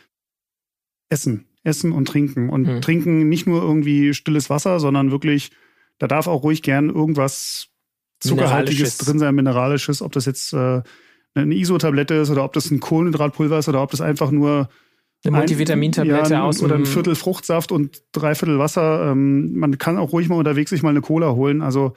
Essen. 1.08 1.46
Essen 1.64 1.90
und 1.90 2.06
Trinken. 2.06 2.48
Und 2.48 2.68
mhm. 2.68 2.80
Trinken 2.80 3.28
nicht 3.28 3.48
nur 3.48 3.60
irgendwie 3.60 4.14
stilles 4.14 4.48
Wasser, 4.50 4.78
sondern 4.78 5.10
wirklich, 5.10 5.50
da 5.98 6.06
darf 6.06 6.28
auch 6.28 6.44
ruhig 6.44 6.62
gern 6.62 6.90
irgendwas 6.90 7.70
Zuckerhaltiges 8.20 8.98
drin 8.98 9.18
sein, 9.18 9.34
Mineralisches, 9.34 10.00
ob 10.00 10.12
das 10.12 10.26
jetzt 10.26 10.52
äh, 10.52 10.82
eine 11.34 11.54
ISO-Tablette 11.56 12.14
ist 12.14 12.30
oder 12.30 12.44
ob 12.44 12.52
das 12.52 12.70
ein 12.70 12.78
Kohlenhydratpulver 12.78 13.58
ist 13.58 13.68
oder 13.68 13.82
ob 13.82 13.90
das 13.90 14.00
einfach 14.00 14.30
nur 14.30 14.68
eine 15.24 15.36
Multivitamintablette 15.36 16.34
ja, 16.34 16.44
aus 16.44 16.62
oder 16.62 16.76
ein 16.76 16.86
Viertel 16.86 17.16
Fruchtsaft 17.16 17.72
und 17.72 18.04
drei 18.12 18.36
Viertel 18.36 18.60
Wasser. 18.60 19.10
Ähm, 19.10 19.56
man 19.56 19.76
kann 19.78 19.98
auch 19.98 20.12
ruhig 20.12 20.28
mal 20.28 20.36
unterwegs 20.36 20.70
sich 20.70 20.84
mal 20.84 20.90
eine 20.90 21.00
Cola 21.00 21.32
holen. 21.32 21.62
Also 21.62 21.94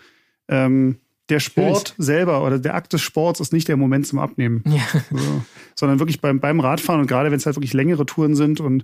ähm, 0.48 0.98
der 1.30 1.40
Sport 1.40 1.90
Natürlich. 1.90 2.06
selber 2.06 2.44
oder 2.44 2.60
der 2.60 2.76
Akt 2.76 2.94
des 2.94 3.02
Sports 3.02 3.40
ist 3.40 3.54
nicht 3.54 3.68
der 3.68 3.78
Moment 3.78 4.08
zum 4.08 4.20
Abnehmen. 4.20 4.64
Ja. 4.68 4.84
So. 5.12 5.44
Sondern 5.76 6.00
wirklich 6.00 6.22
beim, 6.22 6.40
beim 6.40 6.60
Radfahren 6.60 7.02
und 7.02 7.08
gerade 7.08 7.32
wenn 7.32 7.38
es 7.38 7.46
halt 7.46 7.56
wirklich 7.56 7.74
längere 7.74 8.06
Touren 8.06 8.36
sind 8.36 8.60
und 8.60 8.84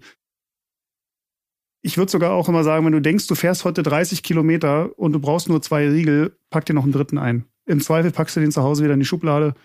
ich 1.83 1.97
würde 1.97 2.11
sogar 2.11 2.31
auch 2.33 2.47
immer 2.47 2.63
sagen, 2.63 2.85
wenn 2.85 2.93
du 2.93 3.01
denkst, 3.01 3.27
du 3.27 3.35
fährst 3.35 3.65
heute 3.65 3.81
30 3.81 4.21
Kilometer 4.21 4.97
und 4.99 5.13
du 5.13 5.19
brauchst 5.19 5.49
nur 5.49 5.61
zwei 5.61 5.89
Riegel, 5.89 6.37
pack 6.49 6.65
dir 6.65 6.73
noch 6.73 6.83
einen 6.83 6.91
dritten 6.91 7.17
ein. 7.17 7.45
Im 7.65 7.81
Zweifel 7.81 8.11
packst 8.11 8.35
du 8.35 8.39
den 8.39 8.51
zu 8.51 8.61
Hause 8.61 8.83
wieder 8.83 8.93
in 8.93 8.99
die 8.99 9.05
Schublade 9.05 9.55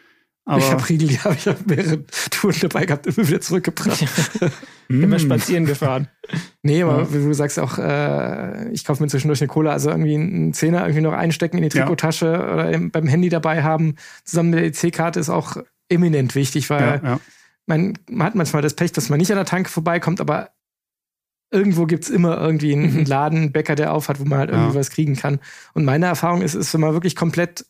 aber 0.49 0.59
ich 0.59 0.71
habe 0.71 0.89
Riegel, 0.89 1.09
die 1.09 1.19
habe 1.19 1.35
ich 1.35 1.49
auf 1.49 1.67
mehreren 1.67 2.07
Touren 2.31 2.57
dabei 2.61 2.87
gehabt, 2.87 3.07
immer 3.09 3.27
wieder 3.27 3.41
zurückgebracht. 3.41 4.07
immer 4.89 5.19
spazieren 5.19 5.67
gefahren. 5.67 6.07
Nee, 6.63 6.85
aber 6.85 7.01
ja. 7.01 7.13
wie 7.13 7.19
du 7.19 7.33
sagst 7.35 7.59
auch, 7.59 7.79
äh, 7.79 8.71
ich 8.71 8.85
kaufe 8.85 9.03
mir 9.03 9.09
zwischendurch 9.09 9.41
eine 9.41 9.49
Cola, 9.49 9.73
also 9.73 9.91
irgendwie 9.91 10.15
einen 10.15 10.53
Zehner 10.53 10.83
irgendwie 10.83 11.01
noch 11.01 11.15
einstecken 11.15 11.57
in 11.57 11.65
die 11.65 11.69
Trikottasche 11.71 12.27
ja. 12.27 12.55
oder 12.55 12.79
beim 12.91 13.09
Handy 13.09 13.29
dabei 13.29 13.65
haben, 13.65 13.97
zusammen 14.25 14.51
mit 14.51 14.61
der 14.61 14.67
EC-Karte 14.67 15.19
ist 15.19 15.31
auch 15.31 15.57
eminent 15.89 16.37
wichtig, 16.37 16.71
weil 16.71 17.01
ja, 17.03 17.21
man, 17.67 17.99
man 18.09 18.29
hat 18.29 18.37
manchmal 18.37 18.63
das 18.63 18.75
Pech, 18.75 18.93
dass 18.93 19.09
man 19.09 19.19
nicht 19.19 19.33
an 19.33 19.39
der 19.39 19.47
Tanke 19.47 19.69
vorbeikommt, 19.69 20.21
aber 20.21 20.51
irgendwo 21.51 21.87
gibt's 21.87 22.09
immer 22.09 22.41
irgendwie 22.41 22.73
einen 22.73 23.05
Laden, 23.05 23.39
einen 23.39 23.53
Bäcker, 23.53 23.75
der 23.75 23.93
aufhat, 23.93 24.21
wo 24.21 24.25
man 24.25 24.39
halt 24.39 24.51
irgendwie 24.51 24.77
was 24.77 24.91
kriegen 24.91 25.17
kann. 25.17 25.41
Und 25.75 25.85
meine 25.85 26.07
Erfahrung 26.07 26.43
ist, 26.43 26.55
ist, 26.55 26.73
wenn 26.73 26.81
man 26.81 26.93
wirklich 26.93 27.17
komplett 27.17 27.67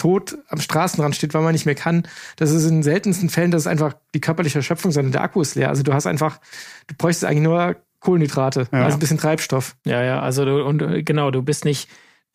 tot 0.00 0.36
am 0.48 0.60
Straßenrand 0.60 1.14
steht, 1.14 1.34
weil 1.34 1.42
man 1.42 1.52
nicht 1.52 1.66
mehr 1.66 1.74
kann, 1.74 2.02
das 2.36 2.50
ist 2.50 2.64
in 2.64 2.76
den 2.78 2.82
seltensten 2.82 3.28
Fällen, 3.28 3.50
das 3.50 3.62
ist 3.62 3.66
einfach 3.68 3.94
die 4.14 4.20
körperliche 4.20 4.58
Erschöpfung, 4.58 4.90
sondern 4.90 5.12
der 5.12 5.22
Akku 5.22 5.40
ist 5.40 5.54
leer. 5.54 5.68
Also 5.68 5.82
du 5.82 5.92
hast 5.92 6.06
einfach, 6.06 6.40
du 6.88 6.94
bräuchst 6.96 7.24
eigentlich 7.24 7.42
nur 7.44 7.76
Kohlenhydrate, 8.00 8.66
Ja. 8.72 8.84
also 8.84 8.96
ein 8.96 9.00
bisschen 9.00 9.18
Treibstoff. 9.18 9.76
Ja, 9.84 10.02
ja, 10.02 10.20
also 10.20 10.44
du, 10.44 10.64
und 10.64 10.80
äh, 10.82 11.02
genau, 11.02 11.30
du 11.30 11.42
bist 11.42 11.64
nicht, 11.64 11.88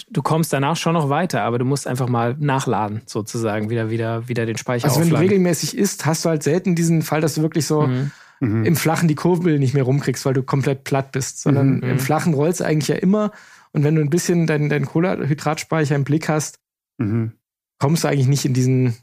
du 0.10 0.22
kommst 0.22 0.54
danach 0.54 0.76
schon 0.78 0.94
noch 0.94 1.10
weiter, 1.10 1.42
aber 1.42 1.58
du 1.58 1.66
musst 1.66 1.88
einfach 1.88 2.08
mal 2.08 2.36
nachladen, 2.40 3.02
sozusagen, 3.08 3.70
wieder, 3.70 3.90
wieder, 3.90 4.28
wieder 4.30 4.46
den 4.46 4.58
Speicher 4.58 4.86
Also 4.86 5.00
wenn 5.00 5.10
du 5.10 5.16
aufladen. 5.16 5.30
regelmäßig 5.30 5.76
isst, 5.78 6.06
hast 6.06 6.24
du 6.24 6.30
halt 6.30 6.44
selten 6.44 6.76
diesen 6.76 7.02
Fall, 7.02 7.20
dass 7.22 7.34
du 7.36 7.42
wirklich 7.42 7.66
so 7.66 7.88
Mhm. 7.88 8.12
Mhm. 8.42 8.66
im 8.66 8.76
Flachen 8.76 9.08
die 9.08 9.16
Kurbel 9.16 9.58
nicht 9.60 9.74
mehr 9.74 9.84
rumkriegst, 9.84 10.26
weil 10.26 10.34
du 10.34 10.44
komplett 10.44 10.84
platt 10.84 11.12
bist, 11.14 11.42
sondern 11.42 11.78
Mhm. 11.78 11.84
im 11.84 12.00
Flachen 12.00 12.34
rollst 12.34 12.60
du 12.60 12.66
eigentlich 12.66 12.90
ja 12.90 12.96
immer. 12.98 13.32
Und 13.72 13.84
wenn 13.84 13.96
du 13.96 14.02
ein 14.02 14.10
bisschen 14.10 14.46
deinen, 14.46 14.70
deinen 14.70 14.86
Kohlenhydratspeicher 14.86 15.96
im 15.96 16.04
Blick 16.04 16.30
hast, 16.30 16.60
Mhm. 16.98 17.32
Kommst 17.80 18.04
du 18.04 18.08
eigentlich 18.08 18.28
nicht 18.28 18.46
in 18.46 18.54
diesen. 18.54 18.96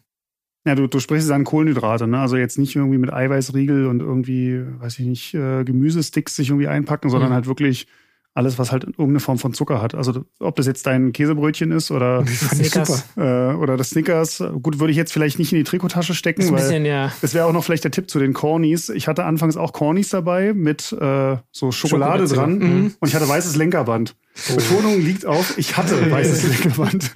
Ja, 0.65 0.77
du, 0.77 0.87
du 0.87 1.01
sprichst 1.01 1.27
jetzt 1.27 1.35
an 1.35 1.43
Kohlenhydrate, 1.45 2.07
ne? 2.07 2.21
Also 2.21 2.37
jetzt 2.37 2.59
nicht 2.59 2.77
irgendwie 2.77 2.99
mit 2.99 3.13
Eiweißriegel 3.13 3.87
und 3.87 4.01
irgendwie, 4.01 4.63
weiß 4.79 4.99
ich 5.01 5.07
nicht, 5.07 5.35
äh, 5.35 5.65
Gemüsesticks 5.65 6.37
sich 6.37 6.51
irgendwie 6.51 6.69
einpacken, 6.69 7.11
sondern 7.11 7.31
Mhm. 7.31 7.35
halt 7.35 7.47
wirklich 7.47 7.89
alles, 8.35 8.59
was 8.59 8.73
halt 8.73 8.85
irgendeine 8.85 9.21
Form 9.21 9.39
von 9.39 9.53
Zucker 9.53 9.83
hat. 9.83 9.95
Also 9.95 10.25
ob 10.41 10.57
das 10.57 10.67
jetzt 10.67 10.87
dein 10.87 11.13
Käsebrötchen 11.13 11.71
ist 11.71 11.91
oder, 11.91 12.23
ich 12.27 12.39
Snickers. 12.39 13.05
äh, 13.17 13.21
oder 13.21 13.77
das 13.77 13.91
Snickers. 13.91 14.43
Gut, 14.63 14.79
würde 14.79 14.91
ich 14.91 14.97
jetzt 14.97 15.13
vielleicht 15.13 15.39
nicht 15.39 15.53
in 15.53 15.59
die 15.59 15.65
Trikottasche 15.65 16.15
stecken, 16.15 16.45
weil 16.45 16.55
bisschen, 16.55 16.85
ja. 16.87 17.13
das 17.21 17.35
wäre 17.35 17.45
auch 17.47 17.53
noch 17.53 17.65
vielleicht 17.65 17.85
der 17.85 17.91
Tipp 17.91 18.09
zu 18.09 18.19
den 18.19 18.33
Cornies. 18.33 18.89
Ich 18.89 19.07
hatte 19.09 19.25
anfangs 19.25 19.57
auch 19.57 19.73
Cornies 19.73 20.11
dabei 20.11 20.55
mit 20.55 20.93
äh, 20.93 21.37
so 21.51 21.73
Schokolade 21.73 22.27
Schokolade, 22.27 22.35
dran 22.35 22.59
mhm. 22.59 22.95
und 23.01 23.09
ich 23.09 23.15
hatte 23.15 23.29
weißes 23.29 23.57
Lenkerband. 23.57 24.17
Betonung 24.49 25.01
liegt 25.01 25.27
auf, 25.27 25.59
ich 25.59 25.77
hatte 25.77 26.11
weißes 26.11 26.49
Lenkerband. 26.49 27.13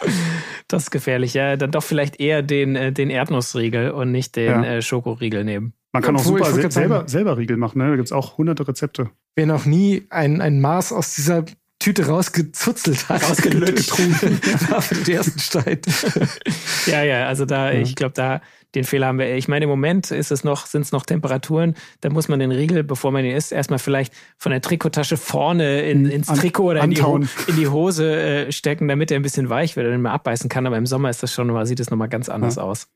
Das 0.68 0.84
ist 0.84 0.90
gefährlich, 0.90 1.34
ja. 1.34 1.56
Dann 1.56 1.70
doch 1.70 1.82
vielleicht 1.82 2.20
eher 2.20 2.42
den, 2.42 2.74
äh, 2.76 2.92
den 2.92 3.10
Erdnussriegel 3.10 3.90
und 3.92 4.10
nicht 4.12 4.36
den 4.36 4.46
Ja. 4.46 4.64
äh, 4.64 4.82
Schokoriegel 4.82 5.44
nehmen. 5.44 5.72
Man 5.92 6.02
kann 6.02 6.16
auch 6.16 6.20
Obwohl, 6.26 6.38
super 6.40 6.50
sel 6.52 6.62
grad 6.62 6.72
sagen- 6.72 6.88
selber, 6.88 7.08
selber 7.08 7.38
Riegel 7.38 7.56
machen, 7.56 7.78
ne? 7.78 7.88
Da 7.90 7.96
gibt's 7.96 8.12
auch 8.12 8.36
hunderte 8.36 8.66
Rezepte. 8.68 9.10
Wer 9.34 9.46
noch 9.46 9.64
nie 9.64 10.06
ein, 10.10 10.40
ein 10.40 10.60
Maß 10.60 10.92
aus 10.92 11.14
dieser 11.14 11.44
Tüte 11.86 12.08
rausgezuzelt 12.08 13.08
hat, 13.08 13.22
Rausgelöttrunken. 13.30 14.40
war 14.70 14.82
für 14.82 14.96
den 14.96 15.14
ersten 15.14 15.38
Streit. 15.38 15.86
Ja, 16.86 17.02
ja, 17.04 17.26
also 17.28 17.44
da, 17.44 17.70
Ja. 17.72 17.80
ich 17.80 17.94
glaube, 17.94 18.14
da 18.14 18.40
den 18.74 18.82
Fehler 18.84 19.06
haben 19.06 19.18
wir. 19.18 19.34
Ich 19.36 19.46
meine, 19.48 19.64
im 19.64 19.68
Moment 19.68 20.10
ist 20.10 20.30
es 20.32 20.42
noch, 20.44 20.66
sind 20.66 20.82
es 20.82 20.90
noch 20.92 21.04
Temperaturen. 21.06 21.74
Da 22.00 22.10
muss 22.10 22.26
man 22.28 22.40
den 22.40 22.50
Riegel, 22.50 22.82
bevor 22.84 23.10
man 23.12 23.24
ihn 23.24 23.34
isst, 23.36 23.52
erstmal 23.52 23.78
vielleicht 23.78 24.12
von 24.36 24.50
der 24.52 24.60
Trikottasche 24.60 25.16
vorne 25.16 25.82
in, 25.82 26.06
ins 26.06 26.28
An- 26.28 26.38
Trikot 26.38 26.64
oder 26.70 26.82
in 26.84 26.90
die, 26.90 27.00
in 27.00 27.56
die 27.56 27.68
Hose 27.68 28.16
äh, 28.48 28.52
stecken, 28.52 28.88
damit 28.88 29.10
er 29.12 29.18
ein 29.18 29.22
bisschen 29.22 29.48
weich 29.48 29.76
wird 29.76 29.86
und 29.92 30.02
man 30.02 30.12
abbeißen 30.12 30.48
kann. 30.50 30.66
Aber 30.66 30.76
im 30.76 30.86
Sommer 30.86 31.08
ist 31.10 31.22
das 31.22 31.32
schon 31.32 31.46
mal, 31.46 31.66
sieht 31.66 31.78
es 31.80 31.90
nochmal 31.90 32.08
ganz 32.08 32.28
anders 32.28 32.56
Ja. 32.56 32.62
aus. 32.62 32.88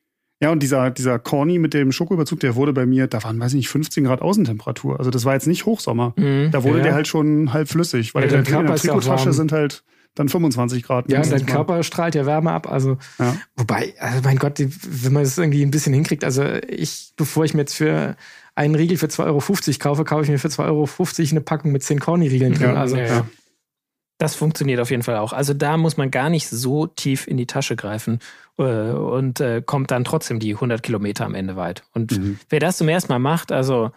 Ja, 0.42 0.50
und 0.50 0.62
dieser, 0.62 0.90
dieser 0.90 1.18
Corny 1.18 1.58
mit 1.58 1.74
dem 1.74 1.92
Schokoüberzug, 1.92 2.40
der 2.40 2.54
wurde 2.56 2.72
bei 2.72 2.86
mir, 2.86 3.06
da 3.06 3.22
waren, 3.22 3.38
weiß 3.38 3.52
ich 3.52 3.56
nicht, 3.56 3.68
15 3.68 4.04
Grad 4.04 4.22
Außentemperatur. 4.22 4.98
Also 4.98 5.10
das 5.10 5.26
war 5.26 5.34
jetzt 5.34 5.46
nicht 5.46 5.66
Hochsommer. 5.66 6.14
Mhm. 6.16 6.48
Da 6.50 6.64
wurde 6.64 6.78
Ja. 6.78 6.84
der 6.84 6.94
halt 6.94 7.08
schon 7.08 7.52
halb 7.52 7.68
flüssig, 7.68 8.14
weil 8.14 8.22
Ja, 8.24 8.28
der 8.30 8.42
dein 8.42 8.60
in 8.62 8.66
der 8.66 8.76
Trikottasche 8.76 9.26
warm. 9.26 9.32
sind 9.34 9.52
halt 9.52 9.82
dann 10.14 10.28
25 10.30 10.82
Grad. 10.82 11.10
Ja, 11.12 11.20
dein 11.20 11.30
mal. 11.30 11.44
Körper 11.46 11.82
strahlt 11.82 12.14
ja 12.14 12.24
Wärme 12.24 12.50
ab. 12.52 12.70
Also, 12.72 12.96
Ja. 13.18 13.36
wobei, 13.56 13.92
also 14.00 14.20
mein 14.24 14.38
Gott, 14.38 14.54
wenn 14.58 15.12
man 15.12 15.22
das 15.24 15.36
irgendwie 15.36 15.62
ein 15.62 15.70
bisschen 15.70 15.92
hinkriegt, 15.92 16.24
also 16.24 16.42
ich, 16.68 17.12
bevor 17.16 17.44
ich 17.44 17.52
mir 17.54 17.60
jetzt 17.60 17.74
für 17.74 18.16
einen 18.54 18.74
Riegel 18.74 18.96
für 18.96 19.06
2,50 19.08 19.26
Euro 19.26 19.78
kaufe, 19.78 20.04
kaufe 20.04 20.24
ich 20.24 20.30
mir 20.30 20.38
für 20.38 20.48
2,50 20.48 20.64
Euro 20.66 21.30
eine 21.32 21.40
Packung 21.42 21.70
mit 21.72 21.82
10 21.82 22.00
Corny-Riegeln 22.00 22.54
drin. 22.54 22.70
Ja, 22.70 22.74
also, 22.74 22.96
ja, 22.96 23.04
ja. 23.06 23.26
Das 24.20 24.36
funktioniert 24.36 24.78
auf 24.80 24.90
jeden 24.90 25.02
Fall 25.02 25.16
auch. 25.16 25.32
Also 25.32 25.54
da 25.54 25.76
muss 25.76 25.96
man 25.96 26.10
gar 26.10 26.28
nicht 26.30 26.48
so 26.48 26.86
tief 26.86 27.26
in 27.26 27.36
die 27.36 27.46
Tasche 27.46 27.74
greifen 27.74 28.20
äh, 28.58 28.62
und 28.62 29.40
äh, 29.40 29.62
kommt 29.64 29.90
dann 29.90 30.04
trotzdem 30.04 30.38
die 30.38 30.54
100 30.54 30.82
Kilometer 30.82 31.24
am 31.24 31.34
Ende 31.34 31.56
weit. 31.56 31.82
Und 31.94 32.12
Mhm. 32.18 32.38
wer 32.50 32.60
das 32.60 32.76
zum 32.76 32.88
ersten 32.88 33.10
Mal 33.12 33.18
macht, 33.18 33.50
also 33.50 33.90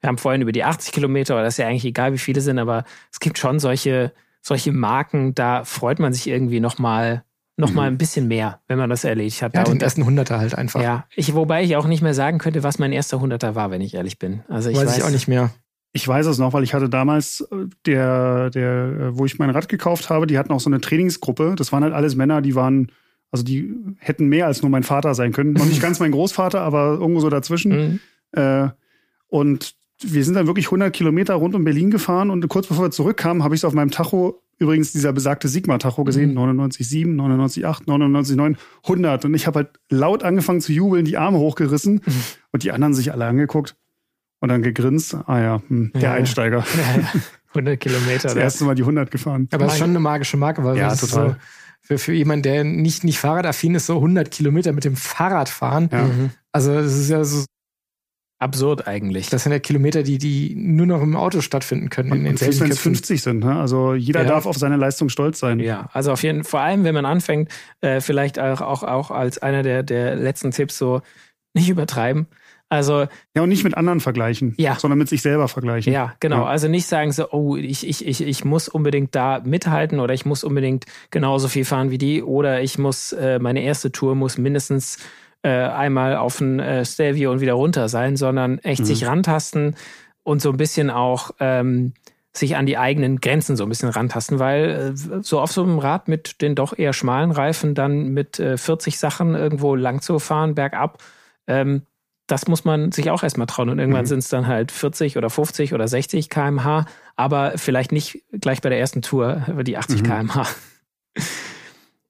wir 0.00 0.08
haben 0.08 0.18
vorhin 0.18 0.42
über 0.42 0.52
die 0.52 0.64
80 0.64 0.92
Kilometer, 0.92 1.34
aber 1.34 1.42
das 1.42 1.54
ist 1.54 1.58
ja 1.58 1.66
eigentlich 1.66 1.84
egal, 1.84 2.12
wie 2.12 2.18
viele 2.18 2.40
sind, 2.40 2.58
aber 2.58 2.84
es 3.10 3.20
gibt 3.20 3.38
schon 3.38 3.58
solche, 3.58 4.12
solche 4.42 4.70
Marken, 4.72 5.34
da 5.34 5.64
freut 5.64 5.98
man 5.98 6.12
sich 6.12 6.26
irgendwie 6.28 6.60
nochmal 6.60 7.24
noch 7.56 7.72
mal 7.74 7.86
ein 7.88 7.98
bisschen 7.98 8.26
mehr, 8.26 8.60
wenn 8.68 8.78
man 8.78 8.88
das 8.88 9.04
erledigt 9.04 9.42
hat. 9.42 9.54
ja, 9.54 9.64
Da 9.64 9.70
den 9.70 9.80
ersten 9.82 10.06
Hunderter 10.06 10.38
halt 10.38 10.54
einfach. 10.54 10.80
ja, 10.82 11.04
ich, 11.14 11.34
wobei 11.34 11.62
ich 11.62 11.76
auch 11.76 11.86
nicht 11.86 12.00
mehr 12.00 12.14
sagen 12.14 12.38
könnte, 12.38 12.62
was 12.62 12.78
mein 12.78 12.90
erster 12.92 13.20
Hunderter 13.20 13.54
war, 13.54 13.70
wenn 13.70 13.82
ich 13.82 13.92
ehrlich 13.94 14.18
bin. 14.18 14.42
Also 14.48 14.70
ich 14.70 14.76
weiß, 14.78 14.86
weiß, 14.86 14.96
ich 14.98 15.04
auch 15.04 15.10
nicht 15.10 15.28
mehr. 15.28 15.50
Ich 15.92 16.06
weiß 16.06 16.26
es 16.26 16.38
noch, 16.38 16.52
weil 16.52 16.62
ich 16.62 16.72
hatte 16.72 16.88
damals 16.88 17.40
äh, 17.50 17.66
der, 17.84 18.50
der, 18.50 18.84
äh, 18.84 19.18
wo 19.18 19.26
ich 19.26 19.38
mein 19.38 19.50
Rad 19.50 19.68
gekauft 19.68 20.08
habe, 20.08 20.26
die 20.26 20.38
hatten 20.38 20.52
auch 20.52 20.60
so 20.60 20.70
eine 20.70 20.80
Trainingsgruppe. 20.80 21.54
Das 21.56 21.72
waren 21.72 21.82
halt 21.82 21.94
alles 21.94 22.14
Männer, 22.14 22.42
die 22.42 22.54
waren, 22.54 22.92
also 23.30 23.44
die 23.44 23.74
hätten 23.98 24.28
mehr 24.28 24.46
als 24.46 24.62
nur 24.62 24.70
mein 24.70 24.84
Vater 24.84 25.14
sein 25.14 25.32
können. 25.32 25.52
Noch 25.52 25.66
nicht 25.66 25.82
ganz 25.82 25.98
mein 25.98 26.12
Großvater, 26.12 26.60
aber 26.60 26.98
irgendwo 27.00 27.20
so 27.20 27.28
dazwischen. 27.28 28.00
Mhm. 28.34 28.40
Äh, 28.40 28.68
und 29.28 29.74
wir 30.02 30.24
sind 30.24 30.34
dann 30.34 30.46
wirklich 30.46 30.66
100 30.66 30.92
Kilometer 30.92 31.34
rund 31.34 31.54
um 31.54 31.64
Berlin 31.64 31.90
gefahren 31.90 32.30
und 32.30 32.46
kurz 32.48 32.68
bevor 32.68 32.86
wir 32.86 32.90
zurückkamen, 32.90 33.42
habe 33.42 33.54
ich 33.54 33.60
so 33.60 33.66
auf 33.66 33.74
meinem 33.74 33.90
Tacho 33.90 34.42
übrigens 34.58 34.92
dieser 34.92 35.12
besagte 35.12 35.48
Sigma-Tacho 35.48 36.04
gesehen, 36.04 36.38
99,7, 36.38 37.16
99,8, 37.16 37.86
99,9, 37.86 38.56
100. 38.84 39.24
Und 39.24 39.34
ich 39.34 39.46
habe 39.46 39.60
halt 39.60 39.68
laut 39.88 40.22
angefangen 40.22 40.60
zu 40.60 40.72
jubeln, 40.72 41.04
die 41.04 41.16
Arme 41.16 41.38
hochgerissen 41.38 42.02
und 42.52 42.62
die 42.62 42.70
anderen 42.70 42.94
sich 42.94 43.12
alle 43.12 43.24
angeguckt 43.24 43.74
und 44.40 44.48
dann 44.48 44.62
gegrinst. 44.62 45.14
Ah 45.26 45.38
ja, 45.40 45.62
hm, 45.68 45.92
der 45.94 46.02
Ja. 46.02 46.12
Einsteiger. 46.14 46.64
Ja, 46.76 47.00
ja. 47.02 47.08
100 47.52 47.80
Kilometer. 47.80 48.22
Das 48.22 48.34
da- 48.34 48.40
erste 48.40 48.64
Mal 48.64 48.74
die 48.76 48.82
100 48.82 49.10
gefahren. 49.10 49.48
Aber 49.52 49.66
es 49.66 49.72
ist 49.72 49.78
schon 49.80 49.90
eine 49.90 49.98
magische 49.98 50.36
Marke, 50.36 50.62
weil 50.62 50.76
Ja, 50.76 50.94
total. 50.94 51.30
so, 51.30 51.36
für, 51.82 51.98
für 51.98 52.12
jemanden, 52.12 52.42
der 52.44 52.62
nicht, 52.64 53.02
nicht 53.02 53.18
Fahrradaffin 53.18 53.74
ist, 53.74 53.86
so 53.86 53.96
100 53.96 54.30
Kilometer 54.30 54.72
mit 54.72 54.84
dem 54.84 54.94
Fahrrad 54.96 55.48
fahren. 55.48 55.88
Ja. 55.90 56.04
Mhm. 56.04 56.30
Also, 56.52 56.72
das 56.74 56.94
ist 56.96 57.10
ja 57.10 57.24
so, 57.24 57.44
Absurd 58.38 58.86
eigentlich. 58.88 59.28
das 59.28 59.42
sind 59.42 59.52
ja 59.52 59.58
Kilometer, 59.58 60.02
die, 60.02 60.16
die 60.16 60.54
nur 60.56 60.86
noch 60.86 61.02
im 61.02 61.14
Auto 61.14 61.42
stattfinden 61.42 61.90
können. 61.90 62.10
Und, 62.10 62.18
in 62.18 62.24
den 62.24 62.30
und 62.32 62.38
selbst 62.38 62.60
wenn 62.60 62.70
es 62.70 62.76
Köpfen. 62.78 62.94
50 62.94 63.20
sind, 63.22 63.40
ne? 63.44 63.56
also 63.60 63.92
jeder 63.94 64.22
Ja. 64.22 64.28
darf 64.28 64.46
auf 64.46 64.56
seine 64.56 64.76
Leistung 64.76 65.10
stolz 65.10 65.40
sein. 65.40 65.60
Ja, 65.60 65.90
also 65.92 66.10
auf 66.12 66.22
jeden 66.22 66.44
vor 66.44 66.60
allem, 66.60 66.82
wenn 66.84 66.94
man 66.94 67.04
anfängt, 67.04 67.50
äh, 67.82 68.00
vielleicht 68.00 68.38
auch, 68.38 68.62
auch, 68.62 68.82
auch 68.82 69.10
als 69.10 69.36
einer 69.38 69.62
der, 69.62 69.82
der 69.82 70.16
letzten 70.16 70.52
Tipps 70.52 70.78
so 70.78 71.02
nicht 71.52 71.68
übertreiben. 71.68 72.28
Also 72.70 73.06
Ja, 73.36 73.42
und 73.42 73.48
nicht 73.50 73.64
mit 73.64 73.76
anderen 73.76 74.00
vergleichen, 74.00 74.54
Ja. 74.56 74.76
sondern 74.76 74.98
mit 74.98 75.08
sich 75.08 75.20
selber 75.22 75.48
vergleichen. 75.48 75.92
ja, 75.92 76.14
genau. 76.20 76.42
Ja. 76.42 76.46
Also 76.46 76.68
nicht 76.68 76.86
sagen 76.86 77.12
so, 77.12 77.30
oh, 77.32 77.56
ich, 77.56 77.86
ich, 77.86 78.06
ich, 78.06 78.22
ich 78.22 78.44
muss 78.44 78.68
unbedingt 78.68 79.14
da 79.14 79.42
mithalten 79.44 80.00
oder 80.00 80.14
ich 80.14 80.24
muss 80.24 80.44
unbedingt 80.44 80.86
genauso 81.10 81.48
viel 81.48 81.64
fahren 81.64 81.90
wie 81.90 81.98
die 81.98 82.22
oder 82.22 82.62
ich 82.62 82.78
muss, 82.78 83.12
äh, 83.12 83.38
meine 83.40 83.60
erste 83.62 83.90
Tour 83.92 84.14
muss 84.14 84.38
mindestens 84.38 84.98
äh, 85.42 85.48
einmal 85.50 86.16
auf 86.16 86.40
ein 86.40 86.60
äh, 86.60 86.84
Stelvio 86.84 87.32
und 87.32 87.40
wieder 87.40 87.54
runter 87.54 87.88
sein, 87.88 88.16
sondern 88.16 88.58
echt 88.60 88.82
Mhm. 88.82 88.86
sich 88.86 89.04
rantasten 89.06 89.74
und 90.22 90.40
so 90.40 90.50
ein 90.50 90.56
bisschen 90.56 90.90
auch 90.90 91.32
ähm, 91.40 91.94
sich 92.32 92.54
an 92.56 92.66
die 92.66 92.78
eigenen 92.78 93.20
Grenzen 93.20 93.56
so 93.56 93.64
ein 93.64 93.68
bisschen 93.68 93.88
rantasten, 93.88 94.38
weil 94.38 94.92
äh, 94.94 95.22
so 95.22 95.40
auf 95.40 95.50
so 95.50 95.64
einem 95.64 95.80
Rad 95.80 96.06
mit 96.06 96.40
den 96.42 96.54
doch 96.54 96.78
eher 96.78 96.92
schmalen 96.92 97.32
Reifen 97.32 97.74
dann 97.74 98.10
mit 98.10 98.38
äh, 98.38 98.56
40 98.56 98.96
Sachen 98.98 99.34
irgendwo 99.34 99.74
lang 99.74 100.02
zu 100.02 100.20
fahren, 100.20 100.54
bergab, 100.54 100.98
ähm, 101.48 101.82
das 102.30 102.46
muss 102.48 102.64
man 102.64 102.92
sich 102.92 103.10
auch 103.10 103.22
erstmal 103.22 103.46
trauen. 103.46 103.68
Und 103.70 103.78
irgendwann 103.78 104.02
Mhm. 104.02 104.08
sind 104.08 104.18
es 104.20 104.28
dann 104.28 104.46
halt 104.46 104.72
40 104.72 105.16
oder 105.16 105.30
50 105.30 105.74
oder 105.74 105.88
60 105.88 106.28
kmh, 106.28 106.84
aber 107.16 107.52
vielleicht 107.56 107.92
nicht 107.92 108.22
gleich 108.32 108.60
bei 108.60 108.68
der 108.68 108.78
ersten 108.80 109.02
Tour 109.02 109.42
über 109.48 109.64
die 109.64 109.76
80 109.76 110.02
Mhm. 110.02 110.06
kmh. 110.06 110.46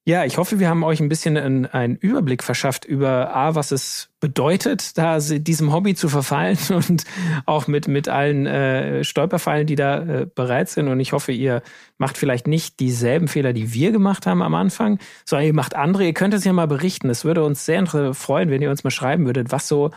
Ja, 0.07 0.25
ich 0.25 0.39
hoffe, 0.39 0.59
wir 0.59 0.69
haben 0.69 0.83
euch 0.83 0.99
ein 1.01 1.11
bisschen 1.11 1.37
einen, 1.37 1.97
Überblick 1.97 2.43
verschafft 2.43 2.85
über 2.87 3.37
A, 3.37 3.55
was 3.55 3.71
es 3.71 4.09
bedeutet, 4.19 4.97
da 4.99 5.19
diesem 5.21 5.73
Hobby 5.73 5.95
zu 5.95 6.09
verfallen 6.09 6.57
und 6.71 7.05
auch 7.45 7.67
mit, 7.69 7.87
mit 7.87 8.09
allen 8.09 8.47
äh, 8.47 9.05
Stolperfallen, 9.05 9.67
die 9.67 9.77
da 9.77 9.99
äh, 10.03 10.27
bereit 10.35 10.71
sind. 10.71 10.89
Und 10.89 11.01
ich 11.01 11.13
hoffe, 11.13 11.33
ihr 11.33 11.63
macht 11.99 12.17
vielleicht 12.19 12.47
nicht 12.47 12.81
dieselben 12.81 13.29
Fehler, 13.29 13.53
die 13.53 13.73
wir 13.75 13.93
gemacht 13.93 14.27
haben 14.27 14.43
am 14.43 14.55
Anfang, 14.55 14.99
sondern 15.27 15.47
ihr 15.47 15.55
macht 15.55 15.77
andere. 15.77 16.05
Ihr 16.07 16.15
könnt 16.15 16.35
es 16.35 16.45
ja 16.45 16.53
mal 16.55 16.67
berichten. 16.67 17.11
Es 17.11 17.25
würde 17.25 17.45
uns 17.45 17.65
sehr 17.67 17.85
freuen, 18.15 18.51
wenn 18.51 18.63
ihr 18.63 18.71
uns 18.71 18.83
mal 18.83 18.91
schreiben 18.91 19.27
würdet, 19.27 19.53
was 19.53 19.69
so 19.69 19.91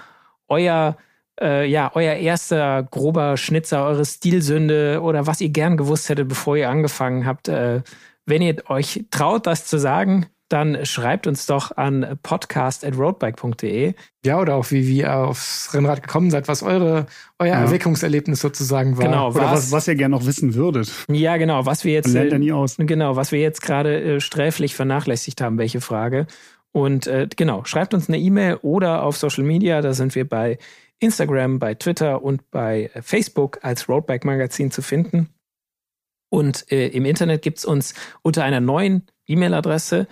euer 0.48 0.98
äh, 1.42 1.66
ja, 1.66 1.92
euer 1.96 2.14
erster 2.14 2.84
grober 2.84 3.38
Schnitzer, 3.38 3.86
eure 3.86 4.06
Stilsünde 4.06 5.02
oder 5.02 5.26
was 5.28 5.42
ihr 5.42 5.50
gern 5.50 5.78
gewusst 5.78 6.10
hättet, 6.10 6.28
bevor 6.28 6.56
ihr 6.58 6.70
angefangen 6.70 7.26
habt. 7.26 7.48
Äh, 7.48 7.82
wenn 8.26 8.42
ihr 8.42 8.56
euch 8.70 9.06
traut, 9.12 9.48
das 9.48 9.66
zu 9.66 9.78
sagen, 9.78 10.28
dann 10.50 10.86
schreibt 10.86 11.26
uns 11.26 11.48
doch 11.48 11.76
an 11.78 12.20
podcast.roadbike.de. 12.22 13.96
Ja, 14.24 14.40
oder 14.40 14.56
auch 14.56 14.70
wie, 14.70 14.88
wie 14.88 15.00
ihr 15.00 15.16
aufs 15.16 15.74
Rennrad 15.74 16.04
gekommen 16.04 16.30
seid, 16.30 16.48
was 16.48 16.62
eure, 16.62 17.08
euer 17.40 17.48
Ja. 17.48 17.62
Erweckungserlebnis 17.62 18.40
sozusagen 18.40 18.96
war. 18.98 19.06
Genau, 19.06 19.30
Oder 19.32 19.46
was, 19.46 19.52
was, 19.52 19.72
was 19.72 19.88
ihr 19.88 19.96
gerne 19.96 20.16
noch 20.16 20.28
wissen 20.28 20.54
würdet. 20.54 20.92
Ja, 21.10 21.38
genau, 21.38 21.66
was 21.66 21.84
wir 21.86 21.94
jetzt 21.94 22.14
lernt 22.14 22.32
ja 22.32 22.36
äh, 22.36 22.40
nie 22.40 22.52
aus. 22.52 22.76
Genau, 22.78 23.16
was 23.16 23.32
wir 23.32 23.40
jetzt 23.40 23.64
gerade 23.64 24.00
äh, 24.00 24.20
sträflich 24.20 24.76
vernachlässigt 24.76 25.42
haben, 25.42 25.58
welche 25.58 25.82
Frage. 25.82 26.28
Und 26.74 27.06
äh, 27.08 27.30
genau, 27.34 27.64
schreibt 27.66 27.94
uns 27.94 28.10
eine 28.10 28.18
E-Mail 28.18 28.56
oder 28.64 29.04
auf 29.04 29.16
Social 29.16 29.44
Media, 29.44 29.82
da 29.82 29.94
sind 29.94 30.16
wir 30.16 30.28
bei 30.28 30.58
Instagram, 31.00 31.60
bei 31.60 31.76
Twitter 31.76 32.24
und 32.24 32.50
bei 32.50 32.90
Facebook 33.02 33.60
als 33.62 33.88
Roadbike 33.88 34.26
Magazin 34.26 34.72
zu 34.72 34.82
finden. 34.82 35.30
Und 36.30 36.72
äh, 36.72 36.88
im 36.88 37.06
Internet 37.06 37.44
gibt's 37.44 37.64
uns 37.64 37.94
unter 38.24 38.44
einer 38.44 38.60
neuen 38.60 39.04
E-Mail-Adresse 39.28 40.08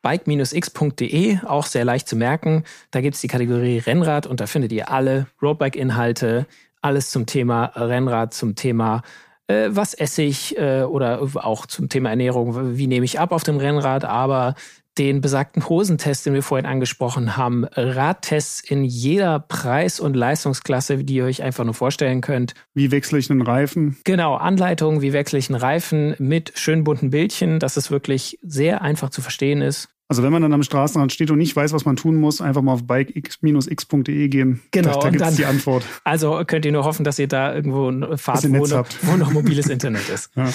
bike-x.de, 0.00 1.40
auch 1.44 1.66
sehr 1.66 1.84
leicht 1.84 2.08
zu 2.08 2.16
merken. 2.16 2.64
Da 2.90 3.02
gibt's 3.02 3.20
die 3.20 3.28
Kategorie 3.28 3.78
Rennrad 3.78 4.26
und 4.26 4.40
da 4.40 4.46
findet 4.46 4.72
ihr 4.72 4.90
alle 4.90 5.26
Roadbike-Inhalte, 5.42 6.46
alles 6.80 7.10
zum 7.10 7.26
Thema 7.26 7.64
Rennrad, 7.74 8.32
zum 8.32 8.54
Thema 8.54 9.02
äh, 9.48 9.68
was 9.70 9.94
esse 9.94 10.22
ich 10.22 10.56
äh, 10.56 10.82
oder 10.82 11.20
auch 11.34 11.66
zum 11.66 11.88
Thema 11.88 12.10
Ernährung, 12.10 12.76
wie 12.76 12.86
nehme 12.86 13.04
ich 13.04 13.18
ab 13.18 13.32
auf 13.32 13.42
dem 13.42 13.56
Rennrad, 13.56 14.04
aber 14.04 14.54
den 14.98 15.20
besagten 15.20 15.68
Hosentest, 15.68 16.26
den 16.26 16.34
wir 16.34 16.42
vorhin 16.42 16.66
angesprochen 16.66 17.36
haben, 17.36 17.64
Radtests 17.64 18.60
in 18.60 18.84
jeder 18.84 19.38
Preis- 19.40 20.00
und 20.00 20.14
Leistungsklasse, 20.14 21.04
die 21.04 21.14
ihr 21.14 21.24
euch 21.24 21.42
einfach 21.42 21.64
nur 21.64 21.74
vorstellen 21.74 22.20
könnt. 22.20 22.54
Wie 22.74 22.90
wechsle 22.90 23.18
ich 23.18 23.30
einen 23.30 23.42
Reifen? 23.42 23.96
Genau, 24.04 24.34
Anleitungen, 24.34 25.00
wie 25.02 25.12
wechsle 25.12 25.38
ich 25.38 25.48
einen 25.48 25.60
Reifen 25.60 26.14
mit 26.18 26.52
schön 26.56 26.84
bunten 26.84 27.10
Bildchen, 27.10 27.58
dass 27.58 27.76
es 27.76 27.90
wirklich 27.90 28.38
sehr 28.42 28.82
einfach 28.82 29.10
zu 29.10 29.22
verstehen 29.22 29.62
ist. 29.62 29.88
Also 30.10 30.22
wenn 30.22 30.32
man 30.32 30.40
dann 30.40 30.54
am 30.54 30.62
Straßenrand 30.62 31.12
steht 31.12 31.30
und 31.30 31.36
nicht 31.36 31.54
weiß, 31.54 31.74
was 31.74 31.84
man 31.84 31.96
tun 31.96 32.16
muss, 32.16 32.40
einfach 32.40 32.62
mal 32.62 32.72
auf 32.72 32.86
bike-x.de 32.86 34.28
gehen. 34.28 34.62
Genau, 34.70 34.94
da, 34.94 35.00
da 35.00 35.10
gibt 35.10 35.22
es 35.22 35.36
die 35.36 35.44
Antwort. 35.44 35.84
Also 36.04 36.42
könnt 36.46 36.64
ihr 36.64 36.72
nur 36.72 36.84
hoffen, 36.84 37.04
dass 37.04 37.18
ihr 37.18 37.28
da 37.28 37.54
irgendwo 37.54 38.16
fahrt, 38.16 38.48
wo 38.50 38.66
noch, 38.66 38.86
wo 39.02 39.16
noch, 39.16 39.30
mobiles 39.30 39.68
Internet 39.68 40.08
ist. 40.08 40.30
ja. 40.36 40.48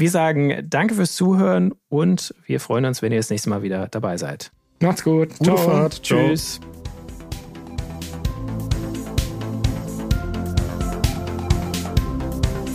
Wir 0.00 0.10
sagen 0.10 0.66
danke 0.66 0.94
fürs 0.94 1.14
Zuhören 1.14 1.74
und 1.90 2.34
wir 2.46 2.58
freuen 2.58 2.86
uns, 2.86 3.02
wenn 3.02 3.12
ihr 3.12 3.18
das 3.18 3.28
nächste 3.28 3.50
Mal 3.50 3.60
wieder 3.60 3.86
dabei 3.88 4.16
seid. 4.16 4.50
Macht's 4.80 5.04
gut. 5.04 5.28
Gute 5.36 5.44
Ciao. 5.44 5.56
Fahrt. 5.58 6.02
Tschüss. 6.02 6.58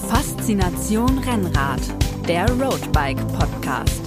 Faszination 0.08 1.18
Rennrad, 1.18 1.82
der 2.28 2.48
Roadbike 2.62 3.28
Podcast. 3.30 4.04